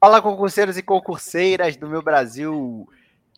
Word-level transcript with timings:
Fala, 0.00 0.22
concurseiros 0.22 0.78
e 0.78 0.82
concurseiras 0.82 1.76
do 1.76 1.86
meu 1.86 2.00
Brasil. 2.00 2.88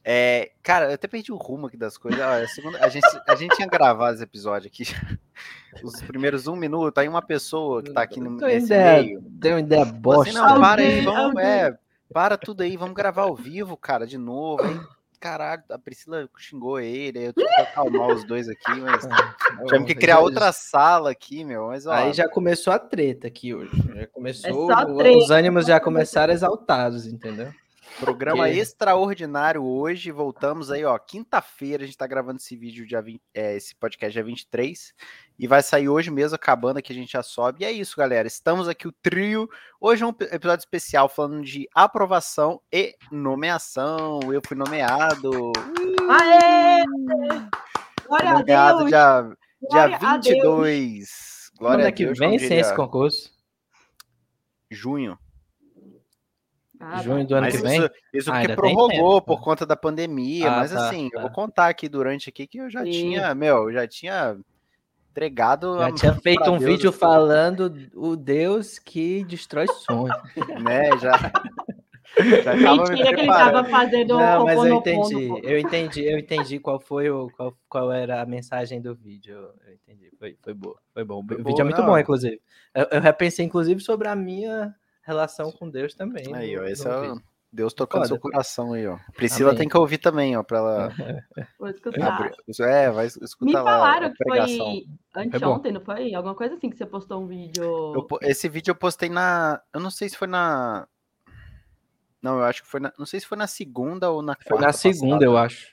É, 0.04 0.52
cara, 0.62 0.86
eu 0.86 0.94
até 0.94 1.08
perdi 1.08 1.32
o 1.32 1.36
rumo 1.36 1.66
aqui 1.66 1.76
das 1.76 1.98
coisas. 1.98 2.20
a, 2.20 2.46
segunda, 2.46 2.78
a, 2.78 2.88
gente, 2.88 3.06
a 3.26 3.34
gente 3.34 3.56
tinha 3.56 3.66
gravado 3.66 4.14
esse 4.14 4.22
episódio 4.22 4.68
aqui, 4.68 4.84
os 5.82 6.00
primeiros 6.02 6.46
um 6.46 6.54
minuto. 6.54 6.98
Aí 6.98 7.08
uma 7.08 7.20
pessoa 7.20 7.82
que 7.82 7.90
tá 7.90 8.02
aqui 8.02 8.20
no 8.20 8.36
nesse 8.36 8.66
ideia, 8.66 9.02
meio. 9.02 9.20
Deu 9.22 9.54
uma 9.54 9.60
ideia 9.60 9.84
bosta. 9.84 10.30
Assim, 10.30 10.38
não, 10.38 10.60
para 10.60 10.82
aí, 10.82 11.00
vamos, 11.00 11.42
é, 11.42 11.76
para 12.12 12.36
tudo 12.36 12.62
aí, 12.62 12.76
vamos 12.76 12.94
gravar 12.94 13.22
ao 13.22 13.34
vivo, 13.34 13.76
cara, 13.76 14.06
de 14.06 14.16
novo. 14.16 14.62
Aí, 14.62 14.80
caralho, 15.22 15.62
a 15.70 15.78
Priscila 15.78 16.28
xingou 16.36 16.80
ele, 16.80 17.20
aí 17.20 17.24
eu 17.26 17.32
tive 17.32 17.48
que 17.48 17.60
acalmar 17.60 18.08
os 18.08 18.24
dois 18.24 18.48
aqui, 18.48 18.80
mas 18.80 19.06
tivemos 19.64 19.86
que 19.86 19.94
criar 19.94 20.18
outra 20.18 20.50
sala 20.50 21.12
aqui, 21.12 21.44
meu. 21.44 21.68
Mas, 21.68 21.86
ó, 21.86 21.92
Aí 21.92 22.12
já 22.12 22.28
começou 22.28 22.72
a 22.72 22.78
treta 22.78 23.28
aqui 23.28 23.54
hoje. 23.54 23.70
Já 23.94 24.06
começou, 24.08 24.70
É 24.72 25.10
os 25.16 25.30
ânimos 25.30 25.66
já 25.66 25.78
começaram 25.78 26.34
exaltados, 26.34 27.06
entendeu? 27.06 27.52
Programa 28.00 28.48
Que- 28.48 28.58
extraordinário 28.58 29.62
hoje. 29.62 30.10
Voltamos 30.10 30.70
aí, 30.70 30.82
ó. 30.84 30.98
Quinta-feira 30.98 31.82
a 31.84 31.86
gente 31.86 31.96
tá 31.98 32.06
gravando 32.06 32.38
esse 32.38 32.56
vídeo, 32.56 32.86
dia 32.86 33.02
20, 33.02 33.20
é, 33.34 33.54
esse 33.54 33.76
podcast 33.76 34.12
dia 34.14 34.24
23. 34.24 34.94
E 35.42 35.46
vai 35.48 35.60
sair 35.60 35.88
hoje 35.88 36.08
mesmo, 36.08 36.36
acabando 36.36 36.76
aqui, 36.76 36.92
a 36.92 36.94
gente 36.94 37.10
já 37.10 37.20
sobe. 37.20 37.62
E 37.62 37.64
é 37.64 37.72
isso, 37.72 37.96
galera. 37.96 38.28
Estamos 38.28 38.68
aqui, 38.68 38.86
o 38.86 38.92
trio. 38.92 39.50
Hoje 39.80 40.04
é 40.04 40.06
um 40.06 40.10
episódio 40.10 40.62
especial 40.62 41.08
falando 41.08 41.42
de 41.42 41.68
aprovação 41.74 42.60
e 42.72 42.94
nomeação. 43.10 44.20
Eu 44.32 44.40
fui 44.46 44.56
nomeado. 44.56 45.50
Aê! 46.08 46.84
Glória 48.06 48.30
a 48.30 48.38
nomeado 48.38 48.78
Deus! 48.78 48.90
dia, 48.90 49.22
dia 49.68 49.88
Glória 49.88 49.96
a 49.96 50.16
Deus! 50.16 50.26
22. 50.26 51.50
Glória 51.58 51.76
Quando 51.76 51.84
a 51.86 51.88
é 51.88 51.92
que 51.92 52.04
Deus, 52.04 52.18
vem 52.20 52.38
sem 52.38 52.58
esse 52.60 52.76
concurso? 52.76 53.32
Junho. 54.70 55.18
Ah, 56.78 56.90
tá. 56.98 57.02
Junho 57.02 57.26
do 57.26 57.34
ano 57.34 57.48
que 57.50 57.56
vem? 57.56 57.80
isso, 57.80 57.90
isso 58.14 58.30
Ah, 58.32 58.38
porque 58.38 58.54
prorrogou 58.54 59.20
tempo. 59.20 59.22
por 59.22 59.42
conta 59.42 59.66
da 59.66 59.74
pandemia, 59.74 60.52
Ah, 60.52 60.56
mas 60.58 60.70
tá, 60.70 60.86
assim, 60.86 61.06
eu 61.06 61.10
tá. 61.16 61.20
vou 61.22 61.30
contar 61.32 61.66
aqui 61.66 61.88
durante 61.88 62.28
aqui 62.28 62.46
que 62.46 62.58
eu 62.58 62.70
já 62.70 62.84
Sim. 62.84 62.92
tinha, 62.92 63.34
meu, 63.34 63.64
eu 63.68 63.72
já 63.72 63.88
tinha 63.88 64.38
entregado, 65.12 65.78
Já 65.78 65.86
a- 65.86 65.92
tinha 65.92 66.14
feito 66.14 66.50
um 66.50 66.58
Deus, 66.58 66.64
vídeo 66.72 66.90
falando 66.92 67.72
o 67.94 68.16
Deus 68.16 68.78
que 68.78 69.22
destrói 69.24 69.66
sonhos. 69.68 70.16
né, 70.64 70.98
já 70.98 71.12
já 72.42 72.74
Mentira 72.74 72.96
que 72.96 73.02
ele 73.02 73.14
preparando. 73.22 73.52
tava 73.52 73.64
fazendo 73.68 74.18
Não, 74.18 74.44
mas 74.44 74.58
eu 74.58 74.74
entendi, 74.74 75.28
eu 75.42 75.58
entendi, 75.58 76.04
eu 76.04 76.18
entendi 76.18 76.58
qual 76.58 76.78
foi 76.80 77.08
o 77.10 77.30
qual, 77.30 77.56
qual 77.68 77.92
era 77.92 78.20
a 78.20 78.26
mensagem 78.26 78.80
do 78.82 78.94
vídeo. 78.94 79.34
Eu 79.66 79.74
entendi, 79.74 80.10
foi, 80.18 80.36
foi 80.42 80.52
boa, 80.54 80.76
foi 80.92 81.04
bom. 81.04 81.24
Foi 81.26 81.36
o 81.36 81.42
boa, 81.42 81.50
vídeo 81.50 81.60
é 81.62 81.64
muito 81.64 81.80
não. 81.80 81.86
bom, 81.86 81.98
inclusive. 81.98 82.40
Eu, 82.74 82.86
eu 82.92 83.00
repensei, 83.00 83.44
inclusive, 83.46 83.80
sobre 83.80 84.08
a 84.08 84.16
minha 84.16 84.74
relação 85.02 85.50
com 85.52 85.68
Deus 85.70 85.94
também. 85.94 86.34
Aí, 86.34 86.56
ó, 86.56 86.62
no- 86.62 86.68
esse 86.68 86.84
no 86.86 86.90
é 86.92 87.12
o. 87.12 87.22
Deus 87.52 87.74
tocando 87.74 88.06
seu 88.06 88.18
coração 88.18 88.72
aí, 88.72 88.86
ó. 88.86 88.96
Priscila 89.14 89.50
Amém. 89.50 89.58
tem 89.58 89.68
que 89.68 89.76
ouvir 89.76 89.98
também, 89.98 90.34
ó, 90.38 90.42
pra 90.42 90.58
ela 90.58 90.88
Vou 91.60 91.68
escutar. 91.68 92.32
É, 92.60 92.90
vai 92.90 93.06
escutar 93.06 93.44
Me 93.44 93.52
lá 93.52 93.62
falaram 93.62 94.06
a 94.06 94.10
que 94.10 94.16
foi 94.24 94.86
anteontem, 95.14 95.72
não 95.72 95.80
foi? 95.82 96.14
Alguma 96.14 96.34
coisa 96.34 96.54
assim 96.54 96.70
que 96.70 96.78
você 96.78 96.86
postou 96.86 97.22
um 97.22 97.26
vídeo. 97.26 97.62
Eu 97.62 98.08
esse 98.22 98.48
vídeo 98.48 98.70
eu 98.70 98.74
postei 98.74 99.10
na, 99.10 99.60
eu 99.74 99.80
não 99.80 99.90
sei 99.90 100.08
se 100.08 100.16
foi 100.16 100.28
na 100.28 100.88
Não, 102.22 102.38
eu 102.38 102.44
acho 102.44 102.62
que 102.62 102.68
foi 102.68 102.80
na, 102.80 102.90
não 102.98 103.04
sei 103.04 103.20
se 103.20 103.26
foi 103.26 103.36
na 103.36 103.46
segunda 103.46 104.10
ou 104.10 104.22
na 104.22 104.34
quarta. 104.34 104.48
Foi 104.48 104.58
na 104.58 104.72
segunda, 104.72 105.16
passada. 105.16 105.24
eu 105.26 105.36
acho. 105.36 105.66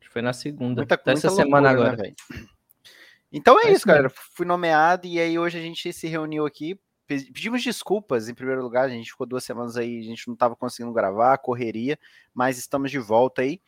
que 0.00 0.12
Foi 0.12 0.20
na 0.20 0.32
segunda. 0.34 0.82
Muita, 0.82 0.96
Dessa 0.98 1.28
muita 1.28 1.30
semana 1.30 1.70
loucura, 1.72 1.92
agora. 1.92 2.02
né, 2.02 2.14
velho? 2.36 2.48
então 3.32 3.58
é 3.58 3.62
É 3.62 3.66
isso, 3.68 3.76
isso 3.78 3.86
galera. 3.86 4.10
Fui 4.10 4.44
nomeado 4.44 5.06
e 5.06 5.18
aí 5.18 5.38
hoje 5.38 5.56
a 5.56 5.62
gente 5.62 5.90
se 5.90 6.06
reuniu 6.06 6.44
aqui. 6.44 6.78
Pe- 7.08 7.24
Pedimos 7.32 7.62
desculpas 7.64 8.28
em 8.28 8.34
primeiro 8.34 8.62
lugar. 8.62 8.84
A 8.84 8.88
gente 8.88 9.10
ficou 9.10 9.26
duas 9.26 9.42
semanas 9.42 9.76
aí, 9.76 9.98
a 9.98 10.04
gente 10.04 10.28
não 10.28 10.34
estava 10.34 10.54
conseguindo 10.54 10.92
gravar, 10.94 11.36
correria, 11.38 11.98
mas 12.32 12.58
estamos 12.58 12.90
de 12.92 12.98
volta 13.00 13.42
aí. 13.42 13.60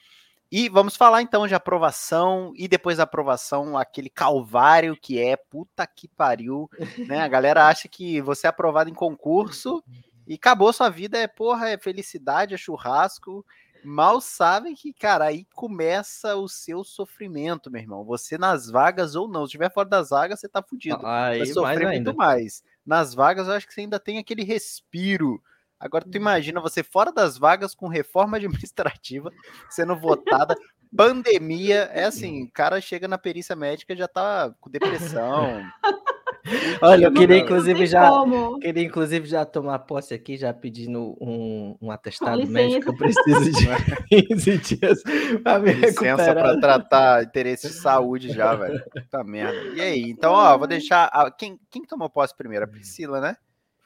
E 0.52 0.68
vamos 0.68 0.96
falar 0.96 1.22
então 1.22 1.46
de 1.46 1.54
aprovação 1.54 2.52
e 2.56 2.66
depois 2.68 2.96
da 2.98 3.04
aprovação, 3.04 3.78
aquele 3.78 4.10
calvário 4.10 4.96
que 4.96 5.18
é 5.18 5.36
puta 5.36 5.86
que 5.86 6.06
pariu, 6.08 6.68
né? 7.06 7.20
A 7.20 7.28
galera 7.28 7.66
acha 7.68 7.88
que 7.88 8.20
você 8.20 8.46
é 8.46 8.50
aprovado 8.50 8.90
em 8.90 8.94
concurso 8.94 9.82
e 10.26 10.34
acabou 10.34 10.72
sua 10.72 10.88
vida, 10.90 11.16
é 11.18 11.26
porra, 11.28 11.68
é 11.70 11.78
felicidade, 11.78 12.52
é 12.52 12.56
churrasco. 12.56 13.46
Mal 13.84 14.20
sabem 14.20 14.74
que, 14.74 14.92
cara, 14.92 15.26
aí 15.26 15.46
começa 15.54 16.36
o 16.36 16.48
seu 16.48 16.82
sofrimento, 16.84 17.70
meu 17.70 17.80
irmão. 17.80 18.04
Você 18.04 18.36
nas 18.36 18.68
vagas 18.68 19.14
ou 19.14 19.26
não, 19.28 19.42
se 19.42 19.50
estiver 19.50 19.72
fora 19.72 19.88
das 19.88 20.10
vagas, 20.10 20.40
você 20.40 20.48
tá 20.48 20.62
fudido. 20.62 20.96
Aí, 21.06 21.38
Vai 21.38 21.38
mais 21.38 21.54
sofrer 21.54 21.86
ainda. 21.86 22.10
muito 22.10 22.16
mais. 22.18 22.62
Nas 22.84 23.14
vagas, 23.14 23.46
eu 23.48 23.54
acho 23.54 23.66
que 23.66 23.74
você 23.74 23.82
ainda 23.82 24.00
tem 24.00 24.18
aquele 24.18 24.42
respiro. 24.44 25.42
Agora, 25.78 26.04
Uhum. 26.04 26.10
tu 26.10 26.16
imagina 26.16 26.60
você 26.60 26.82
fora 26.82 27.10
das 27.12 27.38
vagas 27.38 27.74
com 27.74 27.88
reforma 27.88 28.36
administrativa 28.64 29.30
sendo 29.70 29.96
votada, 29.96 30.54
pandemia. 30.96 31.90
É 31.92 32.04
assim, 32.04 32.44
o 32.44 32.50
cara 32.50 32.80
chega 32.80 33.08
na 33.08 33.16
perícia 33.18 33.56
médica 33.56 33.92
e 33.92 33.96
já 33.96 34.08
tá 34.08 34.52
com 34.60 34.70
depressão. 34.70 35.62
Olha, 36.82 37.04
eu 37.06 37.12
queria 37.12 37.38
inclusive 37.38 37.86
já. 37.86 38.08
como. 38.08 38.58
Queria 38.60 38.82
inclusive 38.84 39.26
já 39.26 39.44
tomar 39.44 39.78
posse 39.80 40.14
aqui, 40.14 40.36
já 40.36 40.52
pedindo 40.54 41.16
um, 41.20 41.76
um 41.80 41.90
atestado 41.90 42.46
médico. 42.46 42.90
Eu 42.90 42.96
preciso 42.96 43.50
de 43.52 43.66
15 44.28 44.58
dias 44.58 45.02
para 45.42 45.58
me 45.58 45.72
Licença 45.72 46.16
recuperar. 46.16 46.34
pra 46.34 46.60
tratar 46.60 47.24
interesse 47.24 47.68
de 47.68 47.74
saúde 47.74 48.30
já, 48.32 48.54
velho. 48.54 48.82
Puta 48.90 49.22
merda. 49.24 49.60
E 49.74 49.80
aí? 49.80 50.00
Então, 50.10 50.32
ó, 50.32 50.56
vou 50.56 50.66
deixar. 50.66 51.04
a- 51.12 51.30
quem, 51.30 51.58
quem 51.70 51.82
tomou 51.84 52.08
posse 52.08 52.34
primeiro? 52.36 52.64
A 52.64 52.68
Priscila, 52.68 53.20
né? 53.20 53.36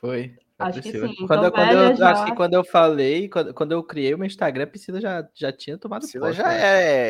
Foi. 0.00 0.34
A 0.58 0.66
Acho 0.68 0.80
que 0.80 0.92
sim, 0.92 1.26
Quando, 1.26 1.40
tô 1.40 1.46
eu- 1.46 1.52
quando 1.52 1.66
velha 1.68 1.78
eu, 1.90 1.96
já. 1.96 2.10
acho 2.12 2.24
que 2.26 2.34
quando 2.36 2.54
eu 2.54 2.64
falei, 2.64 3.28
quando, 3.28 3.52
quando 3.54 3.72
eu 3.72 3.82
criei 3.82 4.14
o 4.14 4.18
meu 4.18 4.26
Instagram, 4.26 4.64
a 4.64 4.66
Priscila 4.68 5.00
já, 5.00 5.26
já 5.34 5.52
tinha 5.52 5.76
tomado 5.76 6.02
Priscila 6.02 6.28
posse, 6.28 6.38
já 6.38 6.48
né? 6.48 6.60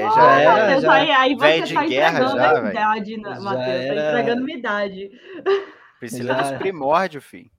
é. 0.00 0.04
Ah, 0.04 0.10
Já 0.10 0.40
era, 0.40 0.62
Matheus, 0.62 0.82
já- 0.82 0.92
aí, 0.92 1.10
aí 1.10 1.34
você 1.34 1.62
de 1.62 1.74
tá 1.74 1.86
guerra 1.86 2.08
entregando 2.20 2.36
já, 2.38 2.50
a 2.50 2.70
idade, 2.70 3.16
né, 3.18 3.28
Matheus? 3.38 3.44
Tá 3.54 3.62
era- 3.70 4.10
entregando 4.10 4.44
minha 4.44 4.58
idade. 4.58 5.10
Priscila 6.00 6.32
é 6.32 6.36
Já- 6.36 6.42
dos 6.42 6.52
primórdios, 6.58 7.24
filho. 7.24 7.50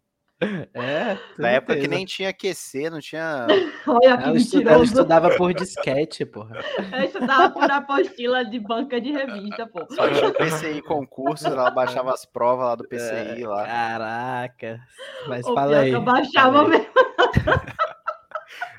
É, 0.73 1.17
Na 1.37 1.49
época 1.49 1.75
que 1.77 1.87
nem 1.87 2.05
tinha 2.05 2.31
QC, 2.33 2.89
não 2.89 2.99
tinha. 2.99 3.47
Olha 3.87 4.17
que 4.17 4.23
Ela, 4.23 4.37
estu- 4.37 4.67
ela 4.67 4.83
estudava 4.83 5.29
por 5.37 5.53
disquete, 5.53 6.25
porra. 6.25 6.63
Eu 6.91 7.03
estudava 7.03 7.49
por 7.49 7.69
apostila 7.69 8.43
de 8.45 8.59
banca 8.59 8.99
de 8.99 9.11
revista, 9.11 9.67
pô. 9.67 9.85
Só 9.91 10.07
tinha 10.09 10.29
o 10.29 10.33
PCI 10.33 10.81
concurso, 10.81 11.47
ela 11.47 11.69
baixava 11.71 12.11
as 12.13 12.25
provas 12.25 12.65
lá 12.67 12.75
do 12.75 12.87
PCI 12.87 13.43
lá. 13.45 13.65
Caraca. 13.65 14.79
Mas 15.27 15.45
O 15.45 15.53
fala 15.53 15.71
pior 15.71 15.83
aí. 15.83 15.91
eu 15.91 16.01
baixava 16.01 16.67
mesmo. 16.67 16.85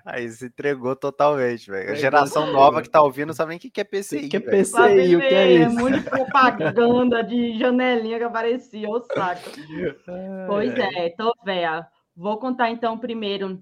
Aí 0.07 0.29
se 0.29 0.47
entregou 0.47 0.95
totalmente, 0.95 1.69
velho. 1.69 1.91
A 1.91 1.95
geração 1.95 2.53
nova 2.53 2.81
que 2.81 2.89
tá 2.89 3.03
ouvindo 3.03 3.27
não 3.27 3.35
sabe 3.35 3.49
nem 3.49 3.59
o 3.59 3.61
que 3.61 3.81
é 3.81 3.83
PCI. 3.83 4.29
Que 4.29 4.37
é. 4.37 4.41
PCI? 4.41 4.65
Sei, 4.65 5.17
o 5.17 5.19
que 5.19 5.35
é 5.35 5.53
isso? 5.53 5.75
muito 5.75 6.09
propaganda 6.09 7.25
de 7.25 7.59
janelinha 7.59 8.17
que 8.17 8.25
aparecia, 8.25 8.89
o 8.89 9.01
saco. 9.01 9.51
Pois 10.47 10.73
é, 10.79 11.11
tô 11.11 11.35
véia. 11.45 11.89
Vou 12.15 12.39
contar 12.39 12.71
então 12.71 12.97
primeiro 12.97 13.61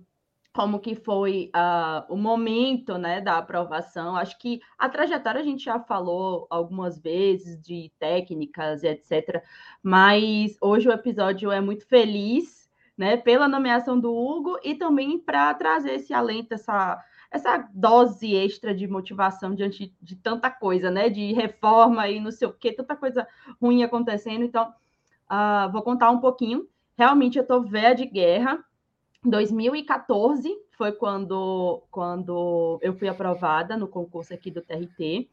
como 0.53 0.79
que 0.79 0.95
foi 0.95 1.51
ah, 1.55 2.05
o 2.11 2.17
momento 2.17 2.99
né, 2.99 3.23
da 3.23 3.39
aprovação. 3.39 4.15
Acho 4.15 4.39
que 4.39 4.61
a 4.79 4.87
trajetória 4.89 5.41
a 5.41 5.45
gente 5.45 5.65
já 5.65 5.81
falou 5.81 6.47
algumas 6.51 7.01
vezes 7.01 7.61
de 7.61 7.91
técnicas 7.99 8.83
e 8.83 8.89
etc. 8.89 9.43
Mas 9.83 10.59
hoje 10.61 10.89
o 10.89 10.93
episódio 10.93 11.51
é 11.51 11.61
muito 11.61 11.87
feliz 11.89 12.64
né, 12.97 13.17
pela 13.17 13.49
nomeação 13.49 13.99
do 13.99 14.15
Hugo 14.15 14.59
e 14.63 14.75
também 14.75 15.19
para 15.19 15.53
trazer 15.55 15.95
esse 15.95 16.15
alento, 16.15 16.55
essa, 16.55 17.03
essa 17.31 17.69
dose 17.75 18.35
extra 18.35 18.75
de 18.75 18.87
motivação 18.87 19.55
diante 19.55 19.95
de 20.01 20.17
tanta 20.17 20.51
coisa, 20.51 20.91
né? 20.91 21.09
De 21.09 21.33
reforma 21.33 22.09
e 22.09 22.21
não 22.21 22.31
sei 22.31 22.47
o 22.47 22.53
que, 22.53 22.73
tanta 22.73 22.95
coisa 22.95 23.27
ruim 23.61 23.83
acontecendo. 23.83 24.45
Então, 24.45 24.73
ah, 25.29 25.69
vou 25.73 25.83
contar 25.83 26.11
um 26.11 26.21
pouquinho. 26.21 26.69
Realmente, 26.97 27.37
eu 27.37 27.43
estou 27.43 27.63
velha 27.63 27.95
de 27.95 28.07
guerra. 28.07 28.65
2014 29.25 30.55
foi 30.77 30.93
quando, 30.93 31.83
quando 31.91 32.79
eu 32.83 32.95
fui 32.95 33.09
aprovada 33.09 33.77
no 33.77 33.89
concurso 33.89 34.33
aqui 34.33 34.51
do 34.51 34.63
TRT. 34.63 35.29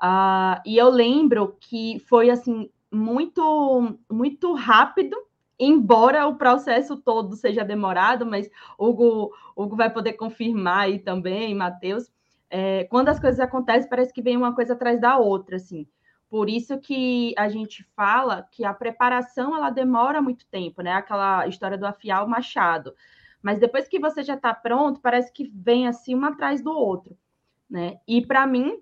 Ah, 0.00 0.60
e 0.66 0.76
eu 0.76 0.88
lembro 0.90 1.56
que 1.60 1.98
foi 2.00 2.30
assim 2.30 2.70
muito 2.90 3.98
muito 4.10 4.54
rápido, 4.54 5.16
embora 5.58 6.26
o 6.26 6.36
processo 6.36 6.96
todo 6.96 7.36
seja 7.36 7.64
demorado, 7.64 8.26
mas 8.26 8.50
Hugo, 8.78 9.32
Hugo 9.56 9.76
vai 9.76 9.90
poder 9.90 10.14
confirmar 10.14 10.84
aí 10.84 10.98
também, 10.98 11.54
Matheus. 11.54 12.10
É, 12.48 12.84
quando 12.84 13.08
as 13.08 13.18
coisas 13.18 13.40
acontecem, 13.40 13.88
parece 13.88 14.12
que 14.12 14.22
vem 14.22 14.36
uma 14.36 14.54
coisa 14.54 14.74
atrás 14.74 15.00
da 15.00 15.16
outra, 15.18 15.56
assim. 15.56 15.86
Por 16.28 16.50
isso 16.50 16.78
que 16.78 17.34
a 17.38 17.48
gente 17.48 17.84
fala 17.94 18.46
que 18.50 18.64
a 18.64 18.74
preparação 18.74 19.56
ela 19.56 19.70
demora 19.70 20.20
muito 20.20 20.46
tempo, 20.46 20.82
né? 20.82 20.92
Aquela 20.92 21.46
história 21.46 21.78
do 21.78 21.86
afiar 21.86 22.24
o 22.24 22.28
machado. 22.28 22.94
Mas 23.42 23.60
depois 23.60 23.86
que 23.86 23.98
você 23.98 24.22
já 24.22 24.34
está 24.34 24.52
pronto, 24.52 25.00
parece 25.00 25.32
que 25.32 25.50
vem 25.54 25.86
assim 25.86 26.14
um 26.14 26.24
atrás 26.24 26.60
do 26.60 26.72
outro, 26.72 27.16
né? 27.70 27.98
E 28.06 28.24
para 28.24 28.46
mim 28.46 28.80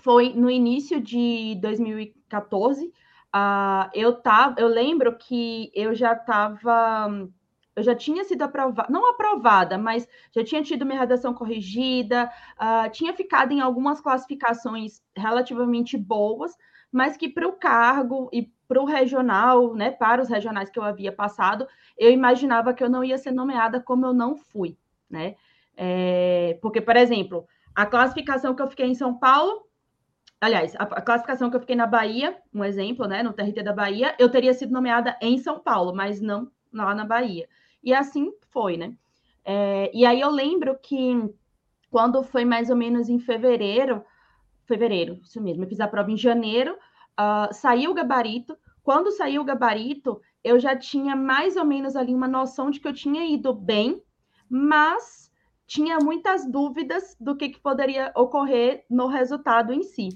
foi 0.00 0.32
no 0.32 0.50
início 0.50 1.00
de 1.00 1.58
2014. 1.60 2.92
Uh, 3.34 3.88
eu 3.94 4.14
tava, 4.14 4.60
eu 4.60 4.66
lembro 4.66 5.16
que 5.16 5.70
eu 5.74 5.94
já 5.94 6.14
estava 6.14 7.28
eu 7.76 7.82
já 7.82 7.94
tinha 7.94 8.24
sido 8.24 8.42
aprovada, 8.42 8.92
não 8.92 9.08
aprovada, 9.08 9.78
mas 9.78 10.06
já 10.32 10.44
tinha 10.44 10.62
tido 10.62 10.84
minha 10.84 10.98
redação 10.98 11.32
corrigida, 11.32 12.30
uh, 12.60 12.90
tinha 12.90 13.12
ficado 13.14 13.52
em 13.52 13.60
algumas 13.60 14.00
classificações 14.00 15.00
relativamente 15.16 15.96
boas, 15.96 16.56
mas 16.92 17.16
que 17.16 17.28
para 17.28 17.46
o 17.46 17.52
cargo 17.52 18.28
e 18.32 18.50
para 18.66 18.80
o 18.80 18.84
regional, 18.84 19.74
né, 19.74 19.90
para 19.90 20.22
os 20.22 20.28
regionais 20.28 20.68
que 20.68 20.78
eu 20.78 20.82
havia 20.82 21.12
passado, 21.12 21.66
eu 21.96 22.10
imaginava 22.10 22.74
que 22.74 22.82
eu 22.82 22.90
não 22.90 23.02
ia 23.02 23.18
ser 23.18 23.30
nomeada 23.30 23.80
como 23.80 24.06
eu 24.06 24.12
não 24.12 24.36
fui, 24.36 24.76
né? 25.08 25.36
É, 25.76 26.58
porque, 26.60 26.80
por 26.80 26.96
exemplo, 26.96 27.46
a 27.74 27.86
classificação 27.86 28.54
que 28.54 28.62
eu 28.62 28.68
fiquei 28.68 28.86
em 28.86 28.94
São 28.94 29.16
Paulo, 29.16 29.66
aliás, 30.40 30.74
a, 30.76 30.84
a, 30.84 31.02
classificação 31.02 31.50
que 31.50 31.56
eu 31.56 31.60
fiquei 31.60 31.76
na 31.76 31.86
Bahia, 31.86 32.36
um 32.52 32.64
exemplo, 32.64 33.06
né, 33.06 33.22
no 33.22 33.32
TRT 33.32 33.62
da 33.62 33.72
Bahia, 33.72 34.14
eu 34.18 34.30
teria 34.30 34.54
sido 34.54 34.72
nomeada 34.72 35.16
em 35.20 35.38
São 35.38 35.60
Paulo, 35.60 35.94
mas 35.94 36.20
não 36.20 36.50
lá 36.72 36.94
na 36.94 37.04
Bahia. 37.04 37.48
E 37.82 37.92
assim 37.92 38.32
foi, 38.50 38.76
né? 38.76 38.94
É, 39.44 39.90
e 39.94 40.06
aí 40.06 40.20
eu 40.20 40.30
lembro 40.30 40.78
que 40.80 41.14
quando 41.90 42.22
foi 42.22 42.44
mais 42.44 42.70
ou 42.70 42.76
menos 42.76 43.08
em 43.08 43.18
fevereiro, 43.18 44.04
fevereiro, 44.64 45.20
isso 45.22 45.40
mesmo, 45.40 45.64
eu 45.64 45.68
fiz 45.68 45.80
a 45.80 45.88
prova 45.88 46.10
em 46.10 46.16
janeiro, 46.16 46.74
uh, 47.18 47.52
saiu 47.52 47.90
o 47.90 47.94
gabarito. 47.94 48.56
Quando 48.82 49.10
saiu 49.10 49.42
o 49.42 49.44
gabarito, 49.44 50.20
eu 50.44 50.58
já 50.58 50.76
tinha 50.76 51.16
mais 51.16 51.56
ou 51.56 51.64
menos 51.64 51.96
ali 51.96 52.14
uma 52.14 52.28
noção 52.28 52.70
de 52.70 52.78
que 52.78 52.86
eu 52.86 52.94
tinha 52.94 53.24
ido 53.26 53.52
bem, 53.52 54.00
mas 54.48 55.30
tinha 55.66 55.98
muitas 55.98 56.46
dúvidas 56.50 57.16
do 57.20 57.36
que, 57.36 57.48
que 57.48 57.60
poderia 57.60 58.12
ocorrer 58.16 58.84
no 58.88 59.06
resultado 59.06 59.72
em 59.72 59.82
si. 59.82 60.08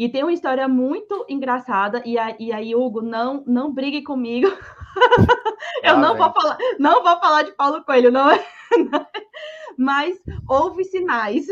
E 0.00 0.08
tem 0.08 0.22
uma 0.22 0.32
história 0.32 0.66
muito 0.66 1.26
engraçada, 1.28 2.02
e, 2.06 2.18
a, 2.18 2.34
e 2.40 2.50
aí, 2.50 2.74
Hugo, 2.74 3.02
não, 3.02 3.44
não 3.46 3.70
brigue 3.70 4.02
comigo. 4.02 4.46
eu 5.84 5.92
ah, 5.92 5.98
não 5.98 6.16
vou 6.16 6.32
falar, 6.32 6.56
não 6.78 7.02
vou 7.02 7.20
falar 7.20 7.42
de 7.42 7.52
Paulo 7.52 7.84
Coelho, 7.84 8.10
não 8.10 8.30
é? 8.30 8.42
Mas 9.76 10.18
houve 10.48 10.84
sinais. 10.84 11.46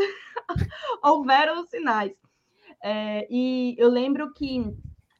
Houveram 1.04 1.62
sinais. 1.66 2.14
É, 2.82 3.28
e 3.30 3.76
eu 3.76 3.90
lembro 3.90 4.32
que 4.32 4.64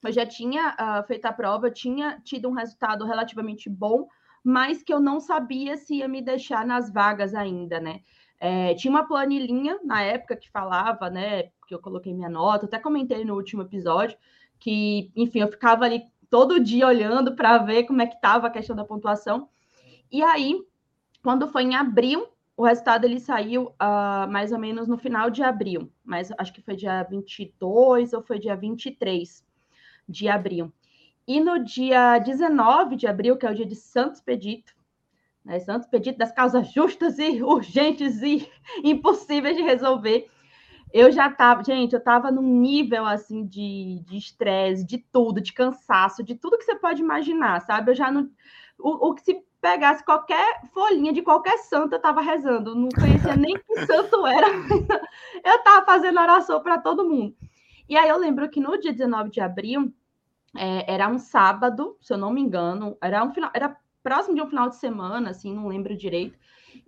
eu 0.03 0.11
já 0.11 0.25
tinha 0.25 0.75
uh, 0.81 1.07
feito 1.07 1.27
a 1.27 1.33
prova, 1.33 1.71
tinha 1.71 2.19
tido 2.25 2.49
um 2.49 2.55
resultado 2.55 3.05
relativamente 3.05 3.69
bom, 3.69 4.09
mas 4.43 4.83
que 4.83 4.93
eu 4.93 5.01
não 5.01 5.21
sabia 5.21 5.77
se 5.77 5.97
ia 5.97 6.09
me 6.09 6.23
deixar 6.23 6.65
nas 6.67 6.91
vagas 6.91 7.35
ainda, 7.35 7.79
né? 7.79 8.01
É, 8.41 8.75
tinha 8.75 8.91
uma 8.91 9.07
planilhinha 9.07 9.79
na 9.85 10.03
época 10.03 10.37
que 10.37 10.51
falava, 10.51 11.11
né? 11.11 11.45
Que 11.67 11.75
eu 11.75 11.81
coloquei 11.81 12.15
minha 12.15 12.29
nota, 12.29 12.67
até 12.67 12.79
comentei 12.79 13.25
no 13.25 13.35
último 13.35 13.63
episódio, 13.63 14.17
que, 14.59 15.11
enfim, 15.17 15.41
eu 15.41 15.49
ficava 15.49 15.85
ali 15.85 16.05
todo 16.31 16.61
dia 16.61 16.87
olhando 16.87 17.35
para 17.35 17.59
ver 17.59 17.85
como 17.85 18.03
é 18.03 18.07
que 18.07 18.15
estava 18.15 18.47
a 18.47 18.51
questão 18.51 18.77
da 18.77 18.85
pontuação. 18.85 19.49
E 20.11 20.23
aí, 20.23 20.61
quando 21.23 21.49
foi 21.49 21.65
em 21.65 21.75
abril, 21.75 22.29
o 22.57 22.65
resultado 22.65 23.05
ele 23.05 23.21
saiu 23.21 23.67
uh, 23.67 24.29
mais 24.31 24.53
ou 24.53 24.59
menos 24.59 24.89
no 24.89 24.99
final 24.99 25.31
de 25.31 25.43
abril, 25.43 25.93
mas 26.05 26.33
acho 26.39 26.53
que 26.53 26.61
foi 26.61 26.75
dia 26.75 27.03
22 27.05 28.13
ou 28.13 28.23
foi 28.23 28.39
dia 28.39 28.57
23 28.57 29.45
de 30.09 30.29
abril. 30.29 30.73
E 31.27 31.41
no 31.41 31.63
dia 31.63 32.19
19 32.19 32.97
de 32.97 33.07
abril, 33.07 33.37
que 33.37 33.47
é 33.47 33.51
o 33.51 33.55
dia 33.55 33.67
de 33.67 33.77
Santos 33.77 34.21
Pedito, 34.21 34.75
né, 35.49 35.59
Santos 35.61 35.89
Pedito 35.89 36.19
das 36.19 36.31
causas 36.31 36.71
justas 36.71 37.19
e 37.19 37.43
urgentes 37.43 38.23
e 38.23 38.47
impossíveis 38.85 39.57
de 39.57 39.63
resolver, 39.63 40.29
eu 40.93 41.11
já 41.11 41.29
estava, 41.29 41.65
gente, 41.65 41.95
eu 41.95 41.99
estava 41.99 42.31
num 42.31 42.43
nível 42.43 43.07
assim 43.07 43.47
de 43.47 44.05
estresse, 44.13 44.85
de, 44.85 44.99
de 44.99 45.05
tudo, 45.11 45.41
de 45.41 45.53
cansaço, 45.53 46.23
de 46.23 46.35
tudo 46.35 46.59
que 46.59 46.65
você 46.65 46.77
pode 46.77 47.03
imaginar, 47.03 47.61
sabe? 47.63 47.91
Eu 47.91 47.95
já 47.95 48.11
não. 48.11 48.31
O, 48.79 49.09
o 49.09 49.15
que 49.15 49.23
se 49.23 49.43
pegasse 49.61 50.05
qualquer 50.05 50.63
folhinha 50.73 51.13
de 51.13 51.23
qualquer 51.23 51.59
santo, 51.59 51.93
eu 51.95 51.97
estava 51.97 52.21
rezando. 52.21 52.75
não 52.75 52.89
conhecia 52.91 53.37
nem 53.37 53.55
que 53.55 53.81
santo 53.87 54.27
era. 54.27 54.47
eu 55.45 55.57
estava 55.57 55.85
fazendo 55.85 56.21
oração 56.21 56.63
para 56.63 56.79
todo 56.79 57.09
mundo. 57.09 57.35
E 57.89 57.97
aí 57.97 58.09
eu 58.09 58.19
lembro 58.19 58.49
que 58.49 58.61
no 58.61 58.79
dia 58.79 58.93
19 58.93 59.31
de 59.31 59.41
abril, 59.41 59.93
é, 60.57 60.95
era 60.95 61.09
um 61.09 61.19
sábado, 61.19 61.97
se 62.01 62.13
eu 62.13 62.19
não 62.19 62.33
me 62.33 62.41
engano, 62.41 62.97
era 63.03 63.23
um 63.25 63.33
final, 63.33 63.51
era 63.55 63.77
próximo 64.09 64.35
de 64.35 64.41
um 64.41 64.49
final 64.49 64.71
de 64.71 64.77
semana, 64.77 65.29
assim, 65.29 65.55
não 65.55 65.69
lembro 65.69 65.95
direito. 65.95 66.39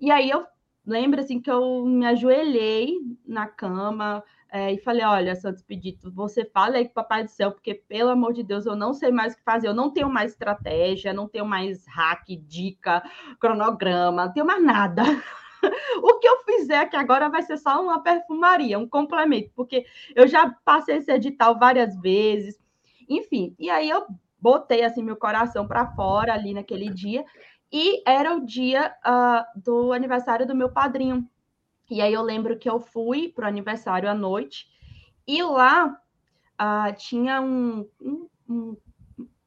E 0.01 0.11
aí 0.11 0.31
eu 0.31 0.47
lembro 0.87 1.21
assim 1.21 1.39
que 1.39 1.51
eu 1.51 1.85
me 1.85 2.07
ajoelhei 2.07 2.97
na 3.27 3.47
cama 3.47 4.25
é, 4.51 4.73
e 4.73 4.79
falei: 4.79 5.05
Olha, 5.05 5.35
Santos 5.37 5.63
Pedito, 5.63 6.11
você 6.11 6.47
fala 6.47 6.77
aí 6.77 6.87
com 6.87 6.93
o 6.93 6.95
Papai 6.95 7.23
do 7.25 7.31
Céu, 7.31 7.53
porque 7.53 7.75
pelo 7.75 8.09
amor 8.09 8.33
de 8.33 8.43
Deus 8.43 8.65
eu 8.65 8.75
não 8.75 8.95
sei 8.95 9.13
mais 9.13 9.35
o 9.35 9.37
que 9.37 9.45
fazer, 9.45 9.69
eu 9.69 9.75
não 9.75 9.91
tenho 9.91 10.09
mais 10.09 10.33
estratégia, 10.33 11.13
não 11.13 11.29
tenho 11.29 11.45
mais 11.45 11.87
hack, 11.89 12.25
dica, 12.47 13.03
cronograma, 13.39 14.25
não 14.25 14.33
tenho 14.33 14.47
mais 14.47 14.65
nada. 14.65 15.03
o 16.03 16.19
que 16.21 16.27
eu 16.27 16.43
fizer 16.45 16.79
aqui 16.79 16.97
agora 16.97 17.29
vai 17.29 17.43
ser 17.43 17.59
só 17.59 17.83
uma 17.83 18.03
perfumaria, 18.03 18.79
um 18.79 18.89
complemento, 18.89 19.51
porque 19.55 19.85
eu 20.17 20.27
já 20.27 20.49
passei 20.65 20.97
esse 20.97 21.13
edital 21.13 21.59
várias 21.59 22.01
vezes, 22.01 22.59
enfim. 23.07 23.55
E 23.59 23.69
aí 23.69 23.91
eu 23.91 24.07
botei 24.41 24.83
assim 24.83 25.03
meu 25.03 25.17
coração 25.17 25.67
para 25.67 25.87
fora 25.95 26.33
ali 26.33 26.55
naquele 26.55 26.89
dia 26.91 27.25
e 27.73 28.03
era 28.07 28.35
o 28.35 28.45
dia 28.45 28.95
uh, 29.07 29.61
do 29.61 29.93
aniversário 29.93 30.47
do 30.47 30.55
meu 30.55 30.71
padrinho. 30.71 31.29
E 31.91 32.01
aí 32.01 32.13
eu 32.13 32.23
lembro 32.23 32.59
que 32.59 32.69
eu 32.69 32.81
fui 32.81 33.29
para 33.29 33.45
o 33.45 33.49
aniversário 33.49 34.09
à 34.09 34.15
noite, 34.15 34.69
e 35.27 35.43
lá 35.43 36.01
uh, 36.61 36.97
tinha 36.97 37.41
um, 37.41 37.89
um, 38.01 38.29
um, 38.49 38.77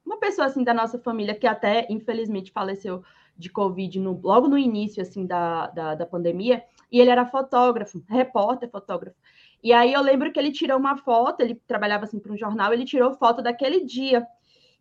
uma 0.06 0.18
pessoa 0.18 0.48
assim 0.48 0.63
da 0.63 0.74
nossa 0.74 1.00
família 1.00 1.36
que 1.36 1.48
até 1.48 1.88
infelizmente 1.89 2.51
faleceu 2.51 3.04
de 3.38 3.50
Covid 3.50 4.00
no, 4.00 4.19
logo 4.22 4.48
no 4.48 4.57
início 4.57 5.01
assim 5.01 5.25
da, 5.25 5.68
da, 5.68 5.96
da 5.96 6.06
pandemia, 6.06 6.63
e 6.92 7.00
ele 7.00 7.10
era 7.10 7.25
fotógrafo, 7.25 8.04
repórter, 8.07 8.69
fotógrafo. 8.69 9.18
E 9.62 9.72
aí 9.72 9.94
eu 9.94 10.01
lembro 10.01 10.31
que 10.31 10.39
ele 10.39 10.51
tirou 10.51 10.78
uma 10.78 10.98
foto, 10.98 11.42
ele 11.42 11.56
trabalhava 11.66 12.04
assim 12.04 12.19
para 12.19 12.31
um 12.31 12.38
jornal, 12.38 12.74
ele 12.74 12.86
tirou 12.86 13.13
foto 13.13 13.42
daquele 13.42 13.86
dia. 13.86 14.28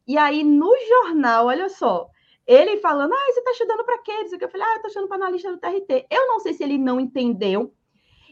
E 0.06 0.18
aí 0.18 0.42
no 0.42 0.72
jornal, 0.88 1.46
olha 1.46 1.68
só, 1.68 2.10
ele 2.46 2.78
falando, 2.78 3.12
ah, 3.12 3.26
você 3.26 3.38
está 3.38 3.50
estudando 3.52 3.84
para 3.84 3.98
quê? 3.98 4.12
Eu 4.40 4.48
falei, 4.48 4.66
ah, 4.66 4.70
eu 4.70 4.76
estou 4.76 4.88
estudando 4.88 5.08
para 5.08 5.16
analista 5.18 5.52
do 5.52 5.58
TRT. 5.58 6.06
Eu 6.10 6.28
não 6.28 6.40
sei 6.40 6.54
se 6.54 6.62
ele 6.62 6.76
não 6.76 6.98
entendeu. 6.98 7.72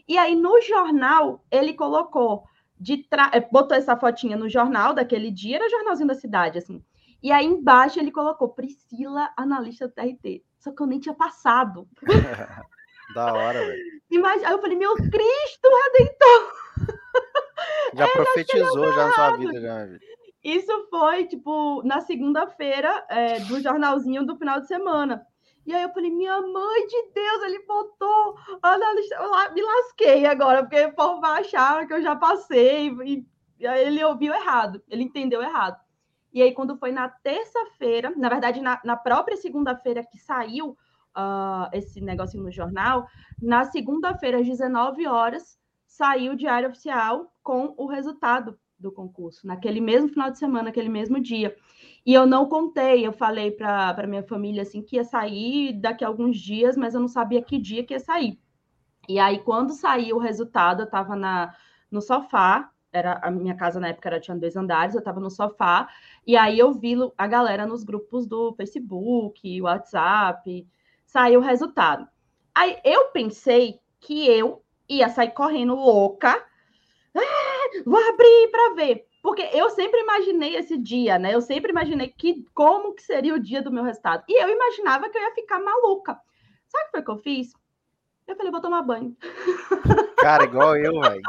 E 0.07 0.17
aí, 0.17 0.35
no 0.35 0.59
jornal, 0.61 1.45
ele 1.49 1.73
colocou, 1.73 2.43
de 2.77 2.97
tra... 2.97 3.31
Eh, 3.33 3.47
botou 3.51 3.77
essa 3.77 3.95
fotinha 3.95 4.35
no 4.35 4.49
jornal 4.49 4.93
daquele 4.93 5.31
dia, 5.31 5.55
era 5.55 5.67
o 5.67 5.69
jornalzinho 5.69 6.07
da 6.07 6.15
cidade, 6.15 6.57
assim. 6.57 6.83
E 7.23 7.31
aí, 7.31 7.45
embaixo, 7.45 7.99
ele 7.99 8.11
colocou 8.11 8.49
Priscila, 8.49 9.31
analista 9.37 9.87
do 9.87 9.93
TRT. 9.93 10.43
Só 10.59 10.71
que 10.71 10.81
eu 10.81 10.87
nem 10.87 10.99
tinha 10.99 11.15
passado. 11.15 11.87
da 13.15 13.33
hora, 13.33 13.59
velho. 13.65 14.01
Aí 14.25 14.51
eu 14.51 14.61
falei, 14.61 14.77
meu 14.77 14.95
Cristo 14.95 15.69
Redentor! 15.93 16.53
Já 17.93 18.07
profetizou 18.11 18.91
já 18.91 19.07
na 19.07 19.13
sua 19.13 19.37
vida, 19.37 19.61
já. 19.61 19.87
Isso 20.43 20.87
foi, 20.89 21.25
tipo, 21.25 21.83
na 21.83 22.01
segunda-feira 22.01 23.05
é, 23.09 23.39
do 23.41 23.61
jornalzinho 23.61 24.25
do 24.25 24.35
final 24.35 24.59
de 24.59 24.67
semana. 24.67 25.25
E 25.65 25.73
aí 25.73 25.83
eu 25.83 25.93
falei, 25.93 26.09
minha 26.09 26.41
mãe 26.41 26.87
de 26.87 27.11
Deus, 27.13 27.43
ele 27.43 27.63
analista. 28.63 29.15
Eu 29.15 29.53
me 29.53 29.61
lasquei 29.61 30.25
agora, 30.25 30.63
porque 30.63 30.85
o 30.85 30.95
povo 30.95 31.21
vai 31.21 31.41
achar 31.41 31.85
que 31.85 31.93
eu 31.93 32.01
já 32.01 32.15
passei. 32.15 32.89
E, 33.05 33.25
e 33.59 33.67
aí 33.67 33.85
ele 33.85 34.03
ouviu 34.03 34.33
errado, 34.33 34.81
ele 34.89 35.03
entendeu 35.03 35.41
errado. 35.41 35.79
E 36.33 36.41
aí, 36.41 36.53
quando 36.53 36.77
foi 36.77 36.91
na 36.91 37.09
terça-feira, 37.09 38.11
na 38.15 38.29
verdade, 38.29 38.61
na, 38.61 38.79
na 38.83 38.95
própria 38.95 39.37
segunda-feira 39.37 40.03
que 40.03 40.17
saiu 40.17 40.69
uh, 40.69 41.69
esse 41.73 41.99
negocinho 42.01 42.43
no 42.43 42.51
jornal, 42.51 43.05
na 43.39 43.65
segunda-feira, 43.65 44.39
às 44.39 44.47
19 44.47 45.05
horas, 45.07 45.59
saiu 45.85 46.33
o 46.33 46.35
Diário 46.35 46.69
Oficial 46.69 47.31
com 47.43 47.75
o 47.77 47.85
resultado 47.85 48.57
do 48.81 48.91
concurso, 48.91 49.45
naquele 49.45 49.79
mesmo 49.79 50.09
final 50.09 50.31
de 50.31 50.37
semana, 50.37 50.65
naquele 50.65 50.89
mesmo 50.89 51.19
dia. 51.19 51.55
E 52.05 52.13
eu 52.13 52.25
não 52.25 52.47
contei, 52.47 53.05
eu 53.05 53.13
falei 53.13 53.51
para 53.51 54.07
minha 54.07 54.23
família 54.23 54.63
assim 54.63 54.81
que 54.81 54.95
ia 54.95 55.03
sair 55.03 55.73
daqui 55.73 56.03
a 56.03 56.07
alguns 56.07 56.39
dias, 56.39 56.75
mas 56.75 56.93
eu 56.93 56.99
não 56.99 57.07
sabia 57.07 57.41
que 57.41 57.57
dia 57.57 57.83
que 57.83 57.93
ia 57.93 57.99
sair. 57.99 58.39
E 59.07 59.19
aí, 59.19 59.39
quando 59.39 59.73
saiu 59.73 60.17
o 60.17 60.19
resultado, 60.19 60.81
eu 60.81 60.85
estava 60.85 61.15
no 61.89 62.01
sofá, 62.01 62.71
era 62.93 63.19
a 63.23 63.31
minha 63.31 63.55
casa 63.55 63.79
na 63.79 63.89
época 63.89 64.09
era, 64.09 64.19
tinha 64.19 64.37
dois 64.37 64.55
andares, 64.55 64.95
eu 64.95 64.99
estava 64.99 65.19
no 65.19 65.29
sofá, 65.29 65.87
e 66.25 66.35
aí 66.35 66.59
eu 66.59 66.73
vi 66.73 66.95
a 67.17 67.27
galera 67.27 67.65
nos 67.65 67.83
grupos 67.83 68.27
do 68.27 68.53
Facebook, 68.53 69.61
WhatsApp, 69.61 70.67
saiu 71.05 71.39
o 71.39 71.43
resultado. 71.43 72.07
Aí 72.53 72.77
eu 72.83 73.05
pensei 73.11 73.79
que 73.99 74.27
eu 74.27 74.63
ia 74.89 75.07
sair 75.07 75.31
correndo 75.31 75.75
louca, 75.75 76.43
vou 77.85 78.09
abrir 78.09 78.49
para 78.51 78.73
ver. 78.75 79.05
Porque 79.21 79.47
eu 79.53 79.69
sempre 79.69 79.99
imaginei 79.99 80.55
esse 80.55 80.77
dia, 80.77 81.19
né? 81.19 81.33
Eu 81.33 81.41
sempre 81.41 81.71
imaginei 81.71 82.07
que 82.07 82.45
como 82.53 82.93
que 82.93 83.03
seria 83.03 83.35
o 83.35 83.39
dia 83.39 83.61
do 83.61 83.71
meu 83.71 83.83
resultado. 83.83 84.23
E 84.27 84.41
eu 84.41 84.49
imaginava 84.49 85.09
que 85.09 85.17
eu 85.17 85.21
ia 85.21 85.35
ficar 85.35 85.59
maluca. 85.59 86.19
Sabe 86.67 86.83
o 86.83 86.85
que 86.85 86.91
foi 86.91 87.03
que 87.03 87.11
eu 87.11 87.17
fiz? 87.17 87.53
Eu 88.27 88.35
falei, 88.35 88.51
vou 88.51 88.61
tomar 88.61 88.81
banho. 88.81 89.15
Cara, 90.17 90.45
igual 90.45 90.75
eu, 90.75 90.99
velho. 91.01 91.21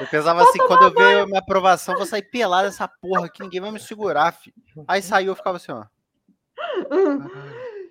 Eu 0.00 0.06
pensava 0.06 0.40
vou 0.40 0.48
assim, 0.48 0.58
quando 0.66 0.84
eu 0.84 0.90
ver 0.90 1.26
minha 1.26 1.38
aprovação, 1.38 1.94
vou 1.94 2.06
sair 2.06 2.22
pelada 2.22 2.68
dessa 2.68 2.88
porra 2.88 3.26
aqui, 3.26 3.42
ninguém 3.42 3.60
vai 3.60 3.70
me 3.70 3.78
segurar, 3.78 4.32
filho. 4.32 4.56
Aí 4.88 5.02
saiu, 5.02 5.28
eu 5.28 5.36
ficava 5.36 5.58
assim, 5.58 5.72
ó. 5.72 5.84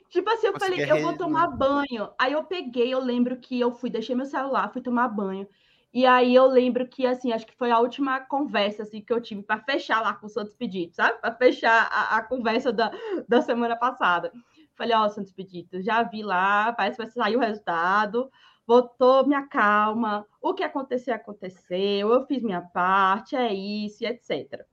Tipo 0.10 0.30
assim, 0.30 0.48
eu 0.48 0.60
falei, 0.60 0.92
eu 0.92 1.02
vou 1.02 1.16
tomar 1.16 1.48
banho. 1.48 2.10
Aí 2.20 2.34
eu 2.34 2.44
peguei, 2.44 2.94
eu 2.94 3.00
lembro 3.00 3.38
que 3.38 3.58
eu 3.58 3.72
fui, 3.72 3.90
deixei 3.90 4.14
meu 4.14 4.26
celular, 4.26 4.72
fui 4.74 4.82
tomar 4.82 5.08
banho. 5.08 5.48
E 5.94 6.06
aí 6.06 6.34
eu 6.34 6.46
lembro 6.48 6.88
que, 6.88 7.06
assim, 7.06 7.34
acho 7.34 7.46
que 7.46 7.56
foi 7.56 7.70
a 7.70 7.80
última 7.80 8.22
conversa 8.22 8.84
assim, 8.84 9.02
que 9.02 9.12
eu 9.12 9.22
tive 9.22 9.44
para 9.44 9.60
fechar 9.60 10.02
lá 10.02 10.14
com 10.14 10.26
o 10.26 10.30
Santos 10.30 10.56
Pedito, 10.56 10.96
sabe? 10.96 11.20
Para 11.20 11.36
fechar 11.36 11.90
a, 11.92 12.18
a, 12.18 12.24
conversa 12.24 12.72
da, 12.72 12.92
da 13.28 13.42
semana 13.42 13.76
passada. 13.76 14.32
Falei, 14.76 14.96
ó, 14.96 15.06
oh, 15.06 15.10
Santos 15.10 15.34
Pedito, 15.34 15.82
já 15.82 16.02
vi 16.04 16.24
lá, 16.24 16.72
parece 16.72 16.96
que 16.98 17.04
vai 17.04 17.12
sair 17.12 17.36
o 17.36 17.40
resultado 17.40 18.32
botou 18.72 19.26
minha 19.28 19.46
calma, 19.48 20.26
o 20.42 20.54
que 20.54 20.64
aconteceu, 20.64 21.14
aconteceu, 21.14 22.10
eu 22.10 22.26
fiz 22.26 22.42
minha 22.42 22.62
parte, 22.62 23.36
é 23.36 23.54
isso, 23.54 24.06
etc. 24.06 24.66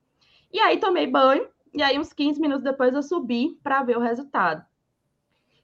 E 0.53 0.59
aí 0.59 0.79
tomei 0.79 1.05
banho, 1.05 1.49
e 1.73 1.83
aí 1.83 1.99
uns 1.99 2.13
15 2.13 2.39
minutos 2.39 2.63
depois 2.63 2.93
eu 2.93 3.03
subi 3.03 3.59
para 3.61 3.83
ver 3.83 3.97
o 3.97 4.01
resultado. 4.01 4.65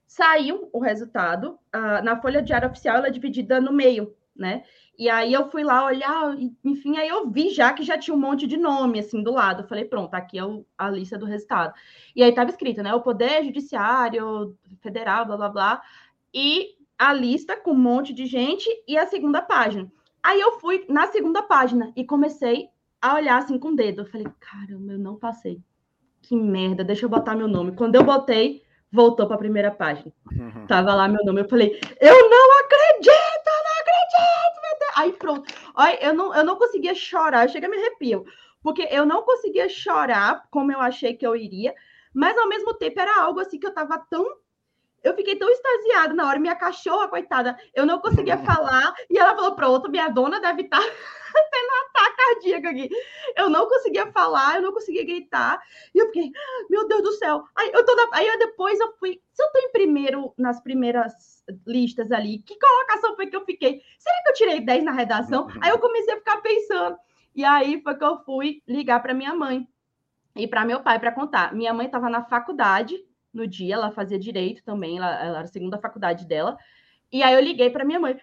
Saiu 0.05 0.69
o 0.73 0.79
resultado, 0.79 1.57
uh, 1.73 2.03
na 2.03 2.21
folha 2.21 2.41
diária 2.41 2.67
oficial 2.67 2.97
ela 2.97 3.07
é 3.07 3.11
dividida 3.11 3.61
no 3.61 3.71
meio, 3.71 4.13
né? 4.35 4.65
E 4.97 5.09
aí 5.09 5.33
eu 5.33 5.49
fui 5.49 5.63
lá 5.63 5.85
olhar, 5.85 6.35
enfim, 6.63 6.97
aí 6.97 7.07
eu 7.07 7.29
vi 7.29 7.49
já 7.49 7.73
que 7.73 7.83
já 7.83 7.97
tinha 7.97 8.15
um 8.15 8.19
monte 8.19 8.47
de 8.47 8.57
nome 8.57 8.99
assim 8.99 9.21
do 9.21 9.31
lado. 9.31 9.63
Eu 9.63 9.67
falei, 9.67 9.85
pronto, 9.85 10.13
aqui 10.13 10.37
é 10.37 10.45
o, 10.45 10.65
a 10.77 10.89
lista 10.89 11.17
do 11.17 11.25
resultado. 11.25 11.73
E 12.15 12.23
aí 12.23 12.29
estava 12.29 12.49
escrito, 12.49 12.81
né? 12.81 12.93
O 12.93 13.01
Poder 13.01 13.43
Judiciário 13.43 14.57
Federal, 14.81 15.25
blá 15.25 15.37
blá 15.37 15.49
blá. 15.49 15.81
E 16.33 16.75
a 16.97 17.13
lista 17.13 17.57
com 17.57 17.71
um 17.71 17.77
monte 17.77 18.13
de 18.13 18.25
gente 18.25 18.69
e 18.87 18.97
a 18.97 19.05
segunda 19.05 19.41
página. 19.41 19.91
Aí 20.23 20.39
eu 20.39 20.59
fui 20.59 20.85
na 20.89 21.07
segunda 21.07 21.43
página 21.43 21.91
e 21.95 22.03
comecei 22.03 22.69
a 23.01 23.15
olhar 23.15 23.37
assim 23.37 23.59
com 23.59 23.69
o 23.69 23.75
dedo. 23.75 24.01
Eu 24.01 24.05
falei, 24.05 24.27
caramba, 24.39 24.93
eu 24.93 24.99
não 24.99 25.15
passei. 25.15 25.61
Que 26.21 26.35
merda, 26.35 26.83
deixa 26.83 27.05
eu 27.05 27.09
botar 27.09 27.35
meu 27.35 27.47
nome. 27.47 27.73
Quando 27.73 27.95
eu 27.95 28.03
botei, 28.03 28.63
voltou 28.91 29.27
para 29.27 29.35
a 29.35 29.39
primeira 29.39 29.69
página. 29.69 30.11
Uhum. 30.31 30.65
Tava 30.67 30.95
lá 30.95 31.07
meu 31.07 31.23
nome. 31.23 31.41
Eu 31.41 31.49
falei, 31.49 31.79
eu 31.99 32.29
não 32.29 32.59
acredito, 32.59 32.74
Aí 34.95 35.11
pronto. 35.13 35.53
Olha, 35.75 36.03
eu 36.03 36.13
não, 36.13 36.33
eu 36.33 36.43
não 36.43 36.55
conseguia 36.57 36.95
chorar, 36.95 37.49
chega 37.49 37.67
me 37.67 37.77
arrepio. 37.77 38.23
Porque 38.61 38.87
eu 38.89 39.05
não 39.05 39.23
conseguia 39.23 39.69
chorar 39.69 40.47
como 40.49 40.71
eu 40.71 40.79
achei 40.79 41.15
que 41.15 41.25
eu 41.27 41.35
iria, 41.35 41.73
mas 42.13 42.37
ao 42.37 42.47
mesmo 42.47 42.73
tempo 42.75 42.99
era 42.99 43.21
algo 43.21 43.39
assim 43.39 43.59
que 43.59 43.67
eu 43.67 43.73
tava 43.73 43.99
tão 44.09 44.25
eu 45.05 45.15
fiquei 45.15 45.35
tão 45.35 45.47
extasiada 45.47 46.15
na 46.15 46.27
hora, 46.27 46.39
minha 46.39 46.55
cachorra, 46.55 47.07
coitada, 47.07 47.55
eu 47.75 47.85
não 47.85 47.99
conseguia 47.99 48.37
falar, 48.43 48.91
e 49.07 49.17
ela 49.17 49.35
falou, 49.35 49.55
pronto, 49.55 49.89
minha 49.89 50.09
dona 50.09 50.41
deve 50.41 50.63
estar 50.63 50.79
tá 50.79 50.83
tendo 51.51 51.67
um 51.67 51.85
ataque 51.85 52.15
cardíaco 52.17 52.67
aqui. 52.67 52.89
Eu 53.37 53.49
não 53.49 53.67
conseguia 53.67 54.11
falar, 54.11 54.55
eu 54.55 54.63
não 54.63 54.73
conseguia 54.73 55.05
gritar, 55.05 55.61
e 55.93 55.99
eu 55.99 56.07
fiquei, 56.07 56.31
meu 56.71 56.87
Deus 56.87 57.03
do 57.03 57.11
céu. 57.13 57.43
Aí, 57.55 57.69
eu 57.71 57.85
tô 57.85 57.95
na... 57.95 58.09
Aí 58.13 58.27
eu, 58.27 58.39
depois 58.39 58.79
eu 58.79 58.93
fui, 58.97 59.21
se 59.31 59.43
eu 59.43 59.51
tô 59.51 59.59
em 59.59 59.71
primeiro, 59.71 60.33
nas 60.37 60.59
primeiras 60.59 61.13
listas 61.67 62.11
ali, 62.11 62.39
que 62.39 62.57
colocação 62.57 63.15
foi 63.15 63.27
que 63.27 63.35
eu 63.35 63.45
fiquei? 63.45 63.81
Será 63.99 64.23
que 64.23 64.29
eu 64.29 64.33
tirei 64.33 64.59
10 64.59 64.83
na 64.85 64.91
redação? 64.91 65.47
Aí 65.61 65.69
eu 65.69 65.77
comecei 65.77 66.15
a 66.15 66.17
ficar 66.17 66.37
pensando, 66.37 66.97
e 67.35 67.45
aí 67.45 67.79
foi 67.83 67.95
que 67.95 68.03
eu 68.03 68.17
fui 68.23 68.63
ligar 68.67 69.01
para 69.03 69.13
minha 69.13 69.35
mãe 69.35 69.67
e 70.35 70.47
para 70.47 70.65
meu 70.65 70.81
pai 70.81 70.99
para 70.99 71.11
contar. 71.11 71.53
Minha 71.53 71.73
mãe 71.73 71.85
estava 71.85 72.09
na 72.09 72.23
faculdade, 72.23 72.95
no 73.35 73.47
dia, 73.47 73.75
ela 73.75 73.91
fazia 73.91 74.17
direito 74.17 74.63
também, 74.63 74.97
ela, 74.97 75.23
ela 75.23 75.37
era 75.37 75.41
a 75.41 75.47
segunda 75.47 75.77
faculdade 75.77 76.25
dela. 76.25 76.57
E 77.11 77.21
aí 77.21 77.33
eu 77.33 77.41
liguei 77.41 77.69
para 77.69 77.85
minha 77.85 77.99
mãe, 77.99 78.13
mãe, 78.13 78.21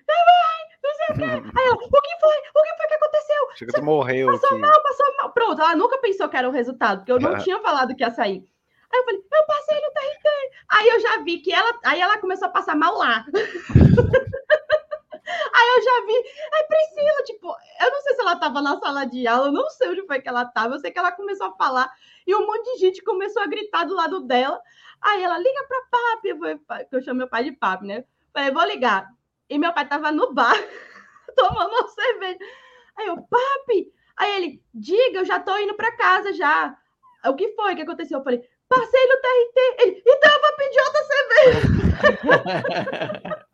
não 0.83 0.95
sei 0.95 1.07
o 1.07 1.19
quê. 1.19 1.25
Aí 1.59 1.67
ela, 1.67 1.75
o 1.75 1.79
que 1.79 1.89
foi? 1.89 2.37
O 2.37 2.63
que 2.63 2.77
foi 2.77 2.87
que 2.89 2.95
aconteceu? 2.95 3.49
Chega, 3.55 3.73
que 3.73 3.81
morreu 3.81 4.27
Passou 4.27 4.51
aqui. 4.51 4.59
mal, 4.59 4.83
passou 4.83 5.17
mal. 5.19 5.33
Pronto, 5.33 5.61
ela 5.61 5.77
nunca 5.77 5.99
pensou 5.99 6.29
que 6.29 6.37
era 6.37 6.49
o 6.49 6.53
resultado, 6.53 6.99
porque 6.99 7.13
eu 7.13 7.21
não 7.21 7.39
tinha 7.39 7.61
falado 7.61 7.95
que 7.95 8.03
ia 8.03 8.11
sair. 8.11 8.45
Aí 8.93 8.99
eu 9.01 9.05
falei, 9.05 9.21
eu 9.21 9.47
passei 9.47 9.81
no 9.81 9.91
TRT. 9.91 10.29
Aí 10.69 10.89
eu 10.89 11.01
já 11.01 11.23
vi 11.23 11.39
que 11.39 11.53
ela, 11.53 11.79
aí 11.85 12.01
ela 12.01 12.19
começou 12.19 12.49
a 12.49 12.51
passar 12.51 12.77
mal 12.77 12.99
lá. 12.99 13.25
Aí 15.55 15.69
eu 15.77 15.83
já 15.83 16.07
vi, 16.07 16.15
é 16.53 16.63
Priscila, 16.65 17.25
tipo, 17.25 17.49
eu 17.81 17.91
não 17.91 18.01
sei 18.03 18.15
se 18.15 18.21
ela 18.21 18.37
tava 18.37 18.63
na 18.63 18.79
sala 18.79 19.05
de 19.05 19.27
aula, 19.27 19.49
eu 19.49 19.53
não 19.53 19.69
sei 19.71 19.89
onde 19.89 20.07
foi 20.07 20.21
que 20.21 20.29
ela 20.29 20.45
tava, 20.45 20.75
eu 20.75 20.81
sei 20.81 20.91
que 20.91 20.99
ela 20.99 21.13
começou 21.13 21.47
a 21.49 21.57
falar 21.57 21.91
e 22.27 22.35
um 22.35 22.47
monte 22.47 22.73
de 22.73 22.79
gente 22.79 23.03
começou 23.03 23.43
a 23.43 23.47
gritar 23.47 23.85
do 23.85 23.95
lado 23.95 24.21
dela. 24.21 24.61
Aí 25.01 25.23
ela 25.23 25.39
liga 25.39 25.65
para 25.67 25.83
papi, 25.91 26.29
eu, 26.29 26.39
que 26.87 26.97
eu 26.97 27.03
chamo 27.03 27.19
meu 27.19 27.29
pai 27.29 27.45
de 27.45 27.53
papi, 27.53 27.87
né? 27.87 28.05
Falei, 28.33 28.51
vou 28.51 28.65
ligar. 28.65 29.09
E 29.49 29.59
meu 29.59 29.73
pai 29.73 29.87
tava 29.87 30.13
no 30.13 30.33
bar, 30.33 30.55
tomando 31.37 31.71
uma 31.71 31.89
cerveja. 31.89 32.39
Aí 32.97 33.07
eu, 33.07 33.17
papi. 33.17 33.93
Aí 34.17 34.37
ele, 34.37 34.63
diga, 34.73 35.19
eu 35.19 35.25
já 35.25 35.41
tô 35.41 35.57
indo 35.59 35.75
para 35.75 35.97
casa 35.97 36.33
já. 36.33 36.77
O 37.27 37.35
que 37.35 37.53
foi 37.55 37.75
que 37.75 37.83
aconteceu? 37.83 38.19
Eu 38.19 38.25
falei, 38.25 38.43
passei 38.69 39.07
no 39.07 39.17
TRT. 39.17 39.83
Ele, 39.83 40.03
então 40.07 40.33
eu 40.33 40.41
vou 40.41 40.57
pedir 40.57 40.81
outra 40.81 41.05
cerveja. 41.05 41.63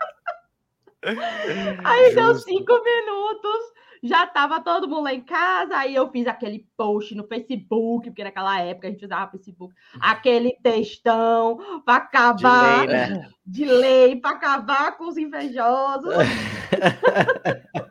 Aí 1.84 2.12
Justo. 2.12 2.16
deu 2.16 2.34
cinco 2.34 2.82
minutos 2.82 3.78
já 4.02 4.26
tava 4.26 4.60
todo 4.60 4.88
mundo 4.88 5.02
lá 5.04 5.14
em 5.14 5.20
casa, 5.20 5.76
aí 5.76 5.94
eu 5.94 6.10
fiz 6.10 6.26
aquele 6.26 6.66
post 6.76 7.14
no 7.14 7.26
Facebook, 7.26 8.08
porque 8.08 8.24
naquela 8.24 8.60
época 8.60 8.88
a 8.88 8.90
gente 8.90 9.04
usava 9.04 9.30
Facebook, 9.30 9.74
aquele 10.00 10.56
textão 10.62 11.82
para 11.84 11.96
acabar 11.96 12.86
de 12.86 12.92
lei, 12.92 12.98
né? 12.98 13.28
de 13.46 13.64
lei 13.64 14.16
para 14.16 14.36
acabar 14.36 14.96
com 14.96 15.08
os 15.08 15.16
invejosos. 15.16 16.14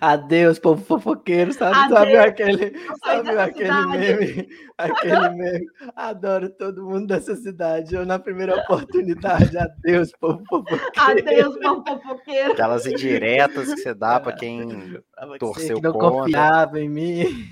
Adeus, 0.00 0.58
povo 0.58 0.84
fofoqueiro, 0.84 1.52
sabe? 1.52 1.76
Adeus, 1.76 1.98
sabe 1.98 2.16
aquele, 2.16 2.72
sabe 3.04 3.38
aquele 3.38 3.86
meme? 3.86 4.48
Aquele 4.78 5.28
meme. 5.30 5.66
Adoro 5.94 6.50
todo 6.50 6.84
mundo 6.84 7.06
dessa 7.06 7.36
cidade. 7.36 7.94
Eu, 7.94 8.04
na 8.04 8.18
primeira 8.18 8.56
oportunidade, 8.56 9.56
adeus, 9.56 10.12
povo 10.12 10.42
fofoqueiro. 10.48 10.92
Adeus, 10.96 11.56
povo 11.58 11.84
fofoqueiro. 11.86 12.52
Aquelas 12.52 12.86
indiretas 12.86 13.74
que 13.74 13.80
você 13.80 13.94
dá 13.94 14.18
para 14.20 14.32
quem 14.32 15.00
torceu 15.38 15.76
que 15.76 15.82
não 15.82 15.92
contra. 15.92 16.10
confiava 16.10 16.80
em 16.80 16.88
mim. 16.88 17.48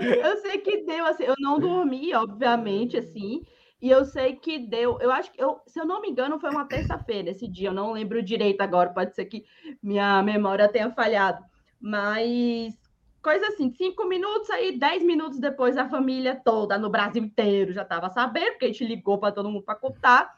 Eu 0.00 0.36
sei 0.38 0.58
que 0.58 0.78
deu, 0.84 1.04
assim, 1.04 1.24
eu 1.24 1.34
não 1.38 1.58
dormi, 1.58 2.14
obviamente, 2.14 2.96
assim. 2.96 3.42
E 3.80 3.90
eu 3.90 4.04
sei 4.04 4.36
que 4.36 4.58
deu, 4.58 4.98
eu 5.00 5.10
acho 5.10 5.32
que, 5.32 5.42
eu, 5.42 5.58
se 5.66 5.80
eu 5.80 5.86
não 5.86 6.02
me 6.02 6.10
engano, 6.10 6.38
foi 6.38 6.50
uma 6.50 6.66
terça-feira 6.66 7.30
esse 7.30 7.48
dia, 7.48 7.68
eu 7.68 7.74
não 7.74 7.92
lembro 7.92 8.22
direito 8.22 8.60
agora, 8.60 8.90
pode 8.90 9.14
ser 9.14 9.24
que 9.24 9.44
minha 9.82 10.22
memória 10.22 10.68
tenha 10.68 10.90
falhado. 10.90 11.42
Mas 11.80 12.78
coisa 13.22 13.46
assim, 13.48 13.72
cinco 13.72 14.06
minutos, 14.06 14.50
aí 14.50 14.78
dez 14.78 15.02
minutos 15.02 15.38
depois 15.38 15.78
a 15.78 15.88
família 15.88 16.38
toda 16.44 16.78
no 16.78 16.90
Brasil 16.90 17.24
inteiro 17.24 17.72
já 17.72 17.82
estava 17.82 18.10
sabendo, 18.10 18.52
porque 18.52 18.66
a 18.66 18.68
gente 18.68 18.84
ligou 18.84 19.16
para 19.16 19.32
todo 19.32 19.50
mundo 19.50 19.64
para 19.64 19.74
contar. 19.76 20.30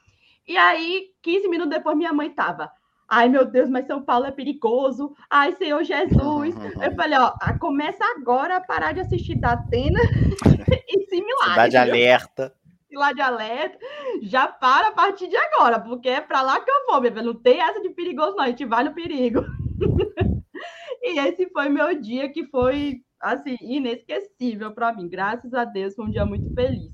E 0.47 0.57
aí, 0.57 1.11
15 1.23 1.49
minutos 1.49 1.71
depois, 1.71 1.97
minha 1.97 2.13
mãe 2.13 2.29
estava. 2.29 2.71
Ai, 3.09 3.29
meu 3.29 3.45
Deus, 3.45 3.69
mas 3.69 3.87
São 3.87 4.03
Paulo 4.03 4.27
é 4.27 4.33
perigoso. 4.33 5.15
Ai, 5.29 5.53
Senhor 5.53 5.83
Jesus. 5.85 6.55
Eu 6.81 6.95
falei, 6.97 7.19
ó, 7.19 7.33
começa 7.61 8.05
agora 8.17 8.57
a 8.57 8.61
parar 8.61 8.93
de 8.93 9.01
assistir 9.01 9.37
da 9.37 9.53
Atena 9.53 10.01
e 10.89 11.07
similares. 11.07 11.55
Cidade 11.55 11.77
alerta 11.77 12.62
lá 12.97 13.13
de 13.13 13.21
alerta, 13.21 13.79
já 14.23 14.47
para 14.49 14.89
a 14.89 14.93
partir 14.93 15.29
de 15.29 15.37
agora, 15.37 15.81
porque 15.81 16.09
é 16.09 16.21
para 16.21 16.43
lá 16.43 16.61
que 16.61 16.71
eu 16.71 16.87
vou, 16.87 17.01
meu 17.01 17.23
Não 17.23 17.35
tem 17.35 17.61
essa 17.61 17.81
de 17.81 17.91
perigoso, 17.91 18.37
não. 18.37 18.45
A 18.45 18.49
gente 18.49 18.65
vai 18.65 18.85
no 18.85 18.95
perigo. 18.95 19.41
e 21.03 21.19
esse 21.19 21.49
foi 21.51 21.69
meu 21.69 22.01
dia 22.01 22.29
que 22.29 22.47
foi, 22.47 23.03
assim, 23.21 23.57
inesquecível 23.61 24.73
para 24.73 24.93
mim. 24.93 25.09
Graças 25.09 25.53
a 25.55 25.65
Deus, 25.65 25.95
foi 25.95 26.07
um 26.07 26.11
dia 26.11 26.25
muito 26.25 26.53
feliz. 26.55 26.93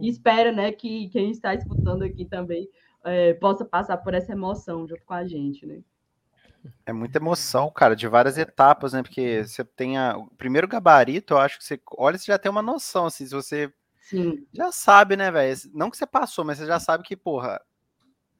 E 0.00 0.08
espero, 0.08 0.52
né, 0.52 0.72
que 0.72 1.08
quem 1.10 1.30
está 1.30 1.54
escutando 1.54 2.02
aqui 2.02 2.24
também 2.24 2.68
é, 3.04 3.34
possa 3.34 3.64
passar 3.64 3.96
por 3.98 4.14
essa 4.14 4.32
emoção 4.32 4.86
junto 4.88 5.04
com 5.04 5.14
a 5.14 5.26
gente, 5.26 5.66
né? 5.66 5.80
É 6.86 6.92
muita 6.92 7.18
emoção, 7.18 7.70
cara, 7.70 7.94
de 7.94 8.08
várias 8.08 8.38
etapas, 8.38 8.94
né? 8.94 9.02
Porque 9.02 9.44
você 9.44 9.62
tem 9.62 9.98
a, 9.98 10.16
o 10.16 10.26
primeiro 10.36 10.66
gabarito, 10.66 11.34
eu 11.34 11.38
acho 11.38 11.58
que 11.58 11.64
você 11.64 11.78
olha, 11.96 12.16
você 12.16 12.26
já 12.26 12.38
tem 12.38 12.50
uma 12.50 12.62
noção, 12.62 13.06
assim, 13.06 13.26
se 13.26 13.34
você 13.34 13.72
Sim. 14.04 14.46
Já 14.52 14.70
sabe, 14.70 15.16
né, 15.16 15.30
velho? 15.30 15.56
Não 15.72 15.90
que 15.90 15.96
você 15.96 16.06
passou, 16.06 16.44
mas 16.44 16.58
você 16.58 16.66
já 16.66 16.78
sabe 16.78 17.04
que, 17.04 17.16
porra, 17.16 17.60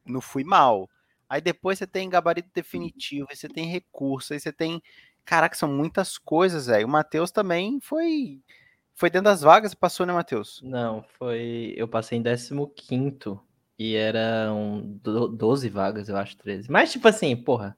não 0.04 0.20
fui 0.20 0.44
mal. 0.44 0.88
Aí 1.28 1.40
depois 1.40 1.78
você 1.78 1.86
tem 1.86 2.08
gabarito 2.08 2.50
definitivo, 2.54 3.26
aí 3.30 3.36
você 3.36 3.48
tem 3.48 3.66
recurso, 3.66 4.32
aí 4.32 4.40
você 4.40 4.52
tem. 4.52 4.82
Caraca, 5.24 5.56
são 5.56 5.72
muitas 5.72 6.18
coisas, 6.18 6.66
velho. 6.66 6.86
O 6.86 6.90
Matheus 6.90 7.30
também 7.30 7.80
foi. 7.80 8.40
Foi 8.94 9.10
dentro 9.10 9.24
das 9.24 9.40
vagas, 9.40 9.74
passou, 9.74 10.06
né, 10.06 10.12
Matheus? 10.12 10.60
Não, 10.62 11.02
foi. 11.18 11.72
Eu 11.76 11.88
passei 11.88 12.18
em 12.18 12.22
15 12.22 13.40
e 13.78 13.96
eram 13.96 15.00
12 15.02 15.68
vagas, 15.68 16.08
eu 16.08 16.16
acho, 16.16 16.36
13. 16.36 16.70
Mas, 16.70 16.92
tipo 16.92 17.08
assim, 17.08 17.34
porra, 17.34 17.76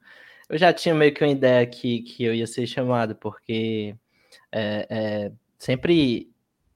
eu 0.49 0.57
já 0.57 0.71
tinha 0.71 0.93
meio 0.93 1.13
que 1.13 1.23
uma 1.23 1.31
ideia 1.31 1.65
que, 1.65 2.01
que 2.03 2.23
eu 2.23 2.35
ia 2.35 2.45
ser 2.45 2.67
chamado, 2.67 3.15
porque 3.15 3.95
é, 4.51 4.87
é, 4.89 5.31
sempre 5.57 6.29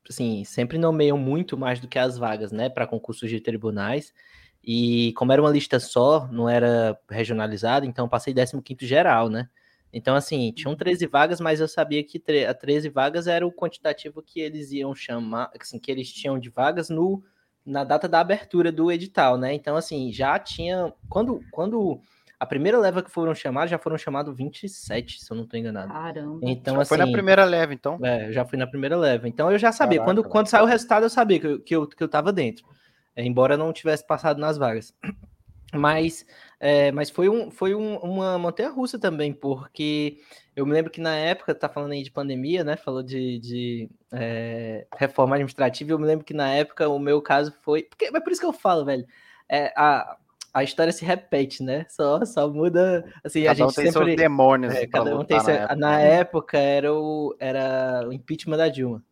assim, 0.09 0.43
sempre 0.43 0.77
nomeiam 0.77 1.17
muito 1.17 1.57
mais 1.57 1.79
do 1.79 1.87
que 1.87 1.99
as 1.99 2.17
vagas, 2.17 2.51
né, 2.51 2.69
para 2.69 2.87
concursos 2.87 3.29
de 3.29 3.39
tribunais. 3.39 4.13
E 4.63 5.13
como 5.13 5.31
era 5.31 5.41
uma 5.41 5.49
lista 5.49 5.79
só, 5.79 6.27
não 6.27 6.47
era 6.47 6.97
regionalizado, 7.09 7.85
então 7.85 8.07
passei 8.07 8.33
15º 8.33 8.85
geral, 8.85 9.29
né? 9.29 9.49
Então, 9.93 10.15
assim, 10.15 10.51
tinham 10.53 10.75
13 10.75 11.05
uhum. 11.05 11.11
vagas, 11.11 11.41
mas 11.41 11.59
eu 11.59 11.67
sabia 11.67 12.03
que 12.03 12.21
a 12.47 12.53
13 12.53 12.89
vagas 12.89 13.27
era 13.27 13.45
o 13.45 13.51
quantitativo 13.51 14.21
que 14.21 14.39
eles 14.39 14.71
iam 14.71 14.95
chamar, 14.95 15.51
assim, 15.59 15.79
que 15.79 15.91
eles 15.91 16.11
tinham 16.11 16.39
de 16.39 16.49
vagas 16.49 16.89
no 16.89 17.21
na 17.63 17.83
data 17.83 18.07
da 18.07 18.19
abertura 18.19 18.71
do 18.71 18.91
edital, 18.91 19.37
né? 19.37 19.53
Então, 19.53 19.75
assim, 19.75 20.11
já 20.11 20.39
tinha. 20.39 20.91
Quando, 21.07 21.41
quando 21.51 22.01
a 22.41 22.45
primeira 22.47 22.79
leva 22.79 23.03
que 23.03 23.11
foram 23.11 23.35
chamados, 23.35 23.69
já 23.69 23.77
foram 23.77 23.99
chamados 23.99 24.35
27, 24.35 25.23
se 25.23 25.31
eu 25.31 25.37
não 25.37 25.43
estou 25.43 25.59
enganado. 25.59 25.93
Caramba. 25.93 26.39
Então, 26.41 26.73
já 26.73 26.81
assim, 26.81 26.89
foi 26.89 26.97
na 26.97 27.11
primeira 27.11 27.45
leva, 27.45 27.71
então. 27.71 27.99
É, 28.01 28.31
já 28.31 28.43
fui 28.43 28.57
na 28.57 28.65
primeira 28.65 28.97
leva. 28.97 29.27
Então 29.27 29.51
eu 29.51 29.59
já 29.59 29.71
sabia. 29.71 29.99
Caraca, 29.99 30.15
quando, 30.15 30.27
quando 30.27 30.47
saiu 30.47 30.63
o 30.63 30.67
resultado, 30.67 31.03
eu 31.03 31.09
sabia 31.11 31.39
que 31.39 31.45
eu, 31.45 31.61
que 31.61 31.75
eu, 31.75 31.87
que 31.87 32.01
eu 32.01 32.07
tava 32.07 32.33
dentro. 32.33 32.65
É, 33.15 33.23
embora 33.23 33.55
não 33.55 33.71
tivesse 33.71 34.07
passado 34.07 34.39
nas 34.39 34.57
vagas. 34.57 34.91
Mas, 35.73 36.25
é, 36.59 36.91
mas 36.91 37.09
foi, 37.09 37.29
um, 37.29 37.49
foi 37.49 37.73
um, 37.73 37.95
uma 37.99 38.37
montanha 38.37 38.69
russa 38.69 38.99
também, 38.99 39.31
porque 39.31 40.17
eu 40.53 40.65
me 40.65 40.73
lembro 40.73 40.91
que 40.91 40.99
na 40.99 41.15
época, 41.15 41.55
tá 41.55 41.69
falando 41.69 41.93
aí 41.93 42.03
de 42.03 42.11
pandemia, 42.11 42.61
né? 42.61 42.75
Falou 42.75 43.01
de, 43.01 43.39
de 43.39 43.89
é, 44.11 44.85
reforma 44.97 45.35
administrativa, 45.35 45.93
eu 45.93 45.97
me 45.97 46.05
lembro 46.05 46.25
que 46.25 46.33
na 46.33 46.49
época 46.49 46.89
o 46.89 46.99
meu 46.99 47.21
caso 47.21 47.53
foi. 47.61 47.83
Porque, 47.83 48.07
é 48.13 48.19
por 48.19 48.33
isso 48.33 48.41
que 48.41 48.47
eu 48.47 48.51
falo, 48.51 48.83
velho. 48.83 49.07
É, 49.47 49.71
a, 49.77 50.17
a 50.53 50.63
história 50.63 50.91
se 50.91 51.05
repete, 51.05 51.63
né? 51.63 51.85
Só, 51.89 52.23
só 52.25 52.49
muda. 52.49 53.05
Assim, 53.23 53.43
a 53.45 53.51
Cada 53.55 53.65
um 53.65 53.67
gente 53.69 53.75
tem 53.75 53.91
sempre. 53.91 54.05
seus 54.07 54.15
demônios. 54.17 54.73
É, 54.75 54.87
cada 54.87 55.17
um 55.17 55.23
tem 55.23 55.37
na 55.37 55.43
seu- 55.43 55.53
época. 55.55 55.75
Na 55.75 55.99
época 56.01 56.57
era 56.57 56.93
o, 56.93 57.35
era 57.39 58.03
o 58.07 58.11
impeachment 58.13 58.57
da 58.57 58.67
Dilma. 58.67 59.03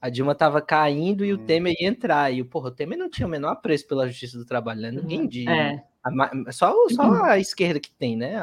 A 0.00 0.10
Dilma 0.10 0.34
tava 0.34 0.60
caindo 0.60 1.24
e 1.24 1.32
o 1.32 1.36
Hum. 1.36 1.46
Temer 1.46 1.74
ia 1.78 1.88
entrar. 1.88 2.30
E, 2.32 2.42
porra, 2.44 2.68
o 2.68 2.70
Temer 2.70 2.98
não 2.98 3.08
tinha 3.08 3.26
o 3.26 3.30
menor 3.30 3.50
apreço 3.52 3.86
pela 3.86 4.06
justiça 4.06 4.36
do 4.36 4.44
trabalho, 4.44 4.80
né? 4.82 4.90
Ninguém 4.90 5.26
de. 5.26 5.48
É. 5.48 5.82
a 6.04 6.52
só, 6.52 6.74
só 6.90 7.24
a 7.24 7.38
esquerda 7.38 7.80
que 7.80 7.90
tem, 7.92 8.16
né? 8.16 8.34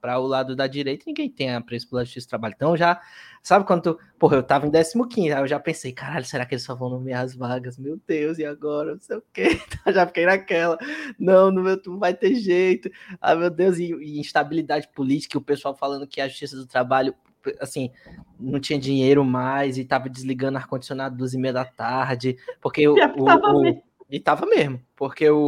Para 0.00 0.18
o 0.18 0.26
lado 0.26 0.54
da 0.56 0.66
direita, 0.66 1.04
ninguém 1.06 1.30
tem 1.30 1.54
apreço 1.54 1.88
pela 1.88 2.04
justiça 2.04 2.26
do 2.26 2.30
trabalho. 2.30 2.54
Então 2.56 2.76
já. 2.76 3.00
Sabe 3.42 3.64
quando 3.64 3.82
tu. 3.82 3.98
Porra, 4.18 4.36
eu 4.38 4.42
tava 4.42 4.66
em 4.66 4.70
15, 4.72 5.32
aí 5.32 5.40
eu 5.40 5.46
já 5.46 5.60
pensei, 5.60 5.92
caralho, 5.92 6.24
será 6.24 6.44
que 6.44 6.54
eles 6.54 6.64
só 6.64 6.74
vão 6.74 6.90
nomear 6.90 7.24
as 7.24 7.32
vagas? 7.36 7.78
Meu 7.78 7.96
Deus, 8.04 8.38
e 8.38 8.44
agora? 8.44 8.94
Não 8.94 9.00
sei 9.00 9.16
o 9.18 9.22
quê. 9.32 9.46
Então, 9.86 9.92
já 9.94 10.04
fiquei 10.04 10.26
naquela. 10.26 10.76
Não, 11.16 11.52
não, 11.52 11.62
vai- 11.62 11.80
não 11.86 11.98
vai 11.98 12.12
ter 12.12 12.34
jeito. 12.34 12.90
Ah, 13.20 13.36
meu 13.36 13.48
Deus, 13.48 13.78
e, 13.78 13.92
e 13.94 14.18
instabilidade 14.18 14.88
política, 14.88 15.36
e 15.36 15.38
o 15.38 15.42
pessoal 15.44 15.76
falando 15.76 16.08
que 16.08 16.20
a 16.20 16.26
justiça 16.26 16.56
do 16.56 16.66
trabalho, 16.66 17.14
assim, 17.60 17.92
não 18.40 18.58
tinha 18.58 18.80
dinheiro 18.80 19.24
mais 19.24 19.78
e 19.78 19.84
tava 19.84 20.08
desligando 20.08 20.58
ar-condicionado 20.58 21.16
duas 21.16 21.32
e 21.32 21.38
meia 21.38 21.52
da 21.54 21.64
tarde, 21.64 22.36
porque 22.60 22.88
o. 22.88 22.96
O- 23.16 23.28
o- 23.70 23.82
e 24.10 24.18
tava 24.18 24.44
mesmo, 24.44 24.80
porque 24.96 25.30
o. 25.30 25.38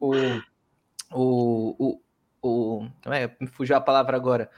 o, 0.00 0.10
o, 0.10 0.42
o, 1.12 1.74
o, 1.78 2.00
o 2.42 2.88
não 3.04 3.12
é, 3.12 3.34
me 3.40 3.46
fugiu 3.46 3.76
a 3.76 3.80
palavra 3.80 4.16
agora. 4.16 4.50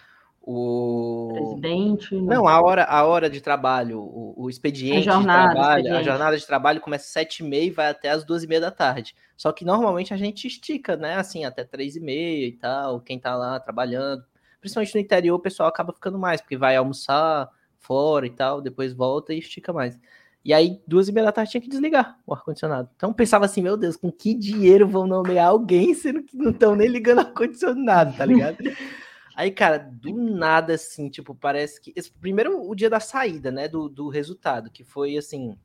O. 0.43 1.31
Presidente. 1.35 2.15
né? 2.15 2.35
Não, 2.35 2.49
a 2.49 2.61
hora, 2.61 2.85
a 2.85 3.05
hora 3.05 3.29
de 3.29 3.41
trabalho, 3.41 4.01
o, 4.01 4.35
o 4.45 4.51
expediente 4.51 5.09
A 5.09 5.13
jornada, 5.13 5.49
de 5.49 5.55
trabalho, 5.55 5.75
a 5.75 5.79
expediente. 5.81 6.05
jornada 6.05 6.39
de 6.39 6.47
trabalho 6.47 6.81
começa 6.81 7.05
às 7.05 7.11
sete 7.13 7.41
e 7.41 7.47
meia 7.47 7.65
e 7.65 7.71
vai 7.71 7.89
até 7.89 8.09
às 8.09 8.25
duas 8.25 8.43
e 8.43 8.47
meia 8.47 8.61
da 8.61 8.71
tarde. 8.71 9.15
Só 9.37 9.53
que 9.53 9.65
normalmente 9.65 10.15
a 10.15 10.17
gente 10.17 10.47
estica, 10.47 10.97
né? 10.97 11.17
Assim, 11.17 11.45
até 11.45 11.63
três 11.63 11.95
e 11.95 12.01
meia 12.01 12.47
e 12.47 12.53
tal, 12.53 13.01
quem 13.01 13.19
tá 13.19 13.37
lá 13.37 13.61
trabalhando. 13.61 14.25
Principalmente 14.61 14.95
no 14.95 15.01
interior, 15.01 15.37
o 15.37 15.41
pessoal 15.41 15.69
acaba 15.69 15.93
ficando 15.93 16.19
mais, 16.19 16.41
porque 16.41 16.57
vai 16.57 16.77
almoçar 16.77 17.49
fora 17.79 18.27
e 18.27 18.31
tal, 18.31 18.61
depois 18.61 18.93
volta 18.93 19.33
e 19.33 19.39
estica 19.39 19.73
mais. 19.73 19.99
E 20.45 20.55
aí, 20.55 20.81
duas 20.87 21.09
e 21.09 21.13
meia 21.13 21.27
da 21.27 21.33
tarde 21.33 21.51
tinha 21.51 21.61
que 21.61 21.69
desligar 21.69 22.19
o 22.27 22.33
ar-condicionado. 22.33 22.89
Então 22.97 23.13
pensava 23.13 23.45
assim, 23.45 23.63
meu 23.63 23.77
Deus, 23.77 23.97
com 23.97 24.11
que 24.11 24.35
dinheiro 24.35 24.89
vão 24.89 25.07
nomear 25.07 25.49
alguém, 25.49 25.93
sendo 25.95 26.23
que 26.23 26.37
não 26.37 26.51
estão 26.51 26.75
nem 26.75 26.89
ligando 26.89 27.19
ar-condicionado, 27.21 28.17
tá 28.17 28.25
ligado? 28.25 28.57
Aí, 29.37 29.51
cara, 29.51 29.79
do 29.79 30.13
nada, 30.15 30.75
assim, 30.75 31.09
tipo, 31.09 31.35
parece 31.35 31.81
que. 31.81 31.93
esse- 31.97 32.11
primeiro, 32.13 32.61
o 32.69 32.75
dia 32.75 32.91
da 32.91 33.01
saída, 33.01 33.51
né? 33.51 33.69
Do, 33.69 33.89
do 33.89 34.09
resultado, 34.09 34.71
que 34.71 34.83
foi 34.85 35.17
assim. 35.17 35.57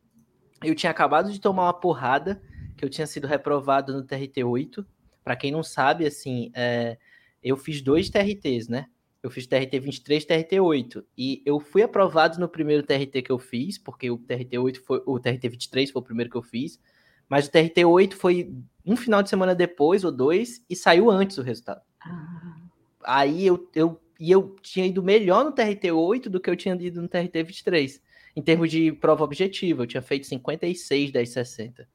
Eu 0.63 0.73
tinha 0.75 0.91
acabado 0.91 1.31
de 1.31 1.39
tomar 1.41 1.63
uma 1.63 1.73
porrada, 1.73 2.41
que 2.77 2.85
eu 2.85 2.89
tinha 2.89 3.05
sido 3.07 3.27
reprovado 3.27 3.93
no 3.93 4.03
TRT8. 4.05 4.85
Pra 5.23 5.35
quem 5.35 5.51
não 5.51 5.63
sabe, 5.63 6.05
assim, 6.05 6.51
é, 6.53 6.97
eu 7.43 7.57
fiz 7.57 7.81
dois 7.81 8.09
TRTs, 8.09 8.69
né? 8.69 8.85
Eu 9.25 9.31
fiz 9.31 9.47
TRT 9.47 9.79
23 9.79 10.21
e 10.21 10.27
TRT 10.27 10.59
8. 10.59 11.03
E 11.17 11.41
eu 11.43 11.59
fui 11.59 11.81
aprovado 11.81 12.39
no 12.39 12.47
primeiro 12.47 12.83
TRT 12.83 13.23
que 13.23 13.31
eu 13.31 13.39
fiz, 13.39 13.75
porque 13.75 14.11
o 14.11 14.19
TRT 14.19 14.55
8 14.55 14.81
foi. 14.83 15.01
O 15.03 15.19
TRT 15.19 15.49
23 15.49 15.89
foi 15.89 15.99
o 15.99 16.05
primeiro 16.05 16.29
que 16.29 16.37
eu 16.37 16.43
fiz. 16.43 16.79
Mas 17.27 17.47
o 17.47 17.51
TRT 17.51 17.83
8 17.83 18.15
foi 18.15 18.53
um 18.85 18.95
final 18.95 19.23
de 19.23 19.31
semana 19.31 19.55
depois, 19.55 20.03
ou 20.03 20.11
dois, 20.11 20.63
e 20.69 20.75
saiu 20.75 21.09
antes 21.09 21.39
o 21.39 21.41
resultado. 21.41 21.81
Ah, 21.99 22.55
Aí 23.03 23.47
eu, 23.47 23.67
eu, 23.73 23.99
e 24.19 24.29
eu 24.29 24.55
tinha 24.61 24.85
ido 24.85 25.01
melhor 25.01 25.43
no 25.43 25.51
TRT8 25.51 26.29
do 26.29 26.39
que 26.39 26.51
eu 26.51 26.55
tinha 26.55 26.75
ido 26.75 27.01
no 27.01 27.09
TRT23. 27.09 27.99
Em 28.35 28.43
termos 28.43 28.69
de 28.69 28.91
prova 28.91 29.23
objetiva, 29.23 29.81
eu 29.81 29.87
tinha 29.87 30.03
feito 30.03 30.27
56 30.27 31.11
das 31.11 31.29
60. 31.29 31.89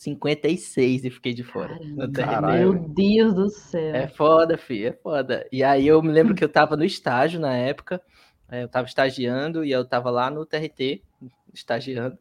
56 0.00 1.04
e 1.04 1.10
fiquei 1.10 1.34
de 1.34 1.44
fora. 1.44 1.78
caramba. 2.14 2.52
Meu 2.52 2.72
Deus 2.88 3.34
do 3.34 3.50
céu. 3.50 3.94
É 3.94 4.08
foda, 4.08 4.56
fi, 4.56 4.86
é 4.86 4.92
foda. 4.94 5.46
E 5.52 5.62
aí 5.62 5.86
eu 5.86 6.02
me 6.02 6.10
lembro 6.10 6.34
que 6.34 6.42
eu 6.42 6.48
tava 6.48 6.74
no 6.74 6.84
estágio 6.84 7.38
na 7.38 7.54
época, 7.54 8.00
é, 8.50 8.62
eu 8.62 8.68
tava 8.68 8.86
estagiando 8.86 9.62
e 9.62 9.70
eu 9.70 9.84
tava 9.84 10.08
lá 10.10 10.30
no 10.30 10.46
TRT, 10.46 11.02
estagiando. 11.52 12.16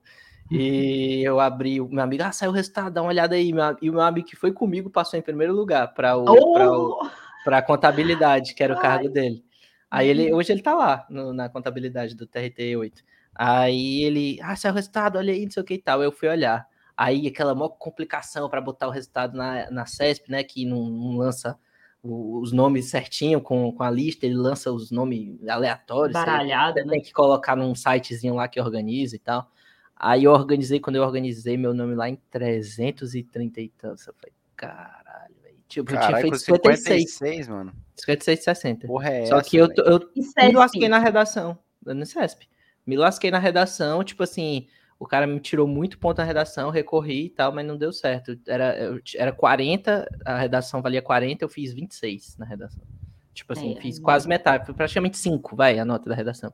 E 0.51 1.21
eu 1.25 1.39
abri, 1.39 1.79
o 1.79 1.87
meu 1.87 2.03
amigo, 2.03 2.21
ah, 2.23 2.33
saiu 2.33 2.51
o 2.51 2.53
resultado, 2.53 2.91
dá 2.93 3.01
uma 3.01 3.11
olhada 3.11 3.35
aí. 3.35 3.49
E 3.81 3.89
o 3.89 3.93
meu 3.93 4.01
amigo 4.01 4.27
que 4.27 4.35
foi 4.35 4.51
comigo 4.51 4.89
passou 4.89 5.17
em 5.17 5.21
primeiro 5.23 5.53
lugar 5.53 5.93
para 5.93 6.17
o, 6.17 6.25
Oh! 6.27 7.07
para 7.45 7.61
contabilidade, 7.61 8.53
que 8.55 8.61
era 8.61 8.73
o 8.73 8.79
cargo 8.81 9.07
dele. 9.07 9.41
Aí 9.89 10.07
ele, 10.09 10.33
hoje 10.33 10.51
ele 10.51 10.61
tá 10.61 10.73
lá 10.73 11.07
no- 11.09 11.31
na 11.31 11.47
contabilidade 11.47 12.13
do 12.13 12.27
TRT 12.27 12.75
8. 12.75 13.03
Aí 13.33 14.03
ele, 14.03 14.37
ah, 14.41 14.53
saiu 14.57 14.73
o 14.73 14.75
resultado, 14.75 15.17
olha 15.17 15.31
aí, 15.33 15.45
não 15.45 15.51
sei 15.51 15.63
o 15.63 15.65
que 15.65 15.75
e 15.75 15.81
tal. 15.81 16.03
Eu 16.03 16.11
fui 16.11 16.27
olhar. 16.27 16.67
Aí 17.01 17.27
aquela 17.27 17.55
maior 17.55 17.69
complicação 17.69 18.49
para 18.49 18.59
botar 18.59 18.89
o 18.89 18.91
resultado 18.91 19.37
na, 19.37 19.71
na 19.71 19.85
CESP, 19.85 20.29
né, 20.29 20.43
que 20.43 20.65
não, 20.65 20.89
não 20.89 21.15
lança 21.15 21.57
o- 22.03 22.41
os 22.41 22.51
nomes 22.51 22.89
certinho 22.89 23.39
com, 23.39 23.71
com 23.71 23.83
a 23.83 23.89
lista, 23.89 24.25
ele 24.25 24.35
lança 24.35 24.69
os 24.69 24.91
nomes 24.91 25.39
aleatórios. 25.47 26.11
Baralhado, 26.11 26.73
você 26.73 26.83
né? 26.83 26.91
tem 26.91 27.01
que 27.01 27.13
colocar 27.13 27.55
num 27.55 27.73
sitezinho 27.73 28.33
lá 28.35 28.49
que 28.49 28.59
organiza 28.59 29.15
e 29.15 29.19
tal. 29.19 29.49
Aí 29.95 30.25
eu 30.25 30.33
organizei, 30.33 30.81
quando 30.81 30.97
eu 30.97 31.03
organizei 31.03 31.55
meu 31.55 31.73
nome 31.73 31.95
lá 31.95 32.09
em 32.09 32.17
330 32.29 33.61
e 33.61 33.69
tantos, 33.69 34.05
eu 34.05 34.13
falei, 34.19 34.33
caralho, 34.57 35.35
velho. 35.41 35.55
Tipo, 35.69 35.93
eu 35.93 35.99
tinha 36.01 36.17
feito 36.17 36.33
com 36.33 36.37
56, 36.37 37.11
56, 37.13 37.47
mano. 37.47 37.73
56 37.95 38.43
60. 38.43 38.87
Porra, 38.87 39.09
é 39.09 39.25
Só 39.25 39.37
essa, 39.37 39.49
que 39.49 39.55
eu, 39.55 39.69
eu 39.85 39.99
E 40.13 40.47
me 40.47 40.51
lasquei 40.53 40.89
na 40.89 40.99
redação, 40.99 41.57
no 41.85 42.05
CESP. 42.05 42.49
Me 42.85 42.97
lasquei 42.97 43.31
na 43.31 43.39
redação, 43.39 44.03
tipo 44.03 44.21
assim, 44.23 44.67
o 44.99 45.07
cara 45.07 45.25
me 45.25 45.39
tirou 45.39 45.65
muito 45.65 45.97
ponto 45.97 46.17
na 46.17 46.25
redação, 46.25 46.69
recorri 46.69 47.27
e 47.27 47.29
tal, 47.29 47.53
mas 47.53 47.65
não 47.65 47.77
deu 47.77 47.93
certo. 47.93 48.37
Era, 48.45 48.77
eu- 48.77 48.99
era 49.15 49.31
40, 49.31 50.05
a 50.25 50.37
redação 50.37 50.81
valia 50.81 51.01
40, 51.01 51.45
eu 51.45 51.49
fiz 51.49 51.73
26 51.73 52.35
na 52.37 52.45
redação. 52.45 52.83
Tipo 53.33 53.53
assim, 53.53 53.77
É, 53.77 53.81
fiz 53.81 53.95
aí- 53.97 54.01
quase 54.03 54.27
metade, 54.27 54.65
foi 54.65 54.75
praticamente 54.75 55.17
5, 55.17 55.55
vai, 55.55 55.79
a 55.79 55.85
nota 55.85 56.09
da 56.09 56.15
redação. 56.15 56.53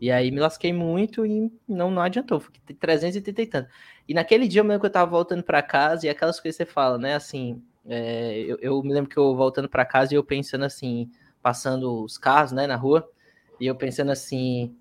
E 0.00 0.10
aí 0.10 0.30
me 0.30 0.40
lasquei 0.40 0.72
muito 0.72 1.24
e 1.26 1.52
não, 1.68 1.90
não 1.90 2.02
adiantou, 2.02 2.40
fiquei 2.40 2.74
380 2.74 3.42
e 3.42 3.46
tanto. 3.46 3.68
E 4.08 4.14
naquele 4.14 4.48
dia 4.48 4.60
eu 4.60 4.64
me 4.64 4.70
lembro 4.70 4.80
que 4.80 4.86
eu 4.86 4.90
tava 4.92 5.10
voltando 5.10 5.42
pra 5.44 5.62
casa 5.62 6.06
e 6.06 6.08
aquelas 6.08 6.40
coisas 6.40 6.56
que 6.56 6.64
você 6.64 6.70
fala, 6.70 6.96
né, 6.98 7.14
assim, 7.14 7.62
é, 7.86 8.38
eu, 8.38 8.56
eu 8.60 8.82
me 8.82 8.92
lembro 8.92 9.10
que 9.10 9.16
eu 9.18 9.36
voltando 9.36 9.68
pra 9.68 9.84
casa 9.84 10.14
e 10.14 10.16
eu 10.16 10.24
pensando 10.24 10.64
assim, 10.64 11.10
passando 11.42 12.02
os 12.02 12.16
carros, 12.18 12.50
né, 12.52 12.66
na 12.66 12.74
rua, 12.74 13.08
e 13.60 13.66
eu 13.66 13.76
pensando 13.76 14.10
assim, 14.10 14.74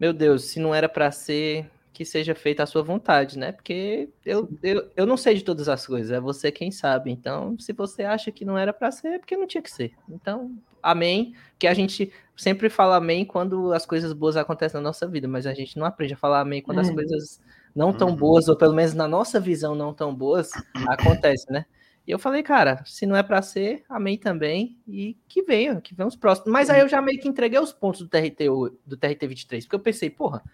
meu 0.00 0.12
Deus, 0.12 0.44
se 0.44 0.58
não 0.58 0.74
era 0.74 0.88
pra 0.88 1.10
ser, 1.12 1.70
que 1.98 2.04
seja 2.04 2.32
feita 2.32 2.62
a 2.62 2.66
sua 2.66 2.80
vontade, 2.80 3.36
né? 3.36 3.50
Porque 3.50 4.08
eu, 4.24 4.48
eu, 4.62 4.88
eu 4.96 5.04
não 5.04 5.16
sei 5.16 5.34
de 5.34 5.42
todas 5.42 5.68
as 5.68 5.84
coisas, 5.84 6.12
é 6.12 6.20
você 6.20 6.52
quem 6.52 6.70
sabe. 6.70 7.10
Então, 7.10 7.58
se 7.58 7.72
você 7.72 8.04
acha 8.04 8.30
que 8.30 8.44
não 8.44 8.56
era 8.56 8.72
pra 8.72 8.92
ser, 8.92 9.08
é 9.14 9.18
porque 9.18 9.36
não 9.36 9.48
tinha 9.48 9.60
que 9.60 9.68
ser. 9.68 9.94
Então, 10.08 10.56
amém. 10.80 11.34
Que 11.58 11.66
a 11.66 11.74
gente 11.74 12.12
sempre 12.36 12.70
fala 12.70 12.94
amém 12.94 13.24
quando 13.24 13.72
as 13.72 13.84
coisas 13.84 14.12
boas 14.12 14.36
acontecem 14.36 14.78
na 14.80 14.84
nossa 14.84 15.08
vida, 15.08 15.26
mas 15.26 15.44
a 15.44 15.52
gente 15.52 15.76
não 15.76 15.84
aprende 15.84 16.14
a 16.14 16.16
falar 16.16 16.38
amém 16.40 16.62
quando 16.62 16.78
as 16.78 16.88
É. 16.88 16.94
coisas 16.94 17.40
não 17.74 17.92
tão 17.92 18.10
Uhum. 18.10 18.16
boas, 18.16 18.48
ou 18.48 18.56
pelo 18.56 18.74
menos 18.74 18.94
na 18.94 19.08
nossa 19.08 19.40
visão 19.40 19.74
não 19.74 19.92
tão 19.92 20.14
boas, 20.14 20.50
acontecem, 20.86 21.52
né? 21.52 21.66
E 22.06 22.12
eu 22.12 22.18
falei, 22.20 22.44
cara, 22.44 22.80
se 22.86 23.06
não 23.06 23.16
é 23.16 23.24
pra 23.24 23.42
ser, 23.42 23.82
amém 23.88 24.16
também, 24.16 24.78
e 24.86 25.16
que 25.28 25.42
venha, 25.42 25.80
que 25.80 25.96
venham 25.96 26.06
os 26.06 26.14
próximos. 26.16 26.48
Mas 26.52 26.70
aí 26.70 26.80
eu 26.80 26.88
já 26.88 27.02
meio 27.02 27.20
que 27.20 27.26
entreguei 27.28 27.58
os 27.58 27.72
pontos 27.72 28.02
do 28.02 28.08
TRT, 28.08 28.44
do 28.86 28.96
TRT 28.96 29.26
23, 29.26 29.64
porque 29.66 29.74
eu 29.74 29.80
pensei, 29.80 30.08
porra, 30.10 30.44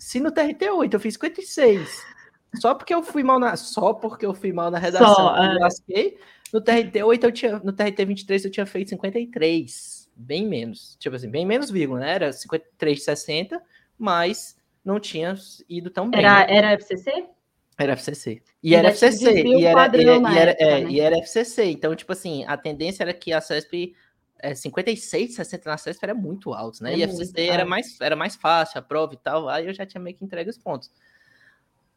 se 0.00 0.18
no 0.18 0.32
TRT 0.32 0.70
8 0.70 0.94
eu 0.94 0.98
fiz 0.98 1.14
56, 1.14 2.06
só 2.54 2.74
porque 2.74 2.94
eu 2.94 3.02
fui 3.02 3.22
mal 3.22 3.38
na, 3.38 3.54
só 3.54 3.92
porque 3.92 4.24
eu 4.24 4.32
fui 4.32 4.50
mal 4.50 4.70
na 4.70 4.78
redação, 4.78 5.14
Só, 5.14 5.36
eu 5.36 5.42
é. 5.42 5.58
lasquei, 5.58 6.18
no 6.50 6.60
TRT 6.60 7.02
8 7.04 7.26
eu 7.26 7.32
tinha, 7.32 7.58
no 7.58 7.70
TRT 7.70 8.06
23 8.06 8.44
eu 8.46 8.50
tinha 8.50 8.64
feito 8.64 8.88
53, 8.88 10.10
bem 10.16 10.46
menos, 10.46 10.96
tipo 10.98 11.14
assim, 11.14 11.30
bem 11.30 11.44
menos 11.44 11.70
vírgula, 11.70 12.00
né? 12.00 12.14
Era 12.14 12.30
53,60, 12.30 13.60
mas 13.98 14.56
não 14.82 14.98
tinha 14.98 15.34
ido 15.68 15.90
tão 15.90 16.08
bem. 16.10 16.20
Era, 16.20 16.46
né? 16.46 16.56
era 16.56 16.72
FCC? 16.72 17.26
Era 17.76 17.92
FCC. 17.92 18.42
E 18.62 18.74
Ainda 18.74 18.88
era 18.88 18.96
FCC. 18.96 19.34
desvio 19.34 19.58
E 19.58 19.64
era, 19.66 19.74
padrão 19.74 20.02
e, 20.02 20.34
e 20.34 20.38
era, 20.38 20.50
época, 20.50 20.64
é, 20.64 20.80
né? 20.80 20.90
e 20.90 21.00
era 21.00 21.18
FCC. 21.18 21.64
Então, 21.66 21.94
tipo 21.94 22.12
assim, 22.12 22.44
a 22.46 22.56
tendência 22.56 23.02
era 23.02 23.12
que 23.12 23.34
a 23.34 23.40
CESP, 23.40 23.94
é, 24.42 24.54
56, 24.54 25.34
60 25.34 25.70
na 25.70 25.76
CESP 25.76 26.04
era 26.04 26.14
muito 26.14 26.52
alto, 26.52 26.82
né? 26.82 26.94
É 26.94 26.98
e 26.98 27.04
a 27.04 27.06
FCC 27.08 27.46
era, 27.46 27.64
mais, 27.64 28.00
era 28.00 28.16
mais 28.16 28.36
fácil, 28.36 28.78
a 28.78 28.82
prova 28.82 29.14
e 29.14 29.16
tal. 29.16 29.48
Aí 29.48 29.66
eu 29.66 29.74
já 29.74 29.86
tinha 29.86 30.00
meio 30.00 30.16
que 30.16 30.24
entregue 30.24 30.50
os 30.50 30.58
pontos. 30.58 30.90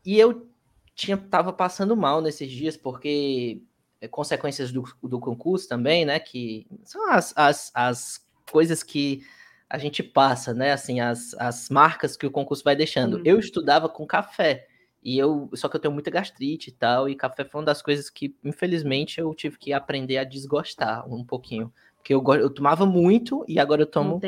E 0.06 0.20
eu 0.20 0.48
tinha 0.96 1.18
tava 1.18 1.52
passando 1.54 1.96
mal 1.96 2.22
nesses 2.22 2.52
dias, 2.52 2.78
porque 2.78 3.62
é, 4.02 4.08
consequências 4.08 4.72
do, 4.72 4.84
do 5.02 5.20
concurso 5.20 5.68
também, 5.68 6.06
né? 6.06 6.20
Que 6.20 6.68
são 6.84 7.10
as, 7.10 7.34
as, 7.36 7.72
as 7.74 8.26
coisas 8.52 8.84
que 8.84 9.24
a 9.70 9.78
gente 9.78 10.04
passa, 10.04 10.54
né? 10.54 10.72
Assim, 10.72 11.00
as, 11.00 11.34
as 11.36 11.70
marcas 11.70 12.16
que 12.18 12.26
o 12.26 12.32
concurso 12.32 12.64
vai 12.64 12.76
deixando. 12.76 13.18
Uhum. 13.18 13.24
Eu 13.26 13.40
estudava 13.40 13.90
com 13.90 14.06
café. 14.06 14.68
E 15.02 15.18
eu, 15.18 15.50
só 15.54 15.68
que 15.68 15.76
eu 15.76 15.82
tenho 15.82 15.94
muita 15.94 16.10
gastrite 16.10 16.70
e 16.70 16.74
tal, 16.74 17.10
e 17.10 17.16
café 17.16 17.44
foi 17.44 17.60
uma 17.60 17.66
das 17.66 17.82
coisas 17.82 18.10
que, 18.10 18.38
infelizmente, 18.42 19.20
eu 19.20 19.34
tive 19.36 19.58
que 19.58 19.74
aprender 19.74 20.18
a 20.18 20.24
desgostar 20.24 21.06
um 21.14 21.26
pouquinho. 21.26 21.74
Porque 22.04 22.14
eu, 22.14 22.22
eu 22.36 22.50
tomava 22.50 22.86
muito 22.86 23.46
e 23.48 23.58
agora 23.58 23.84
eu 23.84 23.86
tomo 23.86 24.20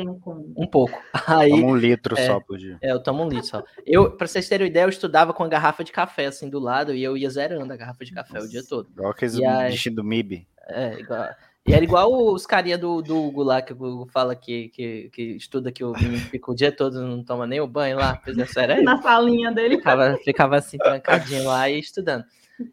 um 0.56 0.66
pouco. 0.66 0.98
Aí, 1.28 1.50
Toma 1.50 1.66
um 1.66 1.76
litro 1.76 2.18
é, 2.18 2.26
só 2.26 2.40
por 2.40 2.56
dia. 2.56 2.78
É, 2.80 2.90
eu 2.90 3.02
tomo 3.02 3.22
um 3.22 3.28
litro 3.28 3.44
só. 3.44 3.62
Eu, 3.84 4.12
pra 4.12 4.26
vocês 4.26 4.48
terem 4.48 4.64
uma 4.64 4.70
ideia, 4.70 4.84
eu 4.84 4.88
estudava 4.88 5.34
com 5.34 5.44
a 5.44 5.48
garrafa 5.48 5.84
de 5.84 5.92
café 5.92 6.24
assim 6.24 6.48
do 6.48 6.58
lado 6.58 6.94
e 6.94 7.04
eu 7.04 7.18
ia 7.18 7.28
zerando 7.28 7.70
a 7.70 7.76
garrafa 7.76 8.02
de 8.02 8.12
café 8.12 8.32
Nossa. 8.32 8.46
o 8.46 8.50
dia 8.50 8.64
todo. 8.66 8.88
Igual 8.90 9.10
aqueles 9.10 9.38
aí, 9.38 9.70
bichinhos 9.72 9.96
do 9.96 10.02
MIB. 10.02 10.48
É, 10.68 10.98
igual. 10.98 11.28
E 11.66 11.74
era 11.74 11.84
igual 11.84 12.32
os 12.32 12.46
carinha 12.46 12.78
do, 12.78 13.02
do 13.02 13.22
Hugo 13.22 13.42
lá, 13.42 13.60
que 13.60 13.74
o 13.74 13.76
Hugo 13.76 14.06
fala 14.06 14.34
que, 14.34 14.70
que, 14.70 15.10
que 15.12 15.22
estuda 15.36 15.70
que 15.70 15.84
o 15.84 15.92
menino 15.92 16.18
fica 16.30 16.50
o 16.50 16.54
dia 16.54 16.72
todo, 16.72 17.02
não 17.02 17.22
toma 17.22 17.46
nem 17.46 17.60
o 17.60 17.66
banho 17.66 17.98
lá, 17.98 18.16
fez 18.24 18.38
a 18.38 18.46
série. 18.46 18.80
Na 18.80 19.02
salinha 19.02 19.52
dele. 19.52 19.76
Ficava, 19.76 20.16
ficava 20.24 20.56
assim, 20.56 20.78
trancadinho 20.78 21.44
lá 21.44 21.68
e 21.68 21.78
estudando. 21.78 22.24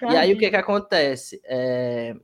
E 0.09 0.15
aí 0.15 0.31
o 0.31 0.37
que 0.37 0.49
que 0.49 0.55
acontece? 0.55 1.41
É, 1.43 2.15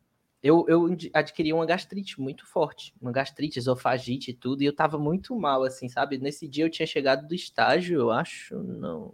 eu, 0.41 0.65
eu 0.67 0.97
adquiri 1.13 1.51
uma 1.51 1.65
gastrite 1.65 2.19
muito 2.19 2.45
forte, 2.47 2.93
uma 3.01 3.11
gastrite, 3.11 3.59
esofagite 3.59 4.31
e 4.31 4.33
tudo, 4.33 4.61
e 4.61 4.65
eu 4.65 4.73
tava 4.73 4.97
muito 4.97 5.35
mal, 5.37 5.63
assim, 5.63 5.89
sabe? 5.89 6.17
Nesse 6.17 6.47
dia 6.47 6.65
eu 6.65 6.69
tinha 6.69 6.85
chegado 6.85 7.27
do 7.27 7.35
estágio, 7.35 7.99
eu 7.99 8.11
acho, 8.11 8.55
não. 8.57 9.13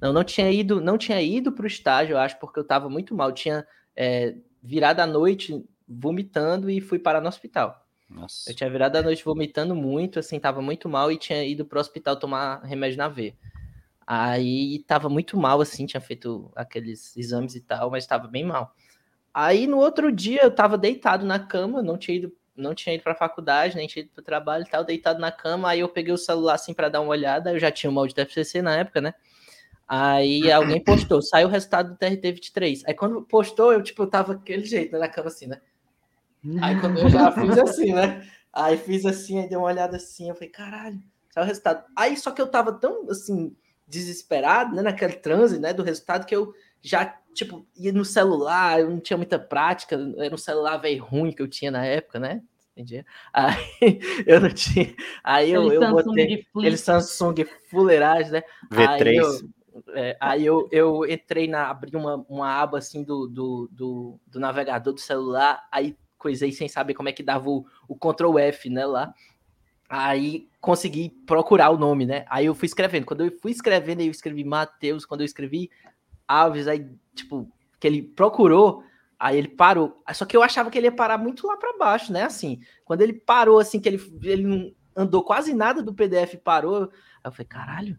Não, 0.00 0.12
não 0.14 0.24
tinha 0.24 0.50
ido, 0.50 0.80
não 0.80 0.96
tinha 0.96 1.20
ido 1.20 1.52
pro 1.52 1.66
estágio, 1.66 2.14
eu 2.14 2.18
acho, 2.18 2.38
porque 2.38 2.58
eu 2.58 2.64
tava 2.64 2.88
muito 2.88 3.14
mal. 3.14 3.28
Eu 3.28 3.34
tinha 3.34 3.66
é, 3.94 4.34
virado 4.62 5.00
a 5.00 5.06
noite 5.06 5.62
vomitando 5.86 6.70
e 6.70 6.80
fui 6.80 6.98
parar 6.98 7.20
no 7.20 7.28
hospital. 7.28 7.86
Nossa. 8.08 8.50
Eu 8.50 8.54
tinha 8.54 8.70
virado 8.70 8.96
a 8.96 9.02
noite 9.02 9.24
vomitando 9.24 9.74
muito, 9.74 10.18
assim, 10.18 10.40
tava 10.40 10.62
muito 10.62 10.88
mal 10.88 11.12
e 11.12 11.18
tinha 11.18 11.44
ido 11.44 11.64
pro 11.64 11.78
hospital 11.78 12.16
tomar 12.16 12.62
remédio 12.62 12.96
na 12.96 13.08
veia. 13.08 13.36
Aí 14.06 14.82
tava 14.86 15.08
muito 15.08 15.36
mal, 15.36 15.60
assim, 15.60 15.86
tinha 15.86 16.00
feito 16.00 16.50
aqueles 16.56 17.16
exames 17.16 17.54
e 17.54 17.60
tal, 17.60 17.90
mas 17.90 18.06
tava 18.06 18.26
bem 18.26 18.44
mal. 18.44 18.74
Aí 19.32 19.66
no 19.66 19.78
outro 19.78 20.10
dia 20.10 20.42
eu 20.42 20.50
tava 20.50 20.76
deitado 20.76 21.24
na 21.24 21.38
cama, 21.38 21.82
não 21.82 21.96
tinha 21.96 22.16
ido, 22.16 22.32
não 22.56 22.74
tinha 22.74 22.94
ido 22.94 23.02
pra 23.02 23.14
faculdade, 23.14 23.76
nem 23.76 23.86
tinha 23.86 24.04
ido 24.04 24.12
pro 24.12 24.22
trabalho 24.22 24.64
e 24.66 24.70
tal, 24.70 24.84
deitado 24.84 25.20
na 25.20 25.30
cama. 25.30 25.70
Aí 25.70 25.80
eu 25.80 25.88
peguei 25.88 26.12
o 26.12 26.18
celular 26.18 26.54
assim 26.54 26.74
para 26.74 26.88
dar 26.88 27.00
uma 27.00 27.10
olhada, 27.10 27.52
eu 27.52 27.58
já 27.58 27.70
tinha 27.70 27.90
o 27.90 27.92
molde 27.92 28.14
do 28.14 28.20
FCC 28.20 28.60
na 28.60 28.76
época, 28.76 29.00
né? 29.00 29.14
Aí 29.86 30.50
alguém 30.52 30.82
postou, 30.82 31.20
saiu 31.20 31.48
o 31.48 31.50
resultado 31.50 31.90
do 31.90 31.96
TRT 31.96 32.32
23. 32.32 32.84
Aí 32.86 32.94
quando 32.94 33.22
postou, 33.22 33.72
eu 33.72 33.82
tipo, 33.82 34.02
eu 34.02 34.06
tava 34.06 34.34
aquele 34.34 34.64
jeito, 34.64 34.92
né, 34.92 34.98
na 35.00 35.08
cama 35.08 35.28
assim, 35.28 35.46
né? 35.46 35.60
Aí 36.62 36.80
quando 36.80 36.98
eu 36.98 37.08
já 37.08 37.32
fiz 37.32 37.58
assim, 37.58 37.92
né? 37.92 38.24
Aí 38.52 38.76
fiz 38.76 39.04
assim, 39.04 39.40
aí 39.40 39.48
dei 39.48 39.58
uma 39.58 39.66
olhada 39.66 39.96
assim, 39.96 40.28
eu 40.28 40.34
falei, 40.34 40.48
caralho, 40.48 41.00
saiu 41.30 41.44
o 41.44 41.46
resultado. 41.46 41.84
Aí 41.96 42.16
só 42.16 42.30
que 42.30 42.40
eu 42.40 42.46
tava 42.46 42.72
tão 42.72 43.08
assim, 43.10 43.56
desesperado, 43.86 44.74
né, 44.74 44.82
naquele 44.82 45.14
transe, 45.14 45.58
né, 45.58 45.72
do 45.72 45.82
resultado, 45.82 46.24
que 46.24 46.34
eu 46.34 46.54
já 46.80 47.19
tipo, 47.34 47.66
ia 47.76 47.92
no 47.92 48.04
celular, 48.04 48.80
eu 48.80 48.90
não 48.90 49.00
tinha 49.00 49.16
muita 49.16 49.38
prática, 49.38 49.98
era 50.18 50.34
um 50.34 50.38
celular 50.38 50.76
velho 50.76 51.04
ruim 51.04 51.32
que 51.32 51.42
eu 51.42 51.48
tinha 51.48 51.70
na 51.70 51.84
época, 51.84 52.18
né? 52.18 52.42
Entendi. 52.72 53.04
Aí 53.32 53.56
eu 54.26 54.40
não 54.40 54.50
tinha. 54.50 54.94
Aí 55.22 55.50
eu, 55.50 55.72
eu 55.72 55.90
botei 55.90 56.46
aquele 56.56 56.76
Samsung 56.76 57.44
fuleiragem, 57.68 58.32
né? 58.32 58.42
V3. 58.70 59.06
Aí 59.08 59.16
eu, 59.16 59.50
é, 59.94 60.16
aí 60.20 60.46
eu, 60.46 60.68
eu 60.70 61.06
entrei 61.06 61.46
na, 61.46 61.68
abri 61.68 61.96
uma, 61.96 62.24
uma 62.28 62.48
aba 62.48 62.78
assim 62.78 63.02
do, 63.02 63.26
do, 63.26 63.68
do, 63.70 64.20
do 64.26 64.40
navegador 64.40 64.92
do 64.94 65.00
celular, 65.00 65.66
aí 65.70 65.96
coisei 66.18 66.52
sem 66.52 66.68
saber 66.68 66.94
como 66.94 67.08
é 67.08 67.12
que 67.12 67.22
dava 67.22 67.48
o, 67.48 67.66
o 67.88 67.96
Ctrl 67.96 68.38
F, 68.38 68.68
né, 68.68 68.84
lá. 68.86 69.14
Aí 69.88 70.48
consegui 70.60 71.10
procurar 71.26 71.70
o 71.70 71.78
nome, 71.78 72.06
né? 72.06 72.24
Aí 72.28 72.46
eu 72.46 72.54
fui 72.54 72.66
escrevendo. 72.66 73.06
Quando 73.06 73.24
eu 73.24 73.32
fui 73.42 73.50
escrevendo, 73.50 74.02
eu 74.02 74.10
escrevi 74.10 74.44
Matheus. 74.44 75.04
Quando 75.04 75.22
eu 75.22 75.24
escrevi 75.24 75.68
Alves, 76.30 76.68
aí, 76.68 76.88
tipo, 77.14 77.50
que 77.78 77.86
ele 77.86 78.02
procurou, 78.02 78.84
aí 79.18 79.36
ele 79.36 79.48
parou. 79.48 80.02
Só 80.14 80.24
que 80.24 80.36
eu 80.36 80.42
achava 80.42 80.70
que 80.70 80.78
ele 80.78 80.86
ia 80.86 80.92
parar 80.92 81.18
muito 81.18 81.46
lá 81.46 81.56
para 81.56 81.76
baixo, 81.76 82.12
né? 82.12 82.22
Assim, 82.22 82.60
quando 82.84 83.02
ele 83.02 83.12
parou, 83.12 83.58
assim, 83.58 83.80
que 83.80 83.88
ele, 83.88 84.00
ele 84.22 84.44
não 84.44 84.72
andou 84.94 85.24
quase 85.24 85.54
nada 85.54 85.82
do 85.82 85.94
PDF 85.94 86.36
parou, 86.44 86.84
aí 86.84 86.90
eu 87.24 87.32
falei, 87.32 87.46
caralho. 87.46 87.98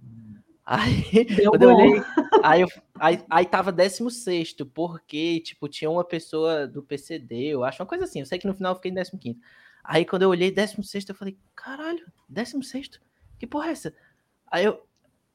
Aí, 0.63 1.25
Deu 1.25 1.51
quando 1.51 1.63
eu 1.63 1.75
olhei, 1.75 2.01
aí, 2.43 2.61
eu, 2.61 2.67
aí, 2.97 3.21
aí 3.29 3.45
tava 3.45 3.71
16, 3.71 4.55
porque, 4.73 5.41
tipo, 5.41 5.67
tinha 5.67 5.89
uma 5.89 6.03
pessoa 6.03 6.67
do 6.67 6.81
PCD, 6.83 7.47
eu 7.47 7.63
acho, 7.63 7.81
uma 7.81 7.87
coisa 7.87 8.05
assim. 8.05 8.19
Eu 8.19 8.25
sei 8.25 8.39
que 8.39 8.47
no 8.47 8.53
final 8.53 8.71
eu 8.71 8.75
fiquei 8.75 8.91
em 8.91 8.95
15. 8.95 9.39
Aí 9.83 10.05
quando 10.05 10.21
eu 10.21 10.29
olhei 10.29 10.51
16, 10.51 11.09
eu 11.09 11.15
falei, 11.15 11.37
caralho, 11.55 12.05
16? 12.29 12.91
Que 13.39 13.47
porra 13.47 13.67
é 13.67 13.71
essa? 13.71 13.93
Aí 14.47 14.63
eu, 14.63 14.81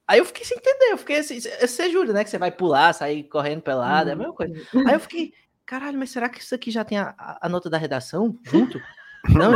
Aí 0.07 0.19
eu 0.19 0.25
fiquei 0.25 0.45
sem 0.45 0.57
entender, 0.57 0.91
eu 0.91 0.97
fiquei 0.97 1.17
assim, 1.17 1.39
você 1.39 1.91
jura, 1.91 2.13
né, 2.13 2.23
que 2.23 2.29
você 2.29 2.37
vai 2.37 2.49
pular, 2.49 2.93
sair 2.93 3.23
correndo 3.23 3.61
pelado, 3.61 4.09
é 4.09 4.13
a 4.13 4.15
mesma 4.15 4.33
coisa. 4.33 4.53
Aí 4.87 4.93
eu 4.93 4.99
fiquei, 4.99 5.33
caralho, 5.65 5.99
mas 5.99 6.11
será 6.11 6.29
que 6.29 6.39
isso 6.39 6.55
aqui 6.55 6.71
já 6.71 6.85
tem 6.85 6.97
a, 6.97 7.13
a 7.17 7.49
nota 7.49 7.69
da 7.69 7.77
redação 7.77 8.39
junto? 8.43 8.81
Não, 9.29 9.51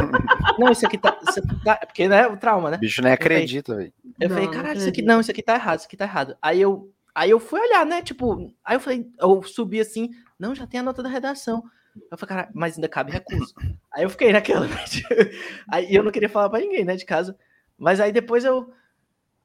não, 0.60 0.70
isso 0.70 0.86
aqui 0.86 0.98
tá, 0.98 1.18
isso 1.30 1.40
aqui 1.40 1.64
tá, 1.64 1.78
porque 1.78 2.06
né, 2.06 2.28
o 2.28 2.36
trauma, 2.36 2.72
né? 2.72 2.78
O 2.78 2.80
bicho 2.80 3.02
nem 3.02 3.14
acredita, 3.14 3.74
velho. 3.74 3.94
Eu 4.20 4.30
falei, 4.30 4.50
caralho, 4.50 4.78
isso 4.78 4.90
aqui 4.90 5.02
não, 5.02 5.22
isso 5.22 5.32
aqui 5.32 5.42
tá 5.42 5.54
errado, 5.54 5.78
isso 5.78 5.88
aqui 5.88 5.96
tá 5.96 6.04
errado. 6.04 6.36
Aí 6.42 6.60
eu, 6.60 6.92
aí 7.16 7.30
eu 7.30 7.40
fui 7.40 7.62
olhar, 7.62 7.86
né, 7.86 8.02
tipo, 8.02 8.54
aí 8.66 8.76
eu 8.76 8.80
falei, 8.82 9.10
eu 9.18 9.42
subi 9.44 9.80
assim, 9.80 10.10
não, 10.38 10.54
já 10.54 10.68
tem 10.68 10.82
a 10.82 10.84
nota 10.84 11.02
da 11.02 11.08
redação. 11.08 11.64
Eu 12.12 12.18
falei, 12.18 12.36
cara, 12.36 12.50
mas 12.54 12.76
ainda 12.76 12.90
cabe 12.90 13.12
recurso. 13.14 13.54
Aí 13.94 14.04
eu 14.04 14.10
fiquei 14.10 14.34
naquela, 14.34 14.68
né, 14.68 14.76
aí 15.72 15.96
eu 15.96 16.04
não 16.04 16.12
queria 16.12 16.28
falar 16.28 16.50
para 16.50 16.60
ninguém, 16.60 16.84
né, 16.84 16.98
de 16.98 17.06
casa. 17.06 17.38
Mas 17.78 18.02
aí 18.02 18.12
depois 18.12 18.44
eu, 18.44 18.74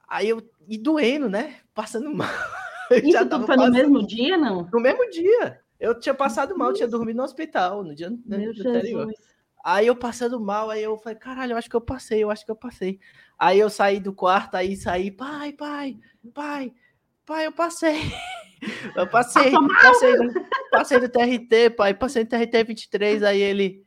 aí 0.08 0.28
eu 0.28 0.42
e 0.68 0.78
doendo, 0.78 1.28
né? 1.28 1.56
Passando 1.74 2.12
mal. 2.14 2.28
Isso 2.90 3.12
já 3.12 3.24
tudo 3.26 3.46
foi 3.46 3.56
no 3.56 3.70
mesmo 3.70 4.06
dia, 4.06 4.36
não? 4.36 4.68
No 4.72 4.80
mesmo 4.80 5.08
dia. 5.10 5.60
Eu 5.78 5.98
tinha 5.98 6.14
passado 6.14 6.56
mal, 6.56 6.72
tinha 6.72 6.88
dormido 6.88 7.18
no 7.18 7.24
hospital 7.24 7.84
no 7.84 7.94
dia 7.94 8.10
né, 8.10 8.38
Meu 8.38 8.50
anterior. 8.50 9.06
Jesus. 9.06 9.36
Aí 9.64 9.88
eu 9.88 9.96
passando 9.96 10.38
mal, 10.40 10.70
aí 10.70 10.82
eu 10.82 10.96
falei, 10.96 11.18
caralho, 11.18 11.52
eu 11.52 11.56
acho 11.56 11.68
que 11.68 11.74
eu 11.74 11.80
passei, 11.80 12.22
eu 12.22 12.30
acho 12.30 12.44
que 12.44 12.50
eu 12.50 12.56
passei. 12.56 13.00
Aí 13.36 13.58
eu 13.58 13.68
saí 13.68 13.98
do 13.98 14.12
quarto, 14.12 14.54
aí 14.54 14.76
saí, 14.76 15.10
pai, 15.10 15.52
pai, 15.52 15.98
pai, 16.32 16.72
pai, 17.24 17.46
eu 17.46 17.52
passei. 17.52 18.00
Eu 18.96 19.06
passei, 19.06 19.52
passei, 19.52 20.14
passei 20.70 20.98
do 20.98 21.10
TRT, 21.10 21.70
pai, 21.76 21.92
passei 21.92 22.24
do 22.24 22.30
TRT 22.30 22.64
23, 22.64 23.22
aí 23.22 23.38
ele, 23.38 23.85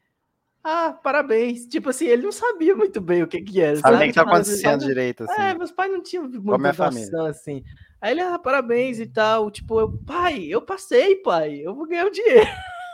ah, 0.64 0.94
parabéns. 0.94 1.66
Tipo 1.66 1.90
assim, 1.90 2.06
ele 2.06 2.24
não 2.24 2.32
sabia 2.32 2.76
muito 2.76 3.00
bem 3.00 3.24
o 3.24 3.28
que 3.28 3.42
que 3.42 3.62
era. 3.62 3.78
Sabe 3.78 3.98
nem 3.98 4.10
o 4.10 4.12
que 4.12 4.16
tá 4.16 4.24
acontecendo 4.24 4.86
direito, 4.86 5.24
assim. 5.24 5.42
É, 5.42 5.54
meus 5.54 5.72
pais 5.72 5.92
não 5.92 6.04
tinham 6.04 6.28
muita 6.28 6.92
noção, 6.92 7.26
assim. 7.26 7.64
Aí 8.02 8.12
ele, 8.12 8.22
ah, 8.22 8.38
parabéns 8.38 9.00
e 9.00 9.06
tal. 9.06 9.50
Tipo, 9.50 9.80
eu, 9.80 9.92
pai, 10.06 10.46
eu 10.46 10.62
passei, 10.62 11.16
pai. 11.16 11.62
Eu 11.64 11.74
vou 11.74 11.88
ganhar 11.88 12.06
o 12.06 12.12
dinheiro. 12.12 12.48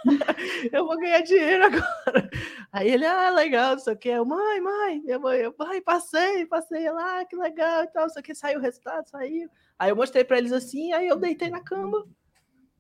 eu 0.72 0.86
vou 0.86 0.98
ganhar 0.98 1.22
dinheiro 1.22 1.66
agora. 1.66 2.30
Aí 2.72 2.90
ele, 2.90 3.06
ah, 3.06 3.30
legal, 3.32 3.72
não 3.72 3.80
sei 3.80 3.94
o 3.94 3.98
que. 3.98 4.10
Eu, 4.10 4.26
mãe, 4.26 4.62
mãe, 4.62 5.02
minha 5.02 5.18
mãe, 5.18 5.40
eu, 5.40 5.52
pai, 5.52 5.82
passei, 5.82 6.46
passei 6.46 6.90
lá, 6.92 7.22
ah, 7.22 7.26
que 7.26 7.36
legal 7.36 7.84
e 7.84 7.88
tal, 7.88 8.04
não 8.04 8.10
sei 8.10 8.22
o 8.22 8.24
que. 8.24 8.36
Saiu 8.36 8.60
o 8.60 8.62
resultado, 8.62 9.10
saiu. 9.10 9.50
Aí 9.80 9.90
eu 9.90 9.96
mostrei 9.96 10.24
pra 10.24 10.38
eles 10.38 10.52
assim, 10.52 10.94
aí 10.94 11.08
eu 11.08 11.18
deitei 11.18 11.50
na 11.50 11.62
cama. 11.62 12.06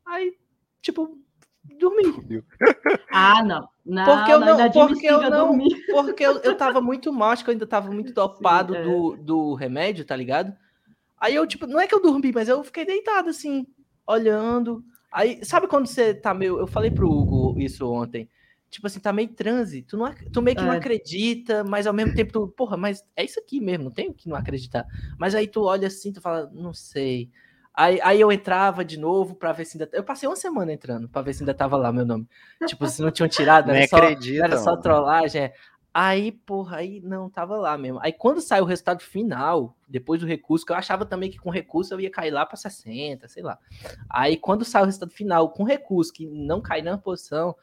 Aí, 0.06 0.38
tipo, 0.82 1.19
dormi. 1.80 2.43
Ah, 3.12 3.43
não. 3.43 3.67
Não, 3.86 4.06
porque 4.06 4.32
eu 4.32 4.39
não, 4.39 4.58
não 4.58 4.71
porque 4.71 5.06
eu 5.08 5.30
não, 5.30 5.58
porque 5.88 6.25
eu, 6.25 6.38
eu 6.39 6.58
tava 6.58 6.82
muito 6.82 7.13
mal, 7.13 7.30
acho 7.30 7.43
que 7.43 7.49
eu 7.49 7.54
ainda 7.54 7.67
tava 7.67 7.91
muito 7.91 8.12
dopado 8.13 8.73
Sim, 8.73 8.80
é. 8.80 8.84
do, 8.84 9.17
do 9.17 9.54
remédio, 9.54 10.04
tá 10.04 10.15
ligado? 10.15 10.56
Aí 11.19 11.36
eu, 11.36 11.45
tipo, 11.45 11.67
não 11.67 11.80
é 11.80 11.88
que 11.88 11.93
eu 11.93 12.01
dormi, 12.01 12.32
mas 12.34 12.49
eu 12.49 12.63
fiquei 12.63 12.86
deitado 12.86 13.30
assim, 13.30 13.65
olhando. 14.08 14.84
Aí, 15.12 15.43
sabe 15.45 15.67
quando 15.67 15.88
você 15.88 16.13
tá 16.13 16.34
meio. 16.34 16.60
Eu 16.60 16.67
falei 16.67 16.91
pro 16.91 17.10
Hugo 17.10 17.60
isso 17.60 17.89
ontem. 17.89 18.30
Tipo 18.69 18.88
assim, 18.88 18.99
tá 18.99 19.13
meio 19.13 19.30
transe. 19.30 19.84
Tu, 19.84 19.95
não, 19.95 20.13
tu 20.34 20.41
meio 20.41 20.58
que 20.58 20.63
é. 20.63 20.65
não 20.65 20.73
acredita, 20.73 21.63
mas 21.63 21.88
ao 21.88 21.93
mesmo 21.93 22.13
tempo 22.13 22.34
tu, 22.34 22.47
porra, 22.49 22.75
mas 22.75 23.04
é 23.15 23.23
isso 23.23 23.39
aqui 23.39 23.62
mesmo, 23.62 23.86
não 23.86 23.91
tenho 23.91 24.13
que 24.13 24.28
não 24.28 24.36
acreditar. 24.36 24.86
Mas 25.17 25.34
aí 25.34 25.47
tu 25.47 25.63
olha 25.63 25.88
assim, 25.88 26.12
tu 26.12 26.19
fala, 26.19 26.51
não 26.54 26.73
sei. 26.73 27.30
Aí, 27.78 28.00
aí 28.02 28.22
eu 28.22 28.32
entrava 28.32 28.86
de 28.86 28.98
novo 28.98 29.36
para 29.36 29.52
ver 29.52 29.66
se 29.66 29.78
ainda. 29.78 29.90
Eu 29.94 30.04
passei 30.04 30.30
uma 30.30 30.36
semana 30.36 30.72
entrando 30.72 31.10
para 31.10 31.22
ver 31.22 31.34
se 31.34 31.44
ainda 31.44 31.54
tava 31.54 31.76
lá 31.76 31.92
meu 31.92 32.06
nome. 32.06 32.28
Tipo, 32.66 32.88
se 32.88 33.02
não 33.02 33.12
tinham 33.12 33.28
tirado, 33.28 33.70
era, 33.70 33.88
só, 33.88 33.98
era 33.98 34.58
só 34.58 34.78
trollagem. 34.78 35.44
É. 35.44 35.54
Aí, 35.94 36.32
porra, 36.32 36.78
aí 36.78 37.00
não 37.02 37.30
tava 37.30 37.56
lá 37.58 37.78
mesmo. 37.78 38.00
Aí 38.02 38.12
quando 38.12 38.42
saiu 38.42 38.64
o 38.64 38.68
resultado 38.68 39.02
final, 39.02 39.78
depois 39.88 40.20
do 40.20 40.28
recurso, 40.28 40.66
que 40.66 40.72
eu 40.74 40.76
achava 40.76 41.06
também 41.06 41.32
que 41.32 41.38
com 41.38 41.50
recurso 41.50 41.94
eu 41.94 42.02
ia 42.02 42.12
cair 42.12 42.32
lá 42.32 42.46
para 42.46 42.58
60, 42.58 43.28
sei 43.30 43.42
lá. 43.42 43.58
Aí 44.10 44.36
quando 44.36 44.66
saiu 44.66 44.84
o 44.84 44.86
resultado 44.88 45.12
final 45.12 45.50
com 45.50 45.64
recurso, 45.64 46.12
que 46.12 46.26
não 46.26 46.62
cai 46.62 46.82
na 46.82 46.98
posição, 46.98 47.56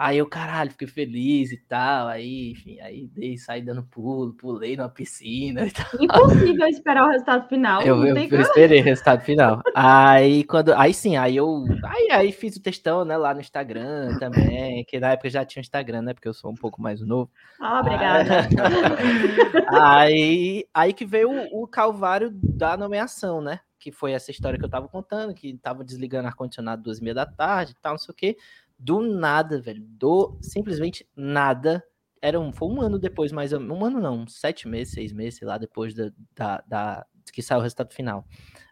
Aí 0.00 0.18
eu, 0.18 0.26
caralho, 0.26 0.70
fiquei 0.70 0.86
feliz 0.86 1.50
e 1.50 1.56
tal. 1.56 2.06
Aí, 2.06 2.52
enfim, 2.52 2.78
aí 2.78 3.08
dei, 3.08 3.36
saí 3.36 3.60
dando 3.60 3.82
pulo, 3.82 4.32
pulei 4.32 4.76
numa 4.76 4.88
piscina 4.88 5.66
e 5.66 5.72
tal. 5.74 5.86
Impossível 6.00 6.68
esperar 6.68 7.04
o 7.04 7.10
resultado 7.10 7.48
final. 7.48 7.82
Eu, 7.82 8.06
eu, 8.06 8.16
eu 8.16 8.40
esperei 8.40 8.80
o 8.80 8.84
resultado 8.84 9.22
final. 9.22 9.60
Aí 9.74 10.44
quando. 10.44 10.72
Aí 10.74 10.94
sim, 10.94 11.16
aí 11.16 11.36
eu. 11.36 11.64
Aí, 11.82 12.12
aí 12.12 12.30
fiz 12.30 12.54
o 12.54 12.62
textão, 12.62 13.04
né, 13.04 13.16
lá 13.16 13.34
no 13.34 13.40
Instagram 13.40 14.16
também. 14.20 14.84
Que 14.84 15.00
na 15.00 15.10
época 15.10 15.30
já 15.30 15.44
tinha 15.44 15.62
Instagram, 15.62 16.02
né? 16.02 16.14
Porque 16.14 16.28
eu 16.28 16.34
sou 16.34 16.52
um 16.52 16.54
pouco 16.56 16.80
mais 16.80 17.00
novo. 17.00 17.28
Ah, 17.60 17.80
obrigada. 17.80 18.48
Aí, 19.70 20.64
aí 20.72 20.92
que 20.94 21.04
veio 21.04 21.30
o, 21.30 21.64
o 21.64 21.66
calvário 21.66 22.30
da 22.32 22.76
nomeação, 22.76 23.40
né? 23.40 23.60
Que 23.78 23.92
foi 23.92 24.12
essa 24.12 24.30
história 24.30 24.58
que 24.58 24.64
eu 24.64 24.70
tava 24.70 24.88
contando, 24.88 25.34
que 25.34 25.58
tava 25.58 25.84
desligando 25.84 26.26
ar-condicionado 26.26 26.82
duas 26.82 26.98
e 26.98 27.02
meia 27.02 27.14
da 27.14 27.26
tarde 27.26 27.72
e 27.72 27.82
tal, 27.82 27.92
não 27.92 27.98
sei 27.98 28.12
o 28.12 28.16
quê 28.16 28.36
do 28.78 29.00
nada, 29.00 29.60
velho, 29.60 29.82
do 29.82 30.38
simplesmente 30.40 31.08
nada. 31.16 31.84
Era 32.20 32.38
um, 32.38 32.52
foi 32.52 32.68
um 32.68 32.80
ano 32.80 32.98
depois, 32.98 33.32
mais 33.32 33.52
um 33.52 33.84
ano 33.84 34.00
não, 34.00 34.26
sete 34.26 34.68
meses, 34.68 34.94
seis 34.94 35.12
meses, 35.12 35.38
sei 35.38 35.46
lá, 35.46 35.58
depois 35.58 35.94
da, 35.94 36.10
da, 36.34 36.64
da 36.66 37.06
que 37.32 37.42
saiu 37.42 37.60
o 37.60 37.62
resultado 37.62 37.92
final. 37.92 38.24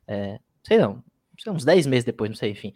É, 0.07 0.39
sei 0.67 0.79
não, 0.79 1.03
sei, 1.39 1.53
uns 1.53 1.65
dez 1.65 1.87
meses 1.87 2.05
depois, 2.05 2.31
não 2.31 2.37
sei, 2.37 2.51
enfim. 2.51 2.73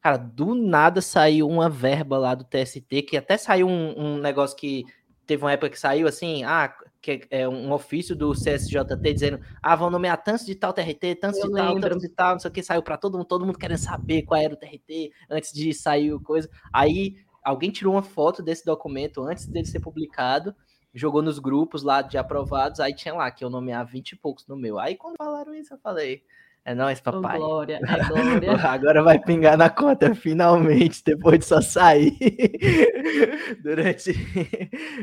Cara, 0.00 0.16
do 0.16 0.54
nada 0.54 1.00
saiu 1.00 1.48
uma 1.48 1.68
verba 1.68 2.18
lá 2.18 2.34
do 2.34 2.44
TST, 2.44 3.02
que 3.02 3.16
até 3.16 3.36
saiu 3.38 3.68
um, 3.68 3.94
um 3.96 4.18
negócio 4.18 4.56
que 4.56 4.84
teve 5.32 5.44
uma 5.44 5.52
época 5.52 5.70
que 5.70 5.80
saiu 5.80 6.06
assim, 6.06 6.44
ah, 6.44 6.74
que 7.00 7.26
é 7.30 7.48
um 7.48 7.72
ofício 7.72 8.14
do 8.14 8.32
CSJT 8.32 9.14
dizendo, 9.14 9.40
ah, 9.62 9.74
vão 9.74 9.90
nomear 9.90 10.22
tantos 10.22 10.44
de 10.44 10.54
tal 10.54 10.74
TRT, 10.74 11.16
tantos 11.16 11.40
eu 11.40 11.48
de 11.48 11.54
lembro. 11.54 11.80
tal, 11.80 11.90
tantos 11.90 12.02
de 12.02 12.08
tal, 12.10 12.32
não 12.32 12.38
sei 12.38 12.50
o 12.50 12.52
que, 12.52 12.62
saiu 12.62 12.82
para 12.82 12.98
todo 12.98 13.16
mundo, 13.16 13.26
todo 13.26 13.46
mundo 13.46 13.58
querendo 13.58 13.78
saber 13.78 14.22
qual 14.22 14.40
era 14.40 14.52
o 14.52 14.56
TRT 14.56 15.10
antes 15.30 15.52
de 15.52 15.72
sair 15.72 16.12
o 16.12 16.20
coisa. 16.20 16.50
Aí 16.70 17.16
alguém 17.42 17.70
tirou 17.70 17.94
uma 17.94 18.02
foto 18.02 18.42
desse 18.42 18.64
documento 18.64 19.22
antes 19.22 19.46
dele 19.46 19.66
ser 19.66 19.80
publicado, 19.80 20.54
jogou 20.92 21.22
nos 21.22 21.38
grupos 21.38 21.82
lá 21.82 22.02
de 22.02 22.18
aprovados, 22.18 22.78
aí 22.78 22.94
tinha 22.94 23.14
lá 23.14 23.30
que 23.30 23.42
eu 23.42 23.48
nomear 23.48 23.86
20 23.86 24.12
e 24.12 24.16
poucos 24.16 24.46
no 24.46 24.56
meu. 24.56 24.78
Aí 24.78 24.96
quando 24.96 25.16
falaram 25.16 25.54
isso, 25.54 25.72
eu 25.72 25.78
falei, 25.78 26.22
é 26.64 26.74
nóis, 26.74 27.00
papai. 27.00 27.36
Oh, 27.38 27.46
glória, 27.46 27.80
é 27.80 27.80
glória. 28.08 28.52
Agora 28.68 29.02
vai 29.02 29.18
pingar 29.18 29.56
na 29.58 29.68
conta, 29.68 30.14
finalmente, 30.14 31.02
depois 31.04 31.40
de 31.40 31.44
só 31.46 31.60
sair. 31.60 32.16
Durante 33.62 34.12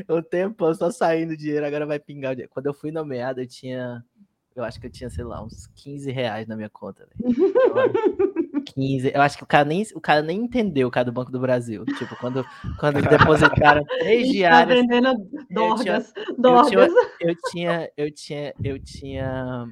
um 0.10 0.22
tempo, 0.22 0.74
só 0.74 0.90
saindo 0.90 1.36
dinheiro, 1.36 1.66
agora 1.66 1.86
vai 1.86 2.00
pingar 2.00 2.32
o 2.32 2.36
dinheiro. 2.36 2.52
Quando 2.54 2.68
eu 2.68 2.74
fui 2.74 2.92
nomeado, 2.92 3.42
eu 3.42 3.48
tinha. 3.48 4.04
Eu 4.56 4.64
acho 4.64 4.80
que 4.80 4.88
eu 4.88 4.92
tinha, 4.92 5.10
sei 5.10 5.24
lá, 5.24 5.42
uns 5.44 5.68
15 5.76 6.12
reais 6.12 6.48
na 6.48 6.56
minha 6.56 6.70
conta. 6.70 7.08
Véio. 7.16 7.36
15. 8.76 9.12
Eu 9.16 9.22
acho 9.22 9.38
que 9.38 9.44
o 9.44 9.48
cara 9.48 9.64
nem, 9.64 9.84
o 9.96 10.02
cara 10.02 10.22
nem 10.22 10.38
entendeu 10.42 10.88
o 10.88 10.92
cara 10.92 11.06
do 11.06 11.14
Banco 11.14 11.32
do 11.32 11.40
Brasil. 11.40 11.86
Tipo, 11.86 12.16
quando, 12.18 12.44
quando 12.78 13.02
depositaram 13.02 13.84
três 13.86 14.28
Tá 14.28 14.34
diárias. 14.34 14.80
vendendo 14.82 15.30
dorgas, 15.50 16.12
Eu 16.26 16.66
tinha, 16.66 16.90
eu 17.22 17.36
tinha, 17.52 17.92
eu 17.96 18.12
tinha, 18.12 18.54
eu 18.62 18.80
tinha 18.80 19.68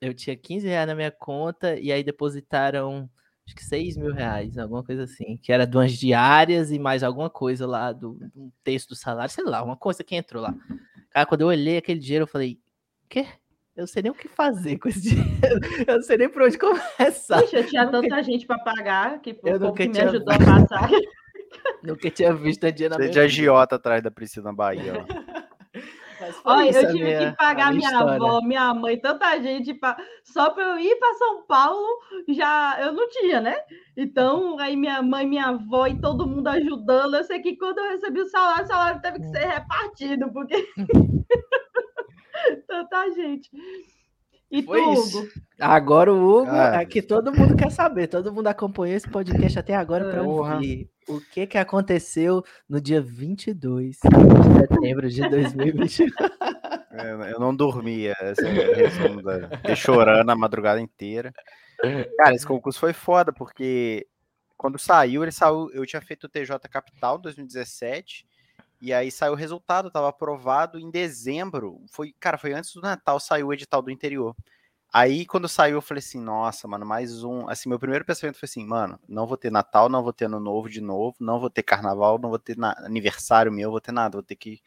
eu 0.00 0.12
tinha 0.14 0.36
15 0.36 0.66
reais 0.66 0.86
na 0.86 0.94
minha 0.94 1.10
conta 1.10 1.78
e 1.78 1.90
aí 1.92 2.02
depositaram 2.04 3.08
acho 3.46 3.54
que 3.54 3.64
6 3.64 3.96
mil 3.96 4.12
reais, 4.12 4.58
alguma 4.58 4.82
coisa 4.82 5.04
assim, 5.04 5.36
que 5.36 5.52
era 5.52 5.66
duas 5.66 5.92
diárias 5.92 6.72
e 6.72 6.78
mais 6.78 7.02
alguma 7.04 7.30
coisa 7.30 7.66
lá 7.66 7.92
do, 7.92 8.14
do 8.34 8.52
texto 8.64 8.88
do 8.88 8.96
salário, 8.96 9.30
sei 9.32 9.44
lá, 9.44 9.62
uma 9.62 9.76
coisa 9.76 10.02
que 10.02 10.16
entrou 10.16 10.42
lá. 10.42 10.52
Cara, 11.10 11.26
quando 11.26 11.42
eu 11.42 11.46
olhei 11.48 11.76
aquele 11.78 12.00
dinheiro, 12.00 12.24
eu 12.24 12.28
falei, 12.28 12.58
quê? 13.08 13.24
Eu 13.76 13.82
não 13.82 13.86
sei 13.86 14.02
nem 14.02 14.10
o 14.10 14.14
que 14.14 14.26
fazer 14.26 14.78
com 14.78 14.88
esse 14.88 15.00
dinheiro. 15.14 15.60
Eu 15.86 15.94
não 15.96 16.02
sei 16.02 16.16
nem 16.16 16.28
por 16.28 16.42
onde 16.42 16.58
começar. 16.58 17.40
Puxa, 17.42 17.58
eu 17.58 17.66
tinha 17.68 17.84
Nunca- 17.84 18.00
tanta 18.02 18.22
gente 18.22 18.46
para 18.46 18.58
pagar 18.58 19.20
que 19.20 19.32
foi 19.34 19.50
Eu 19.50 19.56
o 19.56 19.58
povo 19.60 19.70
nunca 19.70 19.82
que 19.82 19.88
me 19.90 19.94
tinha- 19.94 20.08
ajudou 20.10 20.34
a 20.34 20.38
passar. 20.68 20.90
Nunca 21.84 22.10
tinha 22.10 22.34
visto 22.34 22.64
a 22.66 22.70
dia 22.70 22.88
na 22.88 22.96
Você 22.96 23.02
minha 23.02 23.12
de 23.12 23.20
agiota 23.20 23.76
atrás 23.76 24.02
da 24.02 24.10
Priscila 24.10 24.46
na 24.46 24.52
Bahia. 24.52 24.94
ó. 25.08 25.36
Olha, 26.44 26.70
eu 26.70 26.86
tive 26.92 27.04
minha- 27.04 27.30
que 27.30 27.36
pagar 27.36 27.72
minha, 27.72 27.88
história. 27.88 28.14
avó, 28.14 28.40
minha 28.42 28.74
mãe, 28.74 28.98
tanta 28.98 29.40
gente 29.40 29.74
pra... 29.74 29.96
só 30.24 30.50
para 30.50 30.62
eu 30.64 30.78
ir 30.78 30.96
para 30.96 31.14
São 31.14 31.42
Paulo, 31.46 31.86
já 32.28 32.76
eu 32.80 32.92
não 32.92 33.08
tinha, 33.08 33.40
né? 33.40 33.56
Então, 33.96 34.58
aí 34.58 34.76
minha 34.76 35.02
mãe, 35.02 35.26
minha 35.26 35.46
avó 35.46 35.86
e 35.86 35.98
todo 36.00 36.26
mundo 36.26 36.48
ajudando. 36.48 37.14
Eu 37.16 37.24
sei 37.24 37.40
que 37.40 37.56
quando 37.56 37.78
eu 37.78 37.90
recebi 37.90 38.20
o 38.20 38.26
salário, 38.28 38.64
o 38.64 38.68
salário 38.68 39.00
teve 39.00 39.18
que 39.20 39.26
ser 39.28 39.46
repartido, 39.46 40.30
porque 40.32 40.68
tanta 42.66 43.10
gente. 43.12 43.50
E 44.50 44.62
Foi 44.62 44.80
tu, 44.80 44.92
isso. 44.92 45.18
Hugo? 45.18 45.28
Agora 45.60 46.12
o 46.12 46.16
Hugo, 46.16 46.50
Ah. 46.50 46.80
é 46.80 46.84
que 46.86 47.02
todo 47.02 47.32
mundo 47.32 47.56
quer 47.56 47.70
saber, 47.70 48.06
todo 48.06 48.32
mundo 48.32 48.46
acompanhou 48.46 48.96
esse 48.96 49.08
podcast 49.08 49.58
até 49.58 49.74
agora 49.74 50.08
para 50.10 50.22
ouvir 50.22 50.88
o 51.08 51.20
que 51.20 51.46
que 51.46 51.58
aconteceu 51.58 52.44
no 52.68 52.80
dia 52.80 53.00
22 53.00 53.96
de 53.96 54.68
setembro 54.68 55.08
de 55.10 55.28
2020. 55.28 56.04
É, 56.98 57.32
Eu 57.32 57.38
não 57.38 57.54
dormia, 57.54 58.14
é. 58.20 58.34
Fiquei 59.56 59.76
chorando 59.76 60.30
a 60.30 60.34
madrugada 60.36 60.80
inteira. 60.80 61.30
Cara, 62.16 62.34
esse 62.34 62.46
concurso 62.46 62.80
foi 62.80 62.94
foda, 62.94 63.34
porque 63.34 64.06
quando 64.56 64.78
saiu, 64.78 65.22
ele 65.22 65.30
saiu. 65.30 65.70
Eu 65.74 65.84
tinha 65.84 66.00
feito 66.00 66.24
o 66.24 66.28
TJ 66.28 66.58
Capital 66.70 67.18
em 67.18 67.20
2017, 67.20 68.26
e 68.80 68.92
aí 68.92 69.10
saiu 69.10 69.32
o 69.32 69.36
resultado, 69.36 69.90
tava 69.90 70.08
aprovado 70.08 70.78
em 70.78 70.90
dezembro. 70.90 71.80
Foi, 71.90 72.12
cara, 72.20 72.38
foi 72.38 72.52
antes 72.52 72.72
do 72.74 72.80
Natal, 72.80 73.18
saiu 73.20 73.48
o 73.48 73.52
edital 73.54 73.82
do 73.82 73.90
interior. 73.90 74.34
Aí, 74.92 75.26
quando 75.26 75.48
saiu, 75.48 75.76
eu 75.76 75.82
falei 75.82 75.98
assim, 76.00 76.20
nossa, 76.20 76.66
mano, 76.68 76.86
mais 76.86 77.22
um. 77.24 77.48
Assim, 77.48 77.68
meu 77.68 77.78
primeiro 77.78 78.04
pensamento 78.04 78.38
foi 78.38 78.46
assim, 78.46 78.64
mano, 78.64 78.98
não 79.08 79.26
vou 79.26 79.36
ter 79.36 79.50
Natal, 79.50 79.88
não 79.88 80.02
vou 80.02 80.12
ter 80.12 80.26
Ano 80.26 80.40
Novo 80.40 80.68
de 80.70 80.80
novo, 80.80 81.16
não 81.20 81.38
vou 81.40 81.50
ter 81.50 81.62
Carnaval, 81.62 82.18
não 82.18 82.30
vou 82.30 82.38
ter 82.38 82.56
na- 82.56 82.74
aniversário 82.78 83.52
meu, 83.52 83.70
vou 83.70 83.80
ter 83.80 83.92
nada, 83.92 84.16
vou 84.16 84.22
ter 84.22 84.36
que 84.36 84.60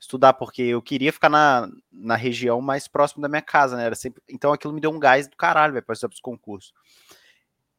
estudar, 0.00 0.34
porque 0.34 0.62
eu 0.62 0.82
queria 0.82 1.12
ficar 1.12 1.28
na, 1.28 1.68
na 1.92 2.16
região 2.16 2.60
mais 2.60 2.88
próximo 2.88 3.22
da 3.22 3.28
minha 3.28 3.42
casa, 3.42 3.76
né? 3.76 3.84
Era 3.84 3.94
sempre... 3.94 4.22
Então 4.28 4.52
aquilo 4.52 4.72
me 4.72 4.80
deu 4.80 4.90
um 4.90 4.98
gás 4.98 5.28
do 5.28 5.36
caralho, 5.36 5.74
velho, 5.74 5.84
para 5.84 5.94
os 5.94 6.20
concursos. 6.20 6.72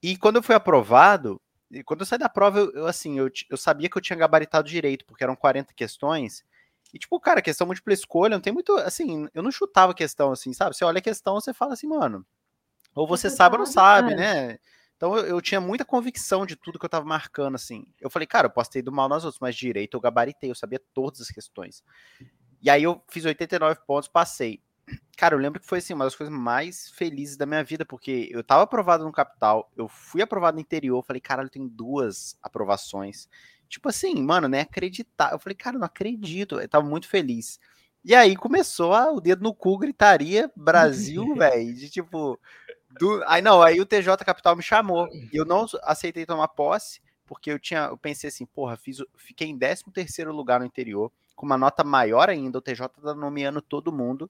E 0.01 0.17
quando 0.17 0.35
eu 0.37 0.43
fui 0.43 0.55
aprovado, 0.55 1.41
e 1.71 1.83
quando 1.83 2.01
eu 2.01 2.05
saí 2.05 2.19
da 2.19 2.29
prova, 2.29 2.59
eu, 2.59 2.71
eu, 2.71 2.87
assim, 2.87 3.17
eu, 3.17 3.29
eu 3.49 3.57
sabia 3.57 3.89
que 3.89 3.97
eu 3.97 4.01
tinha 4.01 4.17
gabaritado 4.17 4.67
direito, 4.67 5.05
porque 5.05 5.23
eram 5.23 5.35
40 5.35 5.73
questões. 5.73 6.43
E, 6.93 6.99
tipo, 6.99 7.19
cara, 7.19 7.41
questão 7.41 7.67
múltipla 7.67 7.93
escolha, 7.93 8.35
não 8.35 8.41
tem 8.41 8.53
muito. 8.53 8.73
Assim, 8.77 9.27
eu 9.33 9.43
não 9.43 9.51
chutava 9.51 9.93
questão 9.93 10.31
assim, 10.31 10.53
sabe? 10.53 10.75
Você 10.75 10.85
olha 10.85 10.99
a 10.99 11.01
questão, 11.01 11.35
você 11.35 11.53
fala 11.53 11.73
assim, 11.73 11.87
mano. 11.87 12.25
Ou 12.93 13.05
você 13.07 13.29
Você 13.29 13.35
sabe 13.35 13.55
ou 13.55 13.59
não 13.59 13.65
sabe, 13.65 14.15
né? 14.15 14.57
Então 14.95 15.17
eu, 15.17 15.25
eu 15.25 15.41
tinha 15.41 15.59
muita 15.59 15.83
convicção 15.83 16.45
de 16.45 16.55
tudo 16.55 16.79
que 16.79 16.85
eu 16.85 16.89
tava 16.89 17.05
marcando, 17.05 17.55
assim. 17.55 17.85
Eu 17.99 18.09
falei, 18.09 18.25
cara, 18.25 18.47
eu 18.47 18.51
posso 18.51 18.71
ter 18.71 18.79
ido 18.79 18.91
mal 18.91 19.09
nas 19.09 19.25
outras, 19.25 19.39
mas 19.39 19.55
direito 19.55 19.97
eu 19.97 20.01
gabaritei, 20.01 20.49
eu 20.49 20.55
sabia 20.55 20.81
todas 20.93 21.19
as 21.19 21.27
questões. 21.27 21.83
E 22.61 22.69
aí 22.69 22.83
eu 22.83 23.03
fiz 23.09 23.25
89 23.25 23.81
pontos, 23.85 24.07
passei. 24.07 24.61
Cara, 25.17 25.35
eu 25.35 25.39
lembro 25.39 25.61
que 25.61 25.67
foi 25.67 25.79
assim, 25.79 25.93
uma 25.93 26.05
das 26.05 26.15
coisas 26.15 26.33
mais 26.33 26.89
felizes 26.89 27.37
da 27.37 27.45
minha 27.45 27.63
vida, 27.63 27.85
porque 27.85 28.27
eu 28.31 28.43
tava 28.43 28.63
aprovado 28.63 29.05
no 29.05 29.11
capital, 29.11 29.71
eu 29.77 29.87
fui 29.87 30.21
aprovado 30.21 30.55
no 30.55 30.61
interior, 30.61 31.03
falei, 31.03 31.21
caralho, 31.21 31.49
tem 31.49 31.67
duas 31.67 32.37
aprovações. 32.43 33.29
Tipo 33.67 33.89
assim, 33.89 34.21
mano, 34.21 34.47
nem 34.47 34.61
acreditar. 34.61 35.31
Eu 35.31 35.39
falei, 35.39 35.55
cara, 35.55 35.77
não 35.77 35.85
acredito. 35.85 36.59
Eu 36.59 36.67
tava 36.69 36.85
muito 36.85 37.07
feliz. 37.07 37.59
E 38.03 38.13
aí 38.13 38.35
começou 38.35 38.93
a, 38.93 39.11
o 39.11 39.19
dedo 39.19 39.43
no 39.43 39.53
cu, 39.53 39.77
gritaria, 39.77 40.51
Brasil, 40.55 41.23
velho, 41.35 41.73
de 41.73 41.89
tipo. 41.89 42.39
Do... 42.99 43.23
Aí 43.27 43.41
não, 43.41 43.61
aí 43.61 43.81
o 43.81 43.85
TJ 43.85 44.17
Capital 44.23 44.55
me 44.55 44.61
chamou. 44.61 45.07
E 45.11 45.29
eu 45.35 45.45
não 45.45 45.65
aceitei 45.83 46.25
tomar 46.25 46.47
posse, 46.49 47.01
porque 47.25 47.51
eu 47.51 47.59
tinha. 47.59 47.85
Eu 47.85 47.97
pensei 47.97 48.27
assim, 48.27 48.45
porra, 48.45 48.77
fiz, 48.77 48.97
fiquei 49.17 49.47
em 49.47 49.57
13 49.57 49.83
terceiro 49.91 50.31
lugar 50.31 50.59
no 50.59 50.65
interior, 50.65 51.11
com 51.35 51.45
uma 51.45 51.57
nota 51.57 51.83
maior 51.83 52.29
ainda. 52.29 52.59
O 52.59 52.61
TJ 52.61 52.87
tá 52.89 53.15
nomeando 53.15 53.61
todo 53.61 53.91
mundo. 53.91 54.29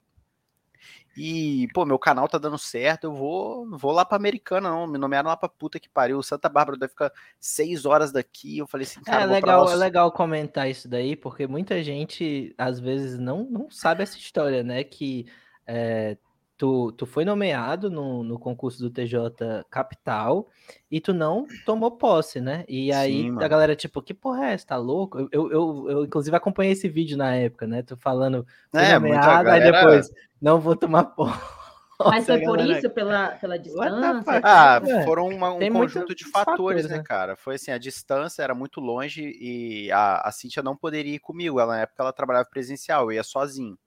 E, 1.16 1.66
pô, 1.72 1.86
meu 1.86 1.98
canal 1.98 2.28
tá 2.28 2.36
dando 2.36 2.58
certo, 2.58 3.04
eu 3.04 3.12
vou, 3.12 3.66
vou 3.70 3.90
lá 3.90 4.04
pra 4.04 4.16
Americana, 4.16 4.68
não. 4.68 4.86
Me 4.86 4.98
nomearam 4.98 5.30
lá 5.30 5.36
pra 5.36 5.48
puta 5.48 5.80
que 5.80 5.88
pariu. 5.88 6.22
Santa 6.22 6.48
Bárbara 6.48 6.78
deve 6.78 6.90
ficar 6.90 7.10
seis 7.40 7.86
horas 7.86 8.12
daqui. 8.12 8.58
Eu 8.58 8.66
falei 8.66 8.86
assim, 8.86 9.00
cara, 9.02 9.22
É 9.22 9.26
legal, 9.26 9.64
lá 9.64 9.72
é 9.72 9.76
legal 9.76 10.12
comentar 10.12 10.68
isso 10.68 10.86
daí, 10.86 11.16
porque 11.16 11.46
muita 11.46 11.82
gente 11.82 12.54
às 12.58 12.78
vezes 12.78 13.18
não, 13.18 13.44
não 13.44 13.70
sabe 13.70 14.02
essa 14.02 14.18
história, 14.18 14.62
né? 14.62 14.84
Que 14.84 15.26
é, 15.66 16.18
tu, 16.56 16.92
tu 16.92 17.06
foi 17.06 17.24
nomeado 17.24 17.90
no, 17.90 18.22
no 18.22 18.38
concurso 18.38 18.78
do 18.80 18.90
TJ 18.90 19.64
Capital 19.70 20.48
e 20.90 21.00
tu 21.00 21.12
não 21.12 21.46
tomou 21.64 21.90
posse, 21.92 22.40
né? 22.40 22.64
E 22.68 22.92
aí 22.92 23.22
Sim, 23.30 23.36
a 23.38 23.48
galera, 23.48 23.76
tipo, 23.76 24.00
que 24.02 24.14
porra 24.14 24.46
é 24.46 24.52
essa? 24.54 24.66
Tá 24.66 24.76
louco? 24.76 25.18
Eu, 25.18 25.28
eu, 25.32 25.52
eu, 25.52 25.90
eu, 25.90 26.04
inclusive 26.04 26.36
acompanhei 26.36 26.72
esse 26.72 26.88
vídeo 26.88 27.16
na 27.16 27.34
época, 27.34 27.66
né? 27.66 27.82
Tu 27.82 27.96
falando, 27.96 28.46
fui 28.72 28.80
É, 28.82 28.94
nomeado, 28.94 29.48
aí 29.48 29.60
galera- 29.60 29.80
depois, 29.80 30.10
não 30.40 30.60
vou 30.60 30.74
tomar 30.76 31.04
posse. 31.16 31.56
Mas 31.98 32.26
foi 32.26 32.40
por 32.42 32.58
galera- 32.58 32.78
isso, 32.78 32.90
pela, 32.90 33.28
pela 33.30 33.58
distância? 33.58 34.40
Ah, 34.44 34.80
É, 34.84 35.04
foram 35.04 35.28
uma- 35.28 35.52
um 35.54 35.58
tem 35.58 35.72
conjunto 35.72 36.14
de 36.14 36.24
fatores, 36.26 36.56
fatores, 36.56 36.88
né, 36.90 36.98
né? 36.98 37.02
cara? 37.02 37.36
Foi 37.36 37.54
assim, 37.54 37.70
a 37.70 37.78
distância 37.78 38.42
era 38.42 38.54
muito 38.54 38.80
longe 38.80 39.22
e 39.40 39.90
a, 39.90 40.20
a 40.28 40.30
Cintia 40.30 40.62
não 40.62 40.76
poderia 40.76 41.14
ir 41.14 41.18
comigo. 41.20 41.58
Ela, 41.58 41.74
na 41.76 41.80
época 41.82 42.02
ela 42.02 42.12
trabalhava 42.12 42.46
presencial, 42.50 43.04
eu 43.04 43.12
ia 43.12 43.22
sozinho. 43.22 43.78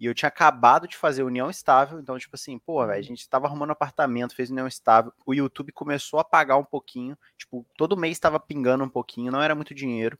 E 0.00 0.06
eu 0.06 0.14
tinha 0.14 0.28
acabado 0.28 0.88
de 0.88 0.96
fazer 0.96 1.22
união 1.22 1.50
estável, 1.50 2.00
então, 2.00 2.18
tipo 2.18 2.34
assim, 2.34 2.58
pô, 2.58 2.86
velho, 2.86 2.98
a 2.98 3.02
gente 3.02 3.28
tava 3.28 3.46
arrumando 3.46 3.72
apartamento, 3.72 4.34
fez 4.34 4.50
união 4.50 4.66
estável. 4.66 5.12
O 5.26 5.34
YouTube 5.34 5.72
começou 5.72 6.18
a 6.18 6.24
pagar 6.24 6.56
um 6.56 6.64
pouquinho, 6.64 7.18
tipo, 7.36 7.66
todo 7.76 7.98
mês 7.98 8.18
tava 8.18 8.40
pingando 8.40 8.82
um 8.82 8.88
pouquinho, 8.88 9.30
não 9.30 9.42
era 9.42 9.54
muito 9.54 9.74
dinheiro. 9.74 10.18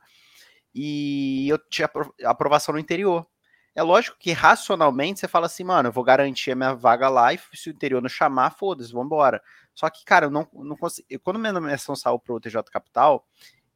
e 0.74 1.48
eu 1.48 1.58
tinha 1.70 1.90
aprovação 2.24 2.74
no 2.74 2.78
interior. 2.78 3.26
É 3.74 3.82
lógico 3.82 4.18
que 4.18 4.32
racionalmente 4.32 5.20
você 5.20 5.28
fala 5.28 5.46
assim, 5.46 5.64
mano, 5.64 5.88
eu 5.88 5.92
vou 5.92 6.04
garantir 6.04 6.50
a 6.50 6.56
minha 6.56 6.74
vaga 6.74 7.08
lá 7.08 7.32
e 7.32 7.40
se 7.54 7.70
o 7.70 7.72
interior 7.72 8.02
não 8.02 8.08
chamar, 8.08 8.50
foda-se, 8.50 8.92
vambora. 8.92 9.42
Só 9.74 9.88
que, 9.88 10.04
cara, 10.04 10.26
eu 10.26 10.30
não, 10.30 10.46
não 10.52 10.76
consegui. 10.76 11.18
Quando 11.20 11.38
minha 11.38 11.52
nomeação 11.52 11.94
saiu 11.96 12.18
pro 12.18 12.40
TJ 12.40 12.64
Capital, 12.70 13.26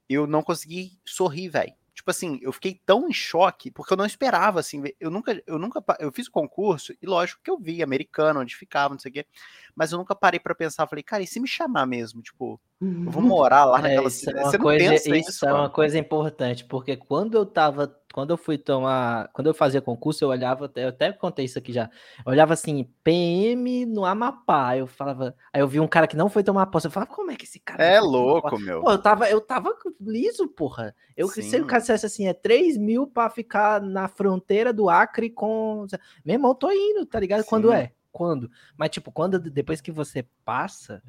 eu 0.09 0.27
não 0.27 0.43
consegui 0.43 0.99
sorrir, 1.05 1.49
velho. 1.49 1.73
Tipo 1.95 2.11
assim, 2.11 2.39
eu 2.43 2.53
fiquei 2.53 2.81
tão 2.85 3.09
em 3.09 3.13
choque, 3.13 3.71
porque 3.71 3.93
eu 3.93 3.97
não 3.97 4.05
esperava, 4.05 4.59
assim, 4.59 4.83
eu 4.99 5.11
nunca, 5.11 5.41
eu 5.47 5.59
nunca, 5.59 5.83
eu 6.01 6.11
fiz 6.11 6.27
o 6.27 6.31
concurso, 6.33 6.93
e 7.01 7.07
lógico 7.07 7.41
que 7.43 7.51
eu 7.51 7.59
vi 7.59 7.83
americano, 7.83 8.41
onde 8.41 8.57
ficava, 8.57 8.95
não 8.95 8.99
sei 8.99 9.11
o 9.11 9.15
quê, 9.15 9.27
mas 9.75 9.93
eu 9.93 9.99
nunca 9.99 10.15
parei 10.15 10.41
para 10.41 10.55
pensar, 10.55 10.87
falei, 10.87 11.03
cara, 11.03 11.23
e 11.23 11.27
se 11.27 11.41
me 11.41 11.49
chamar 11.49 11.87
mesmo, 11.87 12.23
tipo, 12.23 12.61
eu 12.81 13.11
vou 13.11 13.23
morar 13.23 13.65
lá 13.65 13.81
naquela 13.81 14.07
é, 14.07 14.09
isso 14.09 14.31
é 14.31 14.43
uma 14.43 14.59
coisa, 14.59 14.95
Isso, 14.95 15.15
isso 15.15 15.47
é 15.47 15.53
uma 15.53 15.71
coisa 15.71 15.99
importante, 15.99 16.65
porque 16.65 16.97
quando 16.97 17.37
eu 17.37 17.47
tava 17.47 17.95
quando 18.15 18.31
eu 18.31 18.37
fui 18.37 18.57
tomar, 18.57 19.29
quando 19.33 19.49
eu 19.49 19.55
fazia 19.55 19.81
concurso, 19.81 20.25
eu 20.25 20.29
olhava, 20.29 20.71
eu 20.77 20.89
até 20.91 21.13
contei 21.13 21.47
isso 21.47 21.59
aqui 21.59 21.73
já. 21.73 21.91
Eu 22.25 22.31
olhava 22.31 22.53
assim, 22.53 22.89
PM 23.03 23.85
no 23.87 24.05
Amapá. 24.05 24.77
Eu 24.77 24.87
falava, 24.87 25.35
aí 25.53 25.61
eu 25.61 25.67
vi 25.67 25.81
um 25.81 25.89
cara 25.89 26.07
que 26.07 26.17
não 26.17 26.29
foi 26.29 26.45
tomar 26.45 26.67
posse. 26.67 26.87
Eu 26.87 26.93
falava, 26.93 27.13
como 27.13 27.33
é 27.33 27.35
que 27.35 27.45
esse 27.45 27.59
cara 27.59 27.83
É 27.83 27.99
louco, 27.99 28.57
meu. 28.57 28.83
Pô, 28.83 28.93
eu 28.93 28.99
tava, 28.99 29.29
eu 29.29 29.41
tava 29.41 29.77
liso, 30.01 30.47
porra. 30.47 30.95
Eu 31.17 31.27
se 31.27 31.61
o 31.61 31.67
cara 31.67 31.81
dissesse 31.81 32.07
assim, 32.07 32.29
é 32.29 32.33
3 32.33 32.79
mil 32.79 33.05
pra 33.05 33.29
ficar 33.29 33.83
na 33.83 34.07
fronteira 34.07 34.73
do 34.73 34.89
Acre 34.89 35.29
com. 35.29 35.85
Meu 36.25 36.35
irmão, 36.35 36.53
eu 36.53 36.55
tô 36.55 36.71
indo, 36.71 37.05
tá 37.05 37.19
ligado? 37.19 37.43
Sim. 37.43 37.49
Quando 37.49 37.73
é? 37.73 37.91
Quando? 38.15 38.49
Mas, 38.77 38.91
tipo, 38.91 39.11
quando 39.11 39.41
depois 39.41 39.81
que 39.81 39.91
você 39.91 40.25
passa, 40.45 41.03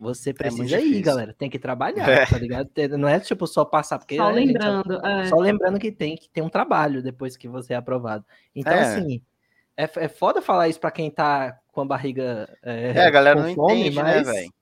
você 0.00 0.30
é 0.30 0.32
precisa 0.32 0.76
é 0.76 0.80
ir, 0.82 1.02
galera. 1.02 1.34
Tem 1.34 1.50
que 1.50 1.58
trabalhar, 1.58 2.08
é. 2.08 2.24
tá 2.24 2.38
ligado? 2.38 2.70
Não 2.96 3.06
é 3.06 3.20
tipo 3.20 3.46
só 3.46 3.62
passar, 3.62 3.98
porque. 3.98 4.16
Só 4.16 4.30
lembrando. 4.30 4.94
Gente, 4.94 5.06
é. 5.06 5.26
Só 5.26 5.36
lembrando 5.36 5.78
que 5.78 5.92
tem 5.92 6.16
que 6.16 6.30
ter 6.30 6.40
um 6.40 6.48
trabalho 6.48 7.02
depois 7.02 7.36
que 7.36 7.46
você 7.46 7.74
é 7.74 7.76
aprovado. 7.76 8.24
Então, 8.54 8.72
é. 8.72 8.80
assim, 8.80 9.22
é, 9.76 9.82
é 9.96 10.08
foda 10.08 10.40
falar 10.40 10.66
isso 10.68 10.80
pra 10.80 10.90
quem 10.90 11.10
tá 11.10 11.60
com 11.72 11.82
a 11.82 11.84
barriga. 11.84 12.48
É, 12.62 12.92
é 12.92 13.06
a 13.06 13.10
galera 13.10 13.42
não 13.42 13.54
fome, 13.54 13.80
entende, 13.80 13.96
né, 13.96 14.02
mas, 14.02 14.26
né, 14.26 14.32
velho? 14.32 14.54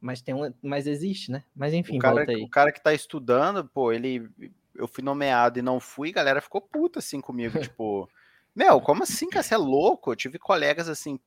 Mas, 0.00 0.20
tem 0.20 0.34
um, 0.34 0.52
mas 0.60 0.88
existe, 0.88 1.30
né? 1.30 1.44
Mas 1.54 1.72
enfim, 1.72 1.96
o 1.96 2.00
cara, 2.00 2.16
volta 2.16 2.32
aí. 2.32 2.42
O 2.42 2.50
cara 2.50 2.72
que 2.72 2.82
tá 2.82 2.92
estudando, 2.92 3.64
pô, 3.68 3.92
ele. 3.92 4.28
Eu 4.74 4.88
fui 4.88 5.04
nomeado 5.04 5.60
e 5.60 5.62
não 5.62 5.78
fui, 5.78 6.08
a 6.08 6.14
galera 6.14 6.40
ficou 6.40 6.60
puta 6.60 6.98
assim 6.98 7.20
comigo, 7.20 7.52
tipo. 7.62 8.08
Meu, 8.54 8.80
como 8.80 9.02
assim, 9.02 9.28
cara? 9.28 9.42
Você 9.42 9.54
é 9.54 9.58
louco? 9.58 10.12
Eu 10.12 10.16
tive 10.16 10.38
colegas, 10.38 10.88
assim, 10.88 11.18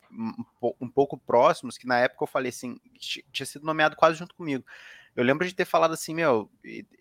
um, 0.80 0.90
pouco 0.90 1.18
próximos, 1.18 1.78
que 1.78 1.88
na 1.88 2.00
época 2.00 2.24
eu 2.24 2.28
falei 2.28 2.50
assim, 2.50 2.78
tinha 3.32 3.46
sido 3.46 3.66
nomeado 3.66 3.96
quase 3.96 4.18
junto 4.18 4.36
comigo. 4.36 4.64
Eu 5.16 5.24
lembro 5.24 5.48
de 5.48 5.54
ter 5.54 5.66
falado 5.66 5.94
assim, 5.94 6.14
meu, 6.14 6.50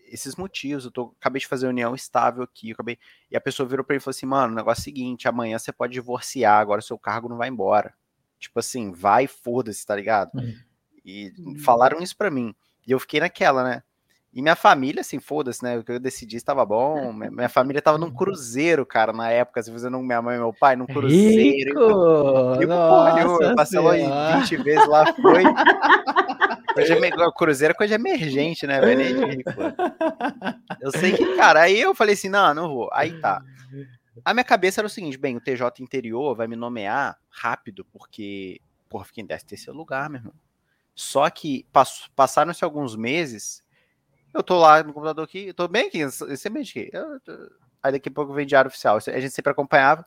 esses 0.07 0.35
motivos, 0.35 0.85
eu 0.85 0.91
tô, 0.91 1.15
acabei 1.19 1.39
de 1.39 1.47
fazer 1.47 1.67
união 1.67 1.95
estável 1.95 2.43
aqui, 2.43 2.71
acabei, 2.71 2.97
e 3.29 3.35
a 3.35 3.41
pessoa 3.41 3.67
virou 3.67 3.83
pra 3.83 3.95
mim 3.95 3.97
e 3.97 3.99
falou 3.99 4.15
assim, 4.15 4.25
mano, 4.25 4.53
o 4.53 4.55
negócio 4.55 4.81
é 4.81 4.83
o 4.83 4.83
seguinte, 4.83 5.27
amanhã 5.27 5.57
você 5.57 5.73
pode 5.73 5.93
divorciar, 5.93 6.59
agora 6.59 6.81
seu 6.81 6.97
cargo 6.97 7.27
não 7.27 7.37
vai 7.37 7.49
embora. 7.49 7.93
Tipo 8.39 8.59
assim, 8.59 8.91
vai, 8.91 9.25
foda-se, 9.25 9.85
tá 9.85 9.95
ligado? 9.95 10.31
Uhum. 10.35 10.53
E 11.03 11.33
falaram 11.63 12.01
isso 12.01 12.15
pra 12.15 12.29
mim. 12.29 12.55
E 12.85 12.91
eu 12.91 12.99
fiquei 12.99 13.19
naquela, 13.19 13.63
né? 13.63 13.83
E 14.33 14.41
minha 14.41 14.55
família, 14.55 15.01
assim, 15.01 15.19
foda-se, 15.19 15.63
né? 15.63 15.77
O 15.77 15.83
que 15.83 15.91
eu 15.91 15.99
decidi 15.99 16.37
estava 16.37 16.65
bom. 16.65 17.13
Minha 17.13 17.49
família 17.49 17.77
estava 17.77 17.99
num 17.99 18.09
cruzeiro, 18.09 18.83
cara, 18.83 19.13
na 19.13 19.29
época, 19.29 19.61
se 19.61 19.71
fazendo 19.71 19.99
minha 19.99 20.21
mãe 20.21 20.37
e 20.37 20.39
meu 20.39 20.51
pai 20.51 20.75
num 20.75 20.87
cruzeiro. 20.87 21.69
Rico! 21.69 22.33
E, 22.63 22.67
porra, 22.67 23.21
eu 23.21 23.55
passei 23.55 23.79
lá 23.79 24.39
20 24.39 24.57
vezes 24.57 24.87
lá, 24.87 25.13
foi. 25.13 25.43
Coisa, 26.73 27.31
cruzeiro 27.37 27.71
é 27.71 27.75
coisa 27.75 27.93
emergente, 27.93 28.65
né, 28.65 28.81
velho? 28.81 29.27
Rico. 29.27 29.51
Eu 30.81 30.89
sei 30.91 31.11
que, 31.11 31.35
cara, 31.35 31.61
aí 31.61 31.79
eu 31.79 31.93
falei 31.93 32.15
assim, 32.15 32.29
não, 32.29 32.51
não 32.51 32.67
vou. 32.67 32.89
Aí 32.91 33.19
tá. 33.19 33.43
A 34.25 34.33
minha 34.33 34.43
cabeça 34.43 34.81
era 34.81 34.87
o 34.87 34.89
seguinte, 34.89 35.15
bem, 35.15 35.37
o 35.37 35.39
TJ 35.39 35.83
interior 35.83 36.35
vai 36.35 36.47
me 36.47 36.55
nomear 36.55 37.15
rápido, 37.29 37.85
porque, 37.91 38.59
porra, 38.89 39.05
fiquei 39.05 39.23
em 39.23 39.27
13 39.27 39.45
terceiro 39.45 39.77
lugar, 39.77 40.09
meu 40.09 40.19
irmão. 40.19 40.33
Só 40.95 41.29
que 41.29 41.65
passaram-se 42.15 42.63
alguns 42.63 42.95
meses 42.95 43.62
eu 44.33 44.43
tô 44.43 44.57
lá 44.59 44.81
no 44.83 44.93
computador 44.93 45.23
aqui, 45.23 45.47
eu 45.47 45.53
tô 45.53 45.67
bem 45.67 45.87
aqui, 45.87 46.09
sempre 46.37 46.61
aqui. 46.61 46.89
Eu, 46.91 47.19
aí 47.81 47.91
daqui 47.91 48.09
a 48.09 48.11
pouco 48.11 48.33
vem 48.33 48.45
diário 48.45 48.69
oficial. 48.69 48.97
A 48.97 49.19
gente 49.19 49.31
sempre 49.31 49.51
acompanhava. 49.51 50.05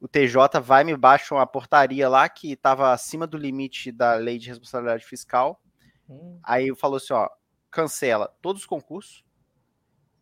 O 0.00 0.08
TJ 0.08 0.60
vai 0.60 0.84
me 0.84 0.96
baixa 0.96 1.34
uma 1.34 1.46
portaria 1.46 2.08
lá 2.08 2.28
que 2.28 2.52
estava 2.52 2.92
acima 2.92 3.26
do 3.26 3.38
limite 3.38 3.90
da 3.90 4.14
lei 4.14 4.38
de 4.38 4.48
responsabilidade 4.48 5.06
fiscal. 5.06 5.60
Hum. 6.08 6.38
Aí 6.42 6.74
falou 6.76 6.98
assim: 6.98 7.14
ó, 7.14 7.28
cancela 7.70 8.34
todos 8.42 8.62
os 8.62 8.66
concursos, 8.66 9.24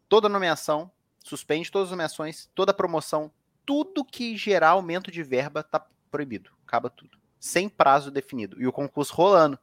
toda 0.08 0.28
nomeação, 0.28 0.90
suspende 1.24 1.70
todas 1.70 1.88
as 1.88 1.90
nomeações, 1.90 2.48
toda 2.54 2.72
promoção, 2.72 3.32
tudo 3.66 4.04
que 4.04 4.36
gerar 4.36 4.70
aumento 4.70 5.10
de 5.10 5.22
verba 5.22 5.62
tá 5.62 5.84
proibido. 6.10 6.50
Acaba 6.66 6.88
tudo. 6.88 7.18
Sem 7.40 7.68
prazo 7.68 8.10
definido. 8.10 8.60
E 8.60 8.66
o 8.66 8.72
concurso 8.72 9.14
rolando. 9.14 9.58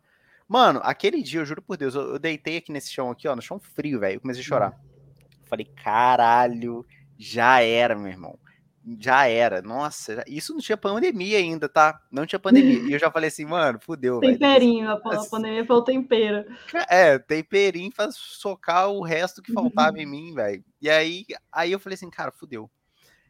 Mano, 0.50 0.82
aquele 0.84 1.22
dia, 1.22 1.42
eu 1.42 1.46
juro 1.46 1.62
por 1.62 1.78
Deus, 1.78 1.94
eu, 1.94 2.14
eu 2.14 2.20
deitei 2.20 2.58
aqui 2.58 2.72
nesse 2.72 2.92
chão 2.92 3.12
aqui, 3.12 3.28
ó, 3.28 3.36
no 3.36 3.42
chão 3.42 3.60
frio, 3.60 4.00
velho. 4.00 4.16
Eu 4.16 4.22
comecei 4.22 4.42
a 4.42 4.46
chorar. 4.46 4.72
Hum. 4.72 4.90
Falei, 5.46 5.66
caralho, 5.66 6.84
já 7.16 7.62
era, 7.62 7.96
meu 7.96 8.08
irmão. 8.08 8.38
Já 9.00 9.28
era. 9.28 9.62
Nossa, 9.62 10.24
isso 10.28 10.54
não 10.54 10.60
tinha 10.60 10.76
pandemia 10.76 11.38
ainda, 11.38 11.70
tá? 11.70 12.02
Não 12.12 12.26
tinha 12.26 12.40
pandemia. 12.40 12.80
E 12.90 12.94
eu 12.94 12.98
já 12.98 13.12
falei 13.12 13.28
assim, 13.28 13.46
mano, 13.46 13.80
fudeu. 13.80 14.20
Temperinho, 14.20 14.90
a 14.90 14.98
pandemia 15.30 15.66
foi 15.66 15.76
o 15.76 15.84
tempero. 15.84 16.46
É, 16.90 17.20
temperinho 17.20 17.92
pra 17.92 18.10
socar 18.12 18.90
o 18.90 19.04
resto 19.04 19.44
que 19.44 19.54
faltava 19.54 20.00
em 20.00 20.06
mim, 20.08 20.34
velho. 20.34 20.64
E 20.82 20.90
aí, 20.90 21.26
aí 21.52 21.72
eu 21.72 21.80
falei 21.80 21.94
assim, 21.94 22.10
cara, 22.10 22.32
fudeu. 22.32 22.72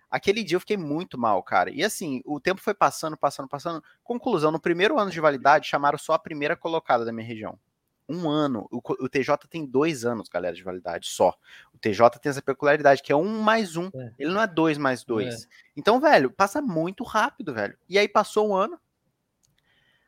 Aquele 0.09 0.43
dia 0.43 0.55
eu 0.55 0.59
fiquei 0.59 0.77
muito 0.77 1.17
mal, 1.17 1.41
cara. 1.43 1.69
E 1.69 1.83
assim, 1.83 2.21
o 2.25 2.39
tempo 2.39 2.61
foi 2.61 2.73
passando, 2.73 3.15
passando, 3.15 3.47
passando. 3.47 3.83
Conclusão, 4.03 4.51
no 4.51 4.59
primeiro 4.59 4.97
ano 4.97 5.11
de 5.11 5.19
validade, 5.21 5.67
chamaram 5.67 5.99
só 5.99 6.13
a 6.13 6.19
primeira 6.19 6.55
colocada 6.55 7.05
da 7.05 7.11
minha 7.11 7.27
região. 7.27 7.59
Um 8.07 8.27
ano. 8.27 8.67
O, 8.71 8.81
o 9.03 9.07
TJ 9.07 9.37
tem 9.47 9.67
dois 9.67 10.03
anos, 10.05 10.27
galera, 10.27 10.55
de 10.55 10.63
validade 10.63 11.09
só. 11.09 11.35
O 11.71 11.77
TJ 11.77 12.17
tem 12.19 12.31
essa 12.31 12.41
peculiaridade, 12.41 13.03
que 13.03 13.11
é 13.11 13.15
um 13.15 13.39
mais 13.39 13.77
um. 13.77 13.91
É. 13.93 14.11
Ele 14.17 14.31
não 14.31 14.41
é 14.41 14.47
dois 14.47 14.79
mais 14.79 15.03
dois. 15.03 15.43
É. 15.43 15.47
Então, 15.77 15.99
velho, 15.99 16.31
passa 16.31 16.59
muito 16.59 17.03
rápido, 17.03 17.53
velho. 17.53 17.77
E 17.87 17.99
aí 17.99 18.07
passou 18.07 18.49
um 18.49 18.55
ano. 18.55 18.79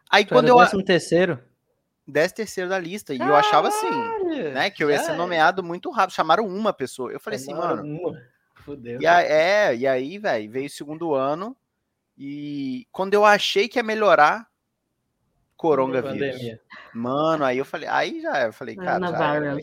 Aí 0.10 0.26
tu 0.26 0.34
quando 0.34 0.48
eu. 0.48 0.58
Décimo 0.58 0.84
terceiro? 0.84 1.40
Décimo 2.08 2.38
terceiro 2.38 2.70
da 2.72 2.80
lista. 2.80 3.14
E 3.14 3.20
Caralho, 3.20 3.36
eu 3.36 3.40
achava 3.40 3.68
assim, 3.68 4.52
né? 4.52 4.72
Que 4.72 4.84
eu 4.84 4.90
ia 4.90 4.98
ser 4.98 5.14
nomeado 5.14 5.64
muito 5.64 5.92
rápido. 5.92 6.16
Chamaram 6.16 6.48
uma 6.48 6.74
pessoa. 6.74 7.12
Eu 7.12 7.20
falei 7.20 7.38
assim, 7.38 7.54
mano. 7.54 7.84
Uma 7.84 8.20
Fudeu. 8.64 9.02
E 9.02 9.08
a, 9.08 9.22
é, 9.22 9.76
e 9.76 9.88
aí, 9.88 10.18
velho, 10.18 10.52
veio 10.52 10.68
o 10.68 10.70
segundo 10.70 11.14
ano. 11.14 11.56
E 12.18 12.88
quando 12.92 13.14
eu 13.14 13.26
achei 13.26 13.68
que 13.68 13.80
ia 13.80 13.84
melhorar, 13.84 14.48
coronavírus. 15.56 16.60
Mano, 16.94 17.46
aí 17.46 17.58
eu 17.58 17.66
falei, 17.66 17.88
aí 17.88 18.22
já, 18.22 18.44
eu 18.44 18.54
falei, 18.54 18.76
cara, 18.76 19.08
já 19.08 19.36
era, 19.36 19.58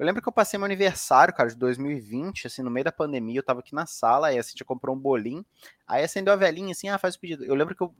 eu 0.00 0.06
lembro 0.06 0.22
que 0.22 0.28
eu 0.28 0.32
passei 0.32 0.56
meu 0.56 0.64
aniversário, 0.64 1.34
cara, 1.34 1.50
de 1.50 1.56
2020, 1.56 2.46
assim, 2.46 2.62
no 2.62 2.70
meio 2.70 2.84
da 2.84 2.90
pandemia, 2.90 3.38
eu 3.38 3.42
tava 3.42 3.60
aqui 3.60 3.74
na 3.74 3.84
sala, 3.84 4.28
aí 4.28 4.38
a 4.38 4.42
Cintia 4.42 4.64
comprou 4.64 4.96
um 4.96 4.98
bolinho, 4.98 5.44
aí 5.86 6.02
acendeu 6.02 6.32
a 6.32 6.36
velhinha, 6.36 6.72
assim, 6.72 6.88
ah, 6.88 6.96
faz 6.96 7.16
o 7.16 7.20
pedido. 7.20 7.44
Eu 7.44 7.54
lembro 7.54 7.74
que 7.76 7.82
eu, 7.82 7.94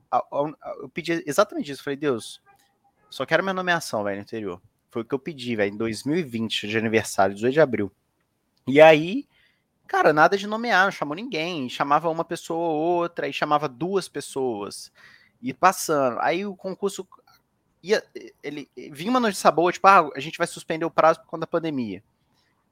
eu 0.81 0.89
pedi 0.95 1.23
exatamente 1.27 1.71
isso, 1.71 1.81
eu 1.81 1.85
falei, 1.85 1.99
Deus, 1.99 2.41
só 3.11 3.27
quero 3.27 3.43
minha 3.43 3.53
nomeação, 3.53 4.03
velho, 4.03 4.17
no 4.17 4.23
interior. 4.23 4.63
Foi 4.89 5.03
o 5.03 5.05
que 5.05 5.15
eu 5.15 5.19
pedi, 5.19 5.55
velho, 5.55 5.75
em 5.75 5.77
2020, 5.77 6.69
de 6.69 6.79
aniversário, 6.79 7.35
18 7.35 7.53
de 7.53 7.61
abril. 7.61 7.93
E 8.67 8.81
aí, 8.81 9.29
Cara, 9.91 10.13
nada 10.13 10.39
de 10.39 10.47
nomear, 10.47 10.85
não 10.85 10.93
chamou 10.93 11.17
ninguém. 11.17 11.69
Chamava 11.69 12.09
uma 12.09 12.25
pessoa 12.25 12.61
ou 12.61 12.77
outra, 12.77 13.27
e 13.27 13.33
chamava 13.33 13.69
duas 13.69 14.09
pessoas. 14.09 14.93
E 15.43 15.53
passando. 15.53 16.17
Aí 16.21 16.47
o 16.47 16.55
concurso 16.55 17.05
ia. 17.83 18.01
Ele 18.41 18.71
vinha 18.93 19.11
uma 19.11 19.19
notícia 19.19 19.51
boa, 19.51 19.73
tipo, 19.73 19.89
ah, 19.89 20.09
a 20.15 20.21
gente 20.21 20.39
vai 20.39 20.47
suspender 20.47 20.85
o 20.85 20.93
prazo 20.93 21.19
por 21.19 21.27
conta 21.27 21.41
da 21.41 21.47
pandemia. 21.49 22.05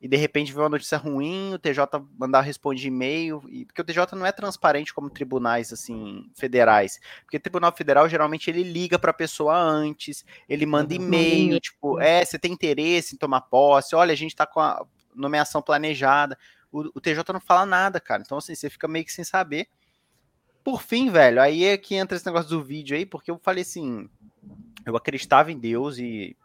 E 0.00 0.06
de 0.06 0.16
repente 0.16 0.52
veio 0.52 0.62
uma 0.62 0.68
notícia 0.68 0.96
ruim, 0.96 1.54
o 1.54 1.58
TJ 1.58 1.88
mandar 2.16 2.42
responder 2.42 2.86
e-mail, 2.86 3.42
e, 3.48 3.64
porque 3.64 3.82
o 3.82 3.84
TJ 3.84 4.14
não 4.14 4.24
é 4.24 4.30
transparente 4.30 4.94
como 4.94 5.10
tribunais 5.10 5.72
assim 5.72 6.30
federais. 6.36 7.00
Porque 7.24 7.38
o 7.38 7.40
Tribunal 7.40 7.74
Federal 7.76 8.08
geralmente 8.08 8.48
ele 8.48 8.62
liga 8.62 8.96
para 8.96 9.10
a 9.10 9.14
pessoa 9.14 9.56
antes, 9.56 10.24
ele 10.48 10.64
manda 10.66 10.94
e-mail, 10.94 11.58
tipo, 11.58 12.00
é, 12.00 12.24
você 12.24 12.38
tem 12.38 12.52
interesse 12.52 13.16
em 13.16 13.18
tomar 13.18 13.40
posse, 13.40 13.96
olha, 13.96 14.12
a 14.12 14.16
gente 14.16 14.30
está 14.30 14.46
com 14.46 14.60
a 14.60 14.86
nomeação 15.16 15.60
planejada 15.60 16.38
o, 16.70 16.80
o 16.94 17.00
TJ 17.00 17.32
não 17.32 17.40
fala 17.40 17.66
nada, 17.66 18.00
cara. 18.00 18.22
Então, 18.24 18.38
assim, 18.38 18.54
você 18.54 18.68
fica 18.68 18.88
meio 18.88 19.04
que 19.04 19.12
sem 19.12 19.24
saber. 19.24 19.68
Por 20.62 20.82
fim, 20.82 21.10
velho, 21.10 21.40
aí 21.40 21.64
é 21.64 21.78
que 21.78 21.94
entra 21.94 22.16
esse 22.16 22.26
negócio 22.26 22.50
do 22.50 22.62
vídeo 22.62 22.96
aí, 22.96 23.06
porque 23.06 23.30
eu 23.30 23.38
falei 23.38 23.62
assim, 23.62 24.08
eu 24.84 24.96
acreditava 24.96 25.50
em 25.50 25.58
Deus 25.58 25.98
e 25.98 26.36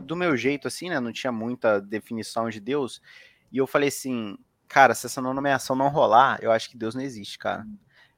do 0.00 0.16
meu 0.16 0.36
jeito, 0.36 0.68
assim, 0.68 0.88
né? 0.88 1.00
Não 1.00 1.12
tinha 1.12 1.32
muita 1.32 1.80
definição 1.80 2.48
de 2.48 2.60
Deus. 2.60 3.00
E 3.50 3.58
eu 3.58 3.66
falei 3.66 3.88
assim, 3.88 4.36
cara, 4.66 4.94
se 4.94 5.06
essa 5.06 5.20
nomeação 5.20 5.74
não 5.74 5.88
rolar, 5.88 6.38
eu 6.42 6.52
acho 6.52 6.68
que 6.68 6.76
Deus 6.76 6.94
não 6.94 7.02
existe, 7.02 7.38
cara. 7.38 7.66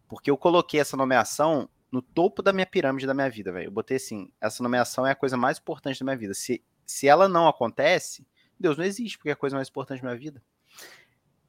Porque 0.09 0.31
eu 0.31 0.37
coloquei 0.37 0.81
essa 0.81 0.97
nomeação 0.97 1.68
no 1.91 2.03
topo 2.03 2.43
da 2.43 2.53
minha 2.53 2.66
pirâmide 2.66 3.07
da 3.07 3.14
minha 3.14 3.31
vida, 3.31 3.53
velho. 3.53 3.66
Eu 3.66 3.72
botei 3.72 3.97
assim, 3.97 4.33
essa 4.41 4.62
nomeação 4.62 5.07
é 5.07 5.12
a 5.12 5.16
coisa 5.16 5.37
mais 5.37 5.59
importante 5.59 6.01
da 6.01 6.05
minha 6.05 6.16
vida. 6.16 6.35
Se, 6.35 6.62
se 6.87 7.09
ela 7.09 7.28
não 7.28 7.49
acontece, 7.49 8.26
Deus 8.59 8.76
não 8.76 8.85
existe, 8.85 9.18
porque 9.18 9.31
é 9.31 9.33
a 9.33 9.37
coisa 9.37 9.57
mais 9.57 9.68
importante 9.68 10.03
da 10.03 10.09
minha 10.09 10.18
vida. 10.18 10.43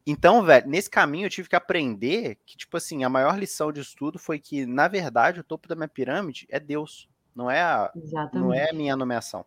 Então, 0.05 0.43
velho, 0.43 0.67
nesse 0.67 0.89
caminho 0.89 1.27
eu 1.27 1.29
tive 1.29 1.47
que 1.47 1.55
aprender 1.55 2.37
que, 2.45 2.57
tipo 2.57 2.75
assim, 2.75 3.03
a 3.03 3.09
maior 3.09 3.37
lição 3.37 3.71
de 3.71 3.81
estudo 3.81 4.17
foi 4.17 4.39
que, 4.39 4.65
na 4.65 4.87
verdade, 4.87 5.39
o 5.39 5.43
topo 5.43 5.67
da 5.67 5.75
minha 5.75 5.87
pirâmide 5.87 6.47
é 6.49 6.59
Deus, 6.59 7.07
não 7.35 7.49
é 7.49 7.61
a, 7.61 7.91
não 8.33 8.53
é 8.53 8.69
a 8.69 8.73
minha 8.73 8.95
nomeação. 8.95 9.45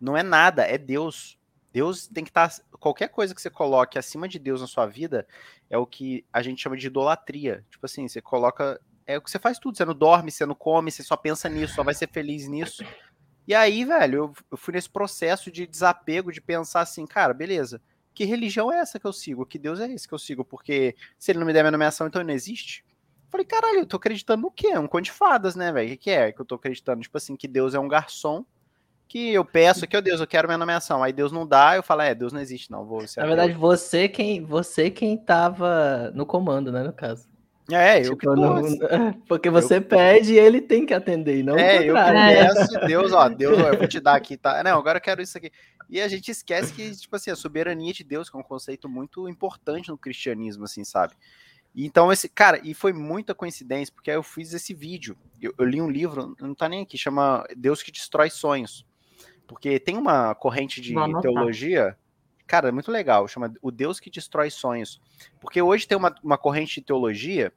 Não 0.00 0.16
é 0.16 0.22
nada, 0.22 0.62
é 0.64 0.76
Deus. 0.76 1.38
Deus 1.72 2.06
tem 2.06 2.24
que 2.24 2.30
estar. 2.30 2.50
Tá, 2.50 2.62
qualquer 2.78 3.08
coisa 3.08 3.34
que 3.34 3.40
você 3.40 3.48
coloque 3.48 3.98
acima 3.98 4.28
de 4.28 4.38
Deus 4.38 4.60
na 4.60 4.66
sua 4.66 4.84
vida 4.86 5.26
é 5.70 5.78
o 5.78 5.86
que 5.86 6.26
a 6.32 6.42
gente 6.42 6.60
chama 6.60 6.76
de 6.76 6.88
idolatria. 6.88 7.64
Tipo 7.70 7.86
assim, 7.86 8.06
você 8.06 8.20
coloca. 8.20 8.80
É 9.06 9.16
o 9.16 9.22
que 9.22 9.30
você 9.30 9.38
faz 9.38 9.58
tudo. 9.58 9.76
Você 9.76 9.84
não 9.84 9.94
dorme, 9.94 10.30
você 10.30 10.44
não 10.44 10.54
come, 10.54 10.90
você 10.90 11.02
só 11.02 11.16
pensa 11.16 11.48
nisso, 11.48 11.74
só 11.74 11.82
vai 11.82 11.94
ser 11.94 12.08
feliz 12.08 12.48
nisso. 12.48 12.84
E 13.46 13.54
aí, 13.54 13.84
velho, 13.84 14.16
eu, 14.16 14.32
eu 14.50 14.56
fui 14.56 14.74
nesse 14.74 14.90
processo 14.90 15.50
de 15.50 15.66
desapego, 15.66 16.32
de 16.32 16.40
pensar 16.40 16.80
assim, 16.80 17.06
cara, 17.06 17.32
beleza 17.32 17.80
que 18.14 18.24
religião 18.24 18.72
é 18.72 18.78
essa 18.78 18.98
que 18.98 19.06
eu 19.06 19.12
sigo? 19.12 19.46
Que 19.46 19.58
Deus 19.58 19.80
é 19.80 19.90
esse 19.90 20.06
que 20.06 20.14
eu 20.14 20.18
sigo? 20.18 20.44
Porque 20.44 20.94
se 21.18 21.32
ele 21.32 21.38
não 21.38 21.46
me 21.46 21.52
der 21.52 21.62
minha 21.62 21.70
nomeação, 21.70 22.06
então 22.06 22.20
ele 22.20 22.28
não 22.28 22.34
existe? 22.34 22.84
Falei, 23.30 23.46
caralho, 23.46 23.78
eu 23.78 23.86
tô 23.86 23.96
acreditando 23.96 24.42
no 24.42 24.50
quê? 24.50 24.68
É 24.68 24.78
um 24.78 24.86
conto 24.86 25.04
de 25.04 25.12
fadas, 25.12 25.56
né, 25.56 25.72
velho? 25.72 25.88
O 25.88 25.90
que, 25.92 25.96
que 25.96 26.10
é 26.10 26.32
que 26.32 26.40
eu 26.40 26.44
tô 26.44 26.54
acreditando? 26.54 27.00
Tipo 27.00 27.16
assim, 27.16 27.34
que 27.34 27.48
Deus 27.48 27.74
é 27.74 27.78
um 27.78 27.88
garçom 27.88 28.44
que 29.08 29.32
eu 29.32 29.44
peço 29.44 29.84
aqui, 29.84 29.94
ó 29.94 29.98
oh, 29.98 30.02
Deus, 30.02 30.20
eu 30.20 30.26
quero 30.26 30.48
minha 30.48 30.58
nomeação. 30.58 31.02
Aí 31.02 31.12
Deus 31.12 31.32
não 31.32 31.46
dá, 31.46 31.76
eu 31.76 31.82
falo, 31.82 32.02
é, 32.02 32.14
Deus 32.14 32.32
não 32.32 32.40
existe, 32.40 32.70
não. 32.70 32.84
Vou 32.84 33.02
Na 33.16 33.26
verdade, 33.26 33.52
você 33.52 34.08
quem, 34.08 34.42
você 34.42 34.90
quem 34.90 35.16
tava 35.18 36.10
no 36.14 36.24
comando, 36.24 36.72
né, 36.72 36.82
no 36.82 36.92
caso. 36.92 37.28
É, 37.70 38.00
eu 38.00 38.16
tipo, 38.16 38.34
não, 38.34 38.62
Porque 39.28 39.48
você 39.48 39.76
eu... 39.76 39.82
pede 39.82 40.34
e 40.34 40.38
ele 40.38 40.60
tem 40.60 40.84
que 40.84 40.92
atender, 40.92 41.44
não 41.44 41.56
É, 41.56 41.78
eu 41.88 41.94
que 41.94 42.02
peço, 42.02 42.80
Deus, 42.86 43.12
ó, 43.12 43.28
Deus, 43.30 43.58
ó, 43.58 43.68
eu 43.68 43.78
vou 43.78 43.86
te 43.86 44.00
dar 44.00 44.16
aqui, 44.16 44.36
tá? 44.36 44.62
Não, 44.64 44.78
agora 44.78 44.98
eu 44.98 45.02
quero 45.02 45.22
isso 45.22 45.38
aqui. 45.38 45.52
E 45.88 46.00
a 46.00 46.08
gente 46.08 46.30
esquece 46.30 46.72
que, 46.72 46.90
tipo 46.96 47.14
assim, 47.14 47.30
a 47.30 47.36
soberania 47.36 47.92
de 47.92 48.02
Deus, 48.02 48.28
que 48.28 48.36
é 48.36 48.40
um 48.40 48.44
conceito 48.44 48.88
muito 48.88 49.28
importante 49.28 49.90
no 49.90 49.98
cristianismo, 49.98 50.64
assim, 50.64 50.84
sabe? 50.84 51.14
Então, 51.74 52.12
esse, 52.12 52.28
cara, 52.28 52.60
e 52.62 52.74
foi 52.74 52.92
muita 52.92 53.34
coincidência, 53.34 53.94
porque 53.94 54.10
aí 54.10 54.16
eu 54.16 54.22
fiz 54.22 54.52
esse 54.52 54.74
vídeo. 54.74 55.16
Eu, 55.40 55.54
eu, 55.58 55.64
li 55.64 55.80
um 55.80 55.90
livro, 55.90 56.36
não 56.40 56.54
tá 56.54 56.68
nem 56.68 56.82
aqui, 56.82 56.98
chama 56.98 57.44
Deus 57.56 57.82
que 57.82 57.92
Destrói 57.92 58.28
Sonhos. 58.28 58.86
Porque 59.46 59.78
tem 59.78 59.96
uma 59.96 60.34
corrente 60.34 60.80
de 60.80 60.94
teologia, 61.20 61.96
cara, 62.46 62.68
é 62.68 62.72
muito 62.72 62.90
legal, 62.90 63.26
chama 63.28 63.52
O 63.60 63.70
Deus 63.70 64.00
que 64.00 64.10
Destrói 64.10 64.50
Sonhos. 64.50 65.00
Porque 65.40 65.60
hoje 65.60 65.86
tem 65.86 65.96
uma, 65.96 66.14
uma 66.22 66.38
corrente 66.38 66.80
de 66.80 66.86
teologia 66.86 67.52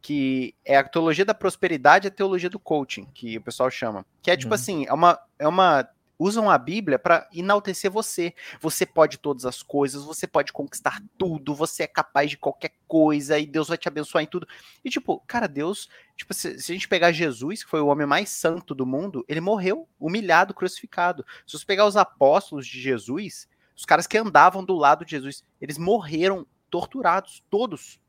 que 0.00 0.54
é 0.64 0.76
a 0.76 0.84
teologia 0.84 1.24
da 1.24 1.34
prosperidade 1.34 2.06
e 2.06 2.08
a 2.08 2.12
teologia 2.12 2.48
do 2.48 2.60
coaching, 2.60 3.06
que 3.12 3.38
o 3.38 3.42
pessoal 3.42 3.70
chama. 3.70 4.06
Que 4.22 4.30
é 4.30 4.36
tipo 4.36 4.50
uhum. 4.50 4.54
assim, 4.54 4.86
é 4.86 4.92
uma, 4.92 5.18
é 5.38 5.48
uma 5.48 5.88
usam 6.18 6.50
a 6.50 6.56
Bíblia 6.56 6.98
para 6.98 7.28
enaltecer 7.32 7.90
você. 7.90 8.34
Você 8.60 8.86
pode 8.86 9.18
todas 9.18 9.44
as 9.44 9.62
coisas, 9.62 10.04
você 10.04 10.26
pode 10.26 10.52
conquistar 10.52 11.02
tudo, 11.18 11.54
você 11.54 11.84
é 11.84 11.86
capaz 11.86 12.30
de 12.30 12.36
qualquer 12.36 12.72
coisa 12.86 13.38
e 13.38 13.46
Deus 13.46 13.68
vai 13.68 13.78
te 13.78 13.88
abençoar 13.88 14.24
em 14.24 14.26
tudo. 14.26 14.46
E 14.84 14.90
tipo, 14.90 15.22
cara, 15.26 15.46
Deus, 15.46 15.88
tipo, 16.16 16.32
se, 16.32 16.58
se 16.60 16.72
a 16.72 16.74
gente 16.74 16.88
pegar 16.88 17.12
Jesus, 17.12 17.64
que 17.64 17.70
foi 17.70 17.80
o 17.80 17.86
homem 17.86 18.06
mais 18.06 18.30
santo 18.30 18.74
do 18.74 18.86
mundo, 18.86 19.24
ele 19.28 19.40
morreu 19.40 19.88
humilhado, 19.98 20.54
crucificado. 20.54 21.24
Se 21.46 21.58
você 21.58 21.66
pegar 21.66 21.86
os 21.86 21.96
apóstolos 21.96 22.66
de 22.66 22.80
Jesus, 22.80 23.48
os 23.76 23.84
caras 23.84 24.06
que 24.06 24.16
andavam 24.16 24.64
do 24.64 24.74
lado 24.74 25.04
de 25.04 25.10
Jesus, 25.10 25.44
eles 25.60 25.76
morreram 25.76 26.46
torturados, 26.70 27.42
todos. 27.50 28.00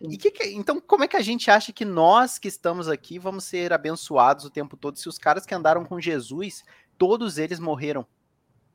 E 0.00 0.16
que 0.16 0.30
que, 0.30 0.44
então, 0.48 0.80
como 0.80 1.04
é 1.04 1.08
que 1.08 1.16
a 1.16 1.22
gente 1.22 1.50
acha 1.50 1.72
que 1.72 1.84
nós 1.84 2.38
que 2.38 2.48
estamos 2.48 2.88
aqui 2.88 3.18
vamos 3.18 3.44
ser 3.44 3.72
abençoados 3.72 4.44
o 4.44 4.50
tempo 4.50 4.76
todo 4.76 4.98
se 4.98 5.08
os 5.08 5.18
caras 5.18 5.46
que 5.46 5.54
andaram 5.54 5.84
com 5.84 6.00
Jesus, 6.00 6.64
todos 6.98 7.38
eles 7.38 7.60
morreram 7.60 8.06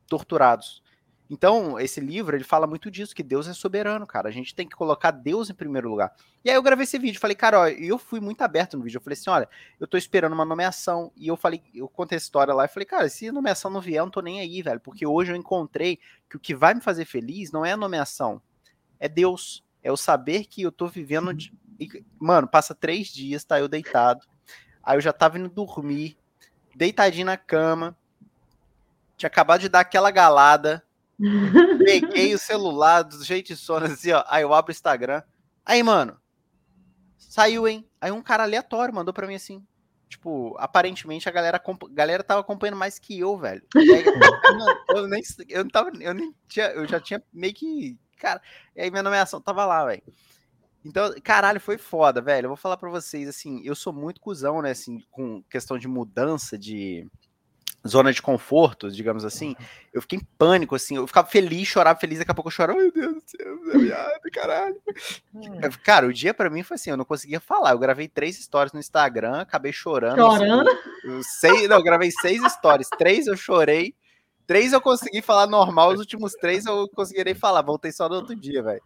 torturados? 0.08 0.82
Então, 1.30 1.80
esse 1.80 2.00
livro, 2.00 2.36
ele 2.36 2.44
fala 2.44 2.66
muito 2.66 2.90
disso, 2.90 3.14
que 3.14 3.22
Deus 3.22 3.48
é 3.48 3.54
soberano, 3.54 4.08
cara. 4.08 4.28
A 4.28 4.32
gente 4.32 4.56
tem 4.56 4.68
que 4.68 4.76
colocar 4.76 5.12
Deus 5.12 5.50
em 5.50 5.54
primeiro 5.54 5.88
lugar. 5.88 6.12
E 6.44 6.50
aí 6.50 6.56
eu 6.56 6.64
gravei 6.64 6.86
esse 6.86 6.98
vídeo, 6.98 7.20
falei, 7.20 7.36
cara, 7.36 7.60
ó, 7.60 7.68
eu 7.68 8.00
fui 8.00 8.20
muito 8.20 8.42
aberto 8.42 8.76
no 8.76 8.84
vídeo. 8.84 8.98
Eu 8.98 9.02
falei 9.02 9.14
assim, 9.14 9.30
olha, 9.30 9.48
eu 9.80 9.86
tô 9.86 9.96
esperando 9.96 10.34
uma 10.34 10.44
nomeação. 10.44 11.12
E 11.16 11.28
eu 11.28 11.38
falei, 11.38 11.62
eu 11.74 11.88
contei 11.88 12.16
a 12.16 12.18
história 12.18 12.52
lá 12.52 12.66
e 12.66 12.68
falei, 12.68 12.88
cara, 12.88 13.08
se 13.10 13.28
a 13.28 13.32
nomeação 13.32 13.70
não 13.70 13.80
vier, 13.80 14.00
eu 14.00 14.06
não 14.06 14.12
tô 14.12 14.22
nem 14.22 14.40
aí, 14.40 14.60
velho. 14.64 14.80
Porque 14.80 15.06
hoje 15.06 15.32
eu 15.32 15.36
encontrei 15.36 16.00
que 16.28 16.36
o 16.36 16.40
que 16.40 16.56
vai 16.56 16.74
me 16.74 16.82
fazer 16.82 17.06
feliz 17.06 17.52
não 17.52 17.64
é 17.64 17.74
a 17.74 17.78
nomeação, 17.78 18.42
é 19.00 19.08
Deus. 19.08 19.64
É 19.84 19.92
o 19.92 19.98
saber 19.98 20.46
que 20.46 20.64
eu 20.64 20.72
tô 20.72 20.88
vivendo. 20.88 21.34
De... 21.34 21.54
Mano, 22.20 22.48
passa 22.48 22.74
três 22.74 23.08
dias, 23.08 23.44
tá? 23.44 23.60
Eu 23.60 23.68
deitado. 23.68 24.26
Aí 24.84 24.98
eu 24.98 25.02
já 25.02 25.14
tava 25.14 25.38
indo 25.38 25.48
dormir, 25.48 26.18
deitadinho 26.76 27.28
na 27.28 27.38
cama. 27.38 27.96
Tinha 29.16 29.28
acabado 29.28 29.62
de 29.62 29.70
dar 29.70 29.82
aquela 29.82 30.10
galada. 30.12 30.84
Peguei 31.84 32.34
o 32.34 32.40
celular 32.40 33.04
do 33.04 33.24
jeito 33.24 33.48
de 33.48 33.56
sono, 33.58 33.86
assim, 33.86 34.12
ó. 34.12 34.24
Aí 34.28 34.44
eu 34.44 34.54
abro 34.54 34.72
o 34.72 34.74
Instagram. 34.74 35.22
Aí, 35.66 35.84
mano, 35.84 36.18
saiu, 37.18 37.68
hein? 37.68 37.88
Aí 38.00 38.12
um 38.12 38.22
cara 38.22 38.44
aleatório 38.44 38.94
mandou 38.94 39.14
pra 39.14 39.28
mim 39.28 39.36
assim. 39.36 39.66
Tipo, 40.08 40.56
aparentemente 40.58 41.30
a 41.30 41.32
galera, 41.32 41.62
galera 41.92 42.24
tava 42.24 42.42
acompanhando 42.42 42.78
mais 42.78 42.98
que 42.98 43.20
eu, 43.20 43.38
velho. 43.38 43.62
Aí, 43.76 43.86
eu, 44.90 45.08
nem, 45.08 45.22
eu 45.48 45.64
não 45.64 45.70
tava, 45.70 45.92
eu 46.00 46.14
nem 46.14 46.34
tinha, 46.48 46.68
eu 46.72 46.88
já 46.88 47.00
tinha 47.00 47.22
meio 47.32 47.54
que 47.54 47.98
cara. 48.20 48.42
E 48.76 48.82
aí 48.82 48.92
minha 48.92 49.02
nomeação 49.04 49.42
tava 49.42 49.66
lá, 49.66 49.86
velho. 49.86 50.04
Então, 50.86 51.14
caralho, 51.24 51.60
foi 51.60 51.78
foda, 51.78 52.22
velho. 52.22 52.46
Eu 52.46 52.50
vou 52.50 52.58
falar 52.58 52.78
para 52.78 52.90
vocês, 52.90 53.28
assim, 53.28 53.62
eu 53.64 53.76
sou 53.76 53.92
muito 53.92 54.22
cuzão, 54.22 54.62
né, 54.62 54.72
assim, 54.72 55.04
com 55.12 55.44
questão 55.44 55.78
de 55.78 55.88
mudança 55.88 56.58
de 56.58 57.08
zona 57.88 58.12
de 58.12 58.22
conforto, 58.22 58.92
digamos 58.92 59.24
assim. 59.24 59.56
Eu 59.94 60.02
fiquei 60.02 60.20
em 60.20 60.28
pânico, 60.38 60.76
assim, 60.76 60.98
eu 60.98 61.08
ficava 61.08 61.28
feliz, 61.28 61.68
chorava 61.68 62.00
feliz, 62.00 62.20
daqui 62.20 62.32
a 62.32 62.34
pouco 62.34 62.50
eu 62.50 62.52
chorava, 62.52 62.80
meu 62.80 62.92
Deus 62.92 63.16
do 63.16 63.24
céu, 63.26 63.58
viado, 63.80 64.22
caralho. 64.32 64.82
Hum. 65.34 65.60
Cara, 65.84 66.08
o 66.08 66.14
dia 66.14 66.34
para 66.34 66.50
mim 66.50 66.64
foi 66.64 66.76
assim, 66.76 66.90
eu 66.90 66.98
não 66.98 67.06
conseguia 67.06 67.40
falar. 67.40 67.72
Eu 67.72 67.80
gravei 67.80 68.08
três 68.08 68.38
stories 68.38 68.74
no 68.74 68.80
Instagram, 68.80 69.42
acabei 69.42 69.72
chorando. 69.72 70.26
Assim, 70.26 70.38
chorando? 70.40 70.70
Assim, 70.70 71.24
seis, 71.24 71.70
não, 71.70 71.78
eu 71.78 71.84
gravei 71.84 72.12
seis 72.12 72.42
stories, 72.54 72.90
três 72.98 73.28
eu 73.28 73.38
chorei, 73.38 73.96
Três 74.50 74.74
eu 74.74 74.82
consegui 74.82 75.22
falar 75.22 75.46
normal, 75.46 75.94
os 75.94 76.00
últimos 76.00 76.34
três 76.34 76.66
eu 76.66 76.90
conseguirei 76.90 77.36
falar. 77.36 77.62
Voltei 77.62 77.92
só 77.92 78.10
no 78.10 78.16
outro 78.16 78.36
dia, 78.36 78.64
velho. 78.64 78.82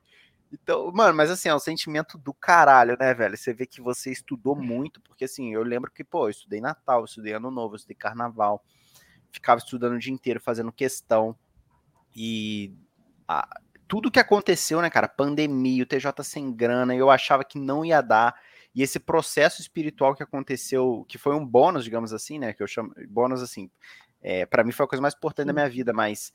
Então, 0.51 0.91
mano, 0.91 1.15
mas 1.15 1.31
assim, 1.31 1.47
é 1.47 1.55
um 1.55 1.59
sentimento 1.59 2.17
do 2.17 2.33
caralho, 2.33 2.97
né, 2.99 3.13
velho? 3.13 3.37
Você 3.37 3.53
vê 3.53 3.65
que 3.65 3.79
você 3.79 4.11
estudou 4.11 4.57
muito, 4.57 4.99
porque 4.99 5.23
assim, 5.23 5.53
eu 5.53 5.63
lembro 5.63 5.89
que, 5.89 6.03
pô, 6.03 6.25
eu 6.25 6.31
estudei 6.31 6.59
Natal, 6.59 6.99
eu 6.99 7.05
estudei 7.05 7.31
Ano 7.31 7.49
Novo, 7.49 7.75
eu 7.75 7.77
estudei 7.77 7.95
Carnaval, 7.95 8.61
ficava 9.34 9.57
estudando 9.57 9.95
o 9.95 9.99
dia 9.99 10.13
inteiro, 10.13 10.39
fazendo 10.39 10.71
questão. 10.71 11.36
E 12.15 12.73
a, 13.27 13.59
tudo 13.88 14.11
que 14.11 14.19
aconteceu, 14.19 14.81
né, 14.81 14.89
cara? 14.89 15.07
Pandemia, 15.07 15.84
o 15.84 15.86
TJ 15.86 16.23
sem 16.23 16.53
grana, 16.53 16.95
eu 16.95 17.09
achava 17.09 17.43
que 17.43 17.59
não 17.59 17.84
ia 17.84 18.01
dar. 18.01 18.36
E 18.73 18.81
esse 18.81 18.99
processo 18.99 19.61
espiritual 19.61 20.15
que 20.15 20.23
aconteceu, 20.23 21.05
que 21.07 21.17
foi 21.17 21.36
um 21.36 21.45
bônus, 21.45 21.84
digamos 21.84 22.13
assim, 22.13 22.39
né? 22.39 22.53
Que 22.53 22.63
eu 22.63 22.67
chamo 22.67 22.93
bônus 23.09 23.41
assim, 23.41 23.69
é, 24.21 24.45
para 24.45 24.63
mim 24.63 24.71
foi 24.71 24.86
a 24.86 24.89
coisa 24.89 25.01
mais 25.01 25.13
importante 25.13 25.47
da 25.47 25.53
minha 25.53 25.69
vida, 25.69 25.91
mas 25.93 26.31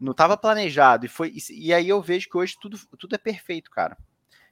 não 0.00 0.12
estava 0.12 0.36
planejado 0.36 1.06
e 1.06 1.08
foi 1.08 1.32
e, 1.34 1.68
e, 1.68 1.72
aí 1.72 1.88
eu 1.88 2.00
vejo 2.00 2.28
que 2.28 2.36
hoje 2.36 2.56
tudo, 2.60 2.78
tudo 2.98 3.14
é 3.14 3.18
perfeito, 3.18 3.70
cara. 3.70 3.96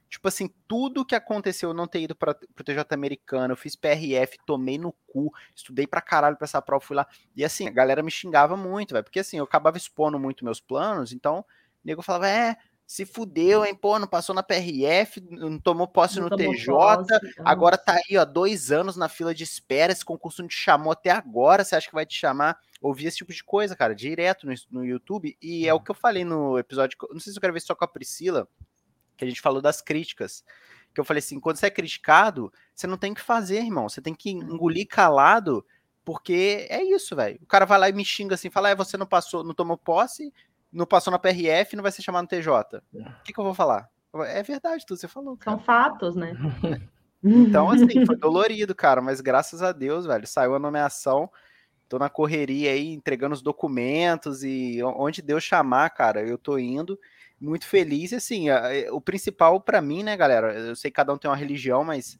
Tipo 0.09 0.27
assim, 0.27 0.49
tudo 0.67 1.05
que 1.05 1.15
aconteceu, 1.15 1.69
eu 1.69 1.73
não 1.73 1.87
ter 1.87 2.01
ido 2.01 2.15
para 2.15 2.31
o 2.31 2.63
TJ 2.63 2.85
americano, 2.91 3.53
eu 3.53 3.57
fiz 3.57 3.75
PRF, 3.75 4.37
tomei 4.45 4.77
no 4.77 4.93
cu, 5.05 5.31
estudei 5.53 5.85
pra 5.85 6.01
caralho 6.01 6.37
pra 6.37 6.45
essa 6.45 6.61
prova, 6.61 6.83
fui 6.83 6.95
lá. 6.95 7.05
E 7.35 7.43
assim, 7.43 7.67
a 7.67 7.71
galera 7.71 8.01
me 8.01 8.11
xingava 8.11 8.55
muito, 8.55 8.93
velho, 8.93 9.03
porque 9.03 9.19
assim, 9.19 9.37
eu 9.37 9.43
acabava 9.43 9.77
expondo 9.77 10.17
muito 10.17 10.45
meus 10.45 10.61
planos, 10.61 11.11
então 11.11 11.39
o 11.39 11.45
nego 11.83 12.01
falava, 12.01 12.29
é, 12.29 12.55
se 12.85 13.05
fudeu, 13.05 13.65
hein? 13.65 13.75
Pô, 13.75 13.99
não 13.99 14.07
passou 14.07 14.33
na 14.33 14.41
PRF, 14.41 15.21
não 15.29 15.59
tomou 15.59 15.89
posse 15.89 16.21
não 16.21 16.29
no 16.29 16.37
TJ, 16.37 16.65
posse, 16.67 17.13
agora 17.43 17.77
tá 17.77 17.93
aí, 17.93 18.17
ó, 18.17 18.23
dois 18.23 18.71
anos 18.71 18.95
na 18.95 19.09
fila 19.09 19.35
de 19.35 19.43
espera, 19.43 19.91
esse 19.91 20.05
concurso 20.05 20.41
não 20.41 20.47
te 20.47 20.55
chamou 20.55 20.93
até 20.93 21.11
agora, 21.11 21.65
você 21.65 21.75
acha 21.75 21.89
que 21.89 21.93
vai 21.93 22.05
te 22.05 22.17
chamar? 22.17 22.57
Ouvi 22.81 23.05
esse 23.05 23.17
tipo 23.17 23.33
de 23.33 23.43
coisa, 23.43 23.75
cara, 23.75 23.93
direto 23.93 24.47
no, 24.47 24.53
no 24.71 24.85
YouTube, 24.85 25.37
e 25.41 25.67
é 25.67 25.73
o 25.73 25.81
que 25.81 25.91
eu 25.91 25.95
falei 25.95 26.23
no 26.23 26.57
episódio, 26.57 26.97
não 27.11 27.19
sei 27.19 27.33
se 27.33 27.37
eu 27.37 27.41
quero 27.41 27.53
ver 27.53 27.59
só 27.59 27.75
com 27.75 27.83
a 27.83 27.89
Priscila, 27.89 28.47
que 29.17 29.25
a 29.25 29.27
gente 29.27 29.41
falou 29.41 29.61
das 29.61 29.81
críticas, 29.81 30.43
que 30.93 30.99
eu 30.99 31.05
falei 31.05 31.19
assim, 31.19 31.39
quando 31.39 31.57
você 31.57 31.67
é 31.67 31.71
criticado, 31.71 32.51
você 32.73 32.87
não 32.87 32.97
tem 32.97 33.13
que 33.13 33.21
fazer, 33.21 33.59
irmão, 33.59 33.89
você 33.89 34.01
tem 34.01 34.15
que 34.15 34.31
engolir 34.31 34.87
calado, 34.87 35.65
porque 36.03 36.65
é 36.69 36.81
isso, 36.83 37.15
velho. 37.15 37.39
O 37.41 37.45
cara 37.45 37.65
vai 37.65 37.77
lá 37.77 37.89
e 37.89 37.93
me 37.93 38.05
xinga 38.05 38.35
assim, 38.35 38.49
fala, 38.49 38.69
é, 38.69 38.75
você 38.75 38.97
não 38.97 39.05
passou, 39.05 39.43
não 39.43 39.53
tomou 39.53 39.77
posse, 39.77 40.33
não 40.71 40.85
passou 40.85 41.11
na 41.11 41.19
PRF, 41.19 41.75
não 41.75 41.83
vai 41.83 41.91
ser 41.91 42.01
chamado 42.01 42.23
no 42.23 42.29
TJ. 42.29 42.81
O 42.93 43.23
que, 43.23 43.33
que 43.33 43.39
eu 43.39 43.43
vou 43.43 43.53
falar? 43.53 43.89
É 44.27 44.41
verdade 44.41 44.85
tudo 44.85 44.97
você 44.97 45.07
falou, 45.07 45.37
cara. 45.37 45.57
São 45.57 45.65
fatos, 45.65 46.15
né? 46.15 46.33
Então, 47.23 47.69
assim, 47.69 48.05
foi 48.05 48.15
dolorido, 48.15 48.73
cara, 48.73 49.01
mas 49.01 49.21
graças 49.21 49.61
a 49.61 49.71
Deus, 49.71 50.05
velho, 50.05 50.25
saiu 50.25 50.55
a 50.55 50.59
nomeação, 50.59 51.29
tô 51.87 51.99
na 51.99 52.09
correria 52.09 52.71
aí, 52.71 52.89
entregando 52.93 53.35
os 53.35 53.41
documentos 53.41 54.43
e 54.43 54.81
onde 54.83 55.21
Deus 55.21 55.43
chamar, 55.43 55.89
cara, 55.91 56.27
eu 56.27 56.37
tô 56.37 56.57
indo, 56.57 56.99
muito 57.39 57.65
feliz, 57.67 58.13
assim, 58.13 58.47
o 58.91 58.99
principal 58.99 59.61
para 59.61 59.81
mim, 59.81 60.03
né, 60.03 60.17
galera, 60.17 60.53
eu 60.53 60.75
sei 60.75 60.89
que 60.89 60.95
cada 60.95 61.13
um 61.13 61.17
tem 61.17 61.29
uma 61.29 61.37
religião, 61.37 61.83
mas 61.83 62.17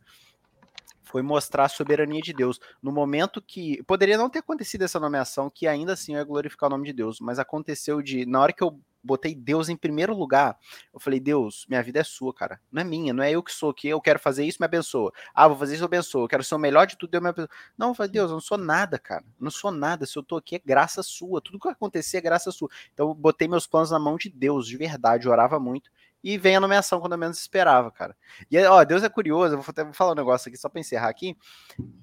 foi 1.07 1.22
mostrar 1.22 1.65
a 1.65 1.70
soberania 1.70 2.22
de 2.22 2.34
Deus. 2.34 2.59
No 2.84 2.91
momento 2.91 3.41
que. 3.41 3.82
Poderia 3.84 4.18
não 4.18 4.30
ter 4.30 4.39
acontecido 4.39 4.84
essa 4.84 4.99
nomeação, 4.99 5.49
que 5.49 5.68
ainda 5.68 5.93
assim 5.93 6.13
ia 6.13 6.24
glorificar 6.24 6.68
o 6.68 6.72
nome 6.72 6.86
de 6.86 6.93
Deus, 6.93 7.20
mas 7.20 7.39
aconteceu 7.39 8.01
de. 8.01 8.26
Na 8.26 8.41
hora 8.41 8.53
que 8.53 8.63
eu 8.63 8.80
botei 9.08 9.34
Deus 9.34 9.70
em 9.70 9.76
primeiro 9.76 10.14
lugar. 10.14 10.58
Eu 10.93 10.99
falei, 10.99 11.20
Deus, 11.20 11.66
minha 11.68 11.82
vida 11.82 11.99
é 11.99 12.03
sua, 12.03 12.34
cara. 12.34 12.60
Não 12.72 12.82
é 12.82 12.86
minha, 12.86 13.14
não 13.14 13.24
é 13.24 13.32
eu 13.32 13.41
que 13.41 13.51
sou 13.51 13.72
aqui. 13.72 13.88
Eu 13.88 14.01
quero 14.01 14.20
fazer 14.20 14.45
isso, 14.45 14.58
me 14.60 14.66
abençoa. 14.66 15.12
Ah, 15.34 15.47
vou 15.47 15.58
fazer 15.58 15.76
isso, 15.76 15.86
abençoa. 15.86 16.24
Eu 16.24 16.28
quero 16.28 16.43
ser 16.43 16.55
o 16.55 16.60
melhor 16.60 16.86
de 16.86 16.97
tudo, 16.97 17.10
Deus 17.12 17.24
me 17.24 17.30
abençoa. 17.30 17.49
Não, 17.78 17.89
eu 17.89 17.95
falei, 17.95 18.12
Deus, 18.12 18.30
eu 18.30 18.36
não 18.36 18.41
sou 18.41 18.58
nada, 18.58 18.99
cara. 18.99 19.24
Eu 19.39 19.43
não 19.43 19.51
sou 19.51 19.72
nada. 19.72 20.05
Se 20.05 20.18
eu 20.18 20.24
tô 20.24 20.38
aqui 20.38 20.55
é 20.55 20.60
graça 20.64 21.01
sua. 21.01 21.41
Tudo 21.41 21.60
que 21.60 21.68
acontecer 21.68 22.18
é 22.18 22.22
graça 22.22 22.51
sua. 22.51 22.70
Então 22.93 23.10
eu 23.10 23.14
botei 23.16 23.47
meus 23.47 23.66
planos 23.66 23.89
na 23.89 23.99
mão 23.99 24.18
de 24.18 24.30
Deus, 24.30 24.68
de 24.68 24.78
verdade. 24.78 25.26
Eu 25.26 25.32
orava 25.32 25.60
muito 25.60 25.89
e 26.24 26.38
vem 26.38 26.55
a 26.55 26.60
nomeação 26.60 26.99
quando 26.99 27.14
eu 27.14 27.18
menos 27.18 27.39
esperava, 27.39 27.91
cara. 27.91 28.16
E 28.49 28.58
ó, 28.66 28.84
Deus 28.84 29.03
é 29.03 29.10
curioso, 29.10 29.53
eu 29.53 29.62
vou, 29.62 29.66
até, 29.70 29.93
falar 29.93 30.12
um 30.12 30.16
negócio 30.16 30.49
aqui 30.49 30.58
só 30.58 30.68
para 30.68 30.82
encerrar 30.82 31.10
aqui. 31.10 31.38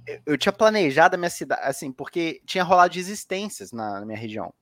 Eu, 0.07 0.21
eu, 0.27 0.39
tinha 0.39 0.53
planejado 0.53 1.15
a 1.15 1.19
minha 1.19 1.31
cidade, 1.31 1.61
assim, 1.63 1.93
porque 1.93 2.41
tinha 2.47 2.65
rolado 2.65 2.95
desistências 2.95 3.73
na, 3.73 4.01
na 4.01 4.07
minha 4.07 4.19
região. 4.19 4.53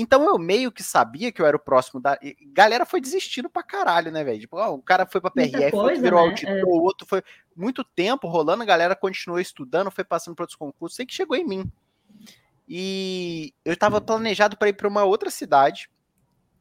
Então 0.00 0.24
eu 0.24 0.38
meio 0.38 0.70
que 0.70 0.80
sabia 0.80 1.32
que 1.32 1.42
eu 1.42 1.46
era 1.46 1.56
o 1.56 1.60
próximo 1.60 2.00
da. 2.00 2.16
Galera 2.52 2.86
foi 2.86 3.00
desistindo 3.00 3.50
pra 3.50 3.64
caralho, 3.64 4.12
né, 4.12 4.22
velho? 4.22 4.38
Tipo, 4.38 4.56
ó, 4.56 4.72
o 4.72 4.80
cara 4.80 5.04
foi 5.04 5.20
pra 5.20 5.28
PRF, 5.28 5.72
coisa, 5.72 5.76
outro 5.76 6.00
virou 6.00 6.20
né? 6.20 6.28
auditor, 6.28 6.56
é. 6.56 6.64
outro 6.64 7.04
foi. 7.04 7.20
Muito 7.56 7.82
tempo 7.82 8.28
rolando, 8.28 8.62
a 8.62 8.66
galera 8.66 8.94
continuou 8.94 9.40
estudando, 9.40 9.90
foi 9.90 10.04
passando 10.04 10.36
por 10.36 10.44
outros 10.44 10.56
concursos, 10.56 10.94
sei 10.94 11.04
que 11.04 11.12
chegou 11.12 11.36
em 11.36 11.44
mim. 11.44 11.72
E 12.68 13.52
eu 13.64 13.76
tava 13.76 14.00
planejado 14.00 14.56
para 14.56 14.68
ir 14.68 14.74
para 14.74 14.86
uma 14.86 15.02
outra 15.02 15.30
cidade 15.30 15.90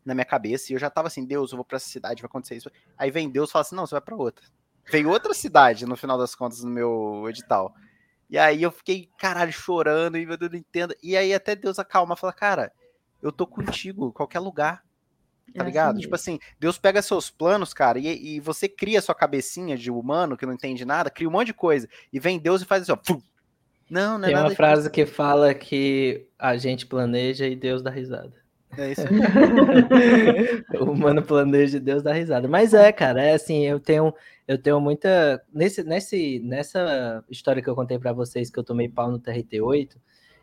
na 0.03 0.15
minha 0.15 0.25
cabeça, 0.25 0.71
e 0.71 0.75
eu 0.75 0.79
já 0.79 0.89
tava 0.89 1.07
assim, 1.07 1.23
Deus, 1.23 1.51
eu 1.51 1.57
vou 1.57 1.65
para 1.65 1.75
essa 1.75 1.89
cidade, 1.89 2.23
vai 2.23 2.27
acontecer 2.27 2.55
isso. 2.55 2.71
Aí 2.97 3.11
vem 3.11 3.29
Deus 3.29 3.49
e 3.49 3.53
fala 3.53 3.61
assim: 3.61 3.75
não, 3.75 3.85
você 3.85 3.93
vai 3.93 4.01
para 4.01 4.15
outra. 4.15 4.43
Veio 4.89 5.11
outra 5.11 5.35
cidade, 5.35 5.85
no 5.85 5.95
final 5.95 6.17
das 6.17 6.33
contas, 6.33 6.63
no 6.63 6.71
meu 6.71 7.25
edital. 7.29 7.75
E 8.31 8.38
aí 8.39 8.63
eu 8.63 8.71
fiquei, 8.71 9.11
caralho, 9.15 9.53
chorando, 9.53 10.17
e 10.17 10.23
eu 10.23 10.49
não 10.49 10.57
entendo. 10.57 10.95
E 11.03 11.15
aí 11.15 11.35
até 11.35 11.55
Deus 11.55 11.77
acalma, 11.77 12.15
fala, 12.15 12.33
cara, 12.33 12.73
eu 13.22 13.32
tô 13.32 13.45
contigo, 13.45 14.11
qualquer 14.11 14.39
lugar. 14.39 14.84
Tá 15.55 15.63
é 15.63 15.65
ligado? 15.65 15.91
Assim 15.91 16.01
tipo 16.01 16.15
assim, 16.15 16.39
Deus 16.59 16.78
pega 16.78 17.01
seus 17.01 17.30
planos, 17.30 17.74
cara, 17.74 17.97
e, 17.99 18.36
e, 18.36 18.39
você 18.39 18.68
cria 18.68 19.01
sua 19.01 19.15
cabecinha 19.15 19.78
de 19.78 19.89
humano 19.89 20.36
que 20.36 20.45
não 20.45 20.53
entende 20.53 20.84
nada, 20.84 21.09
cria 21.09 21.28
um 21.28 21.32
monte 21.32 21.47
de 21.47 21.53
coisa. 21.53 21.88
E 22.11 22.20
vem 22.20 22.38
Deus 22.39 22.61
e 22.61 22.65
faz 22.65 22.84
assim, 22.84 22.91
ó. 22.91 22.95
Pum. 22.95 23.22
Não, 23.89 24.18
não 24.18 24.28
é 24.28 24.34
Tem 24.34 24.41
uma 24.41 24.51
frase 24.51 24.89
que 24.89 25.05
fala 25.05 25.53
que 25.53 26.28
a 26.38 26.57
gente 26.57 26.86
planeja 26.86 27.47
e 27.47 27.55
Deus 27.55 27.82
dá 27.82 27.89
risada. 27.89 28.34
É 28.78 28.91
isso. 28.91 29.01
o 30.82 30.91
humano 30.91 31.24
planeja 31.24 31.78
e 31.78 31.80
Deus 31.80 32.03
dá 32.03 32.11
risada. 32.11 32.47
Mas 32.49 32.74
é, 32.74 32.91
cara, 32.91 33.24
é 33.24 33.34
assim, 33.34 33.65
eu 33.65 33.80
tenho, 33.80 34.13
eu 34.45 34.57
tenho 34.57 34.82
muita. 34.82 35.41
Nesse, 35.53 35.84
nesse, 35.84 36.39
nessa 36.39 37.24
história 37.30 37.61
que 37.61 37.70
eu 37.70 37.76
contei 37.76 37.97
para 37.97 38.11
vocês 38.11 38.49
que 38.49 38.59
eu 38.59 38.63
tomei 38.63 38.89
pau 38.89 39.09
no 39.09 39.20
TRT8, 39.20 39.95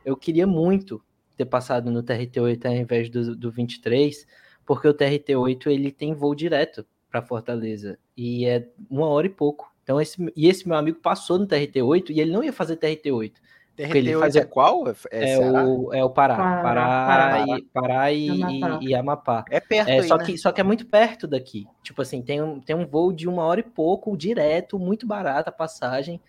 eu 0.07 0.17
queria 0.17 0.47
muito 0.47 1.03
ter 1.37 1.45
passado 1.45 1.91
no 1.91 2.03
TRT8 2.03 2.67
ao 2.67 2.73
invés 2.75 3.11
do, 3.11 3.35
do 3.37 3.51
23, 3.51 4.27
porque 4.65 4.89
o 4.89 4.95
TRT8 4.95 5.67
ele 5.67 5.91
tem 5.91 6.15
voo 6.15 6.35
direto 6.35 6.87
para 7.11 7.23
Fortaleza 7.23 7.99
e 8.17 8.45
é 8.47 8.69
uma 8.91 9.07
hora 9.07 9.27
e 9.27 9.31
pouco. 9.31 9.73
Então 9.83 10.01
esse, 10.01 10.33
e 10.35 10.49
esse 10.49 10.67
meu 10.67 10.77
amigo 10.77 10.99
passou 11.01 11.39
no 11.39 11.47
TRT8 11.47 12.11
e 12.11 12.21
ele 12.21 12.33
não 12.33 12.43
ia 12.43 12.53
fazer 12.53 12.77
TRT8. 12.77 13.33
TRT8 13.77 13.97
ele 13.97 14.19
fazia... 14.19 14.43
é 14.43 14.45
qual? 14.45 14.89
É, 14.89 15.33
é 15.33 15.39
o, 15.39 15.93
é 15.93 16.05
o 16.05 16.11
Pará. 16.11 16.37
Pará, 16.37 16.63
Pará, 16.63 17.07
Pará, 17.07 17.57
e, 17.59 17.63
Pará 17.63 18.13
e, 18.13 18.31
Amapá. 18.31 18.79
E, 18.81 18.87
e, 18.87 18.95
Amapá. 18.95 19.45
É 19.51 19.61
perto 19.61 19.89
é, 19.89 19.99
aí, 19.99 20.09
só, 20.09 20.17
né? 20.17 20.25
que, 20.25 20.39
só 20.39 20.53
que 20.53 20.61
é 20.61 20.65
muito 20.65 20.87
perto 20.87 21.27
daqui. 21.27 21.67
Tipo 21.83 22.01
assim, 22.01 22.23
tem 22.23 22.41
um, 22.41 22.61
tem 22.61 22.75
um 22.75 22.87
voo 22.87 23.13
de 23.13 23.29
uma 23.29 23.43
hora 23.43 23.61
e 23.61 23.65
pouco, 23.65 24.17
direto, 24.17 24.79
muito 24.79 25.07
barato 25.07 25.51
a 25.51 25.53
passagem. 25.53 26.21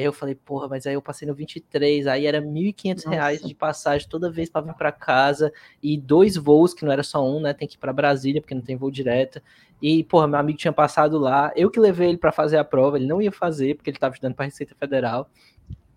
E 0.00 0.02
aí 0.02 0.06
eu 0.06 0.12
falei, 0.14 0.34
porra, 0.34 0.66
mas 0.66 0.86
aí 0.86 0.94
eu 0.94 1.02
passei 1.02 1.28
no 1.28 1.34
23, 1.34 2.06
aí 2.06 2.24
era 2.24 2.40
R$ 2.40 2.46
1.500 2.46 3.46
de 3.46 3.54
passagem 3.54 4.08
toda 4.08 4.30
vez 4.30 4.48
para 4.48 4.62
vir 4.62 4.74
para 4.74 4.90
casa, 4.90 5.52
e 5.82 5.98
dois 5.98 6.36
voos, 6.36 6.72
que 6.72 6.86
não 6.86 6.90
era 6.90 7.02
só 7.02 7.22
um, 7.22 7.38
né? 7.38 7.52
Tem 7.52 7.68
que 7.68 7.74
ir 7.74 7.78
para 7.78 7.92
Brasília, 7.92 8.40
porque 8.40 8.54
não 8.54 8.62
tem 8.62 8.76
voo 8.76 8.90
direto. 8.90 9.42
E, 9.82 10.02
porra, 10.04 10.26
meu 10.26 10.38
amigo 10.38 10.58
tinha 10.58 10.72
passado 10.72 11.18
lá, 11.18 11.52
eu 11.54 11.70
que 11.70 11.78
levei 11.78 12.08
ele 12.08 12.18
para 12.18 12.32
fazer 12.32 12.56
a 12.56 12.64
prova, 12.64 12.96
ele 12.96 13.06
não 13.06 13.20
ia 13.20 13.30
fazer, 13.30 13.74
porque 13.76 13.90
ele 13.90 13.96
estava 13.98 14.14
estudando 14.14 14.34
para 14.34 14.46
Receita 14.46 14.74
Federal. 14.74 15.28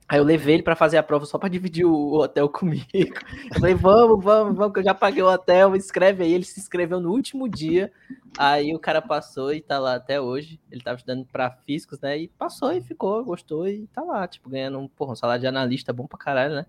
Aí 0.08 0.20
eu 0.20 0.24
levei 0.24 0.56
ele 0.56 0.64
para 0.64 0.76
fazer 0.76 0.97
a 0.97 1.04
prova 1.04 1.26
só 1.26 1.38
para 1.38 1.49
dividir 1.49 1.86
o 1.86 2.14
hotel 2.16 2.47
comigo. 2.49 2.86
Eu 2.93 3.60
falei, 3.60 3.74
vamos, 3.74 4.24
vamos, 4.24 4.56
vamos, 4.56 4.74
que 4.74 4.80
eu 4.80 4.84
já 4.84 4.93
paguei 4.93 5.24
o 5.24 5.32
hotel, 5.32 5.76
escreve 5.76 6.24
aí. 6.24 6.34
Ele 6.34 6.43
se 6.43 6.60
inscreveu 6.60 6.99
no 6.99 7.12
último 7.12 7.47
dia. 7.47 7.91
Aí 8.38 8.74
o 8.76 8.80
cara 8.80 9.01
passou 9.01 9.54
e 9.54 9.62
tá 9.62 9.80
lá 9.80 9.95
até 9.95 10.20
hoje. 10.20 10.60
Ele 10.72 10.82
tava 10.82 10.97
estudando 10.97 11.26
para 11.26 11.51
físicos, 11.66 11.99
né? 11.99 12.18
E 12.18 12.28
passou 12.28 12.72
e 12.72 12.82
ficou, 12.82 13.24
gostou 13.24 13.68
e 13.68 13.88
tá 13.88 14.01
lá, 14.01 14.28
tipo, 14.28 14.49
ganhando 14.49 14.80
um, 14.80 14.88
porra, 14.88 15.14
um 15.14 15.16
salário 15.16 15.41
de 15.41 15.47
analista 15.47 15.93
bom 15.93 16.08
pra 16.08 16.18
caralho, 16.18 16.56
né? 16.56 16.66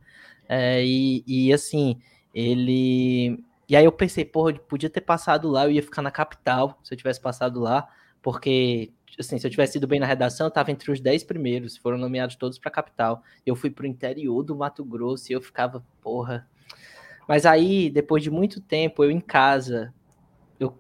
É, 0.49 0.85
e, 0.85 1.25
e 1.27 1.53
assim, 1.53 1.99
ele. 2.35 3.43
E 3.69 3.75
aí 3.75 3.85
eu 3.85 3.93
pensei, 3.93 4.25
porra, 4.25 4.51
eu 4.51 4.59
podia 4.59 4.91
ter 4.91 5.01
passado 5.01 5.49
lá, 5.49 5.65
eu 5.65 5.71
ia 5.71 5.83
ficar 5.83 6.03
na 6.03 6.11
capital 6.11 6.79
se 6.83 6.93
eu 6.93 6.99
tivesse 6.99 7.21
passado 7.21 7.61
lá, 7.61 7.89
porque 8.25 8.91
assim, 9.21 9.39
se 9.39 9.47
eu 9.47 9.51
tivesse 9.51 9.77
ido 9.77 9.87
bem 9.87 10.01
na 10.01 10.07
redação, 10.07 10.47
eu 10.47 10.51
tava 10.51 10.73
entre 10.73 10.91
os 10.91 10.99
10 10.99 11.23
primeiros, 11.25 11.77
foram 11.77 11.99
nomeados 11.99 12.37
todos 12.37 12.59
para 12.59 12.71
capital. 12.71 13.23
Eu 13.45 13.55
fui 13.55 13.71
pro 13.71 13.87
interior 13.87 14.43
do 14.43 14.57
Mato 14.57 14.83
Grosso 14.83 15.31
e 15.31 15.35
eu 15.35 15.43
ficava, 15.43 15.85
porra. 16.01 16.49
Mas 17.29 17.45
aí, 17.45 17.91
depois 17.91 18.23
de 18.23 18.31
muito 18.31 18.63
tempo, 18.63 19.05
eu 19.05 19.11
em 19.11 19.21
casa, 19.21 19.93
eu 20.59 20.75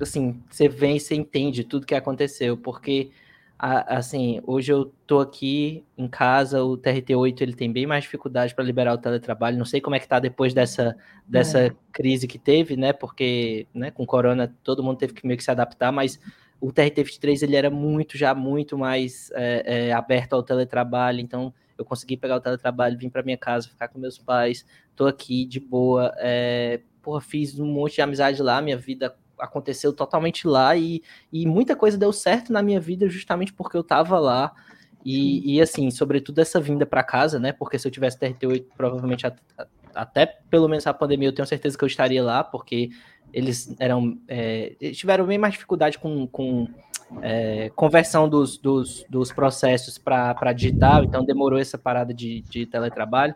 assim, 0.00 0.42
você 0.50 0.68
vem 0.68 0.96
e 0.96 1.00
você 1.00 1.14
entende 1.14 1.62
tudo 1.62 1.86
que 1.86 1.94
aconteceu, 1.94 2.56
porque 2.56 3.12
assim, 3.56 4.42
hoje 4.46 4.72
eu 4.72 4.92
tô 5.06 5.20
aqui 5.20 5.84
em 5.96 6.08
casa, 6.08 6.62
o 6.62 6.76
TRT8 6.76 7.40
ele 7.40 7.54
tem 7.54 7.72
bem 7.72 7.86
mais 7.86 8.02
dificuldade 8.04 8.54
para 8.54 8.64
liberar 8.64 8.92
o 8.94 8.98
teletrabalho. 8.98 9.56
Não 9.56 9.64
sei 9.64 9.80
como 9.80 9.94
é 9.94 10.00
que 10.00 10.08
tá 10.08 10.18
depois 10.18 10.52
dessa, 10.52 10.96
dessa 11.26 11.66
é. 11.66 11.72
crise 11.92 12.26
que 12.26 12.38
teve, 12.38 12.76
né? 12.76 12.92
Porque, 12.92 13.66
né, 13.72 13.90
com 13.90 14.04
corona 14.04 14.52
todo 14.62 14.82
mundo 14.82 14.98
teve 14.98 15.14
que 15.14 15.26
meio 15.26 15.38
que 15.38 15.44
se 15.44 15.50
adaptar, 15.50 15.92
mas 15.92 16.20
o 16.60 16.72
TRT23 16.72 17.42
ele 17.42 17.56
era 17.56 17.70
muito, 17.70 18.16
já 18.16 18.34
muito 18.34 18.76
mais 18.78 19.30
é, 19.34 19.88
é, 19.88 19.92
aberto 19.92 20.34
ao 20.34 20.42
teletrabalho, 20.42 21.20
então 21.20 21.52
eu 21.76 21.84
consegui 21.84 22.16
pegar 22.16 22.36
o 22.36 22.40
teletrabalho, 22.40 22.98
vim 22.98 23.10
para 23.10 23.22
minha 23.22 23.36
casa, 23.36 23.68
ficar 23.68 23.88
com 23.88 23.98
meus 23.98 24.18
pais, 24.18 24.64
tô 24.94 25.06
aqui 25.06 25.44
de 25.44 25.60
boa, 25.60 26.14
é, 26.18 26.80
porra, 27.02 27.20
fiz 27.20 27.58
um 27.58 27.66
monte 27.66 27.96
de 27.96 28.02
amizade 28.02 28.42
lá, 28.42 28.62
minha 28.62 28.76
vida 28.76 29.14
aconteceu 29.38 29.92
totalmente 29.92 30.46
lá. 30.46 30.76
E, 30.76 31.02
e 31.32 31.46
muita 31.46 31.74
coisa 31.76 31.98
deu 31.98 32.12
certo 32.12 32.52
na 32.52 32.62
minha 32.62 32.80
vida 32.80 33.08
justamente 33.08 33.52
porque 33.52 33.76
eu 33.76 33.82
tava 33.82 34.18
lá, 34.18 34.52
e, 35.04 35.56
e, 35.56 35.60
assim, 35.60 35.90
sobretudo 35.90 36.38
essa 36.38 36.58
vinda 36.58 36.86
para 36.86 37.02
casa, 37.02 37.38
né? 37.38 37.52
Porque 37.52 37.78
se 37.78 37.86
eu 37.86 37.92
tivesse 37.92 38.18
TRT8, 38.18 38.64
provavelmente 38.74 39.26
até, 39.26 39.42
até 39.94 40.26
pelo 40.48 40.66
menos 40.66 40.86
a 40.86 40.94
pandemia, 40.94 41.28
eu 41.28 41.34
tenho 41.34 41.46
certeza 41.46 41.76
que 41.76 41.84
eu 41.84 41.88
estaria 41.88 42.24
lá, 42.24 42.42
porque 42.42 42.88
eles 43.34 43.74
eram 43.80 44.16
é, 44.28 44.74
tiveram 44.92 45.26
bem 45.26 45.36
mais 45.36 45.54
dificuldade 45.54 45.98
com, 45.98 46.26
com 46.26 46.68
é, 47.20 47.70
conversão 47.74 48.28
dos, 48.28 48.56
dos, 48.56 49.04
dos 49.10 49.32
processos 49.32 49.98
para 49.98 50.52
digital, 50.52 51.04
então 51.04 51.24
demorou 51.24 51.58
essa 51.58 51.76
parada 51.76 52.14
de, 52.14 52.42
de 52.42 52.64
teletrabalho. 52.64 53.34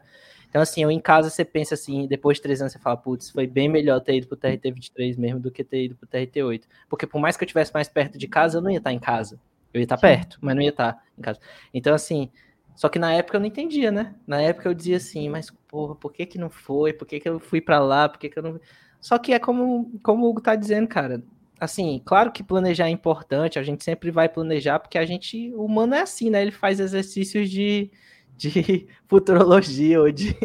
Então, 0.49 0.63
assim, 0.63 0.83
eu 0.83 0.91
em 0.91 1.01
casa 1.01 1.29
você 1.29 1.45
pensa 1.45 1.75
assim, 1.75 2.07
depois 2.07 2.39
de 2.39 2.43
três 2.43 2.61
anos 2.61 2.73
você 2.73 2.79
fala, 2.79 2.97
putz, 2.97 3.31
foi 3.31 3.47
bem 3.47 3.69
melhor 3.69 4.01
ter 4.01 4.17
ido 4.17 4.29
pro 4.29 4.37
TRT23 4.37 5.19
mesmo 5.19 5.41
do 5.41 5.51
que 5.51 5.63
ter 5.63 5.85
ido 5.85 5.95
pro 5.95 6.09
TRT8. 6.09 6.63
Porque 6.89 7.07
por 7.07 7.21
mais 7.21 7.37
que 7.37 7.45
eu 7.45 7.47
estivesse 7.47 7.75
mais 7.75 7.89
perto 7.89 8.17
de 8.17 8.27
casa, 8.27 8.57
eu 8.57 8.63
não 8.63 8.71
ia 8.71 8.79
estar 8.79 8.93
em 8.93 8.99
casa. 8.99 9.39
Eu 9.75 9.81
ia 9.81 9.85
estar 9.85 9.99
perto, 9.99 10.39
mas 10.41 10.55
não 10.55 10.63
ia 10.63 10.71
estar 10.71 11.05
em 11.19 11.21
casa. 11.21 11.39
Então, 11.75 11.95
assim, 11.95 12.31
só 12.75 12.89
que 12.89 12.99
na 12.99 13.13
época 13.13 13.37
eu 13.37 13.41
não 13.41 13.47
entendia, 13.47 13.91
né? 13.91 14.15
Na 14.27 14.41
época 14.41 14.69
eu 14.69 14.75
dizia 14.75 14.97
assim, 14.97 15.29
mas 15.29 15.51
porra, 15.69 15.95
por 15.95 16.13
que 16.13 16.25
que 16.25 16.39
não 16.39 16.49
foi? 16.49 16.95
Por 16.95 17.07
que 17.07 17.21
que 17.21 17.29
eu 17.29 17.39
fui 17.39 17.61
para 17.61 17.81
lá? 17.81 18.09
Por 18.09 18.19
que 18.19 18.31
que 18.31 18.39
eu 18.39 18.43
não... 18.43 18.61
Só 19.01 19.19
que 19.19 19.33
é 19.33 19.39
como, 19.39 19.93
como 20.03 20.27
o 20.27 20.31
Hugo 20.31 20.41
tá 20.41 20.55
dizendo, 20.55 20.89
cara. 20.89 21.23
Assim, 21.61 22.01
claro 22.05 22.31
que 22.31 22.43
planejar 22.43 22.87
é 22.87 22.91
importante, 22.91 23.59
a 23.59 23.63
gente 23.63 23.83
sempre 23.83 24.11
vai 24.11 24.29
planejar, 24.29 24.79
porque 24.79 24.97
a 24.97 25.05
gente, 25.05 25.53
o 25.55 25.65
humano 25.65 25.95
é 25.95 26.03
assim, 26.03 26.31
né? 26.31 26.41
Ele 26.43 26.53
faz 26.53 26.79
exercícios 26.79 27.51
de, 27.51 27.91
de 28.37 28.87
futurologia 29.09 30.01
ou 30.01 30.11
de. 30.11 30.37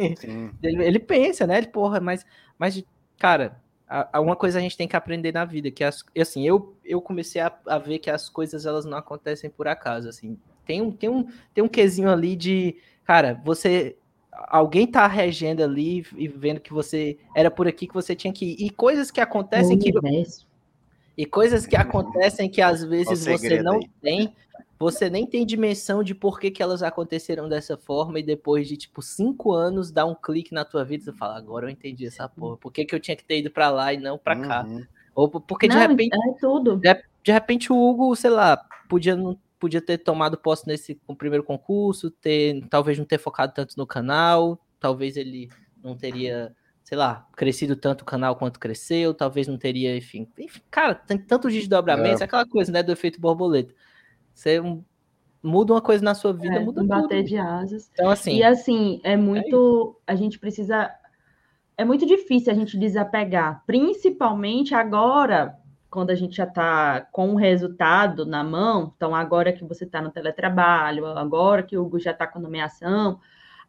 Ele, 0.64 0.84
ele, 0.84 0.99
pensa, 0.99 1.45
né? 1.45 1.58
Ele, 1.60 1.68
porra, 1.68 1.99
mas, 1.99 2.26
mas 2.58 2.84
cara, 3.20 3.62
uma 4.16 4.36
coisa 4.36 4.58
a 4.58 4.62
gente 4.62 4.76
tem 4.76 4.88
que 4.88 4.95
aprender 4.95 5.32
na 5.32 5.45
vida, 5.45 5.70
que 5.70 5.84
as, 5.84 6.04
assim, 6.20 6.47
eu, 6.47 6.76
eu 6.84 6.99
comecei 6.99 7.41
a, 7.41 7.54
a 7.68 7.78
ver 7.78 7.99
que 7.99 8.10
as 8.10 8.28
coisas 8.28 8.66
elas 8.66 8.86
não 8.86 8.97
acontecem 8.97 9.49
por 9.49 9.68
acaso, 9.68 10.10
assim. 10.10 10.38
Tem 10.66 10.82
um, 10.82 10.91
tem 10.91 11.10
um, 11.10 11.28
tem 11.54 11.64
um 11.64 11.68
quesinho 11.68 12.10
ali 12.10 12.36
de, 12.36 12.78
cara, 13.04 13.39
você 13.45 13.97
alguém 14.47 14.88
tá 14.88 15.07
regendo 15.07 15.63
ali 15.63 16.05
e 16.15 16.27
vendo 16.27 16.59
que 16.59 16.73
você 16.73 17.17
era 17.36 17.49
por 17.51 17.67
aqui 17.67 17.88
que 17.88 17.93
você 17.93 18.15
tinha 18.15 18.34
que 18.34 18.45
ir. 18.45 18.65
E 18.65 18.69
coisas 18.69 19.11
que 19.11 19.21
acontecem 19.21 19.77
que. 19.77 19.91
E 21.15 21.25
coisas 21.25 21.67
que 21.67 21.75
acontecem 21.75 22.49
que 22.49 22.61
às 22.61 22.84
vezes 22.84 23.25
você 23.25 23.61
não 23.61 23.75
aí. 23.75 23.89
tem, 24.01 24.36
você 24.79 25.09
nem 25.09 25.27
tem 25.27 25.45
dimensão 25.45 26.03
de 26.03 26.15
por 26.15 26.39
que, 26.39 26.49
que 26.49 26.63
elas 26.63 26.81
aconteceram 26.81 27.47
dessa 27.47 27.77
forma, 27.77 28.19
e 28.19 28.23
depois 28.23 28.67
de 28.67 28.75
tipo 28.75 29.01
cinco 29.01 29.51
anos 29.51 29.91
dá 29.91 30.05
um 30.05 30.15
clique 30.15 30.53
na 30.53 30.65
tua 30.65 30.84
vida 30.84 31.03
e 31.03 31.05
você 31.05 31.13
fala, 31.13 31.38
agora 31.38 31.67
eu 31.67 31.69
entendi 31.69 32.07
essa 32.07 32.27
porra. 32.27 32.57
Por 32.57 32.71
que, 32.71 32.84
que 32.84 32.95
eu 32.95 32.99
tinha 32.99 33.15
que 33.15 33.23
ter 33.23 33.39
ido 33.39 33.51
para 33.51 33.69
lá 33.69 33.93
e 33.93 33.97
não 33.97 34.17
para 34.17 34.36
uhum. 34.36 34.47
cá? 34.47 34.65
Ou 35.15 35.29
porque 35.29 35.67
de 35.67 35.75
não, 35.75 35.88
repente. 35.88 36.15
É 36.15 36.34
tudo. 36.39 36.77
De, 36.77 37.03
de 37.23 37.31
repente 37.31 37.71
o 37.71 37.75
Hugo, 37.75 38.15
sei 38.15 38.31
lá, 38.31 38.57
podia 38.89 39.15
não 39.15 39.38
podia 39.64 39.82
ter 39.82 39.97
tomado 39.97 40.38
posse 40.38 40.68
nesse 40.68 40.99
primeiro 41.18 41.41
concurso, 41.41 42.11
ter 42.11 42.61
talvez 42.70 42.97
não 42.97 43.05
ter 43.05 43.18
focado 43.18 43.53
tanto 43.53 43.78
no 43.78 43.88
canal, 43.88 44.59
talvez 44.78 45.16
ele 45.16 45.47
não 45.82 45.95
teria 45.95 46.53
sei 46.84 46.97
lá, 46.97 47.26
crescido 47.38 47.78
tanto 47.78 48.01
o 48.01 48.05
canal 48.05 48.36
quanto 48.36 48.59
cresceu, 48.59 49.14
talvez 49.14 49.47
não 49.47 49.57
teria, 49.57 49.95
enfim. 49.95 50.28
enfim 50.38 50.59
cara, 50.70 50.93
tem 50.93 51.18
tanto 51.18 51.47
desdobramentos, 51.47 52.20
é. 52.20 52.26
aquela 52.26 52.45
coisa, 52.45 52.74
né, 52.74 52.84
do 52.84 52.91
efeito 52.91 53.22
borboleta. 53.22 53.74
Você 54.34 54.59
muda 55.41 55.72
uma 55.72 55.82
coisa 55.82 56.03
na 56.03 56.14
sua 56.14 56.34
vida, 56.34 56.55
é, 56.55 56.59
muda 56.59 56.82
um 56.82 56.88
tudo. 56.88 57.01
bater 57.01 57.24
de 57.24 57.38
asas. 57.38 57.89
Então, 57.93 58.09
assim. 58.09 58.36
E 58.36 58.43
assim, 58.43 58.99
é, 59.01 59.14
é 59.14 59.18
muito. 59.18 59.97
É 60.05 60.11
a 60.11 60.16
gente 60.16 60.38
precisa. 60.38 60.91
É 61.78 61.86
muito 61.86 62.05
difícil 62.05 62.51
a 62.51 62.55
gente 62.55 62.78
desapegar, 62.78 63.64
principalmente 63.66 64.76
agora, 64.76 65.57
quando 65.94 66.10
a 66.10 66.16
gente 66.16 66.38
já 66.38 66.46
está 66.46 67.02
com 67.12 67.34
o 67.34 67.36
resultado 67.36 68.26
na 68.26 68.44
mão. 68.44 68.91
Então, 68.96 69.14
agora 69.14 69.54
que 69.54 69.64
você 69.64 69.84
está 69.84 70.02
no 70.02 70.10
teletrabalho, 70.10 71.06
agora 71.06 71.62
que 71.62 71.78
o 71.78 71.84
Hugo 71.86 72.00
já 72.00 72.10
está 72.10 72.26
com 72.26 72.39
nomeação, 72.39 73.20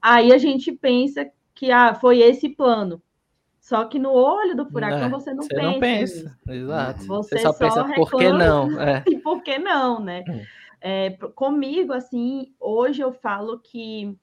aí 0.00 0.32
a 0.32 0.38
gente 0.38 0.72
pensa 0.72 1.30
que 1.54 1.70
ah, 1.70 1.94
foi 1.94 2.20
esse 2.20 2.48
plano. 2.48 3.02
Só 3.60 3.84
que 3.84 3.98
no 3.98 4.10
olho 4.10 4.56
do 4.56 4.64
furacão 4.64 5.10
não, 5.10 5.20
você 5.20 5.34
não 5.34 5.42
você 5.42 5.54
pensa. 5.54 5.70
Não 5.70 5.80
pensa, 5.80 6.38
exato. 6.48 7.06
Você, 7.06 7.36
você 7.36 7.42
só, 7.42 7.52
só, 7.52 7.58
pensa 7.58 7.84
por 7.94 8.10
que 8.10 8.32
não. 8.32 8.70
É. 8.80 9.04
E 9.06 9.18
por 9.18 9.42
que 9.42 9.58
não, 9.58 10.00
né? 10.00 10.24
Hum. 10.26 10.40
É, 10.80 11.10
comigo, 11.34 11.92
assim, 11.92 12.54
hoje 12.58 13.02
eu 13.02 13.12
falo 13.12 13.58
que 13.58 14.18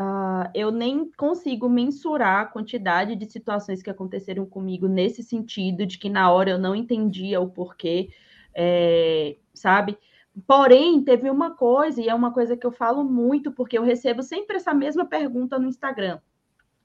uh, 0.00 0.50
eu 0.54 0.70
nem 0.70 1.10
consigo 1.12 1.68
mensurar 1.68 2.42
a 2.42 2.46
quantidade 2.46 3.16
de 3.16 3.26
situações 3.26 3.82
que 3.82 3.90
aconteceram 3.90 4.46
comigo 4.46 4.86
nesse 4.86 5.22
sentido, 5.22 5.84
de 5.84 5.98
que 5.98 6.08
na 6.08 6.30
hora 6.30 6.50
eu 6.50 6.58
não 6.58 6.74
entendia 6.74 7.40
o 7.40 7.50
porquê, 7.50 8.10
é, 8.54 9.36
sabe? 9.52 9.98
Porém, 10.46 11.02
teve 11.02 11.28
uma 11.28 11.54
coisa, 11.54 12.00
e 12.00 12.08
é 12.08 12.14
uma 12.14 12.32
coisa 12.32 12.56
que 12.56 12.66
eu 12.66 12.72
falo 12.72 13.04
muito, 13.04 13.50
porque 13.52 13.76
eu 13.76 13.82
recebo 13.82 14.22
sempre 14.22 14.56
essa 14.56 14.72
mesma 14.72 15.04
pergunta 15.04 15.58
no 15.58 15.68
Instagram, 15.68 16.20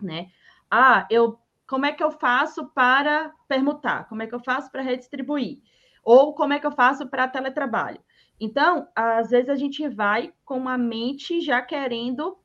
né? 0.01 0.29
Ah, 0.69 1.07
eu 1.09 1.37
como 1.67 1.85
é 1.85 1.91
que 1.91 2.03
eu 2.03 2.11
faço 2.11 2.67
para 2.67 3.33
permutar? 3.47 4.07
Como 4.07 4.21
é 4.21 4.27
que 4.27 4.35
eu 4.35 4.39
faço 4.39 4.71
para 4.71 4.81
redistribuir? 4.81 5.59
Ou 6.03 6.35
como 6.35 6.53
é 6.53 6.59
que 6.59 6.67
eu 6.67 6.71
faço 6.71 7.07
para 7.07 7.27
teletrabalho? 7.27 7.99
Então, 8.39 8.87
às 8.95 9.29
vezes 9.29 9.49
a 9.49 9.55
gente 9.55 9.87
vai 9.87 10.33
com 10.43 10.67
a 10.67 10.77
mente 10.77 11.39
já 11.41 11.61
querendo 11.61 12.37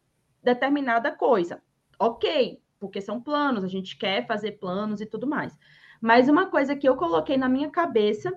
determinada 0.43 1.11
coisa. 1.13 1.63
Ok, 1.99 2.61
porque 2.79 3.01
são 3.01 3.21
planos, 3.21 3.65
a 3.65 3.69
gente 3.69 3.97
quer 3.97 4.27
fazer 4.27 4.53
planos 4.53 5.01
e 5.01 5.07
tudo 5.07 5.27
mais. 5.27 5.57
Mas 6.01 6.29
uma 6.29 6.47
coisa 6.47 6.77
que 6.77 6.89
eu 6.89 6.97
coloquei 6.97 7.37
na 7.37 7.49
minha 7.49 7.71
cabeça 7.71 8.33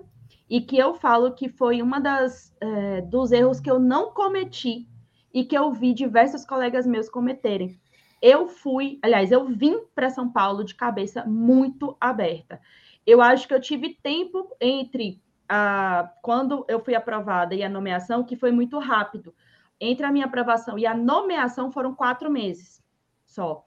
e 0.50 0.60
que 0.60 0.76
eu 0.76 0.94
falo 0.94 1.32
que 1.32 1.48
foi 1.48 1.80
uma 1.80 2.00
das 2.00 2.54
é, 2.60 3.00
dos 3.02 3.32
erros 3.32 3.60
que 3.60 3.70
eu 3.70 3.78
não 3.78 4.12
cometi 4.12 4.88
e 5.32 5.44
que 5.44 5.56
eu 5.56 5.72
vi 5.72 5.94
diversos 5.94 6.44
colegas 6.44 6.86
meus 6.86 7.08
cometerem. 7.08 7.78
Eu 8.20 8.48
fui, 8.48 8.98
aliás, 9.02 9.32
eu 9.32 9.46
vim 9.46 9.80
para 9.94 10.10
São 10.10 10.30
Paulo 10.30 10.64
de 10.64 10.74
cabeça 10.74 11.24
muito 11.24 11.96
aberta. 12.00 12.60
Eu 13.06 13.20
acho 13.20 13.48
que 13.48 13.54
eu 13.54 13.60
tive 13.60 13.98
tempo 14.02 14.54
entre 14.60 15.20
a, 15.48 16.12
quando 16.22 16.64
eu 16.68 16.78
fui 16.80 16.94
aprovada 16.94 17.54
e 17.54 17.62
a 17.62 17.68
nomeação, 17.68 18.24
que 18.24 18.36
foi 18.36 18.52
muito 18.52 18.78
rápido. 18.78 19.34
Entre 19.80 20.06
a 20.06 20.12
minha 20.12 20.26
aprovação 20.26 20.78
e 20.78 20.86
a 20.86 20.94
nomeação 20.94 21.70
foram 21.72 21.94
quatro 21.94 22.30
meses 22.30 22.82
só. 23.26 23.64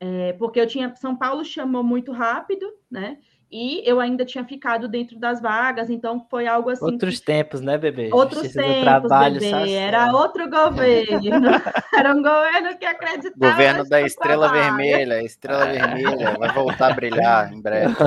É, 0.00 0.32
porque 0.32 0.60
eu 0.60 0.66
tinha. 0.66 0.94
São 0.96 1.14
Paulo 1.14 1.44
chamou 1.44 1.84
muito 1.84 2.10
rápido, 2.10 2.66
né? 2.90 3.18
E 3.52 3.86
eu 3.88 4.00
ainda 4.00 4.24
tinha 4.24 4.44
ficado 4.44 4.88
dentro 4.88 5.18
das 5.18 5.40
vagas, 5.40 5.90
então 5.90 6.26
foi 6.30 6.46
algo 6.46 6.70
assim. 6.70 6.86
Outros 6.86 7.20
que... 7.20 7.26
tempos, 7.26 7.60
né, 7.60 7.76
bebê? 7.76 8.08
Outros 8.10 8.44
Justiça 8.44 8.62
tempos, 8.62 8.82
trabalho, 8.82 9.38
bebê. 9.38 9.72
Era 9.72 10.10
outro 10.10 10.48
governo. 10.48 11.50
Era 11.94 12.14
um 12.14 12.22
governo 12.22 12.78
que 12.78 12.86
acreditava. 12.86 13.52
Governo 13.52 13.84
da 13.86 14.00
Estrela 14.00 14.48
trabalho. 14.48 14.76
Vermelha. 14.76 15.22
Estrela 15.22 15.66
Vermelha 15.66 16.36
vai 16.38 16.52
voltar 16.54 16.92
a 16.92 16.94
brilhar 16.94 17.52
em 17.52 17.60
breve. 17.60 17.94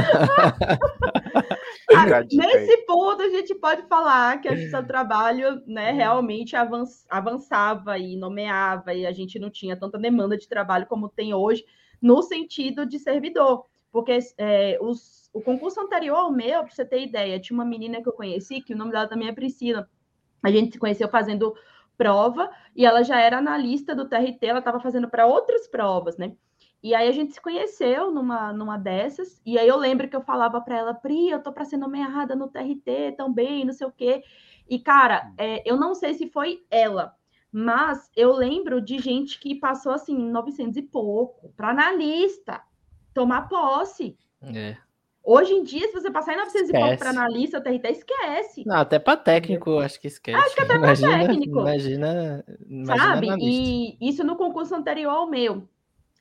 Nesse 2.32 2.78
ponto, 2.86 3.22
a 3.22 3.30
gente 3.30 3.56
pode 3.56 3.84
falar 3.88 4.39
que 4.41 4.50
o 4.50 4.70
seu 4.70 4.86
trabalho 4.86 5.62
né, 5.66 5.91
realmente 5.91 6.56
avançava 7.10 7.98
e 7.98 8.18
nomeava, 8.18 8.93
e 8.93 9.06
a 9.06 9.12
gente 9.12 9.39
não 9.39 9.50
tinha 9.50 9.78
tanta 9.78 9.98
demanda 9.98 10.38
de 10.38 10.48
trabalho 10.48 10.86
como 10.88 11.10
tem 11.10 11.34
hoje, 11.34 11.66
no 12.02 12.22
sentido 12.22 12.86
de 12.86 13.00
servidor. 13.00 13.66
Porque 13.91 14.20
é, 14.38 14.78
os, 14.82 15.30
o 15.34 15.41
concurso 15.41 15.80
anterior 15.80 16.18
ao 16.18 16.32
meu, 16.32 16.64
para 16.64 16.72
você 16.72 16.84
ter 16.84 17.02
ideia, 17.02 17.39
tinha 17.39 17.56
uma 17.56 17.66
menina 17.66 18.02
que 18.02 18.10
eu 18.10 18.14
conheci, 18.14 18.62
que 18.62 18.74
o 18.74 18.78
nome 18.78 18.91
dela 18.91 19.08
também 19.08 19.30
é 19.30 19.34
Priscila. 19.34 19.89
A 20.43 20.52
gente 20.52 20.74
se 20.74 20.80
conheceu 20.80 21.08
fazendo 21.08 21.56
prova 21.98 22.50
e 22.76 22.86
ela 22.86 23.04
já 23.04 23.20
era 23.20 23.38
analista 23.38 23.96
do 23.96 24.08
TRT, 24.08 24.46
ela 24.46 24.60
estava 24.60 24.80
fazendo 24.80 25.10
para 25.10 25.26
outras 25.26 25.68
provas, 25.68 26.18
né? 26.18 26.34
E 26.86 26.94
aí 26.94 27.10
a 27.10 27.12
gente 27.12 27.34
se 27.34 27.42
conheceu 27.42 28.12
numa, 28.12 28.54
numa 28.54 28.78
dessas, 28.78 29.42
e 29.44 29.58
aí 29.58 29.68
eu 29.68 29.76
lembro 29.76 30.08
que 30.08 30.16
eu 30.16 30.22
falava 30.22 30.62
para 30.62 30.78
ela, 30.78 30.94
Pri, 30.94 31.32
eu 31.32 31.42
tô 31.42 31.52
para 31.52 31.66
ser 31.66 31.78
nomeada 31.78 32.36
no 32.36 32.48
TRT 32.48 33.16
também, 33.18 33.66
não 33.66 33.74
sei 33.74 33.88
o 33.88 33.92
quê. 33.92 34.24
E, 34.70 34.78
cara, 34.78 35.34
é, 35.36 35.68
eu 35.68 35.78
não 35.78 35.96
sei 35.96 36.14
se 36.14 36.30
foi 36.30 36.64
ela, 36.70 37.16
mas 37.52 38.08
eu 38.16 38.32
lembro 38.32 38.80
de 38.80 39.00
gente 39.00 39.40
que 39.40 39.56
passou, 39.56 39.94
assim, 39.94 40.16
900 40.16 40.78
e 40.78 40.84
pouco, 40.84 41.52
para 41.58 41.72
analista, 41.72 42.62
tomar 43.16 43.50
posse. 43.50 44.16
É. 44.44 44.78
Hoje 45.24 45.54
em 45.54 45.64
dia, 45.64 45.88
se 45.88 45.94
você 45.94 46.12
passar 46.12 46.34
em 46.34 46.38
900 46.38 46.70
esquece. 46.70 46.78
e 46.78 46.88
pouco 46.88 47.00
para 47.00 47.10
analista, 47.10 47.58
o 47.58 47.64
TRT 47.64 47.88
esquece. 47.90 48.64
Não, 48.64 48.78
até 48.78 49.00
para 49.00 49.18
técnico, 49.18 49.80
acho 49.80 50.00
que 50.00 50.06
esquece. 50.06 50.38
Acho 50.38 50.56
que 50.56 50.62
até 50.62 50.78
para 50.78 50.96
técnico. 50.96 51.62
Imagina, 51.62 52.46
imagina 52.70 52.96
Sabe? 52.96 53.28
E 53.42 53.98
isso 54.00 54.24
no 54.24 54.36
concurso 54.36 54.76
anterior 54.76 55.10
ao 55.10 55.28
meu. 55.28 55.68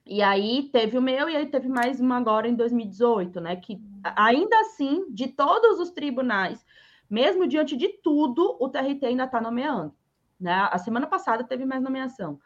E 0.07 0.23
aí 0.23 0.69
teve 0.71 0.99
o 0.99 1.03
meu 1.03 1.29
e 1.29 1.37
aí 1.37 1.47
teve 1.47 1.69
mais 1.69 1.99
uma 1.99 2.19
agora 2.19 2.47
em 2.47 2.55
2018, 2.55 3.41
né? 3.41 3.57
Que 3.57 3.81
ainda 4.17 4.59
assim, 4.61 5.07
de 5.11 5.29
todos 5.29 5.81
os 5.81 5.91
tribunais, 5.91 6.65
mesmo 7.09 7.47
diante 7.47 7.77
de 7.77 7.89
tudo, 7.89 8.57
o 8.61 8.69
TRT 8.69 9.07
ainda 9.07 9.25
está 9.25 9.41
nomeando. 9.41 9.95
Né? 10.39 10.69
A 10.71 10.77
semana 10.79 11.07
passada 11.07 11.43
teve 11.43 11.65
mais 11.65 11.83
nomeação. 11.83 12.39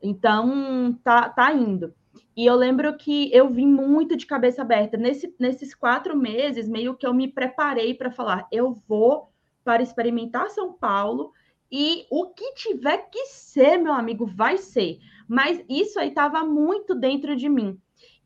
Então, 0.00 0.96
tá, 1.02 1.28
tá 1.28 1.52
indo. 1.52 1.92
E 2.36 2.46
eu 2.46 2.54
lembro 2.54 2.96
que 2.96 3.32
eu 3.34 3.48
vim 3.48 3.66
muito 3.66 4.16
de 4.16 4.24
cabeça 4.24 4.62
aberta. 4.62 4.96
Nesse, 4.96 5.34
nesses 5.38 5.74
quatro 5.74 6.16
meses, 6.16 6.68
meio 6.68 6.94
que 6.96 7.06
eu 7.06 7.12
me 7.12 7.26
preparei 7.26 7.92
para 7.92 8.10
falar: 8.10 8.46
eu 8.52 8.72
vou 8.88 9.32
para 9.64 9.82
experimentar 9.82 10.48
São 10.50 10.72
Paulo 10.72 11.32
e 11.70 12.06
o 12.10 12.26
que 12.26 12.54
tiver 12.54 12.98
que 13.10 13.26
ser, 13.26 13.78
meu 13.78 13.92
amigo, 13.92 14.26
vai 14.26 14.58
ser. 14.58 14.98
Mas 15.28 15.62
isso 15.68 16.00
aí 16.00 16.08
estava 16.08 16.44
muito 16.44 16.94
dentro 16.94 17.36
de 17.36 17.48
mim. 17.48 17.78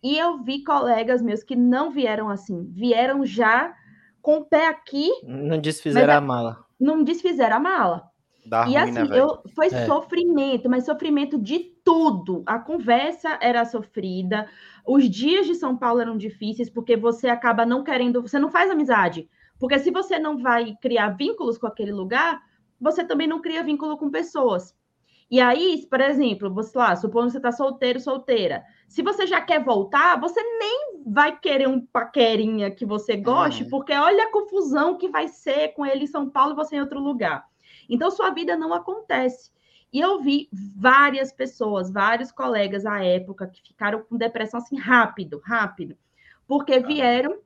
E 0.02 0.16
eu 0.18 0.42
vi 0.42 0.62
colegas 0.62 1.22
meus 1.22 1.42
que 1.42 1.56
não 1.56 1.90
vieram 1.90 2.28
assim, 2.28 2.64
vieram 2.72 3.24
já 3.24 3.74
com 4.22 4.38
o 4.38 4.44
pé 4.44 4.68
aqui. 4.68 5.10
Não 5.22 5.58
desfizeram 5.58 6.14
a 6.14 6.20
mala. 6.20 6.64
Não 6.80 7.02
desfizeram 7.02 7.56
a 7.56 7.60
mala. 7.60 8.10
Dá 8.46 8.62
e 8.62 8.64
ruim, 8.64 8.74
né, 8.74 8.82
assim, 8.82 9.10
né, 9.10 9.18
eu, 9.18 9.42
foi 9.54 9.66
é. 9.66 9.86
sofrimento, 9.86 10.68
mas 10.68 10.84
sofrimento 10.84 11.38
de 11.38 11.58
tudo. 11.84 12.42
A 12.46 12.58
conversa 12.58 13.38
era 13.40 13.64
sofrida, 13.64 14.48
os 14.86 15.08
dias 15.08 15.46
de 15.46 15.54
São 15.54 15.76
Paulo 15.76 16.00
eram 16.00 16.16
difíceis, 16.16 16.68
porque 16.68 16.96
você 16.96 17.28
acaba 17.28 17.64
não 17.64 17.82
querendo, 17.82 18.22
você 18.22 18.38
não 18.38 18.50
faz 18.50 18.70
amizade. 18.70 19.28
Porque 19.58 19.78
se 19.78 19.90
você 19.90 20.18
não 20.18 20.38
vai 20.38 20.76
criar 20.80 21.10
vínculos 21.10 21.56
com 21.56 21.66
aquele 21.66 21.92
lugar, 21.92 22.42
você 22.84 23.02
também 23.02 23.26
não 23.26 23.40
cria 23.40 23.64
vínculo 23.64 23.96
com 23.96 24.10
pessoas. 24.10 24.76
E 25.30 25.40
aí, 25.40 25.86
por 25.88 26.02
exemplo, 26.02 26.52
você 26.52 26.76
lá, 26.76 26.94
supondo 26.94 27.26
que 27.26 27.32
você 27.32 27.38
está 27.38 27.50
solteiro, 27.50 27.98
solteira. 27.98 28.62
Se 28.86 29.02
você 29.02 29.26
já 29.26 29.40
quer 29.40 29.64
voltar, 29.64 30.20
você 30.20 30.40
nem 30.58 31.02
vai 31.06 31.36
querer 31.36 31.66
um 31.66 31.80
paquerinha 31.80 32.70
que 32.70 32.84
você 32.84 33.16
goste, 33.16 33.64
uhum. 33.64 33.70
porque 33.70 33.94
olha 33.94 34.24
a 34.24 34.30
confusão 34.30 34.98
que 34.98 35.08
vai 35.08 35.28
ser 35.28 35.68
com 35.68 35.86
ele 35.86 36.04
em 36.04 36.06
São 36.06 36.28
Paulo 36.28 36.52
e 36.52 36.56
você 36.56 36.76
em 36.76 36.80
outro 36.80 37.00
lugar. 37.00 37.46
Então, 37.88 38.10
sua 38.10 38.30
vida 38.30 38.54
não 38.54 38.74
acontece. 38.74 39.50
E 39.90 39.98
eu 39.98 40.20
vi 40.20 40.48
várias 40.52 41.32
pessoas, 41.32 41.90
vários 41.90 42.30
colegas 42.30 42.84
à 42.84 43.02
época 43.02 43.46
que 43.46 43.62
ficaram 43.62 44.02
com 44.02 44.18
depressão 44.18 44.60
assim 44.60 44.76
rápido, 44.76 45.40
rápido, 45.42 45.96
porque 46.46 46.80
vieram 46.80 47.38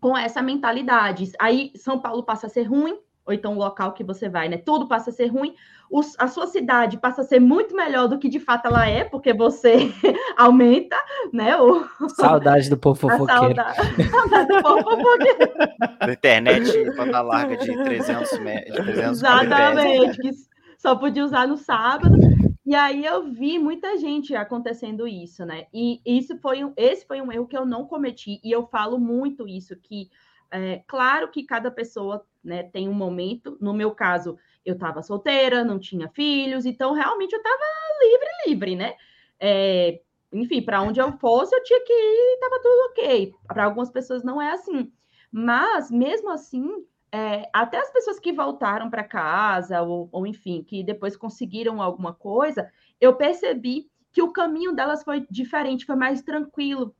com 0.00 0.16
essa 0.16 0.40
mentalidade. 0.40 1.30
Aí 1.38 1.72
São 1.76 2.00
Paulo 2.00 2.22
passa 2.22 2.46
a 2.46 2.50
ser 2.50 2.62
ruim, 2.62 2.98
ou 3.28 3.34
então 3.34 3.52
o 3.52 3.58
local 3.58 3.92
que 3.92 4.02
você 4.02 4.26
vai, 4.26 4.48
né? 4.48 4.56
Tudo 4.56 4.88
passa 4.88 5.10
a 5.10 5.12
ser 5.12 5.26
ruim, 5.26 5.54
os, 5.90 6.14
a 6.18 6.26
sua 6.26 6.46
cidade 6.46 6.96
passa 6.96 7.20
a 7.20 7.24
ser 7.24 7.38
muito 7.38 7.76
melhor 7.76 8.08
do 8.08 8.18
que 8.18 8.26
de 8.26 8.40
fato 8.40 8.66
ela 8.66 8.88
é, 8.88 9.04
porque 9.04 9.34
você 9.34 9.92
aumenta, 10.34 10.96
né? 11.30 11.54
O... 11.60 11.86
Saudade 12.08 12.70
do 12.70 12.78
povo 12.78 12.98
fofoqueiro. 13.06 13.54
Saudade, 13.54 14.04
saudade 14.10 14.48
do 14.48 14.62
povo 14.62 14.82
fofoqueiro. 14.82 15.52
Da 16.00 16.12
internet, 16.12 16.96
banda 16.96 17.20
larga 17.20 17.58
de 17.58 17.84
300 17.84 18.38
metros. 18.38 18.88
Exatamente, 18.88 20.18
que 20.18 20.30
só 20.78 20.96
podia 20.96 21.24
usar 21.24 21.46
no 21.46 21.58
sábado. 21.58 22.16
E 22.64 22.74
aí 22.74 23.04
eu 23.04 23.30
vi 23.30 23.58
muita 23.58 23.98
gente 23.98 24.34
acontecendo 24.34 25.06
isso, 25.06 25.44
né? 25.44 25.66
E 25.72 26.00
isso 26.04 26.38
foi 26.38 26.64
um, 26.64 26.72
esse 26.78 27.06
foi 27.06 27.20
um 27.20 27.30
erro 27.30 27.46
que 27.46 27.56
eu 27.56 27.66
não 27.66 27.84
cometi, 27.84 28.40
e 28.42 28.50
eu 28.50 28.66
falo 28.66 28.98
muito 28.98 29.46
isso, 29.46 29.76
que 29.76 30.08
é, 30.50 30.82
claro 30.86 31.30
que 31.30 31.44
cada 31.44 31.70
pessoa 31.70 32.24
né, 32.48 32.64
tem 32.64 32.88
um 32.88 32.94
momento. 32.94 33.56
No 33.60 33.72
meu 33.72 33.92
caso, 33.92 34.36
eu 34.64 34.74
estava 34.74 35.02
solteira, 35.02 35.64
não 35.64 35.78
tinha 35.78 36.08
filhos, 36.08 36.66
então 36.66 36.92
realmente 36.92 37.32
eu 37.32 37.38
estava 37.38 37.62
livre, 38.02 38.28
livre, 38.46 38.76
né? 38.76 38.94
É, 39.38 40.00
enfim, 40.32 40.62
para 40.62 40.82
onde 40.82 41.00
eu 41.00 41.12
fosse, 41.18 41.54
eu 41.54 41.62
tinha 41.62 41.80
que 41.84 41.92
ir 41.92 42.36
e 42.36 42.40
tava 42.40 42.60
tudo 42.60 42.90
ok. 42.90 43.34
Para 43.46 43.64
algumas 43.64 43.90
pessoas 43.90 44.24
não 44.24 44.40
é 44.40 44.50
assim. 44.50 44.92
Mas, 45.30 45.90
mesmo 45.90 46.30
assim, 46.30 46.84
é, 47.12 47.48
até 47.52 47.78
as 47.78 47.90
pessoas 47.90 48.18
que 48.18 48.32
voltaram 48.32 48.90
para 48.90 49.04
casa, 49.04 49.82
ou, 49.82 50.08
ou 50.12 50.26
enfim, 50.26 50.62
que 50.62 50.82
depois 50.82 51.16
conseguiram 51.16 51.80
alguma 51.80 52.12
coisa, 52.12 52.70
eu 53.00 53.14
percebi 53.14 53.90
que 54.12 54.22
o 54.22 54.32
caminho 54.32 54.74
delas 54.74 55.04
foi 55.04 55.26
diferente, 55.30 55.86
foi 55.86 55.96
mais 55.96 56.22
tranquilo. 56.22 56.94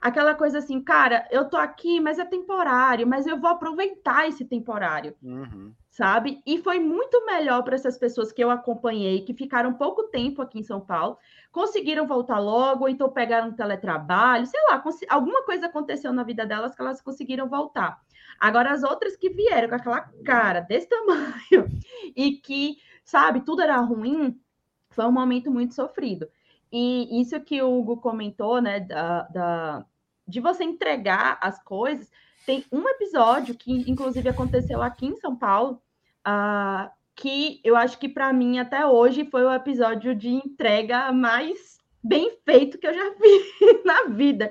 Aquela 0.00 0.34
coisa 0.34 0.58
assim, 0.58 0.80
cara, 0.80 1.28
eu 1.30 1.48
tô 1.50 1.58
aqui, 1.58 2.00
mas 2.00 2.18
é 2.18 2.24
temporário, 2.24 3.06
mas 3.06 3.26
eu 3.26 3.38
vou 3.38 3.50
aproveitar 3.50 4.26
esse 4.26 4.46
temporário, 4.46 5.14
uhum. 5.22 5.74
sabe? 5.90 6.40
E 6.46 6.62
foi 6.62 6.78
muito 6.78 7.26
melhor 7.26 7.62
para 7.62 7.74
essas 7.74 7.98
pessoas 7.98 8.32
que 8.32 8.42
eu 8.42 8.50
acompanhei, 8.50 9.20
que 9.20 9.34
ficaram 9.34 9.74
pouco 9.74 10.04
tempo 10.04 10.40
aqui 10.40 10.58
em 10.58 10.62
São 10.62 10.80
Paulo, 10.80 11.18
conseguiram 11.52 12.06
voltar 12.06 12.38
logo, 12.38 12.84
ou 12.84 12.88
então 12.88 13.10
pegaram 13.10 13.48
um 13.48 13.54
teletrabalho, 13.54 14.46
sei 14.46 14.60
lá, 14.70 14.82
alguma 15.10 15.44
coisa 15.44 15.66
aconteceu 15.66 16.14
na 16.14 16.22
vida 16.22 16.46
delas 16.46 16.74
que 16.74 16.80
elas 16.80 17.02
conseguiram 17.02 17.46
voltar. 17.46 18.00
Agora, 18.40 18.72
as 18.72 18.82
outras 18.82 19.18
que 19.18 19.28
vieram 19.28 19.68
com 19.68 19.74
aquela 19.74 20.00
cara 20.24 20.60
desse 20.60 20.88
tamanho 20.88 21.68
e 22.16 22.32
que, 22.38 22.78
sabe, 23.04 23.42
tudo 23.42 23.60
era 23.60 23.76
ruim, 23.76 24.40
foi 24.88 25.04
um 25.04 25.12
momento 25.12 25.50
muito 25.50 25.74
sofrido. 25.74 26.26
E 26.72 27.20
isso 27.20 27.38
que 27.40 27.60
o 27.60 27.78
Hugo 27.78 27.96
comentou, 27.96 28.62
né, 28.62 28.80
da, 28.80 29.22
da, 29.24 29.86
de 30.30 30.40
você 30.40 30.64
entregar 30.64 31.38
as 31.40 31.62
coisas, 31.62 32.10
tem 32.46 32.64
um 32.72 32.88
episódio 32.88 33.54
que, 33.54 33.90
inclusive, 33.90 34.28
aconteceu 34.28 34.80
aqui 34.80 35.06
em 35.06 35.16
São 35.16 35.36
Paulo, 35.36 35.82
uh, 36.26 36.90
que 37.14 37.60
eu 37.62 37.76
acho 37.76 37.98
que, 37.98 38.08
para 38.08 38.32
mim, 38.32 38.58
até 38.58 38.86
hoje, 38.86 39.28
foi 39.30 39.44
o 39.44 39.52
episódio 39.52 40.14
de 40.14 40.28
entrega 40.28 41.12
mais 41.12 41.78
bem 42.02 42.38
feito 42.44 42.78
que 42.78 42.86
eu 42.86 42.94
já 42.94 43.10
vi 43.20 43.82
na 43.84 44.04
vida. 44.04 44.50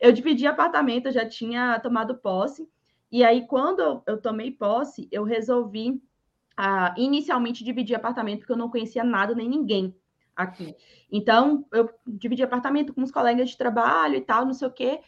Eu 0.00 0.12
dividi 0.12 0.46
apartamento, 0.46 1.06
eu 1.06 1.12
já 1.12 1.26
tinha 1.26 1.80
tomado 1.80 2.16
posse, 2.16 2.68
e 3.10 3.24
aí, 3.24 3.46
quando 3.46 4.02
eu 4.06 4.20
tomei 4.20 4.50
posse, 4.50 5.08
eu 5.10 5.24
resolvi 5.24 5.90
uh, 5.90 6.92
inicialmente 6.96 7.64
dividir 7.64 7.96
apartamento, 7.96 8.40
porque 8.40 8.52
eu 8.52 8.56
não 8.56 8.70
conhecia 8.70 9.02
nada 9.02 9.34
nem 9.34 9.48
ninguém 9.48 9.94
aqui. 10.36 10.76
Então, 11.10 11.64
eu 11.72 11.88
dividi 12.06 12.42
apartamento 12.42 12.92
com 12.92 13.02
os 13.02 13.10
colegas 13.10 13.50
de 13.50 13.56
trabalho 13.56 14.16
e 14.16 14.20
tal, 14.20 14.44
não 14.44 14.52
sei 14.52 14.68
o 14.68 14.72
quê. 14.72 15.00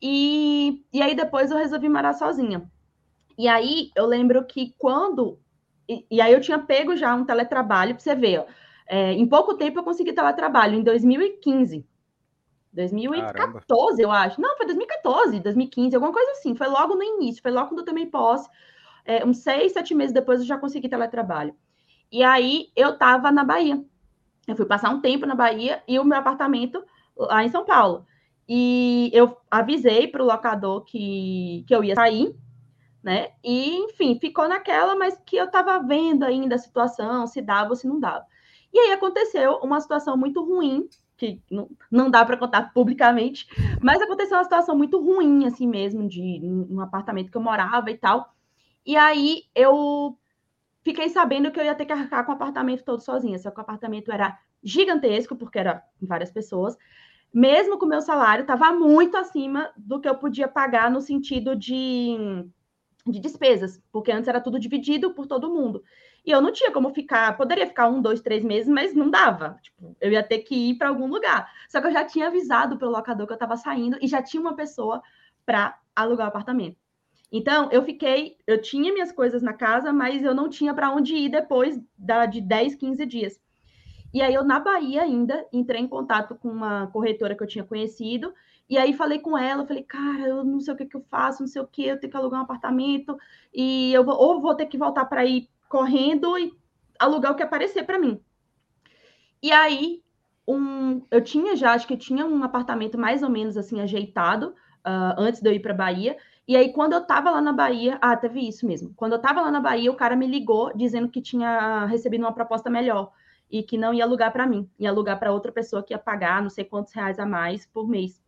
E, 0.00 0.84
e 0.92 1.02
aí, 1.02 1.14
depois 1.14 1.50
eu 1.50 1.56
resolvi 1.56 1.88
morar 1.88 2.12
sozinha. 2.12 2.70
E 3.36 3.48
aí, 3.48 3.90
eu 3.96 4.06
lembro 4.06 4.46
que 4.46 4.74
quando. 4.78 5.40
E, 5.88 6.06
e 6.10 6.20
aí, 6.20 6.32
eu 6.32 6.40
tinha 6.40 6.58
pego 6.58 6.96
já 6.96 7.14
um 7.14 7.24
teletrabalho, 7.24 7.94
para 7.94 8.02
você 8.02 8.14
ver, 8.14 8.40
ó. 8.40 8.46
É, 8.88 9.12
em 9.12 9.26
pouco 9.26 9.54
tempo 9.54 9.80
eu 9.80 9.82
consegui 9.82 10.12
teletrabalho, 10.12 10.76
em 10.76 10.82
2015. 10.82 11.84
2014, 12.72 13.32
Caramba. 13.32 14.02
eu 14.02 14.10
acho. 14.10 14.40
Não, 14.40 14.56
foi 14.56 14.66
2014, 14.66 15.40
2015, 15.40 15.96
alguma 15.96 16.12
coisa 16.12 16.30
assim. 16.32 16.54
Foi 16.54 16.68
logo 16.68 16.94
no 16.94 17.02
início, 17.02 17.42
foi 17.42 17.50
logo 17.50 17.68
quando 17.68 17.80
eu 17.80 17.84
tomei 17.84 18.06
posse. 18.06 18.48
É, 19.04 19.24
uns 19.24 19.38
seis, 19.38 19.72
sete 19.72 19.94
meses 19.94 20.12
depois 20.12 20.40
eu 20.40 20.46
já 20.46 20.58
consegui 20.58 20.88
teletrabalho. 20.88 21.56
E 22.12 22.22
aí 22.22 22.68
eu 22.76 22.90
estava 22.90 23.32
na 23.32 23.42
Bahia. 23.42 23.82
Eu 24.46 24.56
fui 24.56 24.66
passar 24.66 24.90
um 24.90 25.00
tempo 25.00 25.26
na 25.26 25.34
Bahia 25.34 25.82
e 25.88 25.98
o 25.98 26.04
meu 26.04 26.18
apartamento 26.18 26.84
lá 27.16 27.44
em 27.44 27.48
São 27.48 27.64
Paulo. 27.64 28.06
E 28.48 29.10
eu 29.12 29.36
avisei 29.50 30.06
para 30.06 30.22
o 30.22 30.26
locador 30.26 30.84
que, 30.84 31.64
que 31.66 31.74
eu 31.74 31.82
ia 31.82 31.94
sair, 31.94 32.34
né? 33.02 33.30
E, 33.42 33.76
enfim, 33.76 34.18
ficou 34.20 34.48
naquela, 34.48 34.94
mas 34.94 35.20
que 35.26 35.36
eu 35.36 35.46
estava 35.46 35.78
vendo 35.80 36.24
ainda 36.24 36.54
a 36.54 36.58
situação, 36.58 37.26
se 37.26 37.42
dava 37.42 37.70
ou 37.70 37.76
se 37.76 37.88
não 37.88 37.98
dava. 37.98 38.24
E 38.72 38.78
aí 38.78 38.92
aconteceu 38.92 39.56
uma 39.62 39.80
situação 39.80 40.16
muito 40.16 40.44
ruim 40.44 40.88
que 41.16 41.40
não, 41.50 41.70
não 41.90 42.10
dá 42.10 42.24
para 42.24 42.36
contar 42.36 42.72
publicamente, 42.74 43.46
mas 43.82 44.00
aconteceu 44.00 44.36
uma 44.36 44.44
situação 44.44 44.76
muito 44.76 45.00
ruim, 45.00 45.46
assim 45.46 45.66
mesmo, 45.66 46.06
de 46.06 46.40
um 46.42 46.80
apartamento 46.80 47.30
que 47.30 47.36
eu 47.36 47.42
morava 47.42 47.90
e 47.90 47.96
tal. 47.96 48.32
E 48.84 48.96
aí 48.96 49.44
eu 49.54 50.16
fiquei 50.86 51.08
sabendo 51.08 51.50
que 51.50 51.58
eu 51.58 51.64
ia 51.64 51.74
ter 51.74 51.84
que 51.84 51.92
arcar 51.92 52.24
com 52.24 52.30
o 52.30 52.34
apartamento 52.36 52.84
todo 52.84 53.00
sozinha, 53.00 53.36
só 53.40 53.50
que 53.50 53.58
o 53.58 53.60
apartamento 53.60 54.12
era 54.12 54.38
gigantesco, 54.62 55.34
porque 55.34 55.58
era 55.58 55.82
várias 56.00 56.30
pessoas. 56.30 56.76
Mesmo 57.34 57.76
com 57.76 57.86
o 57.86 57.88
meu 57.88 58.00
salário, 58.00 58.42
estava 58.42 58.72
muito 58.72 59.16
acima 59.16 59.72
do 59.76 60.00
que 60.00 60.08
eu 60.08 60.14
podia 60.14 60.46
pagar 60.46 60.88
no 60.88 61.00
sentido 61.00 61.56
de, 61.56 62.16
de 63.04 63.18
despesas, 63.18 63.82
porque 63.90 64.12
antes 64.12 64.28
era 64.28 64.40
tudo 64.40 64.60
dividido 64.60 65.12
por 65.12 65.26
todo 65.26 65.52
mundo. 65.52 65.82
E 66.24 66.30
eu 66.30 66.40
não 66.40 66.52
tinha 66.52 66.70
como 66.70 66.94
ficar, 66.94 67.36
poderia 67.36 67.66
ficar 67.66 67.88
um, 67.88 68.00
dois, 68.00 68.20
três 68.20 68.44
meses, 68.44 68.68
mas 68.68 68.94
não 68.94 69.10
dava. 69.10 69.58
Tipo, 69.60 69.96
eu 70.00 70.12
ia 70.12 70.22
ter 70.22 70.38
que 70.38 70.54
ir 70.54 70.78
para 70.78 70.88
algum 70.88 71.08
lugar. 71.08 71.50
Só 71.68 71.80
que 71.80 71.88
eu 71.88 71.92
já 71.92 72.04
tinha 72.04 72.28
avisado 72.28 72.78
pelo 72.78 72.92
locador 72.92 73.26
que 73.26 73.32
eu 73.32 73.36
estava 73.36 73.56
saindo 73.56 73.98
e 74.00 74.06
já 74.06 74.22
tinha 74.22 74.40
uma 74.40 74.54
pessoa 74.54 75.02
para 75.44 75.76
alugar 75.96 76.26
o 76.26 76.30
apartamento. 76.30 76.78
Então, 77.30 77.68
eu 77.72 77.82
fiquei, 77.82 78.36
eu 78.46 78.60
tinha 78.60 78.92
minhas 78.92 79.10
coisas 79.12 79.42
na 79.42 79.52
casa, 79.52 79.92
mas 79.92 80.22
eu 80.24 80.34
não 80.34 80.48
tinha 80.48 80.72
para 80.72 80.92
onde 80.92 81.14
ir 81.14 81.28
depois 81.28 81.80
da, 81.98 82.24
de 82.24 82.40
10, 82.40 82.76
15 82.76 83.04
dias. 83.04 83.40
E 84.14 84.22
aí, 84.22 84.32
eu, 84.32 84.44
na 84.44 84.60
Bahia 84.60 85.02
ainda, 85.02 85.44
entrei 85.52 85.80
em 85.80 85.88
contato 85.88 86.34
com 86.36 86.48
uma 86.48 86.86
corretora 86.88 87.34
que 87.34 87.42
eu 87.42 87.46
tinha 87.46 87.64
conhecido, 87.64 88.32
e 88.68 88.78
aí 88.78 88.92
falei 88.92 89.18
com 89.18 89.36
ela, 89.36 89.66
falei, 89.66 89.82
cara, 89.82 90.26
eu 90.26 90.44
não 90.44 90.60
sei 90.60 90.74
o 90.74 90.76
que, 90.76 90.86
que 90.86 90.96
eu 90.96 91.04
faço, 91.10 91.42
não 91.42 91.48
sei 91.48 91.62
o 91.62 91.66
que, 91.66 91.84
eu 91.84 92.00
tenho 92.00 92.10
que 92.10 92.16
alugar 92.16 92.40
um 92.40 92.44
apartamento, 92.44 93.16
e 93.52 93.92
eu 93.92 94.04
vou, 94.04 94.16
ou 94.16 94.40
vou 94.40 94.54
ter 94.54 94.66
que 94.66 94.78
voltar 94.78 95.04
para 95.04 95.24
ir 95.24 95.48
correndo 95.68 96.38
e 96.38 96.52
alugar 96.98 97.32
o 97.32 97.34
que 97.34 97.42
aparecer 97.42 97.84
para 97.84 97.98
mim. 97.98 98.20
E 99.42 99.52
aí, 99.52 100.02
um, 100.46 101.02
eu 101.10 101.22
tinha 101.22 101.56
já, 101.56 101.72
acho 101.72 101.86
que 101.86 101.96
tinha 101.96 102.24
um 102.24 102.42
apartamento 102.42 102.98
mais 102.98 103.22
ou 103.22 103.30
menos 103.30 103.56
assim 103.56 103.80
ajeitado 103.80 104.54
uh, 104.86 105.14
antes 105.18 105.40
de 105.40 105.48
eu 105.48 105.52
ir 105.52 105.60
para 105.60 105.74
Bahia. 105.74 106.16
E 106.48 106.56
aí, 106.56 106.72
quando 106.72 106.92
eu 106.92 107.04
tava 107.04 107.30
lá 107.30 107.40
na 107.40 107.52
Bahia, 107.52 107.98
ah, 108.00 108.16
teve 108.16 108.46
isso 108.46 108.66
mesmo. 108.66 108.94
Quando 108.94 109.14
eu 109.14 109.18
tava 109.20 109.40
lá 109.40 109.50
na 109.50 109.60
Bahia, 109.60 109.90
o 109.90 109.96
cara 109.96 110.14
me 110.14 110.26
ligou 110.26 110.72
dizendo 110.76 111.08
que 111.08 111.20
tinha 111.20 111.86
recebido 111.86 112.22
uma 112.22 112.32
proposta 112.32 112.70
melhor 112.70 113.12
e 113.50 113.62
que 113.62 113.76
não 113.76 113.92
ia 113.92 114.04
alugar 114.04 114.32
para 114.32 114.46
mim, 114.46 114.68
ia 114.78 114.90
alugar 114.90 115.18
para 115.18 115.32
outra 115.32 115.52
pessoa 115.52 115.82
que 115.82 115.92
ia 115.92 115.98
pagar 115.98 116.42
não 116.42 116.50
sei 116.50 116.64
quantos 116.64 116.92
reais 116.92 117.18
a 117.18 117.26
mais 117.26 117.66
por 117.66 117.88
mês. 117.88 118.22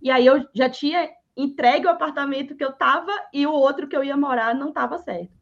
E 0.00 0.10
aí 0.10 0.26
eu 0.26 0.46
já 0.54 0.68
tinha 0.68 1.10
entregue 1.36 1.86
o 1.86 1.90
apartamento 1.90 2.54
que 2.54 2.64
eu 2.64 2.72
tava 2.72 3.12
e 3.32 3.46
o 3.46 3.52
outro 3.52 3.88
que 3.88 3.96
eu 3.96 4.04
ia 4.04 4.16
morar 4.16 4.54
não 4.54 4.72
tava 4.72 4.98
certo. 4.98 5.32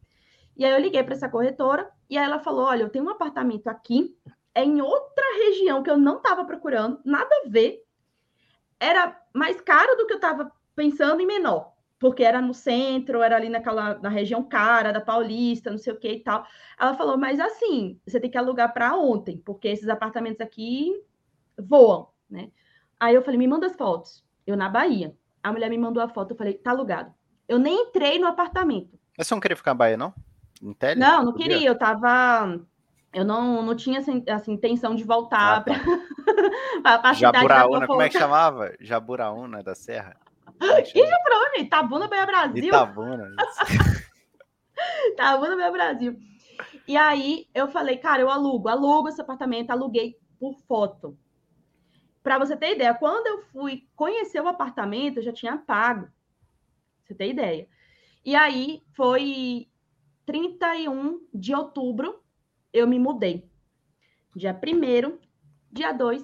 E 0.56 0.64
aí 0.64 0.72
eu 0.72 0.80
liguei 0.80 1.02
para 1.02 1.14
essa 1.14 1.28
corretora 1.28 1.90
e 2.08 2.18
aí 2.18 2.24
ela 2.24 2.38
falou: 2.38 2.66
olha, 2.66 2.82
eu 2.82 2.90
tenho 2.90 3.04
um 3.04 3.10
apartamento 3.10 3.68
aqui, 3.68 4.16
é 4.54 4.64
em 4.64 4.80
outra 4.80 5.24
região 5.46 5.82
que 5.82 5.90
eu 5.90 5.96
não 5.96 6.18
estava 6.18 6.44
procurando, 6.44 7.00
nada 7.04 7.30
a 7.44 7.48
ver. 7.48 7.82
Era 8.78 9.18
mais 9.34 9.60
caro 9.60 9.96
do 9.96 10.06
que 10.06 10.12
eu 10.12 10.16
estava 10.16 10.50
pensando 10.74 11.20
e 11.20 11.26
menor, 11.26 11.69
porque 12.00 12.24
era 12.24 12.40
no 12.40 12.54
centro, 12.54 13.22
era 13.22 13.36
ali 13.36 13.50
naquela 13.50 13.98
na 13.98 14.08
região 14.08 14.42
cara 14.42 14.90
da 14.90 15.02
Paulista, 15.02 15.70
não 15.70 15.76
sei 15.76 15.92
o 15.92 15.98
que 15.98 16.10
e 16.10 16.20
tal. 16.20 16.44
Ela 16.80 16.94
falou: 16.94 17.18
mas 17.18 17.38
assim, 17.38 18.00
você 18.04 18.18
tem 18.18 18.30
que 18.30 18.38
alugar 18.38 18.72
para 18.72 18.96
ontem, 18.96 19.36
porque 19.44 19.68
esses 19.68 19.88
apartamentos 19.88 20.40
aqui 20.40 20.94
voam, 21.58 22.08
né? 22.28 22.50
Aí 22.98 23.14
eu 23.14 23.22
falei: 23.22 23.38
me 23.38 23.46
manda 23.46 23.66
as 23.66 23.76
fotos. 23.76 24.24
Eu 24.46 24.56
na 24.56 24.68
Bahia. 24.68 25.14
A 25.42 25.52
mulher 25.52 25.68
me 25.68 25.78
mandou 25.78 26.02
a 26.02 26.08
foto, 26.08 26.30
eu 26.30 26.36
falei: 26.36 26.54
tá 26.54 26.70
alugado. 26.70 27.12
Eu 27.46 27.58
nem 27.58 27.88
entrei 27.88 28.18
no 28.18 28.26
apartamento. 28.26 28.98
Mas 29.16 29.28
você 29.28 29.34
não 29.34 29.40
queria 29.40 29.56
ficar 29.56 29.72
na 29.72 29.76
Bahia, 29.76 29.96
não? 29.98 30.14
Tele? 30.78 30.98
Não, 30.98 31.24
não 31.26 31.34
queria. 31.34 31.68
Eu 31.68 31.78
tava. 31.78 32.58
Eu 33.12 33.24
não, 33.24 33.62
não 33.62 33.74
tinha 33.74 33.98
assim, 33.98 34.24
assim 34.28 34.52
intenção 34.52 34.94
de 34.94 35.04
voltar 35.04 35.58
ah, 35.58 35.60
tá. 35.60 35.74
para 37.00 37.12
Jaburaúna, 37.12 37.86
como 37.86 38.00
é 38.00 38.08
que 38.08 38.18
chamava? 38.18 38.72
Jaburaúna 38.80 39.62
da 39.62 39.74
Serra. 39.74 40.16
É 40.60 40.82
e 40.82 41.06
Jaburaúna, 41.06 41.58
Itabuna, 41.58 42.08
Bahia 42.08 42.26
Brasil. 42.26 42.64
Itabuna. 42.64 43.34
Itabuna, 45.12 45.56
Bahia 45.56 45.70
Brasil. 45.70 46.20
E 46.86 46.96
aí 46.96 47.46
eu 47.54 47.68
falei, 47.68 47.96
cara, 47.96 48.20
eu 48.20 48.30
alugo, 48.30 48.68
alugo 48.68 49.08
esse 49.08 49.20
apartamento, 49.20 49.70
aluguei 49.70 50.16
por 50.38 50.54
foto. 50.66 51.16
Para 52.22 52.38
você 52.38 52.56
ter 52.56 52.74
ideia, 52.74 52.94
quando 52.94 53.26
eu 53.26 53.42
fui 53.44 53.86
conhecer 53.96 54.40
o 54.42 54.48
apartamento, 54.48 55.18
eu 55.18 55.22
já 55.22 55.32
tinha 55.32 55.56
pago. 55.56 56.08
Você 57.02 57.14
tem 57.14 57.30
ideia. 57.30 57.66
E 58.24 58.36
aí 58.36 58.82
foi 58.94 59.68
31 60.26 61.26
de 61.32 61.54
outubro, 61.54 62.22
eu 62.72 62.86
me 62.86 62.98
mudei. 62.98 63.50
Dia 64.36 64.52
1 64.52 65.18
dia 65.72 65.92
2, 65.92 66.22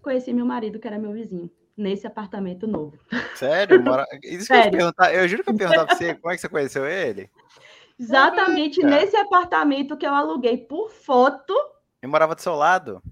conheci 0.00 0.32
meu 0.32 0.46
marido, 0.46 0.78
que 0.78 0.86
era 0.86 0.98
meu 0.98 1.12
vizinho, 1.12 1.50
nesse 1.82 2.06
apartamento 2.06 2.66
novo. 2.66 2.96
Sério? 3.34 3.82
Mora... 3.82 4.06
Isso 4.22 4.46
Sério. 4.46 4.80
Eu, 4.80 5.06
eu, 5.06 5.28
juro 5.28 5.44
que 5.44 5.50
eu 5.50 5.54
ia 5.54 5.58
perguntar 5.58 5.86
pra 5.86 5.96
você 5.96 6.14
como 6.14 6.32
é 6.32 6.36
que 6.36 6.40
você 6.40 6.48
conheceu 6.48 6.86
ele. 6.86 7.28
Exatamente 7.98 8.80
Eita. 8.80 8.90
nesse 8.90 9.16
apartamento 9.16 9.96
que 9.96 10.06
eu 10.06 10.14
aluguei 10.14 10.56
por 10.56 10.90
foto. 10.90 11.54
Ele 12.02 12.10
morava 12.10 12.34
do 12.34 12.40
seu 12.40 12.54
lado? 12.54 13.02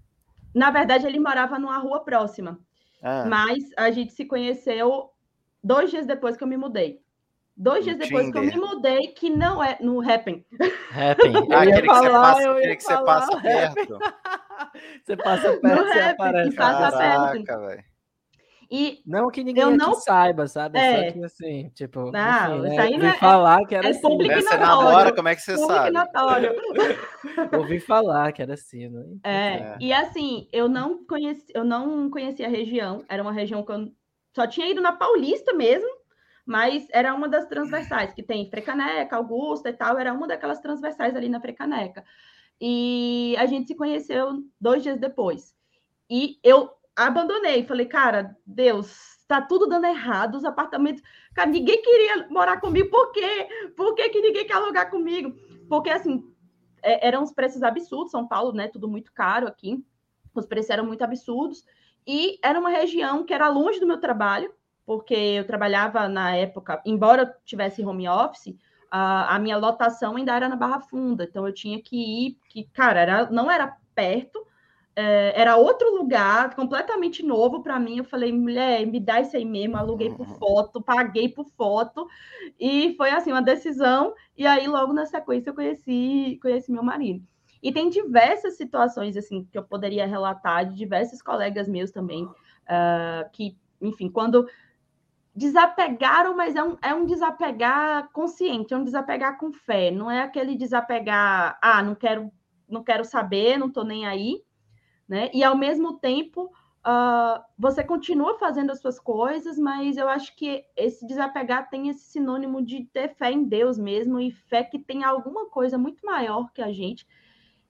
Na 0.54 0.70
verdade, 0.70 1.06
ele 1.06 1.20
morava 1.20 1.58
numa 1.58 1.78
rua 1.78 2.00
próxima. 2.04 2.58
Ah. 3.02 3.24
Mas 3.26 3.58
a 3.76 3.90
gente 3.90 4.12
se 4.12 4.24
conheceu 4.24 5.10
dois 5.62 5.90
dias 5.90 6.06
depois 6.06 6.36
que 6.36 6.42
eu 6.42 6.48
me 6.48 6.56
mudei. 6.56 7.00
Dois 7.56 7.84
dias 7.84 7.98
depois 7.98 8.26
Tinder. 8.26 8.50
que 8.50 8.56
eu 8.56 8.60
me 8.62 8.68
mudei, 8.68 9.08
que 9.08 9.28
não 9.28 9.62
é 9.62 9.76
no 9.80 10.00
Happn. 10.00 10.44
Happn. 10.90 11.30
Ah, 11.52 11.62
aquele 11.62 11.82
que 11.82 11.94
você 11.94 12.10
passa, 12.10 12.50
aquele 12.50 12.76
que 12.76 12.82
você 12.82 13.04
passa 13.04 13.40
perto. 13.40 13.98
você 15.04 15.16
passa 15.16 15.58
perto, 15.58 15.62
no 15.62 15.76
você 15.76 16.00
Happn, 16.00 16.12
aparece. 16.12 16.56
Passa 16.56 16.98
Caraca, 16.98 17.58
velho. 17.58 17.84
E 18.70 19.02
não 19.04 19.28
que 19.30 19.42
ninguém 19.42 19.76
não... 19.76 19.94
saiba, 19.94 20.46
sabe? 20.46 20.78
É. 20.78 21.06
Só 21.08 21.12
que 21.12 21.24
assim, 21.24 21.70
tipo, 21.74 22.12
Não, 22.12 22.58
enfim, 22.58 22.68
isso 22.68 22.76
né? 22.76 22.82
aí 22.82 22.90
não 22.90 22.96
ouvi 22.98 23.06
é- 23.08 23.18
falar 23.18 23.66
que 23.66 23.74
era 23.74 23.86
é 23.88 23.90
assim. 23.90 24.00
público 24.00 24.34
Né, 24.34 24.40
Você 24.42 24.56
namora, 24.58 25.12
como 25.14 25.28
é 25.28 25.34
que 25.34 25.42
você 25.42 25.54
público 25.54 25.74
sabe? 25.74 25.90
notório. 25.90 26.54
Ouvi 27.58 27.80
falar 27.80 28.30
que 28.32 28.42
era 28.42 28.54
assim, 28.54 28.88
né? 28.88 29.04
É, 29.24 29.30
É. 29.56 29.76
e 29.80 29.92
assim, 29.92 30.48
eu 30.52 30.68
não 30.68 31.04
conheci, 31.04 31.46
eu 31.52 31.64
não 31.64 32.08
conhecia 32.08 32.46
a 32.46 32.50
região, 32.50 33.04
era 33.08 33.22
uma 33.22 33.32
região 33.32 33.64
que 33.64 33.72
eu 33.72 33.92
só 34.36 34.46
tinha 34.46 34.68
ido 34.70 34.80
na 34.80 34.92
Paulista 34.92 35.52
mesmo, 35.52 35.88
mas 36.46 36.86
era 36.92 37.12
uma 37.12 37.28
das 37.28 37.46
transversais, 37.46 38.14
que 38.14 38.22
tem 38.22 38.48
Frecaneca, 38.48 39.16
Augusta 39.16 39.68
e 39.68 39.72
tal, 39.72 39.98
era 39.98 40.12
uma 40.12 40.28
daquelas 40.28 40.60
transversais 40.60 41.16
ali 41.16 41.28
na 41.28 41.40
Frecaneca. 41.40 42.04
E 42.60 43.34
a 43.38 43.46
gente 43.46 43.66
se 43.66 43.74
conheceu 43.74 44.44
dois 44.60 44.82
dias 44.82 44.98
depois. 45.00 45.54
E 46.08 46.38
eu 46.44 46.70
abandonei, 47.06 47.64
falei, 47.64 47.86
cara, 47.86 48.36
Deus, 48.46 49.18
tá 49.26 49.40
tudo 49.40 49.66
dando 49.66 49.86
errado, 49.86 50.36
os 50.36 50.44
apartamentos. 50.44 51.02
Cara, 51.34 51.48
ninguém 51.48 51.80
queria 51.80 52.28
morar 52.28 52.60
comigo, 52.60 52.90
por 52.90 53.12
quê? 53.12 53.48
Por 53.76 53.94
que, 53.94 54.08
que 54.08 54.20
ninguém 54.20 54.46
quer 54.46 54.54
alugar 54.54 54.90
comigo? 54.90 55.32
Porque, 55.68 55.90
assim, 55.90 56.24
é, 56.82 57.06
eram 57.06 57.22
os 57.22 57.32
preços 57.32 57.62
absurdos, 57.62 58.10
São 58.10 58.26
Paulo, 58.26 58.52
né? 58.52 58.68
Tudo 58.68 58.88
muito 58.88 59.12
caro 59.12 59.46
aqui. 59.46 59.84
Os 60.34 60.46
preços 60.46 60.70
eram 60.70 60.84
muito 60.84 61.02
absurdos. 61.02 61.64
E 62.06 62.38
era 62.42 62.58
uma 62.58 62.70
região 62.70 63.24
que 63.24 63.34
era 63.34 63.48
longe 63.48 63.78
do 63.78 63.86
meu 63.86 63.98
trabalho, 63.98 64.52
porque 64.84 65.14
eu 65.14 65.46
trabalhava 65.46 66.08
na 66.08 66.34
época, 66.34 66.82
embora 66.84 67.22
eu 67.22 67.44
tivesse 67.44 67.84
home 67.84 68.08
office, 68.08 68.56
a, 68.90 69.36
a 69.36 69.38
minha 69.38 69.56
lotação 69.56 70.16
ainda 70.16 70.34
era 70.34 70.48
na 70.48 70.56
Barra 70.56 70.80
Funda. 70.80 71.24
Então 71.24 71.46
eu 71.46 71.54
tinha 71.54 71.80
que 71.80 71.96
ir, 71.96 72.38
que, 72.48 72.64
cara, 72.72 73.00
era, 73.00 73.30
não 73.30 73.50
era 73.50 73.76
perto, 73.94 74.44
era 75.34 75.56
outro 75.56 75.94
lugar, 75.96 76.54
completamente 76.54 77.22
novo 77.24 77.62
para 77.62 77.78
mim. 77.78 77.98
Eu 77.98 78.04
falei, 78.04 78.32
mulher, 78.32 78.86
me 78.86 79.00
dá 79.00 79.20
isso 79.20 79.36
aí 79.36 79.44
mesmo. 79.44 79.76
Aluguei 79.76 80.10
por 80.10 80.26
foto, 80.38 80.82
paguei 80.82 81.28
por 81.28 81.46
foto. 81.56 82.06
E 82.58 82.94
foi 82.96 83.10
assim, 83.10 83.32
uma 83.32 83.42
decisão. 83.42 84.14
E 84.36 84.46
aí, 84.46 84.66
logo 84.66 84.92
na 84.92 85.06
sequência, 85.06 85.50
eu 85.50 85.54
conheci, 85.54 86.38
conheci 86.42 86.72
meu 86.72 86.82
marido. 86.82 87.24
E 87.62 87.72
tem 87.72 87.90
diversas 87.90 88.56
situações 88.56 89.16
assim 89.16 89.44
que 89.44 89.58
eu 89.58 89.62
poderia 89.62 90.06
relatar 90.06 90.66
de 90.66 90.74
diversos 90.74 91.20
colegas 91.20 91.68
meus 91.68 91.90
também, 91.90 92.24
uh, 92.24 93.30
que, 93.32 93.56
enfim, 93.80 94.08
quando 94.08 94.48
desapegaram, 95.34 96.36
mas 96.36 96.56
é 96.56 96.62
um, 96.62 96.76
é 96.82 96.94
um 96.94 97.06
desapegar 97.06 98.10
consciente, 98.12 98.74
é 98.74 98.76
um 98.76 98.84
desapegar 98.84 99.38
com 99.38 99.52
fé, 99.52 99.90
não 99.90 100.10
é 100.10 100.22
aquele 100.22 100.56
desapegar, 100.56 101.58
ah, 101.62 101.82
não 101.82 101.94
quero, 101.94 102.30
não 102.68 102.82
quero 102.82 103.04
saber, 103.04 103.56
não 103.56 103.68
estou 103.68 103.84
nem 103.84 104.06
aí, 104.06 104.42
né? 105.10 105.28
E 105.34 105.42
ao 105.42 105.56
mesmo 105.56 105.98
tempo 105.98 106.44
uh, 106.44 107.42
você 107.58 107.82
continua 107.82 108.38
fazendo 108.38 108.70
as 108.70 108.80
suas 108.80 109.00
coisas, 109.00 109.58
mas 109.58 109.96
eu 109.96 110.08
acho 110.08 110.36
que 110.36 110.64
esse 110.76 111.04
desapegar 111.04 111.68
tem 111.68 111.88
esse 111.88 112.04
sinônimo 112.12 112.64
de 112.64 112.84
ter 112.84 113.08
fé 113.16 113.32
em 113.32 113.42
Deus 113.42 113.76
mesmo 113.76 114.20
e 114.20 114.30
fé 114.30 114.62
que 114.62 114.78
tem 114.78 115.02
alguma 115.02 115.50
coisa 115.50 115.76
muito 115.76 116.06
maior 116.06 116.52
que 116.52 116.62
a 116.62 116.72
gente 116.72 117.04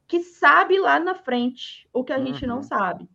que 0.07 0.21
sabe 0.21 0.79
lá 0.79 1.01
na 1.01 1.15
frente 1.15 1.89
o 1.95 2.05
que 2.05 2.13
a 2.13 2.19
uhum. 2.19 2.27
gente 2.27 2.47
não 2.47 2.63
sabe, 2.63 3.09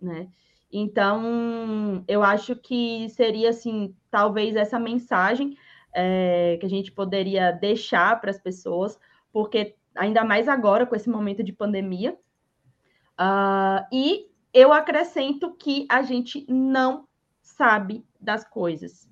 né? 0.00 0.28
Então, 0.70 2.04
eu 2.06 2.22
acho 2.22 2.54
que 2.54 3.08
seria 3.08 3.50
assim, 3.50 3.96
talvez 4.10 4.54
essa 4.54 4.78
mensagem 4.78 5.56
é, 5.92 6.58
que 6.60 6.66
a 6.66 6.68
gente 6.68 6.92
poderia 6.92 7.50
deixar 7.50 8.20
para 8.20 8.30
as 8.30 8.38
pessoas, 8.38 9.00
porque 9.32 9.74
ainda 9.96 10.22
mais 10.22 10.46
agora 10.46 10.86
com 10.86 10.94
esse 10.94 11.08
momento 11.08 11.42
de 11.42 11.52
pandemia. 11.52 12.16
Uh, 13.18 13.84
e 13.92 14.30
eu 14.54 14.72
acrescento 14.72 15.54
que 15.54 15.86
a 15.90 16.02
gente 16.02 16.46
não 16.48 17.06
sabe 17.42 18.04
das 18.20 18.44
coisas. 18.44 19.08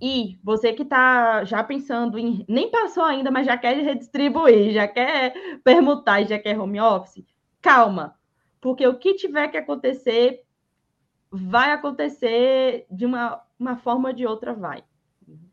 E 0.00 0.38
você 0.42 0.72
que 0.72 0.82
está 0.82 1.44
já 1.44 1.62
pensando 1.62 2.18
em. 2.18 2.44
Nem 2.48 2.70
passou 2.70 3.04
ainda, 3.04 3.30
mas 3.30 3.46
já 3.46 3.58
quer 3.58 3.76
redistribuir, 3.76 4.72
já 4.72 4.88
quer 4.88 5.34
permutar 5.62 6.24
já 6.24 6.38
quer 6.38 6.58
home 6.58 6.80
office, 6.80 7.24
calma. 7.60 8.16
Porque 8.60 8.86
o 8.86 8.98
que 8.98 9.14
tiver 9.14 9.48
que 9.48 9.58
acontecer, 9.58 10.42
vai 11.30 11.72
acontecer 11.72 12.86
de 12.90 13.04
uma, 13.04 13.42
uma 13.58 13.76
forma 13.76 14.08
ou 14.08 14.14
de 14.14 14.26
outra, 14.26 14.54
vai. 14.54 14.82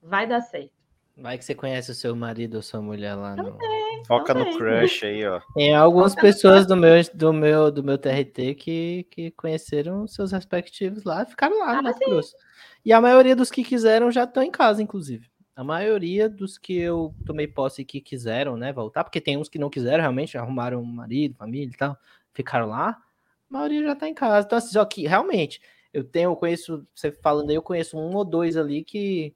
Vai 0.02 0.26
dar 0.26 0.42
certo. 0.42 0.77
Vai 1.20 1.38
que 1.38 1.44
você 1.44 1.56
conhece 1.56 1.90
o 1.92 1.96
seu 1.96 2.16
marido 2.16 2.56
ou 2.56 2.62
sua 2.62 2.80
mulher 2.80 3.16
lá 3.16 3.36
no. 3.36 3.54
Também, 3.54 4.06
Foca 4.06 4.34
também. 4.36 4.52
no 4.52 4.58
crush 4.58 5.04
aí, 5.04 5.26
ó. 5.26 5.42
Tem 5.56 5.76
algumas 5.76 6.14
pessoas 6.14 6.68
do 6.68 6.78
meu, 6.78 6.94
do 7.14 7.34
meu, 7.34 7.72
do 7.72 7.84
meu 7.84 7.98
TRT 7.98 8.54
que, 8.54 9.08
que 9.10 9.32
conheceram 9.32 10.08
seus 10.08 10.32
respectivos 10.32 11.04
lá 11.04 11.24
e 11.24 11.26
ficaram 11.26 11.58
lá 11.60 11.74
no 11.74 11.80
Ah, 11.80 11.82
Mato. 11.82 12.00
Grosso. 12.00 12.36
E 12.86 12.94
a 12.94 13.02
maioria 13.02 13.36
dos 13.36 13.50
que 13.50 13.64
quiseram 13.64 14.12
já 14.12 14.26
estão 14.26 14.44
em 14.44 14.52
casa, 14.52 14.82
inclusive. 14.82 15.28
A 15.56 15.64
maioria 15.64 16.30
dos 16.30 16.60
que 16.60 16.78
eu 16.78 17.16
tomei 17.26 17.48
posse 17.48 17.84
que 17.84 18.00
quiseram, 18.00 18.56
né, 18.56 18.72
voltar, 18.72 19.04
porque 19.04 19.20
tem 19.20 19.38
uns 19.38 19.50
que 19.50 19.58
não 19.58 19.72
quiseram, 19.72 20.02
realmente 20.02 20.38
arrumaram 20.38 20.80
um 20.80 20.86
marido, 20.86 21.34
família 21.36 21.74
e 21.74 21.78
tal, 21.78 21.98
ficaram 22.32 22.68
lá. 22.68 22.90
A 22.90 23.54
maioria 23.54 23.84
já 23.84 23.96
tá 23.96 24.08
em 24.08 24.14
casa. 24.14 24.46
Então, 24.46 24.58
assim, 24.60 24.70
só 24.72 24.86
que 24.86 25.08
realmente, 25.08 25.60
eu 25.92 26.04
tenho, 26.04 26.30
eu 26.30 26.36
conheço, 26.36 26.86
você 26.94 27.12
falando 27.12 27.50
aí, 27.50 27.56
eu 27.56 27.62
conheço 27.64 27.98
um 27.98 28.16
ou 28.16 28.24
dois 28.24 28.56
ali 28.56 28.84
que, 28.84 29.34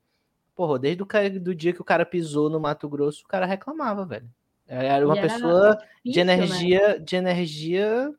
porra, 0.56 0.80
desde 0.80 1.02
o 1.02 1.06
cara, 1.06 1.30
do 1.30 1.54
dia 1.56 1.74
que 1.74 1.82
o 1.82 1.86
cara 1.86 2.06
pisou 2.06 2.49
no 2.49 2.60
Mato 2.60 2.88
Grosso, 2.89 3.24
o 3.24 3.28
cara 3.28 3.45
reclamava, 3.45 4.06
velho. 4.06 4.30
Era 4.68 5.06
uma 5.06 5.18
era 5.18 5.28
pessoa 5.28 5.78
de 6.06 6.12
difícil, 6.12 6.26
né? 6.26 6.34
energia, 6.34 6.99
de 6.99 7.16
energia. 7.16 8.14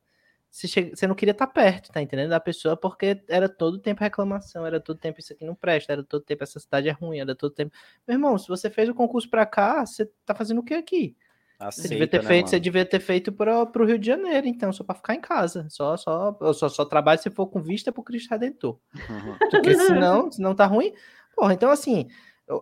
Você, 0.51 0.69
chega- 0.69 0.95
você 0.95 1.07
não 1.07 1.15
queria 1.15 1.33
estar 1.33 1.47
perto, 1.47 1.91
tá 1.91 2.03
entendendo? 2.03 2.29
Da 2.29 2.39
pessoa, 2.41 2.77
porque 2.77 3.23
era 3.27 3.49
todo 3.49 3.79
tempo 3.79 4.03
reclamação, 4.03 4.67
era 4.67 4.79
todo 4.79 4.99
tempo 4.99 5.19
isso 5.19 5.33
aqui 5.33 5.47
não 5.47 5.55
presta, 5.55 5.93
era 5.95 6.05
todo 6.05 6.23
tempo 6.23 6.45
essa 6.45 6.61
cidade 6.61 6.91
é 6.91 6.93
ruim, 6.93 7.21
era 7.21 7.35
todo 7.35 7.53
tempo. 7.55 7.75
Meu 8.07 8.17
irmão, 8.17 8.37
se 8.37 8.49
você 8.49 8.69
fez 8.69 8.89
o 8.89 8.95
concurso 8.95 9.31
pra 9.31 9.47
cá, 9.47 9.87
você 9.87 10.05
tá 10.27 10.35
fazendo 10.35 10.59
o 10.59 10.63
que 10.63 10.75
aqui? 10.75 11.17
Você 11.71 11.89
devia 11.89 12.09
ter 12.09 12.23
né, 12.23 12.29
feito, 12.29 12.51
você 12.51 12.57
mano? 12.57 12.65
devia 12.65 12.85
ter 12.85 13.01
feito 13.01 13.33
para 13.33 13.63
o 13.63 13.85
Rio 13.85 13.99
de 13.99 14.07
Janeiro, 14.07 14.47
então, 14.47 14.73
só 14.73 14.83
para 14.83 14.97
ficar 14.97 15.15
em 15.15 15.21
casa. 15.21 15.67
Só, 15.71 15.97
só, 15.97 16.37
eu 16.41 16.53
só, 16.53 16.69
só 16.69 16.85
trabalho 16.85 17.21
se 17.21 17.31
for 17.31 17.47
com 17.47 17.63
vista 17.63 17.93
pro 17.93 18.03
Cristo 18.03 18.31
Redentor. 18.31 18.79
Uhum. 18.95 19.37
Porque 19.51 19.75
senão, 19.77 20.31
senão 20.31 20.55
tá 20.55 20.67
ruim. 20.67 20.93
Porra, 21.35 21.55
então 21.55 21.71
assim, 21.71 22.09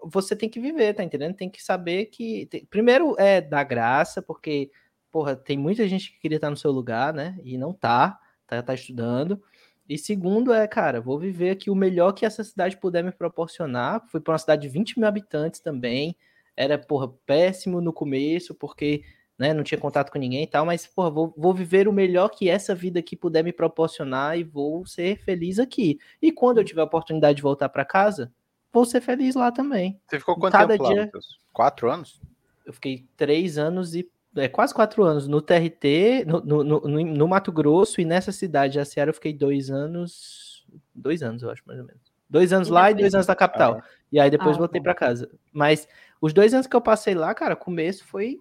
você 0.05 0.37
tem 0.37 0.49
que 0.49 0.61
viver, 0.61 0.95
tá 0.95 1.03
entendendo? 1.05 1.35
Tem 1.35 1.51
que 1.51 1.63
saber 1.63 2.07
que. 2.07 2.47
tem- 2.47 2.65
primeiro 2.67 3.15
é 3.19 3.41
dar 3.41 3.65
graça, 3.65 4.23
porque, 4.23 4.71
porra, 5.11 5.37
tem 5.37 5.59
muita 5.59 5.87
gente 5.89 6.13
que 6.13 6.21
queria 6.21 6.37
estar 6.37 6.51
no 6.51 6.57
seu 6.57 6.71
lugar, 6.71 7.13
né? 7.13 7.39
E 7.43 7.57
não 7.59 7.73
tá, 7.73 8.19
tá, 8.47 8.63
tá 8.63 8.75
estudando. 8.75 9.43
E 9.89 9.99
segundo 9.99 10.53
é, 10.53 10.69
cara, 10.69 11.01
vou 11.01 11.19
viver 11.19 11.51
aqui 11.51 11.71
o 11.71 11.75
melhor 11.75 12.13
que 12.13 12.25
essa 12.25 12.45
cidade 12.45 12.77
puder 12.77 13.03
me 13.03 13.11
proporcionar. 13.13 14.05
Fui 14.09 14.21
para 14.21 14.33
uma 14.33 14.39
cidade 14.39 14.63
de 14.63 14.69
20 14.69 14.99
mil 14.99 15.09
habitantes 15.09 15.61
também. 15.61 16.17
Era, 16.57 16.79
porra, 16.79 17.09
péssimo 17.27 17.81
no 17.81 17.93
começo, 17.93 18.55
porque 18.55 19.03
né, 19.39 19.55
não 19.55 19.65
tinha 19.65 19.81
contato 19.81 20.13
com 20.13 20.19
ninguém 20.19 20.43
e 20.45 20.47
tal, 20.47 20.67
mas, 20.67 20.87
porra, 20.87 21.11
vou, 21.11 21.35
vou 21.37 21.55
viver 21.55 21.89
o 21.89 21.93
melhor 21.93 22.29
que 22.29 22.49
essa 22.49 22.75
vida 22.75 23.01
aqui 23.01 23.17
puder 23.17 23.43
me 23.43 23.53
proporcionar 23.53 24.39
e 24.39 24.45
vou 24.45 24.85
ser 24.87 25.17
feliz 25.25 25.59
aqui. 25.59 25.99
E 26.21 26.31
quando 26.31 26.59
eu 26.59 26.65
tiver 26.65 26.83
a 26.83 26.85
oportunidade 26.85 27.37
de 27.37 27.43
voltar 27.43 27.69
para 27.71 27.85
casa, 27.85 28.31
vou 28.73 28.85
ser 28.85 29.01
feliz 29.01 29.35
lá 29.35 29.51
também. 29.53 30.01
Você 30.09 30.19
ficou 30.19 30.37
quanto 30.39 30.53
Cada 30.53 30.73
tempo 30.75 30.85
lá, 30.85 30.93
dia- 30.93 31.05
Matheus? 31.07 31.39
Quatro 31.53 31.91
anos? 31.91 32.21
Eu 32.65 32.73
fiquei 32.73 33.07
três 33.17 33.59
anos 33.59 33.95
e. 33.95 34.09
É, 34.37 34.47
quase 34.49 34.73
quatro 34.73 35.03
anos 35.03 35.27
no 35.27 35.41
TRT, 35.43 36.25
no, 36.25 36.41
no, 36.41 36.63
no, 36.65 36.81
no- 37.05 37.29
Mato 37.29 37.51
Grosso, 37.51 38.01
e 38.01 38.05
nessa 38.05 38.31
cidade, 38.31 38.79
a 38.79 38.85
Seara, 38.85 39.11
eu 39.11 39.15
fiquei 39.15 39.33
dois 39.33 39.71
anos. 39.71 40.65
Dois 40.95 41.21
anos, 41.23 41.43
eu 41.43 41.51
acho, 41.51 41.63
mais 41.67 41.81
ou 41.81 41.87
menos. 41.87 42.01
Dois 42.29 42.53
anos 42.53 42.69
E 42.69 42.71
lá 42.71 42.91
e 42.93 42.95
dois 42.95 43.13
anos 43.13 43.27
na 43.27 43.35
capital. 43.35 43.79
Ah. 43.81 43.85
E 44.13 44.21
aí 44.21 44.31
depois 44.31 44.55
Ah, 44.55 44.59
voltei 44.61 44.81
tá. 44.81 44.85
pra 44.85 44.95
casa. 44.95 45.29
Mas 45.53 45.89
os 46.21 46.33
dois 46.33 46.55
anos 46.55 46.69
que 46.69 46.77
eu 46.77 46.81
passei 46.81 47.13
lá, 47.15 47.35
cara, 47.35 47.57
começo 47.57 48.05
foi. 48.05 48.39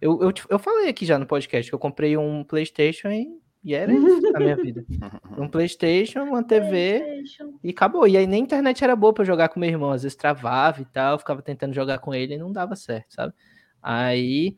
Eu, 0.00 0.22
eu, 0.22 0.30
te- 0.32 0.44
eu 0.48 0.58
falei 0.60 0.88
aqui 0.88 1.04
já 1.04 1.18
no 1.18 1.26
podcast 1.26 1.68
que 1.68 1.74
eu 1.74 1.78
comprei 1.78 2.16
um 2.16 2.44
PlayStation 2.44 3.08
e, 3.08 3.28
e 3.64 3.74
era 3.74 3.92
isso 3.92 4.20
na 4.32 4.38
minha 4.40 4.56
vida. 4.56 4.84
Um 5.38 5.48
PlayStation, 5.48 6.24
uma 6.24 6.42
TV 6.42 7.00
PlayStation. 7.00 7.54
e 7.64 7.70
acabou. 7.70 8.06
E 8.06 8.16
aí 8.18 8.26
nem 8.26 8.42
a 8.42 8.44
internet 8.44 8.84
era 8.84 8.94
boa 8.94 9.14
pra 9.14 9.22
eu 9.22 9.26
jogar 9.26 9.48
com 9.48 9.58
meu 9.58 9.68
irmão. 9.70 9.90
Às 9.90 10.02
vezes 10.02 10.14
travava 10.16 10.82
e 10.82 10.84
tal, 10.84 11.14
eu 11.14 11.18
ficava 11.18 11.40
tentando 11.40 11.72
jogar 11.72 11.98
com 12.00 12.14
ele 12.14 12.34
e 12.34 12.38
não 12.38 12.52
dava 12.52 12.76
certo, 12.76 13.14
sabe? 13.14 13.32
Aí. 13.80 14.56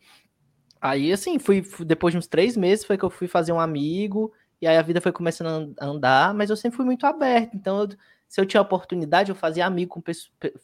Aí, 0.80 1.12
assim, 1.12 1.38
fui, 1.38 1.64
depois 1.86 2.12
de 2.12 2.18
uns 2.18 2.26
três 2.26 2.56
meses 2.56 2.84
foi 2.84 2.98
que 2.98 3.04
eu 3.04 3.10
fui 3.10 3.26
fazer 3.28 3.52
um 3.52 3.60
amigo, 3.60 4.32
e 4.60 4.66
aí 4.66 4.76
a 4.76 4.82
vida 4.82 5.00
foi 5.00 5.12
começando 5.12 5.46
a 5.46 5.50
an- 5.50 5.72
a 5.80 5.86
andar, 5.86 6.34
mas 6.34 6.50
eu 6.50 6.56
sempre 6.56 6.76
fui 6.76 6.84
muito 6.84 7.06
aberto. 7.06 7.54
Então, 7.54 7.80
eu- 7.82 7.88
se 8.34 8.40
eu 8.40 8.44
tinha 8.46 8.60
oportunidade, 8.60 9.30
eu 9.30 9.36
fazia 9.36 9.64
amigo 9.64 9.92
com 10.02 10.02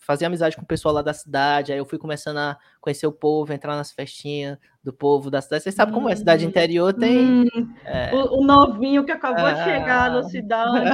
fazia 0.01 0.27
amizade 0.27 0.57
com 0.57 0.63
o 0.63 0.67
pessoal 0.67 0.93
lá 0.93 1.03
da 1.03 1.13
cidade. 1.15 1.71
Aí 1.71 1.79
eu 1.79 1.87
fui 1.87 1.99
começando 1.99 2.39
a 2.39 2.59
conhecer 2.81 3.07
o 3.07 3.13
povo, 3.13 3.53
entrar 3.53 3.77
nas 3.77 3.93
festinhas 3.93 4.59
do 4.83 4.93
povo 4.93 5.31
da 5.31 5.41
cidade. 5.41 5.63
Vocês 5.63 5.77
sabem 5.77 5.95
como 5.95 6.09
é, 6.09 6.17
cidade 6.17 6.45
Hum. 6.45 6.49
interior 6.49 6.93
tem. 6.93 7.43
Hum, 7.55 7.73
é, 7.85 8.13
o, 8.13 8.41
o 8.41 8.45
novinho 8.45 9.05
que 9.05 9.13
acabou 9.13 9.45
de 9.53 9.61
Ah. 9.61 9.65
chegar 9.65 10.11
na 10.11 10.23
cidade. 10.27 10.91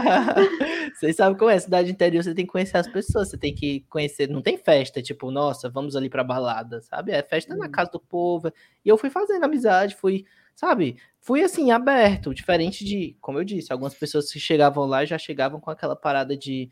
Vocês 0.94 1.16
sabem 1.16 1.38
como 1.38 1.50
é, 1.50 1.58
cidade 1.58 1.90
interior, 1.90 2.22
você 2.22 2.34
tem 2.34 2.44
que 2.44 2.52
conhecer 2.52 2.76
as 2.76 2.86
pessoas, 2.88 3.30
você 3.30 3.38
tem 3.38 3.54
que 3.54 3.80
conhecer, 3.88 4.28
não 4.28 4.42
tem 4.42 4.58
festa, 4.58 5.00
tipo, 5.00 5.30
nossa, 5.30 5.70
vamos 5.70 5.96
ali 5.96 6.10
pra 6.10 6.22
balada, 6.22 6.82
sabe? 6.82 7.10
É 7.10 7.22
festa 7.22 7.56
na 7.56 7.68
Hum. 7.68 7.70
casa 7.70 7.90
do 7.90 8.00
povo. 8.00 8.52
E 8.84 8.88
eu 8.90 8.98
fui 8.98 9.08
fazendo 9.08 9.42
amizade, 9.44 9.96
fui 9.96 10.26
sabe? 10.56 10.96
Fui 11.20 11.42
assim, 11.44 11.70
aberto, 11.70 12.34
diferente 12.34 12.84
de, 12.84 13.16
como 13.20 13.38
eu 13.38 13.44
disse, 13.44 13.72
algumas 13.72 13.94
pessoas 13.94 14.32
que 14.32 14.40
chegavam 14.40 14.86
lá 14.86 15.04
já 15.04 15.18
chegavam 15.18 15.60
com 15.60 15.70
aquela 15.70 15.94
parada 15.94 16.36
de 16.36 16.70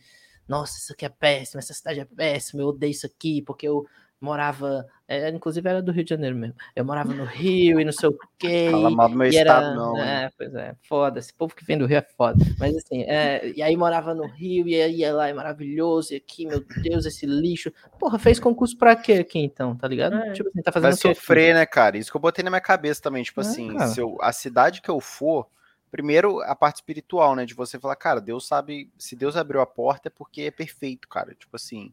nossa, 0.48 0.78
isso 0.78 0.92
aqui 0.92 1.04
é 1.06 1.08
péssimo, 1.08 1.58
essa 1.58 1.72
cidade 1.72 2.00
é 2.00 2.04
péssima, 2.04 2.62
eu 2.62 2.68
odeio 2.68 2.90
isso 2.90 3.06
aqui, 3.06 3.42
porque 3.42 3.66
eu 3.66 3.86
morava, 4.24 4.86
é, 5.06 5.28
inclusive 5.28 5.68
era 5.68 5.82
do 5.82 5.92
Rio 5.92 6.02
de 6.02 6.10
Janeiro 6.10 6.34
mesmo. 6.34 6.56
Eu 6.74 6.84
morava 6.84 7.12
no 7.12 7.24
Rio 7.28 7.78
e 7.78 7.84
não 7.84 7.92
sei 7.92 8.08
o 8.08 8.18
quê. 8.38 8.68
Fala 8.70 8.90
mal 8.90 9.08
do 9.08 9.16
meu 9.16 9.28
estado, 9.28 9.66
era, 9.66 9.74
não. 9.74 9.98
É, 9.98 10.30
pois 10.36 10.54
é, 10.54 10.74
foda. 10.88 11.18
Esse 11.18 11.32
povo 11.32 11.54
que 11.54 11.64
vem 11.64 11.76
do 11.76 11.86
Rio 11.86 11.98
é 11.98 12.02
foda. 12.02 12.42
Mas 12.58 12.74
assim, 12.74 13.02
é, 13.02 13.52
e 13.54 13.62
aí 13.62 13.76
morava 13.76 14.14
no 14.14 14.26
Rio, 14.26 14.66
e 14.66 14.80
aí 14.80 14.96
ia 14.96 15.14
lá, 15.14 15.28
é 15.28 15.32
maravilhoso, 15.34 16.14
e 16.14 16.16
aqui, 16.16 16.46
meu 16.46 16.64
Deus, 16.82 17.04
esse 17.04 17.26
lixo. 17.26 17.70
Porra, 17.98 18.18
fez 18.18 18.40
concurso 18.40 18.76
pra 18.76 18.96
quê 18.96 19.14
aqui 19.14 19.38
então, 19.38 19.76
tá 19.76 19.86
ligado? 19.86 20.16
É. 20.16 20.32
Tipo 20.32 20.48
assim, 20.48 20.62
tá 20.62 20.72
fazendo 20.72 20.90
Vai 20.90 21.14
sofrer, 21.14 21.54
né, 21.54 21.66
cara? 21.66 21.98
Isso 21.98 22.10
que 22.10 22.16
eu 22.16 22.20
botei 22.20 22.42
na 22.42 22.50
minha 22.50 22.60
cabeça 22.60 23.02
também. 23.02 23.22
Tipo 23.22 23.42
assim, 23.42 23.78
se 23.88 24.00
eu, 24.00 24.16
a 24.20 24.32
cidade 24.32 24.80
que 24.80 24.90
eu 24.90 25.00
for. 25.00 25.46
Primeiro, 25.90 26.40
a 26.40 26.56
parte 26.56 26.76
espiritual, 26.76 27.36
né? 27.36 27.44
De 27.46 27.54
você 27.54 27.78
falar, 27.78 27.94
cara, 27.94 28.20
Deus 28.20 28.48
sabe, 28.48 28.90
se 28.98 29.14
Deus 29.14 29.36
abriu 29.36 29.60
a 29.60 29.66
porta 29.66 30.08
é 30.08 30.10
porque 30.10 30.42
é 30.42 30.50
perfeito, 30.50 31.06
cara. 31.08 31.36
Tipo 31.36 31.54
assim, 31.54 31.92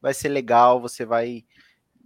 vai 0.00 0.12
ser 0.12 0.30
legal, 0.30 0.80
você 0.80 1.04
vai 1.04 1.44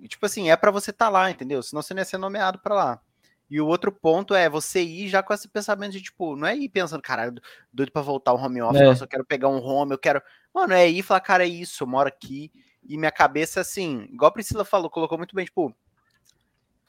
tipo 0.08 0.26
assim, 0.26 0.50
é 0.50 0.56
para 0.56 0.70
você 0.70 0.90
estar 0.90 1.06
tá 1.06 1.10
lá, 1.10 1.30
entendeu? 1.30 1.62
Senão 1.62 1.82
você 1.82 1.94
não 1.94 2.00
ia 2.00 2.04
ser 2.04 2.18
nomeado 2.18 2.58
para 2.58 2.74
lá. 2.74 3.00
E 3.48 3.60
o 3.60 3.66
outro 3.66 3.92
ponto 3.92 4.34
é 4.34 4.48
você 4.48 4.82
ir 4.82 5.08
já 5.08 5.22
com 5.22 5.32
esse 5.32 5.48
pensamento 5.48 5.92
de, 5.92 6.02
tipo, 6.02 6.34
não 6.34 6.48
é 6.48 6.56
ir 6.56 6.68
pensando, 6.68 7.00
caralho, 7.00 7.40
doido 7.72 7.92
pra 7.92 8.02
voltar 8.02 8.32
o 8.32 8.36
home 8.36 8.60
office, 8.60 8.80
é. 8.80 8.84
nossa, 8.84 9.04
eu 9.04 9.08
quero 9.08 9.24
pegar 9.24 9.48
um 9.48 9.64
home, 9.64 9.92
eu 9.92 9.98
quero. 9.98 10.20
Mano, 10.52 10.72
é 10.72 10.88
ir 10.88 10.98
e 10.98 11.02
falar, 11.02 11.20
cara, 11.20 11.44
é 11.44 11.48
isso, 11.48 11.84
eu 11.84 11.86
moro 11.86 12.08
aqui. 12.08 12.50
E 12.82 12.96
minha 12.98 13.12
cabeça, 13.12 13.60
assim, 13.60 14.08
igual 14.12 14.28
a 14.28 14.32
Priscila 14.32 14.64
falou, 14.64 14.90
colocou 14.90 15.16
muito 15.16 15.34
bem, 15.34 15.44
tipo, 15.44 15.74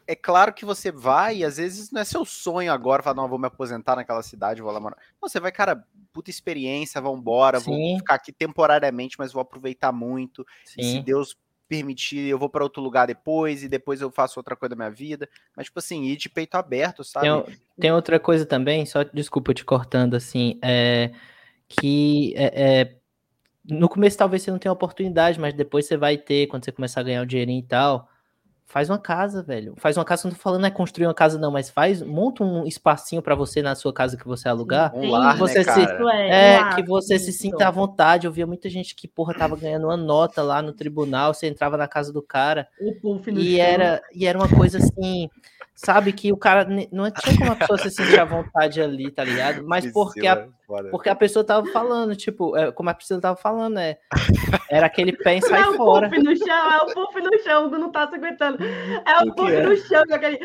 é 0.08 0.16
claro 0.16 0.54
que 0.54 0.66
você 0.66 0.92
vai, 0.92 1.38
e 1.38 1.46
às 1.46 1.58
vezes 1.58 1.92
não 1.92 2.02
é 2.02 2.06
seu 2.06 2.24
sonho 2.26 2.72
agora, 2.72 3.04
falar, 3.04 3.16
não, 3.16 3.28
vou 3.28 3.38
me 3.38 3.48
aposentar 3.48 3.96
naquela 3.96 4.24
cidade, 4.24 4.62
vou 4.62 4.72
lá 4.72 4.80
morar. 4.80 4.98
Não, 5.22 5.28
você 5.30 5.40
vai, 5.40 5.52
cara, 5.52 5.86
puta 6.14 6.30
experiência, 6.30 7.02
vambora, 7.02 7.60
Sim. 7.60 7.66
vou 7.66 7.98
ficar 8.00 8.16
aqui 8.16 8.32
temporariamente, 8.32 9.18
mas 9.20 9.34
vou 9.34 9.42
aproveitar 9.42 9.92
muito. 9.92 10.46
Sim. 10.66 10.82
E 10.82 10.84
se 10.84 11.02
Deus 11.02 11.38
permitir, 11.68 12.28
eu 12.28 12.40
vou 12.40 12.50
para 12.50 12.64
outro 12.64 12.82
lugar 12.82 13.08
depois 13.08 13.64
e 13.64 13.68
depois 13.68 14.02
eu 14.02 14.10
faço 14.10 14.40
outra 14.40 14.56
coisa 14.56 14.72
da 14.72 14.76
minha 14.76 14.92
vida. 14.92 15.30
Mas, 15.56 15.66
tipo 15.66 15.80
assim, 15.80 16.04
ir 16.04 16.18
de 16.18 16.30
peito 16.30 16.56
aberto, 16.56 17.04
sabe? 17.04 17.28
Tem, 17.28 17.58
tem 17.80 17.92
outra 17.92 18.20
coisa 18.20 18.46
também, 18.46 18.86
só 18.86 19.04
desculpa 19.04 19.54
te 19.54 19.66
cortando 19.66 20.16
assim, 20.16 20.58
é 20.62 21.12
que 21.68 22.34
é, 22.38 22.80
é, 22.80 22.96
no 23.70 23.90
começo 23.90 24.18
talvez 24.18 24.42
você 24.42 24.52
não 24.52 24.58
tenha 24.58 24.72
oportunidade, 24.72 25.40
mas 25.40 25.54
depois 25.54 25.86
você 25.86 25.98
vai 25.98 26.18
ter, 26.18 26.48
quando 26.48 26.64
você 26.64 26.72
começar 26.72 27.02
a 27.02 27.04
ganhar 27.04 27.22
o 27.22 27.26
dinheirinho 27.26 27.60
e 27.60 27.64
tal. 27.64 28.10
Faz 28.70 28.90
uma 28.90 29.00
casa, 29.00 29.42
velho. 29.42 29.76
Faz 29.78 29.96
uma 29.96 30.04
casa, 30.04 30.28
não 30.28 30.36
tô 30.36 30.42
falando 30.42 30.66
é 30.66 30.70
construir 30.70 31.08
uma 31.08 31.14
casa, 31.14 31.40
não, 31.40 31.50
mas 31.50 31.70
faz, 31.70 32.02
monta 32.02 32.44
um 32.44 32.68
espacinho 32.68 33.22
para 33.22 33.34
você 33.34 33.62
na 33.62 33.74
sua 33.76 33.94
casa 33.94 34.18
que 34.18 34.28
você 34.28 34.50
alugar. 34.50 34.94
Um 34.94 35.10
lar, 35.10 35.36
que 35.36 35.40
você 35.40 35.64
né, 35.64 35.74
se, 35.74 35.82
é, 36.12 36.56
é 36.56 36.76
que 36.76 36.84
você 36.84 37.18
se 37.18 37.32
sinta 37.32 37.66
à 37.66 37.72
vontade. 37.72 38.28
Eu 38.28 38.32
via 38.32 38.46
muita 38.46 38.70
gente 38.70 38.94
que, 38.94 39.08
porra, 39.08 39.34
tava 39.34 39.56
ganhando 39.56 39.86
uma 39.86 39.96
nota 39.96 40.44
lá 40.44 40.62
no 40.62 40.74
tribunal, 40.74 41.34
você 41.34 41.48
entrava 41.48 41.78
na 41.78 41.88
casa 41.88 42.12
do 42.12 42.22
cara. 42.22 42.68
e 43.32 43.58
era, 43.58 44.02
e 44.14 44.28
era 44.28 44.38
uma 44.38 44.50
coisa 44.50 44.80
assim 44.80 45.30
sabe 45.78 46.12
que 46.12 46.34
o 46.34 46.38
cara 46.38 46.68
não 46.92 47.10
tinha 47.12 47.38
como 47.38 47.52
a 47.52 47.56
pessoa 47.56 47.78
se 47.78 47.92
sentir 47.92 48.20
à 48.20 48.26
vontade 48.26 48.82
ali, 48.82 49.12
tá 49.12 49.24
ligado? 49.24 49.64
Mas 49.66 49.86
porque 49.92 50.26
a, 50.26 50.48
porque 50.90 51.08
a 51.08 51.16
pessoa 51.16 51.46
tava 51.46 51.68
falando, 51.68 52.16
tipo, 52.16 52.58
é, 52.58 52.72
como 52.72 52.90
a 52.90 52.96
Priscila 52.96 53.22
tava 53.22 53.38
falando, 53.38 53.78
é, 53.78 54.00
era 54.72 54.88
aquele 54.88 55.16
pé 55.16 55.38
e 55.38 55.42
sai 55.42 55.62
é 55.70 55.78
fora. 55.78 56.08
É 56.08 56.10
o 56.10 56.12
puff 56.12 56.24
no 56.24 56.36
chão, 56.36 56.72
é 56.72 56.78
o 56.78 56.94
puff 56.94 57.22
no 57.22 57.40
chão, 57.44 57.70
não 57.70 57.92
tá 57.92 58.10
se 58.10 58.16
aguentando. 58.16 58.58
É 58.64 59.24
o, 59.24 59.28
o 59.28 59.36
puff 59.36 59.54
é? 59.54 59.62
no 59.62 59.78
chão, 59.78 60.04
aquele... 60.12 60.40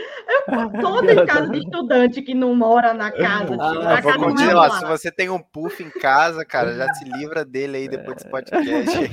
Toda 0.81 1.27
casa 1.27 1.49
de 1.49 1.59
estudante 1.61 2.21
que 2.21 2.35
não 2.35 2.55
mora 2.55 2.93
na 2.93 3.11
casa. 3.11 3.57
Ah, 3.59 3.71
tipo, 3.73 3.83
vou 3.83 3.83
casa 3.83 4.19
continuar. 4.19 4.71
Se 4.71 4.85
você 4.85 5.11
tem 5.11 5.31
um 5.31 5.41
puff 5.41 5.83
em 5.83 5.91
casa, 5.91 6.45
cara, 6.45 6.75
já 6.75 6.93
se 6.93 7.05
livra 7.05 7.43
dele 7.43 7.79
aí 7.79 7.89
depois 7.89 8.19
desse 8.19 8.29
podcast. 8.29 9.09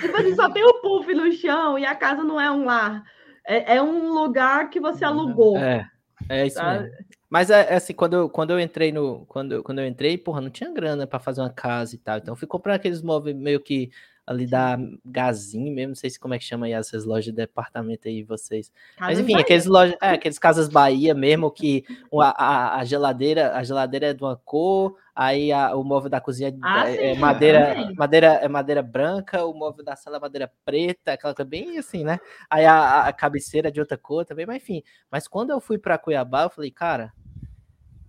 tipo 0.00 0.16
assim, 0.16 0.34
só 0.36 0.48
tem 0.50 0.64
o 0.64 0.80
puff 0.80 1.12
no 1.12 1.32
chão 1.32 1.76
e 1.76 1.84
a 1.84 1.96
casa 1.96 2.22
não 2.22 2.40
é 2.40 2.48
um 2.48 2.64
lar. 2.64 3.02
É, 3.46 3.76
é 3.76 3.82
um 3.82 4.12
lugar 4.12 4.70
que 4.70 4.80
você 4.80 5.04
alugou. 5.04 5.56
É, 5.58 5.88
é 6.28 6.46
isso 6.46 6.56
tá? 6.56 6.80
mesmo. 6.80 6.96
Mas 7.28 7.50
é, 7.50 7.72
é, 7.72 7.74
assim, 7.74 7.92
quando 7.92 8.14
eu, 8.14 8.30
quando 8.30 8.50
eu 8.52 8.60
entrei 8.60 8.92
no. 8.92 9.26
Quando, 9.26 9.62
quando 9.62 9.80
eu 9.80 9.86
entrei, 9.86 10.16
porra, 10.16 10.40
não 10.40 10.50
tinha 10.50 10.72
grana 10.72 11.06
para 11.06 11.18
fazer 11.18 11.40
uma 11.40 11.50
casa 11.50 11.94
e 11.94 11.98
tal. 11.98 12.18
Então 12.18 12.32
eu 12.32 12.36
fui 12.36 12.46
comprando 12.46 12.76
aqueles 12.76 13.02
móveis 13.02 13.36
meio 13.36 13.60
que 13.60 13.90
ali 14.26 14.46
da 14.46 14.78
Gazinho 15.04 15.74
mesmo, 15.74 15.90
não 15.90 15.94
sei 15.94 16.08
se 16.08 16.18
como 16.18 16.34
é 16.34 16.38
que 16.38 16.44
chama 16.44 16.66
aí 16.66 16.72
essas 16.72 17.04
lojas 17.04 17.26
de 17.26 17.32
departamento 17.32 18.08
aí 18.08 18.22
vocês. 18.22 18.72
Mas 18.98 19.18
enfim, 19.18 19.36
aqueles 19.36 19.66
lojas, 19.66 19.96
é, 20.00 20.10
aqueles 20.10 20.38
casas 20.38 20.68
Bahia 20.68 21.14
mesmo 21.14 21.50
que 21.50 21.84
a, 22.12 22.44
a, 22.44 22.80
a, 22.80 22.84
geladeira, 22.84 23.54
a 23.54 23.62
geladeira 23.62 24.08
é 24.08 24.14
de 24.14 24.22
uma 24.22 24.36
cor, 24.36 24.96
aí 25.14 25.52
a, 25.52 25.76
o 25.76 25.84
móvel 25.84 26.08
da 26.08 26.20
cozinha 26.20 26.56
ah, 26.62 26.88
é, 26.88 27.12
é 27.12 27.18
madeira, 27.18 27.92
madeira 27.96 28.26
é 28.26 28.48
madeira 28.48 28.82
branca, 28.82 29.44
o 29.44 29.52
móvel 29.52 29.84
da 29.84 29.94
sala 29.94 30.16
é 30.16 30.20
madeira 30.20 30.50
preta, 30.64 31.12
aquela 31.12 31.34
coisa 31.34 31.48
bem 31.48 31.78
assim, 31.78 32.02
né? 32.02 32.18
Aí 32.48 32.64
a, 32.64 33.06
a 33.06 33.12
cabeceira 33.12 33.68
é 33.68 33.70
de 33.70 33.80
outra 33.80 33.98
cor 33.98 34.24
também, 34.24 34.46
mas 34.46 34.56
enfim. 34.56 34.82
Mas 35.10 35.28
quando 35.28 35.50
eu 35.50 35.60
fui 35.60 35.78
para 35.78 35.98
Cuiabá, 35.98 36.44
eu 36.44 36.50
falei, 36.50 36.70
cara, 36.70 37.12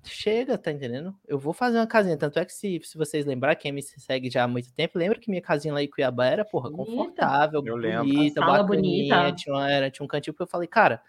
chega, 0.10 0.58
tá 0.58 0.72
entendendo? 0.72 1.16
Eu 1.28 1.38
vou 1.38 1.54
fazer 1.54 1.78
uma 1.78 1.88
casinha. 1.88 2.18
Tanto 2.18 2.40
é 2.40 2.46
que 2.46 2.54
se, 2.54 2.80
se 2.84 2.98
vocês 2.98 3.26
lembrar, 3.26 3.56
quem 3.56 3.72
me 3.72 3.82
segue 3.82 4.30
já 4.30 4.44
há 4.44 4.48
muito 4.48 4.72
tempo, 4.74 4.98
lembra 4.98 5.20
que 5.20 5.30
minha 5.30 5.42
casinha 5.42 5.74
lá 5.74 5.82
em 5.82 5.90
Cuiabá 5.90 6.26
era, 6.26 6.46
porra, 6.46 6.72
confortável, 6.72 7.64
eu 7.66 7.76
bonita, 7.76 8.06
lembro. 8.06 8.68
bonita. 8.68 9.32
Tinha, 9.34 9.56
uma, 9.56 9.70
era, 9.70 9.90
tinha 9.90 10.04
um 10.04 10.08
cantinho 10.08 10.34
que 10.34 10.42
eu 10.42 10.48
falei, 10.48 10.68
cara, 10.68 11.02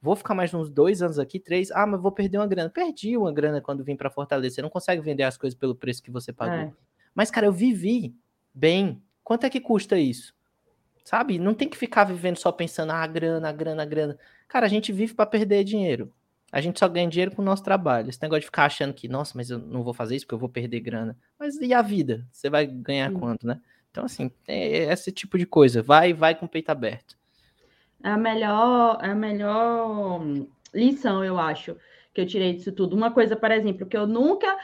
vou 0.00 0.16
ficar 0.16 0.34
mais 0.34 0.52
uns 0.54 0.70
dois 0.70 1.02
anos 1.02 1.18
aqui, 1.18 1.38
três. 1.38 1.70
Ah, 1.70 1.86
mas 1.86 2.00
vou 2.00 2.12
perder 2.12 2.38
uma 2.38 2.46
grana. 2.46 2.70
Perdi 2.70 3.16
uma 3.16 3.32
grana 3.32 3.60
quando 3.60 3.84
vim 3.84 3.96
para 3.96 4.10
Fortaleza. 4.10 4.56
Você 4.56 4.62
não 4.62 4.70
consegue 4.70 5.02
vender 5.02 5.22
as 5.22 5.36
coisas 5.36 5.58
pelo 5.58 5.74
preço 5.74 6.02
que 6.02 6.10
você 6.10 6.32
pagou. 6.32 6.54
É. 6.54 6.72
Mas, 7.14 7.30
cara, 7.30 7.46
eu 7.46 7.52
vivi 7.52 8.14
bem. 8.54 9.02
Quanto 9.22 9.44
é 9.44 9.50
que 9.50 9.60
custa 9.60 9.98
isso? 9.98 10.34
Sabe? 11.04 11.38
Não 11.38 11.54
tem 11.54 11.68
que 11.68 11.76
ficar 11.76 12.04
vivendo 12.04 12.36
só 12.36 12.52
pensando, 12.52 12.92
ah, 12.92 13.06
grana, 13.06 13.52
grana, 13.52 13.84
grana. 13.84 14.18
Cara, 14.46 14.66
a 14.66 14.68
gente 14.68 14.92
vive 14.92 15.14
para 15.14 15.26
perder 15.26 15.64
dinheiro. 15.64 16.12
A 16.52 16.60
gente 16.60 16.78
só 16.78 16.88
ganha 16.88 17.08
dinheiro 17.08 17.34
com 17.34 17.42
o 17.42 17.44
nosso 17.44 17.62
trabalho. 17.62 18.08
Esse 18.08 18.20
negócio 18.20 18.40
de 18.40 18.46
ficar 18.46 18.64
achando 18.64 18.92
que, 18.92 19.08
nossa, 19.08 19.32
mas 19.36 19.50
eu 19.50 19.58
não 19.58 19.82
vou 19.82 19.94
fazer 19.94 20.16
isso 20.16 20.26
porque 20.26 20.34
eu 20.34 20.38
vou 20.38 20.48
perder 20.48 20.80
grana. 20.80 21.16
Mas 21.38 21.56
e 21.56 21.72
a 21.72 21.82
vida? 21.82 22.26
Você 22.32 22.50
vai 22.50 22.66
ganhar 22.66 23.12
quanto, 23.12 23.46
né? 23.46 23.60
Então, 23.90 24.04
assim, 24.04 24.30
é 24.46 24.92
esse 24.92 25.12
tipo 25.12 25.38
de 25.38 25.46
coisa. 25.46 25.82
Vai, 25.82 26.12
vai 26.12 26.34
com 26.34 26.46
o 26.46 26.48
peito 26.48 26.70
aberto. 26.70 27.16
É 28.02 28.10
a 28.10 28.16
melhor, 28.16 28.98
é 29.02 29.10
a 29.10 29.14
melhor 29.14 30.22
lição, 30.72 31.22
eu 31.24 31.38
acho, 31.38 31.76
que 32.14 32.20
eu 32.20 32.26
tirei 32.26 32.54
disso 32.54 32.72
tudo. 32.72 32.96
Uma 32.96 33.10
coisa, 33.10 33.36
por 33.36 33.50
exemplo, 33.50 33.86
que 33.86 33.96
eu 33.96 34.06
nunca 34.06 34.56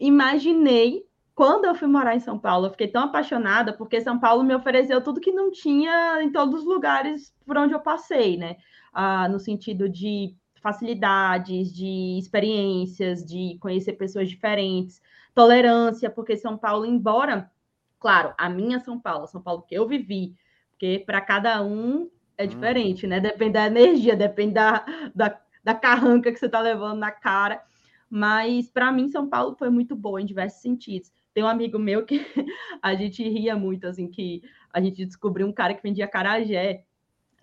imaginei 0.00 1.04
quando 1.34 1.64
eu 1.64 1.74
fui 1.74 1.88
morar 1.88 2.14
em 2.14 2.20
São 2.20 2.38
Paulo. 2.38 2.66
Eu 2.66 2.70
fiquei 2.70 2.88
tão 2.88 3.04
apaixonada 3.04 3.72
porque 3.72 4.00
São 4.00 4.18
Paulo 4.18 4.44
me 4.44 4.54
ofereceu 4.54 5.00
tudo 5.00 5.20
que 5.20 5.32
não 5.32 5.50
tinha 5.50 6.22
em 6.22 6.30
todos 6.30 6.60
os 6.60 6.66
lugares 6.66 7.34
por 7.46 7.56
onde 7.56 7.72
eu 7.72 7.80
passei, 7.80 8.36
né? 8.36 8.56
Ah, 8.92 9.28
no 9.28 9.38
sentido 9.38 9.88
de 9.88 10.34
facilidades, 10.62 11.72
de 11.72 12.18
experiências, 12.18 13.24
de 13.24 13.58
conhecer 13.60 13.94
pessoas 13.94 14.28
diferentes, 14.28 15.02
tolerância, 15.34 16.08
porque 16.08 16.36
São 16.36 16.56
Paulo, 16.56 16.86
embora, 16.86 17.50
claro, 17.98 18.32
a 18.38 18.48
minha 18.48 18.78
São 18.80 18.98
Paulo, 18.98 19.26
São 19.26 19.42
Paulo 19.42 19.62
que 19.62 19.74
eu 19.74 19.86
vivi, 19.86 20.34
porque 20.70 21.02
para 21.04 21.20
cada 21.20 21.62
um 21.62 22.08
é 22.38 22.46
diferente, 22.46 23.06
né? 23.06 23.20
Depende 23.20 23.52
da 23.52 23.66
energia, 23.66 24.16
depende 24.16 24.54
da, 24.54 24.84
da, 25.14 25.40
da 25.62 25.74
carranca 25.74 26.32
que 26.32 26.38
você 26.38 26.46
está 26.46 26.60
levando 26.60 26.98
na 26.98 27.10
cara. 27.10 27.62
Mas 28.08 28.70
para 28.70 28.92
mim, 28.92 29.08
São 29.08 29.28
Paulo 29.28 29.54
foi 29.56 29.70
muito 29.70 29.96
boa 29.96 30.20
em 30.20 30.26
diversos 30.26 30.60
sentidos. 30.60 31.10
Tem 31.32 31.42
um 31.42 31.48
amigo 31.48 31.78
meu 31.78 32.04
que 32.04 32.20
a 32.82 32.94
gente 32.94 33.22
ria 33.26 33.56
muito, 33.56 33.86
assim, 33.86 34.08
que 34.08 34.42
a 34.72 34.80
gente 34.80 35.04
descobriu 35.04 35.46
um 35.46 35.52
cara 35.52 35.74
que 35.74 35.82
vendia 35.82 36.06
carajé 36.06 36.84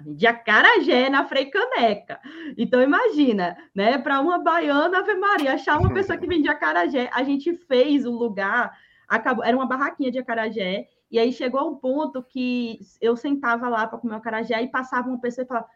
de 0.06 0.26
acarajé 0.26 1.10
na 1.10 1.26
Frei 1.26 1.46
Caneca. 1.48 2.20
Então, 2.58 2.82
imagina, 2.82 3.58
né? 3.76 3.98
Para 3.98 4.22
uma 4.22 4.40
baiana, 4.40 5.00
Ave 5.00 5.16
Maria, 5.16 5.54
achar 5.54 5.80
uma 5.80 5.94
pessoa 5.94 6.18
que 6.18 6.28
vendia 6.28 6.52
acarajé. 6.52 7.10
A 7.14 7.24
gente 7.24 7.54
fez 7.54 8.06
o 8.06 8.12
lugar, 8.12 8.78
acabou, 9.08 9.44
era 9.44 9.56
uma 9.56 9.66
barraquinha 9.66 10.12
de 10.12 10.20
acarajé, 10.20 10.88
e 11.12 11.20
aí 11.20 11.32
chegou 11.32 11.70
um 11.70 11.76
ponto 11.76 12.24
que 12.24 12.80
eu 13.02 13.16
sentava 13.16 13.68
lá 13.68 13.88
para 13.88 13.98
comer 13.98 14.14
o 14.14 14.18
acarajé 14.18 14.62
e 14.62 14.68
passava 14.68 15.10
uma 15.10 15.20
pessoa 15.20 15.44
e 15.44 15.48
falava: 15.48 15.68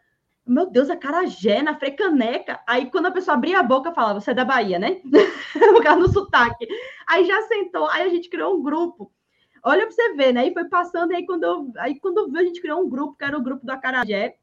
Meu 0.46 0.70
Deus, 0.70 0.88
acarajé 0.88 1.62
na 1.62 1.76
Frei 1.76 1.92
Caneca. 1.92 2.60
Aí, 2.66 2.90
quando 2.90 3.06
a 3.06 3.10
pessoa 3.10 3.36
abria 3.36 3.58
a 3.58 3.62
boca, 3.62 3.92
falava: 3.92 4.20
Você 4.20 4.30
é 4.30 4.34
da 4.34 4.44
Bahia, 4.44 4.78
né? 4.78 5.00
caso, 5.82 6.00
no 6.00 6.08
sotaque. 6.08 6.66
Aí 7.06 7.26
já 7.26 7.42
sentou, 7.42 7.88
aí 7.88 8.04
a 8.04 8.08
gente 8.08 8.30
criou 8.30 8.56
um 8.56 8.62
grupo 8.62 9.12
Olha 9.66 9.86
para 9.86 9.92
você 9.92 10.12
ver, 10.14 10.32
né? 10.34 10.42
Aí 10.42 10.52
foi 10.52 10.66
passando, 10.68 11.12
e 11.12 11.16
aí 11.16 11.24
quando 11.26 11.72
aí 11.78 11.98
quando 11.98 12.18
eu 12.18 12.30
vi, 12.30 12.38
a 12.38 12.44
gente 12.44 12.60
criou 12.60 12.84
um 12.84 12.88
grupo, 12.88 13.16
que 13.16 13.24
era 13.24 13.36
o 13.36 13.42
grupo 13.42 13.64
do 13.64 13.70
Acarajé, 13.70 14.36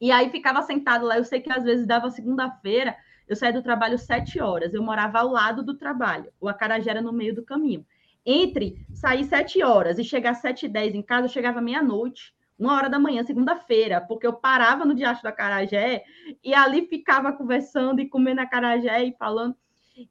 e 0.00 0.10
aí 0.10 0.30
ficava 0.30 0.62
sentado 0.62 1.04
lá. 1.04 1.18
Eu 1.18 1.24
sei 1.24 1.40
que 1.40 1.52
às 1.52 1.62
vezes 1.62 1.86
dava 1.86 2.10
segunda-feira, 2.10 2.96
eu 3.28 3.36
saía 3.36 3.52
do 3.52 3.62
trabalho 3.62 3.98
sete 3.98 4.40
horas, 4.40 4.72
eu 4.72 4.82
morava 4.82 5.18
ao 5.18 5.28
lado 5.28 5.62
do 5.62 5.76
trabalho, 5.76 6.32
o 6.40 6.48
Acarajé 6.48 6.90
era 6.90 7.02
no 7.02 7.12
meio 7.12 7.34
do 7.34 7.44
caminho. 7.44 7.84
Entre 8.24 8.86
sair 8.94 9.24
sete 9.24 9.62
horas 9.62 9.98
e 9.98 10.04
chegar 10.04 10.32
sete 10.34 10.64
e 10.64 10.68
dez 10.68 10.94
em 10.94 11.02
casa, 11.02 11.26
eu 11.26 11.30
chegava 11.30 11.60
meia-noite, 11.60 12.34
uma 12.58 12.74
hora 12.74 12.88
da 12.88 12.98
manhã, 12.98 13.22
segunda-feira, 13.22 14.00
porque 14.00 14.26
eu 14.26 14.32
parava 14.32 14.86
no 14.86 14.94
Diacho 14.94 15.22
da 15.22 15.32
Carajé 15.32 16.04
e 16.42 16.54
ali 16.54 16.86
ficava 16.86 17.32
conversando 17.32 18.00
e 18.00 18.08
comendo 18.08 18.40
a 18.40 18.46
Carajé 18.46 19.04
e 19.04 19.12
falando. 19.18 19.54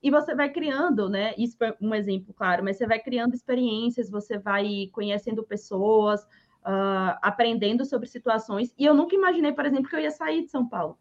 E 0.01 0.09
você 0.09 0.34
vai 0.34 0.49
criando, 0.49 1.09
né? 1.09 1.34
Isso 1.38 1.61
é 1.63 1.75
um 1.81 1.93
exemplo, 1.93 2.34
claro, 2.34 2.63
mas 2.63 2.77
você 2.77 2.88
vai 2.88 2.99
criando 2.99 3.34
experiências, 3.34 4.09
você 4.09 4.38
vai 4.38 4.89
conhecendo 4.91 5.43
pessoas, 5.43 6.23
uh, 6.63 7.17
aprendendo 7.21 7.86
sobre 7.86 8.07
situações. 8.07 8.73
E 8.77 8.86
eu 8.86 8.93
nunca 8.93 9.15
imaginei, 9.15 9.51
por 9.51 9.65
exemplo, 9.65 9.89
que 9.89 9.95
eu 9.95 9.99
ia 9.99 10.11
sair 10.11 10.43
de 10.43 10.49
São 10.49 10.67
Paulo. 10.67 10.97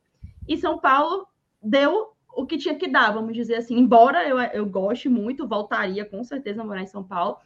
E 0.49 0.57
São 0.57 0.79
Paulo 0.79 1.27
deu 1.63 2.13
o 2.35 2.47
que 2.47 2.59
tinha 2.59 2.75
que 2.75 2.89
dar, 2.89 3.13
vamos 3.13 3.35
dizer 3.35 3.57
assim. 3.57 3.79
Embora 3.79 4.27
eu, 4.27 4.39
eu 4.39 4.67
goste 4.67 5.09
muito, 5.09 5.47
voltaria 5.47 6.05
com 6.05 6.25
certeza 6.25 6.63
a 6.63 6.65
morar 6.65 6.83
em 6.83 6.87
São 6.87 7.05
Paulo, 7.05 7.37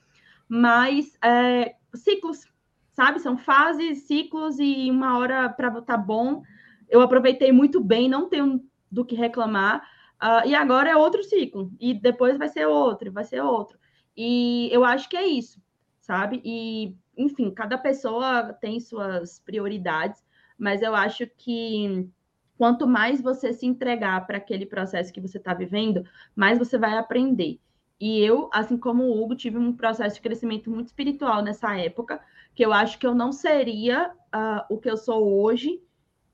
mas 0.49 1.19
é, 1.23 1.75
ciclos, 1.95 2.47
sabe? 2.93 3.19
São 3.19 3.37
fases, 3.37 4.03
ciclos, 4.03 4.59
e 4.59 4.91
uma 4.91 5.19
hora 5.19 5.49
para 5.49 5.79
estar 5.79 5.99
bom. 5.99 6.43
Eu 6.89 7.01
aproveitei 7.01 7.53
muito 7.53 7.83
bem, 7.83 8.09
não 8.09 8.29
tenho 8.29 8.63
do 8.91 9.05
que 9.05 9.15
reclamar. 9.17 9.83
Uh, 10.23 10.49
e 10.49 10.55
agora 10.55 10.91
é 10.91 10.97
outro 10.97 11.23
ciclo, 11.23 11.71
e 11.79 11.93
depois 11.93 12.39
vai 12.39 12.49
ser 12.49 12.67
outro, 12.67 13.13
vai 13.13 13.25
ser 13.25 13.43
outro. 13.43 13.79
E 14.17 14.69
eu 14.73 14.85
acho 14.85 15.09
que 15.09 15.17
é 15.17 15.27
isso, 15.27 15.61
sabe? 16.01 16.41
E, 16.45 16.97
enfim, 17.17 17.51
cada 17.51 17.77
pessoa 17.77 18.53
tem 18.55 18.81
suas 18.81 19.39
prioridades, 19.41 20.25
mas 20.59 20.81
eu 20.81 20.95
acho 20.95 21.27
que 21.37 22.09
quanto 22.57 22.87
mais 22.87 23.21
você 23.21 23.53
se 23.53 23.67
entregar 23.67 24.27
para 24.27 24.39
aquele 24.39 24.65
processo 24.65 25.13
que 25.13 25.21
você 25.21 25.37
está 25.37 25.53
vivendo, 25.53 26.03
mais 26.35 26.59
você 26.59 26.79
vai 26.79 26.97
aprender. 26.97 27.61
E 28.01 28.21
eu, 28.21 28.51
assim 28.53 28.77
como 28.77 29.05
o 29.05 29.23
Hugo, 29.23 29.35
tive 29.35 29.59
um 29.59 29.75
processo 29.75 30.17
de 30.17 30.23
crescimento 30.23 30.71
muito 30.71 30.87
espiritual 30.87 31.43
nessa 31.43 31.77
época, 31.79 32.21
que 32.55 32.65
eu 32.65 32.73
acho 32.73 32.99
que 32.99 33.07
eu 33.07 33.15
não 33.15 33.33
seria 33.33 34.11
uh, 34.35 34.75
o 34.75 34.79
que 34.79 34.91
eu 34.91 34.97
sou 34.97 35.43
hoje, 35.43 35.81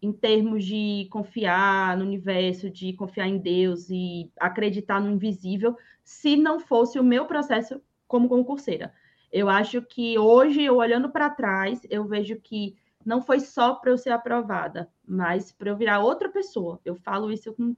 em 0.02 0.12
termos 0.12 0.64
de 0.64 1.06
confiar 1.10 1.96
no 1.96 2.04
universo, 2.04 2.68
de 2.68 2.92
confiar 2.94 3.28
em 3.28 3.38
Deus 3.38 3.88
e 3.88 4.28
acreditar 4.38 5.00
no 5.00 5.12
invisível, 5.12 5.76
se 6.02 6.36
não 6.36 6.58
fosse 6.58 6.98
o 6.98 7.04
meu 7.04 7.24
processo 7.24 7.80
como 8.08 8.28
concurseira. 8.28 8.92
Eu 9.32 9.48
acho 9.48 9.80
que 9.80 10.18
hoje, 10.18 10.62
eu 10.62 10.76
olhando 10.76 11.08
para 11.08 11.30
trás, 11.30 11.86
eu 11.88 12.04
vejo 12.04 12.36
que 12.36 12.74
não 13.06 13.22
foi 13.22 13.38
só 13.38 13.76
para 13.76 13.92
eu 13.92 13.96
ser 13.96 14.10
aprovada, 14.10 14.90
mas 15.06 15.52
para 15.52 15.70
eu 15.70 15.76
virar 15.76 16.00
outra 16.00 16.28
pessoa. 16.28 16.80
Eu 16.84 16.96
falo 16.96 17.30
isso 17.30 17.52
com, 17.52 17.74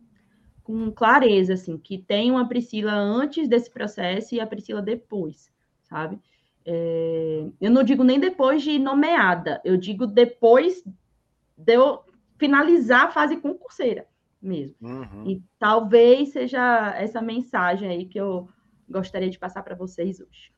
com 0.63 0.91
clareza, 0.91 1.53
assim, 1.53 1.77
que 1.77 1.99
tem 1.99 2.31
uma 2.31 2.49
Priscila 2.49 2.93
antes 2.93 3.47
desse 3.47 3.71
processo 3.71 4.35
e 4.35 4.41
a 4.41 4.47
Priscila 4.47 4.81
depois, 4.81 5.53
sabe? 5.83 6.19
É, 6.65 7.47
eu 7.61 7.71
não 7.71 7.85
digo 7.85 8.03
nem 8.03 8.19
depois 8.19 8.63
de 8.63 8.79
nomeada, 8.79 9.61
eu 9.63 9.77
digo 9.77 10.07
depois 10.07 10.83
de 11.57 11.75
eu 11.75 12.03
finalizar 12.39 13.07
a 13.07 13.11
fase 13.11 13.37
concurseira 13.37 14.07
mesmo. 14.45 14.77
Uhum. 14.81 15.25
E 15.27 15.43
talvez 15.59 16.33
seja 16.33 16.95
essa 16.97 17.21
mensagem 17.21 17.89
aí 17.89 18.07
que 18.07 18.21
eu 18.21 18.49
gostaria 18.89 19.31
de 19.31 19.39
passar 19.39 19.63
para 19.63 19.75
vocês 19.75 20.21
hoje. 20.21 20.53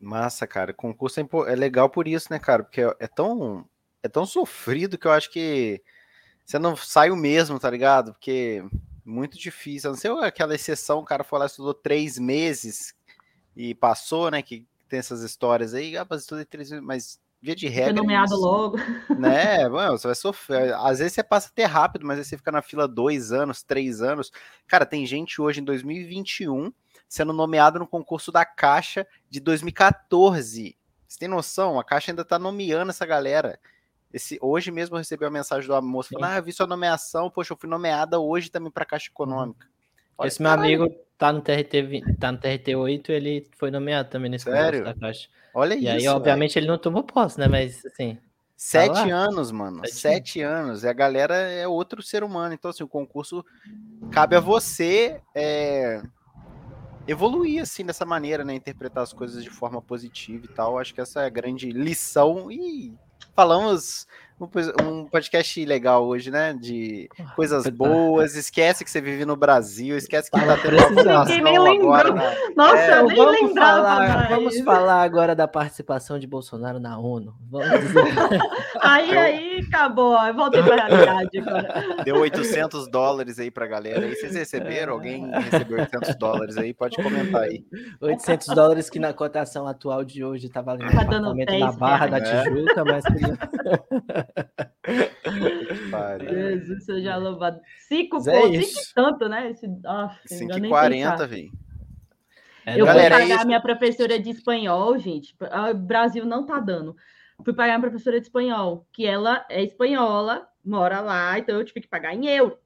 Massa, 0.00 0.46
cara. 0.46 0.72
Concurso 0.72 1.20
é, 1.20 1.26
é, 1.48 1.54
legal 1.56 1.90
por 1.90 2.06
isso, 2.06 2.28
né, 2.30 2.38
cara? 2.38 2.62
Porque 2.62 2.80
é 2.80 3.06
tão, 3.08 3.68
é 4.02 4.08
tão 4.08 4.24
sofrido 4.24 4.96
que 4.96 5.06
eu 5.06 5.10
acho 5.10 5.30
que 5.30 5.82
você 6.44 6.58
não 6.58 6.76
sai 6.76 7.10
o 7.10 7.16
mesmo, 7.16 7.58
tá 7.58 7.68
ligado? 7.68 8.12
Porque 8.12 8.62
é 8.62 8.76
muito 9.04 9.36
difícil. 9.36 9.90
A 9.90 9.92
não 9.92 9.98
ser 9.98 10.12
aquela 10.24 10.54
exceção, 10.54 11.00
o 11.00 11.04
cara 11.04 11.24
foi 11.24 11.40
lá 11.40 11.46
estudou 11.46 11.74
três 11.74 12.16
meses 12.18 12.94
e 13.56 13.74
passou, 13.74 14.30
né? 14.30 14.40
Que 14.40 14.66
tem 14.88 15.00
essas 15.00 15.22
histórias 15.22 15.74
aí. 15.74 15.96
Ah, 15.96 16.06
mas 16.08 16.22
estudei 16.22 16.44
três 16.44 16.70
meses, 16.70 16.84
mas 16.84 17.20
dia 17.40 17.54
de 17.54 17.68
regra. 17.68 17.94
Foi 17.94 18.02
nomeado 18.02 18.32
isso, 18.32 18.40
logo. 18.40 18.76
Né? 19.18 19.68
Mano, 19.68 19.98
você 19.98 20.08
vai 20.08 20.14
sofrer. 20.14 20.74
Às 20.74 20.98
vezes 20.98 21.14
você 21.14 21.22
passa 21.22 21.48
até 21.48 21.64
rápido, 21.64 22.06
mas 22.06 22.18
aí 22.18 22.24
você 22.24 22.36
fica 22.36 22.52
na 22.52 22.62
fila 22.62 22.86
dois 22.86 23.32
anos, 23.32 23.62
três 23.62 24.00
anos. 24.02 24.30
Cara, 24.66 24.84
tem 24.84 25.06
gente 25.06 25.40
hoje 25.40 25.60
em 25.60 25.64
2021 25.64 26.72
sendo 27.08 27.32
nomeado 27.32 27.78
no 27.78 27.86
concurso 27.86 28.30
da 28.30 28.44
Caixa 28.44 29.06
de 29.30 29.40
2014. 29.40 30.76
Você 31.06 31.18
tem 31.18 31.28
noção? 31.28 31.80
A 31.80 31.84
Caixa 31.84 32.12
ainda 32.12 32.22
está 32.22 32.38
nomeando 32.38 32.90
essa 32.90 33.06
galera. 33.06 33.58
Esse, 34.12 34.38
hoje 34.40 34.70
mesmo 34.70 34.94
eu 34.94 34.98
recebi 34.98 35.24
uma 35.24 35.30
mensagem 35.30 35.68
do 35.68 35.82
moço 35.82 36.10
falando: 36.10 36.30
Ah, 36.30 36.36
eu 36.36 36.42
vi 36.42 36.52
sua 36.52 36.66
nomeação, 36.66 37.30
poxa, 37.30 37.52
eu 37.52 37.56
fui 37.58 37.68
nomeada 37.68 38.18
hoje 38.18 38.50
também 38.50 38.70
para 38.70 38.82
a 38.82 38.86
Caixa 38.86 39.08
Econômica. 39.08 39.66
Olha, 40.18 40.28
Esse 40.28 40.42
meu 40.42 40.50
caralho. 40.50 40.82
amigo 40.82 40.96
tá 41.16 41.32
no 41.32 41.40
TRT, 41.40 42.16
tá 42.18 42.32
no 42.32 42.38
TRT 42.38 42.74
8, 42.74 43.12
ele 43.12 43.46
foi 43.56 43.70
nomeado 43.70 44.10
também 44.10 44.30
nesse 44.30 44.44
Sério? 44.44 44.80
concurso 44.80 45.00
da 45.00 45.06
Caixa. 45.06 45.28
Olha 45.54 45.74
e 45.74 45.78
isso. 45.78 45.86
E 45.86 45.88
aí, 45.90 46.08
obviamente, 46.08 46.54
véio. 46.54 46.64
ele 46.64 46.70
não 46.70 46.78
tomou 46.78 47.02
posse, 47.02 47.38
né? 47.38 47.48
Mas 47.48 47.84
assim. 47.86 48.14
Tá 48.14 48.20
Sete 48.60 48.94
tá 48.94 49.14
anos, 49.14 49.52
mano. 49.52 49.78
Sete, 49.86 49.94
Sete 49.94 50.40
anos. 50.40 50.82
E 50.82 50.88
a 50.88 50.92
galera 50.92 51.36
é 51.36 51.68
outro 51.68 52.02
ser 52.02 52.24
humano. 52.24 52.52
Então, 52.52 52.72
assim, 52.72 52.82
o 52.82 52.88
concurso 52.88 53.44
cabe 54.10 54.34
a 54.34 54.40
você 54.40 55.20
é, 55.32 56.02
evoluir 57.06 57.62
assim 57.62 57.84
dessa 57.86 58.04
maneira, 58.04 58.44
né? 58.44 58.54
Interpretar 58.54 59.04
as 59.04 59.12
coisas 59.12 59.44
de 59.44 59.50
forma 59.50 59.80
positiva 59.80 60.44
e 60.44 60.48
tal. 60.48 60.76
Acho 60.76 60.92
que 60.92 61.00
essa 61.00 61.22
é 61.22 61.26
a 61.26 61.30
grande 61.30 61.70
lição. 61.70 62.50
E 62.50 62.92
falamos 63.32 64.08
um 64.40 65.04
podcast 65.06 65.64
legal 65.64 66.06
hoje, 66.06 66.30
né? 66.30 66.52
De 66.52 67.08
coisas 67.34 67.66
boas. 67.68 68.36
Esquece 68.36 68.84
que 68.84 68.90
você 68.90 69.00
vive 69.00 69.24
no 69.24 69.36
Brasil, 69.36 69.96
esquece 69.96 70.30
que 70.30 70.38
tá 70.38 70.56
tendo 70.56 71.66
agora. 71.66 72.12
Né? 72.12 72.36
Nossa, 72.56 72.76
é, 72.76 72.98
eu 73.00 73.06
nem 73.06 73.16
vamos 73.16 73.40
lembrava. 73.40 73.82
Falar, 73.82 74.28
vamos 74.28 74.60
falar 74.60 75.02
agora 75.02 75.34
da 75.34 75.48
participação 75.48 76.18
de 76.18 76.26
Bolsonaro 76.26 76.78
na 76.78 76.98
ONU. 76.98 77.34
Vamos 77.50 77.80
dizer. 77.80 78.04
aí, 78.80 79.16
aí, 79.18 79.66
acabou. 79.66 80.16
Eu 80.24 80.34
voltei 80.34 80.62
pra 80.62 80.86
realidade 80.86 81.38
agora. 81.38 82.04
Deu 82.04 82.16
800 82.16 82.88
dólares 82.90 83.38
aí 83.38 83.50
pra 83.50 83.66
galera. 83.66 84.06
E 84.06 84.14
vocês 84.14 84.34
receberam? 84.34 84.94
Alguém 84.94 85.30
recebeu 85.30 85.78
800 85.80 86.14
dólares 86.16 86.56
aí? 86.56 86.72
Pode 86.72 86.96
comentar 86.96 87.42
aí. 87.42 87.64
800 88.00 88.48
dólares 88.48 88.88
que 88.88 88.98
na 88.98 89.12
cotação 89.12 89.66
atual 89.66 90.04
de 90.04 90.24
hoje 90.24 90.48
tá 90.48 90.62
valendo 90.62 90.90
tá 90.90 90.96
um 90.96 91.00
apartamento 91.00 91.58
na 91.58 91.72
Barra 91.72 92.06
da 92.06 92.20
Tijuca, 92.20 92.84
mas... 92.84 93.04
Jesus, 96.30 96.84
seja 96.84 97.16
louvado. 97.16 97.60
Cinco 97.86 98.22
pontos, 98.22 98.66
cinco 98.66 98.80
tanto, 98.94 99.28
né? 99.28 99.50
Esse, 99.50 99.66
oh, 99.66 100.08
5,40, 100.26 101.26
velho. 101.26 101.50
É, 102.66 102.80
eu 102.80 102.84
galera, 102.84 103.16
fui 103.16 103.28
pagar 103.28 103.42
é 103.42 103.44
minha 103.46 103.60
professora 103.60 104.18
de 104.18 104.30
espanhol, 104.30 104.98
gente. 104.98 105.34
O 105.70 105.74
Brasil 105.74 106.26
não 106.26 106.44
tá 106.44 106.60
dando. 106.60 106.94
Fui 107.44 107.54
pagar 107.54 107.78
minha 107.78 107.88
professora 107.90 108.20
de 108.20 108.26
espanhol, 108.26 108.86
que 108.92 109.06
ela 109.06 109.46
é 109.48 109.62
espanhola, 109.62 110.48
mora 110.64 111.00
lá, 111.00 111.38
então 111.38 111.56
eu 111.56 111.64
tive 111.64 111.80
que 111.80 111.88
pagar 111.88 112.14
em 112.14 112.26
euro. 112.26 112.58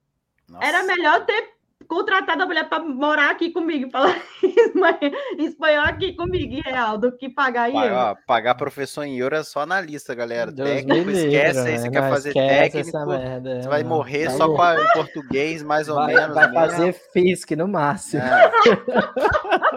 Nossa. 0.48 0.66
Era 0.66 0.82
melhor 0.82 1.24
ter 1.24 1.52
contratar 1.82 2.40
a 2.40 2.46
mulher 2.46 2.68
para 2.68 2.82
morar 2.82 3.30
aqui 3.30 3.50
comigo, 3.50 3.90
falar 3.90 4.16
espanhol 5.38 5.84
aqui 5.84 6.14
comigo, 6.14 6.54
em 6.54 6.60
real, 6.60 6.98
do 6.98 7.16
que 7.16 7.28
pagar 7.28 7.70
em 7.70 7.76
euro. 7.76 8.16
Pagar 8.26 8.54
professor 8.54 9.04
em 9.04 9.18
euro 9.18 9.36
é 9.36 9.42
só 9.42 9.66
na 9.66 9.80
lista, 9.80 10.14
galera. 10.14 10.50
Deus 10.50 10.68
técnico, 10.68 11.10
esquece 11.10 11.60
aí, 11.60 11.78
você 11.78 11.90
quer 11.90 12.10
fazer 12.10 12.32
técnico, 12.32 13.06
merda, 13.06 13.62
você 13.62 13.68
vai 13.68 13.82
morrer 13.84 14.30
só 14.30 14.48
com 14.48 14.62
a, 14.62 14.74
em 14.74 14.88
português, 14.92 15.62
mais 15.62 15.88
ou 15.88 15.96
vai, 15.96 16.14
menos. 16.14 16.34
Vai 16.34 16.50
mesmo. 16.50 16.60
fazer 16.60 16.92
FISC 17.12 17.56
no 17.56 17.68
máximo. 17.68 18.22
É. 18.22 18.50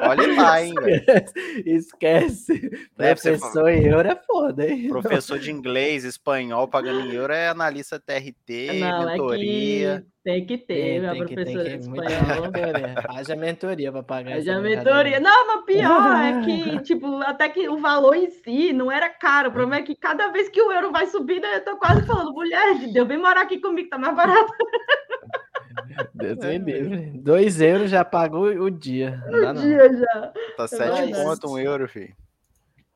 Olha 0.07 0.41
lá, 0.41 0.61
hein, 0.61 0.73
Esquece. 1.65 2.69
Professor 2.95 3.69
em 3.69 3.85
euro 3.85 4.07
é 4.07 4.15
foda, 4.15 4.67
hein? 4.67 4.89
Professor 4.89 5.39
de 5.39 5.51
inglês, 5.51 6.03
espanhol, 6.03 6.67
pagando 6.67 7.01
em 7.01 7.13
euro 7.13 7.33
é 7.33 7.49
analista 7.49 7.99
TRT, 7.99 8.79
Não, 8.79 9.05
mentoria. 9.05 9.95
É 9.95 9.99
que... 10.01 10.14
Tem 10.25 10.43
que 10.43 10.57
ter, 10.57 11.01
minha 11.01 11.15
professora 11.15 11.69
de 11.69 11.75
espanhol. 11.81 12.49
Haja 13.15 13.35
mentoria 13.35 13.91
para 13.91 14.01
pagar. 14.01 14.37
Haja 14.37 14.59
mentoria. 14.59 15.19
Não, 15.19 15.45
mas 15.45 15.65
pior 15.65 16.15
é 16.15 16.41
que, 16.43 16.81
tipo, 16.81 17.17
até 17.21 17.47
que 17.47 17.69
o 17.69 17.77
valor 17.77 18.15
em 18.15 18.31
si 18.31 18.73
não 18.73 18.91
era 18.91 19.07
caro. 19.07 19.49
O 19.49 19.51
problema 19.51 19.83
é 19.83 19.85
que 19.85 19.93
cada 19.95 20.29
vez 20.29 20.49
que 20.49 20.59
o 20.59 20.71
euro 20.71 20.91
vai 20.91 21.05
subindo, 21.05 21.45
eu 21.45 21.63
tô 21.63 21.77
quase 21.77 22.07
falando, 22.07 22.33
mulher 22.33 22.73
de 22.79 22.91
Deus, 22.91 23.07
vem 23.07 23.19
morar 23.19 23.41
aqui 23.41 23.59
comigo, 23.59 23.87
tá 23.87 23.99
mais 23.99 24.15
barato. 24.15 24.51
Deus 26.15 26.37
me 26.39 26.57
livre. 26.57 27.11
Dois 27.19 27.61
euros 27.61 27.91
já 27.91 28.03
pagou 28.03 28.45
o 28.47 28.71
dia. 28.71 29.21
O 29.27 29.53
dia 29.53 29.93
já. 29.93 30.33
Tá 30.57 30.63
é 30.63 30.67
sete 30.67 31.11
conto, 31.13 31.51
um 31.51 31.59
euro, 31.59 31.87
filho. 31.87 32.15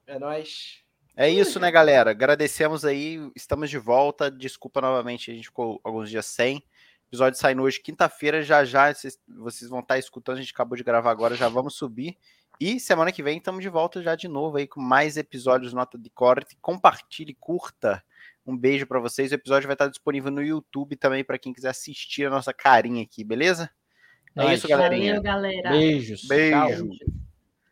É 0.08 0.18
nóis. 0.18 0.80
É 1.16 1.30
isso, 1.30 1.60
né, 1.60 1.70
galera? 1.70 2.10
Agradecemos 2.10 2.84
aí. 2.84 3.20
Estamos 3.36 3.70
de 3.70 3.78
volta. 3.78 4.32
Desculpa 4.32 4.82
novamente, 4.82 5.30
a 5.30 5.36
gente 5.36 5.50
ficou 5.50 5.80
alguns 5.84 6.10
dias 6.10 6.26
sem 6.26 6.64
episódio 7.10 7.40
saindo 7.40 7.64
hoje, 7.64 7.82
quinta-feira. 7.82 8.42
Já 8.42 8.64
já 8.64 8.94
vocês 8.94 9.70
vão 9.70 9.80
estar 9.80 9.98
escutando. 9.98 10.38
A 10.38 10.40
gente 10.40 10.54
acabou 10.54 10.78
de 10.78 10.84
gravar 10.84 11.12
agora, 11.12 11.36
já 11.36 11.50
vamos 11.50 11.76
subir. 11.76 12.18
E 12.60 12.80
semana 12.80 13.12
que 13.12 13.24
vem 13.24 13.38
estamos 13.38 13.62
de 13.62 13.70
volta 13.70 14.02
já 14.02 14.16
de 14.16 14.28
novo 14.28 14.58
aí 14.58 14.68
com 14.68 14.82
mais 14.82 15.18
episódios 15.18 15.74
Nota 15.74 15.98
de 15.98 16.10
Corte. 16.10 16.58
Compartilhe, 16.62 17.34
curta. 17.34 18.04
Um 18.46 18.58
beijo 18.58 18.86
para 18.86 19.00
vocês. 19.00 19.32
O 19.32 19.36
episódio 19.36 19.68
vai 19.68 19.76
estar 19.76 19.88
disponível 19.88 20.32
no 20.32 20.42
YouTube 20.42 20.96
também 20.96 21.24
para 21.24 21.40
quem 21.40 21.54
quiser 21.54 21.70
assistir 21.70 22.26
a 22.26 22.30
nossa 22.30 22.54
carinha 22.54 23.04
aqui, 23.04 23.24
beleza? 23.24 23.70
É 24.36 24.54
isso, 24.54 24.68
galerinha. 24.68 25.16
Valeu, 25.16 25.24
galera. 25.24 25.70
Beijos. 25.72 26.26
Beijos. 26.28 26.98